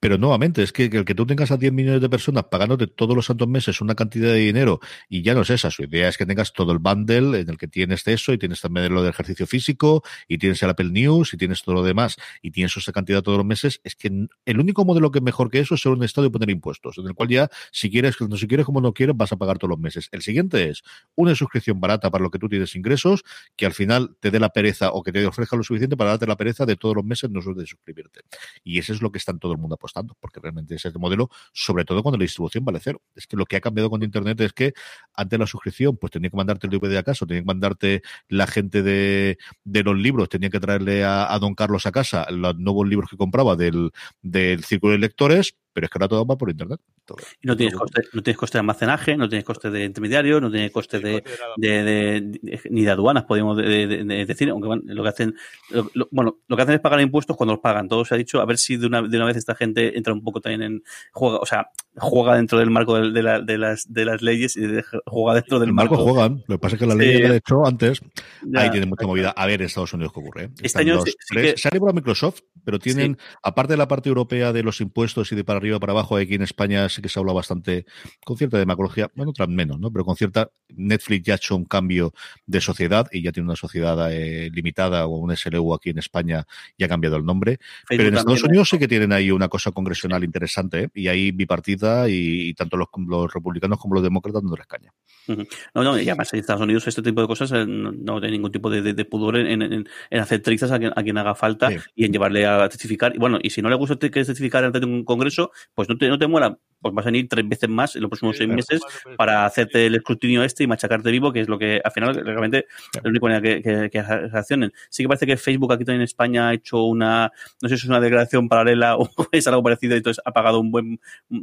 pero 0.00 0.18
nuevamente, 0.18 0.62
es 0.62 0.72
que 0.72 0.84
el 0.84 1.04
que 1.04 1.14
tú 1.14 1.26
tengas 1.26 1.50
a 1.50 1.56
10 1.56 1.72
millones 1.72 2.00
de 2.00 2.08
personas 2.08 2.44
pagándote 2.44 2.86
todos 2.86 3.16
los 3.16 3.26
santos 3.26 3.48
meses 3.48 3.80
una 3.80 3.94
cantidad 3.94 4.28
de 4.28 4.38
dinero 4.38 4.80
y 5.08 5.22
ya 5.22 5.34
no 5.34 5.42
es 5.42 5.50
esa, 5.50 5.70
su 5.70 5.82
idea 5.82 6.08
es 6.08 6.16
que 6.16 6.26
tengas 6.26 6.52
todo 6.52 6.72
el 6.72 6.78
bundle 6.78 7.40
en 7.40 7.48
el 7.48 7.58
que 7.58 7.68
tienes 7.68 8.06
eso 8.06 8.32
y 8.32 8.38
tienes 8.38 8.60
también 8.60 8.92
lo 8.94 9.02
del 9.02 9.10
ejercicio 9.10 9.46
físico 9.46 10.02
y 10.28 10.38
tienes 10.38 10.62
el 10.62 10.70
Apple 10.70 10.90
News 10.90 11.34
y 11.34 11.36
tienes 11.36 11.62
todo 11.62 11.76
lo 11.76 11.82
demás 11.82 12.16
y 12.42 12.50
tienes 12.50 12.76
esa 12.76 12.92
cantidad 12.92 13.22
todos 13.22 13.38
los 13.38 13.46
meses, 13.46 13.80
es 13.84 13.96
que 13.96 14.28
el 14.44 14.60
único 14.60 14.84
modelo 14.84 15.10
que 15.10 15.18
es 15.18 15.24
mejor 15.24 15.50
que 15.50 15.60
eso 15.60 15.74
es 15.74 15.80
ser 15.80 15.92
un 15.92 16.04
estado 16.04 16.26
y 16.26 16.30
poner 16.30 16.50
impuestos, 16.50 16.98
en 16.98 17.06
el 17.06 17.14
cual 17.14 17.28
ya 17.28 17.50
si 17.72 17.90
quieres, 17.90 18.16
no 18.20 18.36
si 18.36 18.46
quieres 18.46 18.66
como 18.66 18.80
no 18.80 18.92
quieres, 18.92 19.16
vas 19.16 19.32
a 19.32 19.36
pagar 19.36 19.58
todos 19.58 19.70
los 19.70 19.78
meses. 19.78 20.08
El 20.12 20.22
siguiente 20.22 20.70
es 20.70 20.82
una 21.14 21.34
suscripción 21.34 21.80
barata 21.80 22.10
para 22.10 22.22
lo 22.22 22.30
que 22.30 22.38
tú 22.38 22.48
tienes 22.48 22.74
ingresos, 22.76 23.24
que 23.56 23.66
al 23.66 23.72
final 23.72 24.16
te 24.20 24.30
dé 24.30 24.38
la 24.38 24.50
pereza 24.50 24.92
o 24.92 25.02
que 25.02 25.12
te 25.12 25.26
ofrezca 25.26 25.56
lo 25.56 25.62
suficiente 25.62 25.96
para 25.96 26.10
darte 26.10 26.26
la 26.26 26.36
pereza 26.36 26.66
de 26.66 26.76
todos 26.76 26.94
los 26.94 27.04
meses 27.04 27.30
no 27.30 27.40
de 27.54 27.66
suscribirte. 27.66 28.20
Y 28.64 28.78
eso 28.78 28.92
es 28.92 29.02
lo 29.02 29.10
que 29.10 29.18
están 29.18 29.38
todo 29.38 29.52
el 29.52 29.58
mundo 29.58 29.74
apostando, 29.74 29.87
porque 30.20 30.40
realmente 30.40 30.74
es 30.74 30.84
el 30.84 30.92
modelo, 30.98 31.30
sobre 31.52 31.84
todo 31.84 32.02
cuando 32.02 32.18
la 32.18 32.22
distribución 32.22 32.64
vale 32.64 32.80
cero. 32.82 33.02
Es 33.14 33.26
que 33.26 33.36
lo 33.36 33.44
que 33.46 33.56
ha 33.56 33.60
cambiado 33.60 33.90
con 33.90 34.02
Internet 34.02 34.40
es 34.40 34.52
que 34.52 34.72
antes 35.14 35.38
la 35.38 35.46
suscripción, 35.46 35.96
pues 35.96 36.10
tenía 36.10 36.30
que 36.30 36.36
mandarte 36.36 36.66
el 36.66 36.78
DVD 36.78 36.96
a 36.98 37.02
casa, 37.02 37.26
tenía 37.26 37.42
que 37.42 37.46
mandarte 37.46 38.02
la 38.28 38.46
gente 38.46 38.82
de, 38.82 39.38
de 39.64 39.82
los 39.82 39.96
libros, 39.96 40.28
tenía 40.28 40.50
que 40.50 40.60
traerle 40.60 41.04
a, 41.04 41.32
a 41.32 41.38
don 41.38 41.54
Carlos 41.54 41.86
a 41.86 41.92
casa 41.92 42.26
los 42.30 42.56
nuevos 42.56 42.88
libros 42.88 43.10
que 43.10 43.16
compraba 43.16 43.56
del, 43.56 43.90
del 44.22 44.64
círculo 44.64 44.92
de 44.92 44.98
lectores, 44.98 45.56
pero 45.72 45.84
es 45.86 45.90
que 45.90 45.96
ahora 45.98 46.08
todo 46.08 46.26
va 46.26 46.36
por 46.36 46.50
Internet. 46.50 46.80
Todo. 47.04 47.18
Y 47.42 47.46
no 47.46 47.56
tienes 47.56 47.74
coste, 47.74 48.02
no 48.12 48.22
tienes 48.22 48.38
coste 48.38 48.58
de 48.58 48.60
almacenaje, 48.60 49.16
no 49.16 49.28
tienes 49.28 49.44
coste 49.44 49.70
de 49.70 49.84
intermediario, 49.84 50.40
no 50.40 50.50
tienes 50.50 50.70
coste 50.70 50.98
de, 50.98 51.22
de, 51.56 51.68
de- 51.84 52.20
de- 52.42 52.60
ni 52.70 52.82
de 52.82 52.90
aduanas, 52.90 53.24
podemos 53.24 53.56
de- 53.56 53.86
de- 53.86 54.04
de 54.04 54.26
decir, 54.26 54.50
aunque 54.50 54.66
bueno, 54.68 54.82
lo 54.86 55.02
que 55.02 55.08
hacen, 55.08 55.34
lo- 55.70 55.90
lo- 55.94 56.08
bueno, 56.10 56.38
lo 56.48 56.56
que 56.56 56.62
hacen 56.62 56.74
es 56.74 56.80
pagar 56.80 57.00
impuestos 57.00 57.36
cuando 57.36 57.54
los 57.54 57.60
pagan. 57.62 57.88
Todo 57.88 58.04
se 58.04 58.14
ha 58.14 58.18
dicho, 58.18 58.40
a 58.40 58.44
ver 58.46 58.58
si 58.58 58.76
de 58.76 58.86
una, 58.86 59.02
de 59.02 59.16
una 59.16 59.26
vez 59.26 59.36
esta 59.36 59.54
gente 59.54 59.96
entra 59.96 60.12
un 60.12 60.22
poco 60.22 60.40
también 60.40 60.62
en 60.62 60.82
juega, 61.12 61.38
o 61.38 61.46
sea, 61.46 61.68
juega 61.96 62.36
dentro 62.36 62.58
del 62.58 62.70
marco 62.70 62.98
de, 63.00 63.10
de 63.12 63.22
la- 63.22 63.40
de 63.40 63.58
las, 63.58 63.92
de 63.92 64.04
las 64.04 64.20
leyes 64.22 64.56
y 64.56 64.66
de- 64.66 64.84
juega 65.06 65.34
dentro 65.34 65.58
del 65.58 65.68
El 65.70 65.74
marco 65.74 65.94
marco. 65.96 66.10
juegan, 66.12 66.44
lo 66.46 66.56
que 66.56 66.58
pasa 66.58 66.76
es 66.76 66.80
que 66.80 66.86
la 66.86 66.92
Sí. 66.94 66.98
ley 66.98 67.22
ya 67.22 67.28
la 67.28 67.34
he 67.34 67.38
hecho 67.38 67.66
antes, 67.66 68.00
Ya. 68.46 68.60
ahí 68.60 68.70
tiene 68.70 68.86
mucha 68.86 69.06
movida. 69.06 69.30
A 69.30 69.46
ver, 69.46 69.60
en 69.60 69.66
Estados 69.66 69.92
Unidos 69.94 70.12
qué 70.12 70.20
ocurre. 70.20 70.44
Este 70.44 70.66
Están 70.66 70.82
año 70.82 70.94
los 70.96 71.04
sí- 71.04 71.10
sí 71.12 71.16
tres- 71.34 71.54
que- 71.54 71.58
Se 71.60 71.68
ha 71.68 71.70
librado 71.72 71.94
Microsoft, 71.94 72.40
pero 72.64 72.78
tienen, 72.78 73.16
aparte 73.42 73.72
de 73.72 73.76
la 73.78 73.88
parte 73.88 74.08
europea 74.08 74.52
de 74.52 74.62
los 74.62 74.80
impuestos 74.80 75.30
y 75.32 75.36
de 75.36 75.44
para 75.44 75.57
arriba 75.58 75.78
para 75.78 75.92
abajo, 75.92 76.16
aquí 76.16 76.34
en 76.34 76.42
España 76.42 76.88
sí 76.88 77.02
que 77.02 77.08
se 77.08 77.18
habla 77.18 77.32
bastante 77.32 77.84
con 78.24 78.36
cierta 78.36 78.58
demagogia, 78.58 79.10
bueno, 79.14 79.30
otras 79.30 79.48
menos, 79.48 79.78
¿no? 79.78 79.90
Pero 79.92 80.04
con 80.04 80.16
cierta. 80.16 80.50
Netflix 80.70 81.24
ya 81.26 81.32
ha 81.32 81.36
hecho 81.36 81.56
un 81.56 81.64
cambio 81.64 82.12
de 82.46 82.60
sociedad 82.60 83.06
y 83.10 83.22
ya 83.22 83.32
tiene 83.32 83.46
una 83.48 83.56
sociedad 83.56 84.12
eh, 84.12 84.50
limitada 84.52 85.06
o 85.06 85.16
un 85.16 85.34
SLU 85.34 85.72
aquí 85.74 85.90
en 85.90 85.98
España 85.98 86.46
y 86.76 86.84
ha 86.84 86.88
cambiado 86.88 87.16
el 87.16 87.24
nombre. 87.24 87.58
Pero 87.88 88.04
en 88.04 88.14
Estados 88.16 88.42
Unidos 88.44 88.68
sí 88.68 88.78
que 88.78 88.86
tienen 88.88 89.12
ahí 89.12 89.30
una 89.30 89.48
cosa 89.48 89.70
congresional 89.72 90.24
interesante, 90.24 90.84
¿eh? 90.84 90.88
Y 90.94 91.08
ahí 91.08 91.30
bipartida 91.30 92.08
y, 92.08 92.48
y 92.50 92.54
tanto 92.54 92.76
los, 92.76 92.88
los 93.06 93.32
republicanos 93.32 93.78
como 93.78 93.94
los 93.94 94.02
demócratas 94.02 94.42
no 94.42 94.54
les 94.56 94.66
caña. 94.66 94.92
Ujú. 95.26 95.44
No, 95.74 95.82
no, 95.84 95.98
y 95.98 96.02
además 96.08 96.32
en 96.34 96.40
Estados 96.40 96.62
Unidos 96.62 96.86
este 96.86 97.02
tipo 97.02 97.20
de 97.20 97.26
cosas 97.26 97.50
eh, 97.52 97.64
no, 97.66 97.92
no 97.92 98.20
tiene 98.20 98.32
ningún 98.36 98.52
tipo 98.52 98.68
de, 98.70 98.82
de- 98.82 98.92
de 98.94 99.04
pudor 99.04 99.36
en, 99.38 99.62
en- 99.62 99.88
en 100.10 100.20
hacer 100.20 100.40
trizas 100.42 100.70
a 100.70 100.78
quien, 100.78 100.92
a 100.94 101.02
quien 101.02 101.16
haga 101.18 101.34
falta 101.34 101.70
Sí. 101.70 101.76
y 101.96 102.04
en 102.04 102.12
llevarle 102.12 102.46
a 102.46 102.68
testificar. 102.68 103.14
Y 103.14 103.18
bueno, 103.18 103.38
y 103.42 103.50
si 103.50 103.62
no 103.62 103.68
le 103.70 103.74
gusta 103.76 103.96
que 103.98 104.10
testificar 104.10 104.64
ante 104.64 104.84
un 104.84 105.04
congreso, 105.04 105.47
pues 105.74 105.88
no 105.88 105.96
te, 105.96 106.08
no 106.08 106.18
te 106.18 106.26
muera, 106.26 106.56
pues 106.80 106.94
vas 106.94 107.04
a 107.06 107.08
venir 107.08 107.26
tres 107.28 107.48
veces 107.48 107.68
más 107.68 107.96
en 107.96 108.02
los 108.02 108.08
próximos 108.08 108.36
seis 108.36 108.48
meses 108.48 108.80
para 109.16 109.44
hacerte 109.44 109.86
el 109.86 109.96
escrutinio 109.96 110.44
este 110.44 110.62
y 110.62 110.66
machacarte 110.68 111.10
vivo, 111.10 111.32
que 111.32 111.40
es 111.40 111.48
lo 111.48 111.58
que 111.58 111.80
al 111.82 111.90
final 111.90 112.14
realmente 112.24 112.66
es 112.94 113.02
la 113.02 113.10
única 113.10 113.26
manera 113.26 113.42
que, 113.42 113.62
que, 113.62 113.90
que 113.90 114.02
reaccionen. 114.02 114.72
Sí 114.88 115.02
que 115.02 115.08
parece 115.08 115.26
que 115.26 115.36
Facebook 115.36 115.72
aquí 115.72 115.84
también 115.84 116.02
en 116.02 116.04
España 116.04 116.48
ha 116.48 116.54
hecho 116.54 116.84
una, 116.84 117.32
no 117.60 117.68
sé 117.68 117.76
si 117.76 117.82
es 117.84 117.88
una 117.88 117.98
declaración 118.00 118.48
paralela 118.48 118.96
o 118.98 119.10
es 119.32 119.46
algo 119.48 119.62
parecido, 119.62 119.94
y 119.94 119.98
entonces 119.98 120.22
ha 120.24 120.30
pagado 120.32 120.60
un 120.60 120.70
buen, 120.70 121.00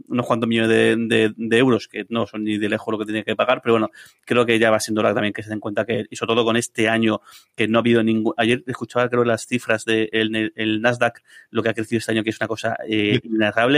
unos 0.08 0.26
cuantos 0.26 0.48
millones 0.48 0.70
de, 0.70 0.96
de- 0.98 1.34
de 1.36 1.58
euros, 1.58 1.90
que 1.90 2.06
no 2.08 2.26
son 2.28 2.46
ni 2.46 2.58
de 2.58 2.70
lejos 2.70 2.90
lo 2.94 2.98
que 2.98 3.06
tenía 3.06 3.24
que 3.24 3.36
pagar, 3.36 3.62
pero 3.62 3.74
bueno, 3.74 3.90
creo 4.26 4.46
que 4.46 4.58
ya 4.58 4.72
va 4.72 4.80
siendo 4.80 5.02
hora 5.02 5.14
también 5.14 5.34
que 5.34 5.44
se 5.44 5.50
den 5.50 5.60
cuenta 5.60 5.86
que, 5.86 6.06
y 6.10 6.16
sobre 6.16 6.34
todo 6.34 6.46
con 6.46 6.56
este 6.56 6.88
año, 6.88 7.20
que 7.58 7.68
no 7.68 7.80
ha 7.80 7.82
habido 7.82 8.02
ningún, 8.04 8.34
ayer 8.38 8.64
escuchaba 8.68 9.10
creo 9.10 9.26
las 9.26 9.46
cifras 9.48 9.84
del 9.84 10.08
el, 10.14 10.54
el 10.56 10.82
Nasdaq, 10.82 11.22
lo 11.50 11.62
que 11.62 11.70
ha 11.70 11.74
crecido 11.74 11.98
este 12.00 12.14
año, 12.14 12.24
que 12.24 12.30
es 12.30 12.40
una 12.40 12.48
cosa 12.48 12.78
eh, 12.88 13.20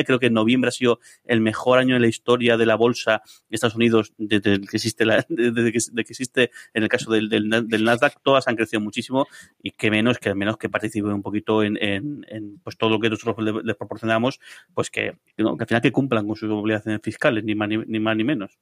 creo 0.06 0.17
que 0.20 0.30
noviembre 0.30 0.70
ha 0.70 0.72
sido 0.72 1.00
el 1.26 1.42
mejor 1.42 1.80
año 1.80 1.96
en 1.96 2.02
la 2.02 2.08
historia 2.08 2.58
de 2.58 2.66
la 2.66 2.76
bolsa 2.76 3.22
de 3.50 3.56
Estados 3.56 3.76
Unidos 3.76 4.14
desde 4.18 4.62
que 4.62 4.78
existe 4.78 5.06
la, 5.06 5.26
desde 5.30 5.72
que, 5.72 6.02
existe 6.02 6.52
en 6.74 6.84
el 6.84 6.90
caso 6.90 7.12
del, 7.12 7.30
del, 7.30 7.50
del 7.50 7.84
Nasdaq, 7.84 8.22
todas 8.24 8.48
han 8.48 8.56
crecido 8.56 8.82
muchísimo 8.82 9.28
y 9.62 9.72
que 9.72 9.92
menos 9.92 10.20
que 10.20 10.30
al 10.30 10.36
menos 10.36 10.58
que 10.58 10.70
participen 10.70 11.12
un 11.12 11.22
poquito 11.22 11.64
en, 11.64 11.78
en, 11.82 12.60
pues 12.64 12.78
todo 12.78 12.90
lo 12.90 13.00
que 13.00 13.10
nosotros 13.10 13.44
les, 13.44 13.64
les 13.64 13.76
proporcionamos, 13.76 14.40
pues 14.74 14.90
que, 14.90 15.18
que 15.36 15.44
al 15.44 15.68
final 15.68 15.82
que 15.82 15.92
cumplan 15.92 16.28
con 16.28 16.36
sus 16.36 16.50
obligaciones 16.50 17.02
fiscales, 17.04 17.44
ni 17.44 17.56
más 17.56 17.70
ni, 17.70 17.78
ni 17.78 18.00
más 18.00 18.16
ni 18.16 18.24
menos. 18.24 18.58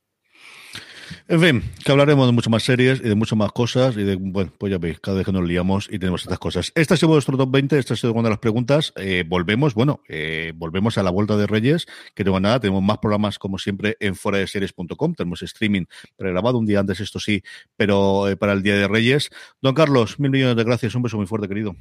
En 1.28 1.42
fin, 1.42 1.64
que 1.84 1.92
hablaremos 1.92 2.26
de 2.28 2.32
muchas 2.32 2.52
más 2.52 2.64
series 2.64 3.00
y 3.00 3.10
de 3.10 3.16
muchas 3.16 3.38
más 3.38 3.52
cosas 3.52 3.98
y 3.98 4.04
de, 4.04 4.16
bueno, 4.16 4.52
pues 4.58 4.72
ya 4.72 4.78
veis, 4.78 5.00
cada 5.00 5.18
vez 5.18 5.26
que 5.26 5.32
nos 5.32 5.44
liamos 5.44 5.88
y 5.90 6.00
tenemos 6.00 6.22
estas 6.22 6.40
cosas. 6.40 6.72
Este 6.76 6.94
ha 6.94 6.98
sido 6.98 7.10
vuestro 7.10 7.38
top 7.38 7.50
20, 7.52 7.78
esta 7.78 7.94
ha 7.94 7.98
sido 7.98 8.14
una 8.14 8.24
de 8.24 8.30
las 8.30 8.40
preguntas. 8.40 8.94
Eh, 8.96 9.24
volvemos, 9.28 9.74
bueno, 9.74 10.02
eh, 10.08 10.54
volvemos 10.56 10.98
a 10.98 11.04
la 11.04 11.10
vuelta 11.10 11.38
de 11.38 11.48
Reyes, 11.48 11.86
que 12.14 12.24
no 12.24 12.40
nada, 12.40 12.60
tenemos 12.60 12.84
más 12.84 12.98
programas 13.00 13.40
como 13.40 13.58
siempre 13.58 13.98
en 14.00 14.16
fuera 14.16 14.40
de 14.40 14.48
series.com, 14.48 15.14
tenemos 15.14 15.42
streaming 15.42 15.86
pregrabado 16.16 16.58
un 16.58 16.66
día 16.66 16.80
antes, 16.80 17.00
esto 17.00 17.20
sí, 17.20 17.44
pero 17.76 18.28
eh, 18.28 18.38
para 18.38 18.54
el 18.54 18.64
Día 18.64 18.76
de 18.76 18.88
Reyes. 18.88 19.30
Don 19.62 19.74
Carlos, 19.74 20.20
mil 20.20 20.32
millones 20.32 20.56
de 20.56 20.64
gracias, 20.64 20.96
un 20.96 21.04
beso 21.04 21.18
muy 21.18 21.28
fuerte, 21.28 21.48
querido. 21.48 21.76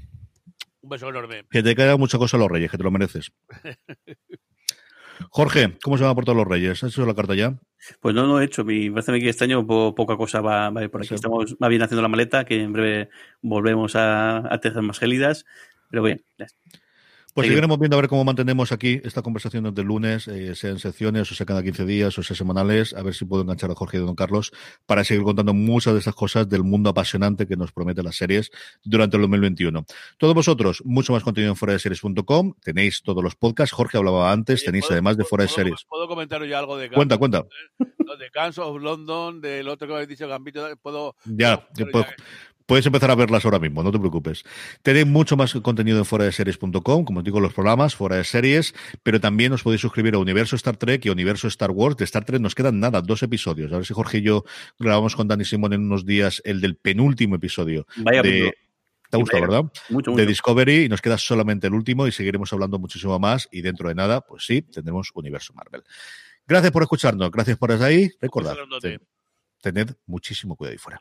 Un 0.80 0.88
beso 0.88 1.08
enorme. 1.08 1.44
Que 1.50 1.62
te 1.62 1.74
caiga 1.74 1.96
mucha 1.96 2.18
cosa 2.18 2.36
a 2.36 2.40
los 2.40 2.50
Reyes, 2.50 2.70
que 2.70 2.76
te 2.76 2.84
lo 2.84 2.90
mereces. 2.90 3.32
Jorge, 5.30 5.76
¿cómo 5.82 5.96
se 5.96 6.04
van 6.04 6.12
a 6.12 6.14
portar 6.14 6.36
los 6.36 6.46
Reyes? 6.46 6.82
¿Has 6.82 6.92
hecho 6.92 7.06
la 7.06 7.14
carta 7.14 7.34
ya? 7.34 7.58
Pues 8.00 8.14
no, 8.14 8.26
no 8.26 8.40
he 8.40 8.44
hecho. 8.44 8.64
Me 8.64 8.90
parece 8.90 9.18
que 9.20 9.28
este 9.28 9.44
año 9.44 9.66
po 9.66 9.94
poca 9.94 10.16
cosa 10.16 10.40
va, 10.40 10.70
va 10.70 10.80
a 10.80 10.84
ir 10.84 10.90
por 10.90 11.00
aquí. 11.00 11.08
Sí. 11.08 11.14
Estamos 11.14 11.56
más 11.58 11.70
bien 11.70 11.82
haciendo 11.82 12.02
la 12.02 12.08
maleta, 12.08 12.44
que 12.44 12.62
en 12.62 12.72
breve 12.72 13.10
volvemos 13.42 13.96
a, 13.96 14.38
a 14.38 14.82
más 14.82 14.98
gélidas. 14.98 15.44
Pero 15.90 16.02
bien, 16.02 16.24
ya 16.38 16.46
está. 16.46 16.83
Pues 17.34 17.48
seguiremos 17.48 17.80
viendo 17.80 17.96
a 17.96 18.00
ver 18.00 18.08
cómo 18.08 18.24
mantenemos 18.24 18.70
aquí 18.70 19.00
esta 19.02 19.20
conversación 19.20 19.64
desde 19.64 19.80
el 19.82 19.88
lunes, 19.88 20.28
eh, 20.28 20.54
sea 20.54 20.70
en 20.70 20.78
secciones, 20.78 21.30
o 21.32 21.34
sea 21.34 21.44
cada 21.44 21.64
15 21.64 21.84
días, 21.84 22.16
o 22.16 22.22
sea 22.22 22.36
semanales, 22.36 22.94
a 22.94 23.02
ver 23.02 23.12
si 23.12 23.24
puedo 23.24 23.42
enganchar 23.42 23.72
a 23.72 23.74
Jorge 23.74 23.96
y 23.98 24.00
a 24.00 24.04
Don 24.04 24.14
Carlos 24.14 24.52
para 24.86 25.02
seguir 25.02 25.24
contando 25.24 25.52
muchas 25.52 25.94
de 25.94 25.98
estas 25.98 26.14
cosas 26.14 26.48
del 26.48 26.62
mundo 26.62 26.90
apasionante 26.90 27.48
que 27.48 27.56
nos 27.56 27.72
promete 27.72 28.04
las 28.04 28.14
series 28.16 28.52
durante 28.84 29.16
el 29.16 29.22
2021. 29.22 29.84
Todos 30.16 30.32
vosotros, 30.34 30.80
mucho 30.84 31.12
más 31.12 31.24
contenido 31.24 31.50
en 31.50 31.56
fuera 31.56 31.72
de 31.72 31.80
series.com, 31.80 32.54
tenéis 32.62 33.02
todos 33.02 33.22
los 33.24 33.34
podcasts, 33.34 33.74
Jorge 33.74 33.98
hablaba 33.98 34.30
antes, 34.30 34.62
tenéis 34.64 34.84
¿puedo- 34.84 34.92
además 34.94 35.16
de 35.16 35.24
fuera 35.24 35.42
de 35.42 35.48
puedo- 35.48 35.56
series. 35.56 35.84
Puedo 35.88 36.06
comentaros 36.06 36.48
ya 36.48 36.60
algo 36.60 36.76
de 36.76 36.88
Cuenta, 36.88 37.18
cuenta. 37.18 37.38
Gambito, 37.78 38.16
De 38.16 38.30
Guns 38.32 38.58
of 38.58 38.80
London, 38.80 39.40
del 39.40 39.66
otro 39.68 39.88
que 39.88 39.94
habéis 39.94 40.08
dicho, 40.08 40.28
Gambito. 40.28 40.68
Puedo. 40.80 41.16
Ya, 41.24 41.56
puedo- 41.56 41.72
que 41.74 41.86
puedo- 41.86 42.06
Puedes 42.66 42.86
empezar 42.86 43.10
a 43.10 43.14
verlas 43.14 43.44
ahora 43.44 43.58
mismo, 43.58 43.82
no 43.82 43.92
te 43.92 43.98
preocupes. 43.98 44.42
Tenéis 44.82 45.06
mucho 45.06 45.36
más 45.36 45.52
contenido 45.54 45.98
en 45.98 46.06
fuera 46.06 46.24
de 46.24 46.32
series.com, 46.32 47.04
como 47.04 47.18
os 47.18 47.24
digo, 47.24 47.38
los 47.38 47.52
programas, 47.52 47.94
fuera 47.94 48.16
de 48.16 48.24
series, 48.24 48.74
pero 49.02 49.20
también 49.20 49.52
os 49.52 49.62
podéis 49.62 49.82
suscribir 49.82 50.14
a 50.14 50.18
Universo 50.18 50.56
Star 50.56 50.76
Trek 50.78 51.04
y 51.04 51.10
a 51.10 51.12
Universo 51.12 51.46
Star 51.48 51.70
Wars. 51.70 51.96
De 51.98 52.04
Star 52.04 52.24
Trek 52.24 52.40
nos 52.40 52.54
quedan 52.54 52.80
nada, 52.80 53.02
dos 53.02 53.22
episodios. 53.22 53.70
A 53.72 53.76
ver 53.76 53.84
si 53.86 53.92
Jorge 53.92 54.18
y 54.18 54.22
yo 54.22 54.44
grabamos 54.78 55.14
con 55.14 55.28
Dani 55.28 55.44
Simón 55.44 55.74
en 55.74 55.82
unos 55.82 56.06
días 56.06 56.40
el 56.44 56.62
del 56.62 56.76
penúltimo 56.76 57.36
episodio. 57.36 57.86
Vaya, 57.98 58.22
de... 58.22 58.54
¿Te 59.10 59.16
ha 59.18 59.20
gustado, 59.20 59.42
vaya- 59.42 59.52
verdad? 59.58 59.72
mucho, 59.90 60.10
De 60.12 60.16
mucho. 60.16 60.26
Discovery 60.26 60.84
y 60.84 60.88
nos 60.88 61.02
queda 61.02 61.18
solamente 61.18 61.66
el 61.66 61.74
último 61.74 62.06
y 62.06 62.12
seguiremos 62.12 62.50
hablando 62.54 62.78
muchísimo 62.78 63.18
más 63.18 63.46
y 63.52 63.60
dentro 63.60 63.88
de 63.90 63.94
nada, 63.94 64.22
pues 64.22 64.46
sí, 64.46 64.62
tendremos 64.62 65.10
Universo 65.14 65.52
Marvel. 65.52 65.84
Gracias 66.46 66.72
por 66.72 66.82
escucharnos, 66.82 67.30
gracias 67.30 67.58
por 67.58 67.70
estar 67.72 67.88
ahí. 67.88 68.10
Recordad, 68.20 68.56
tened 69.60 69.90
muchísimo 70.06 70.56
cuidado 70.56 70.72
ahí 70.72 70.78
fuera. 70.78 71.00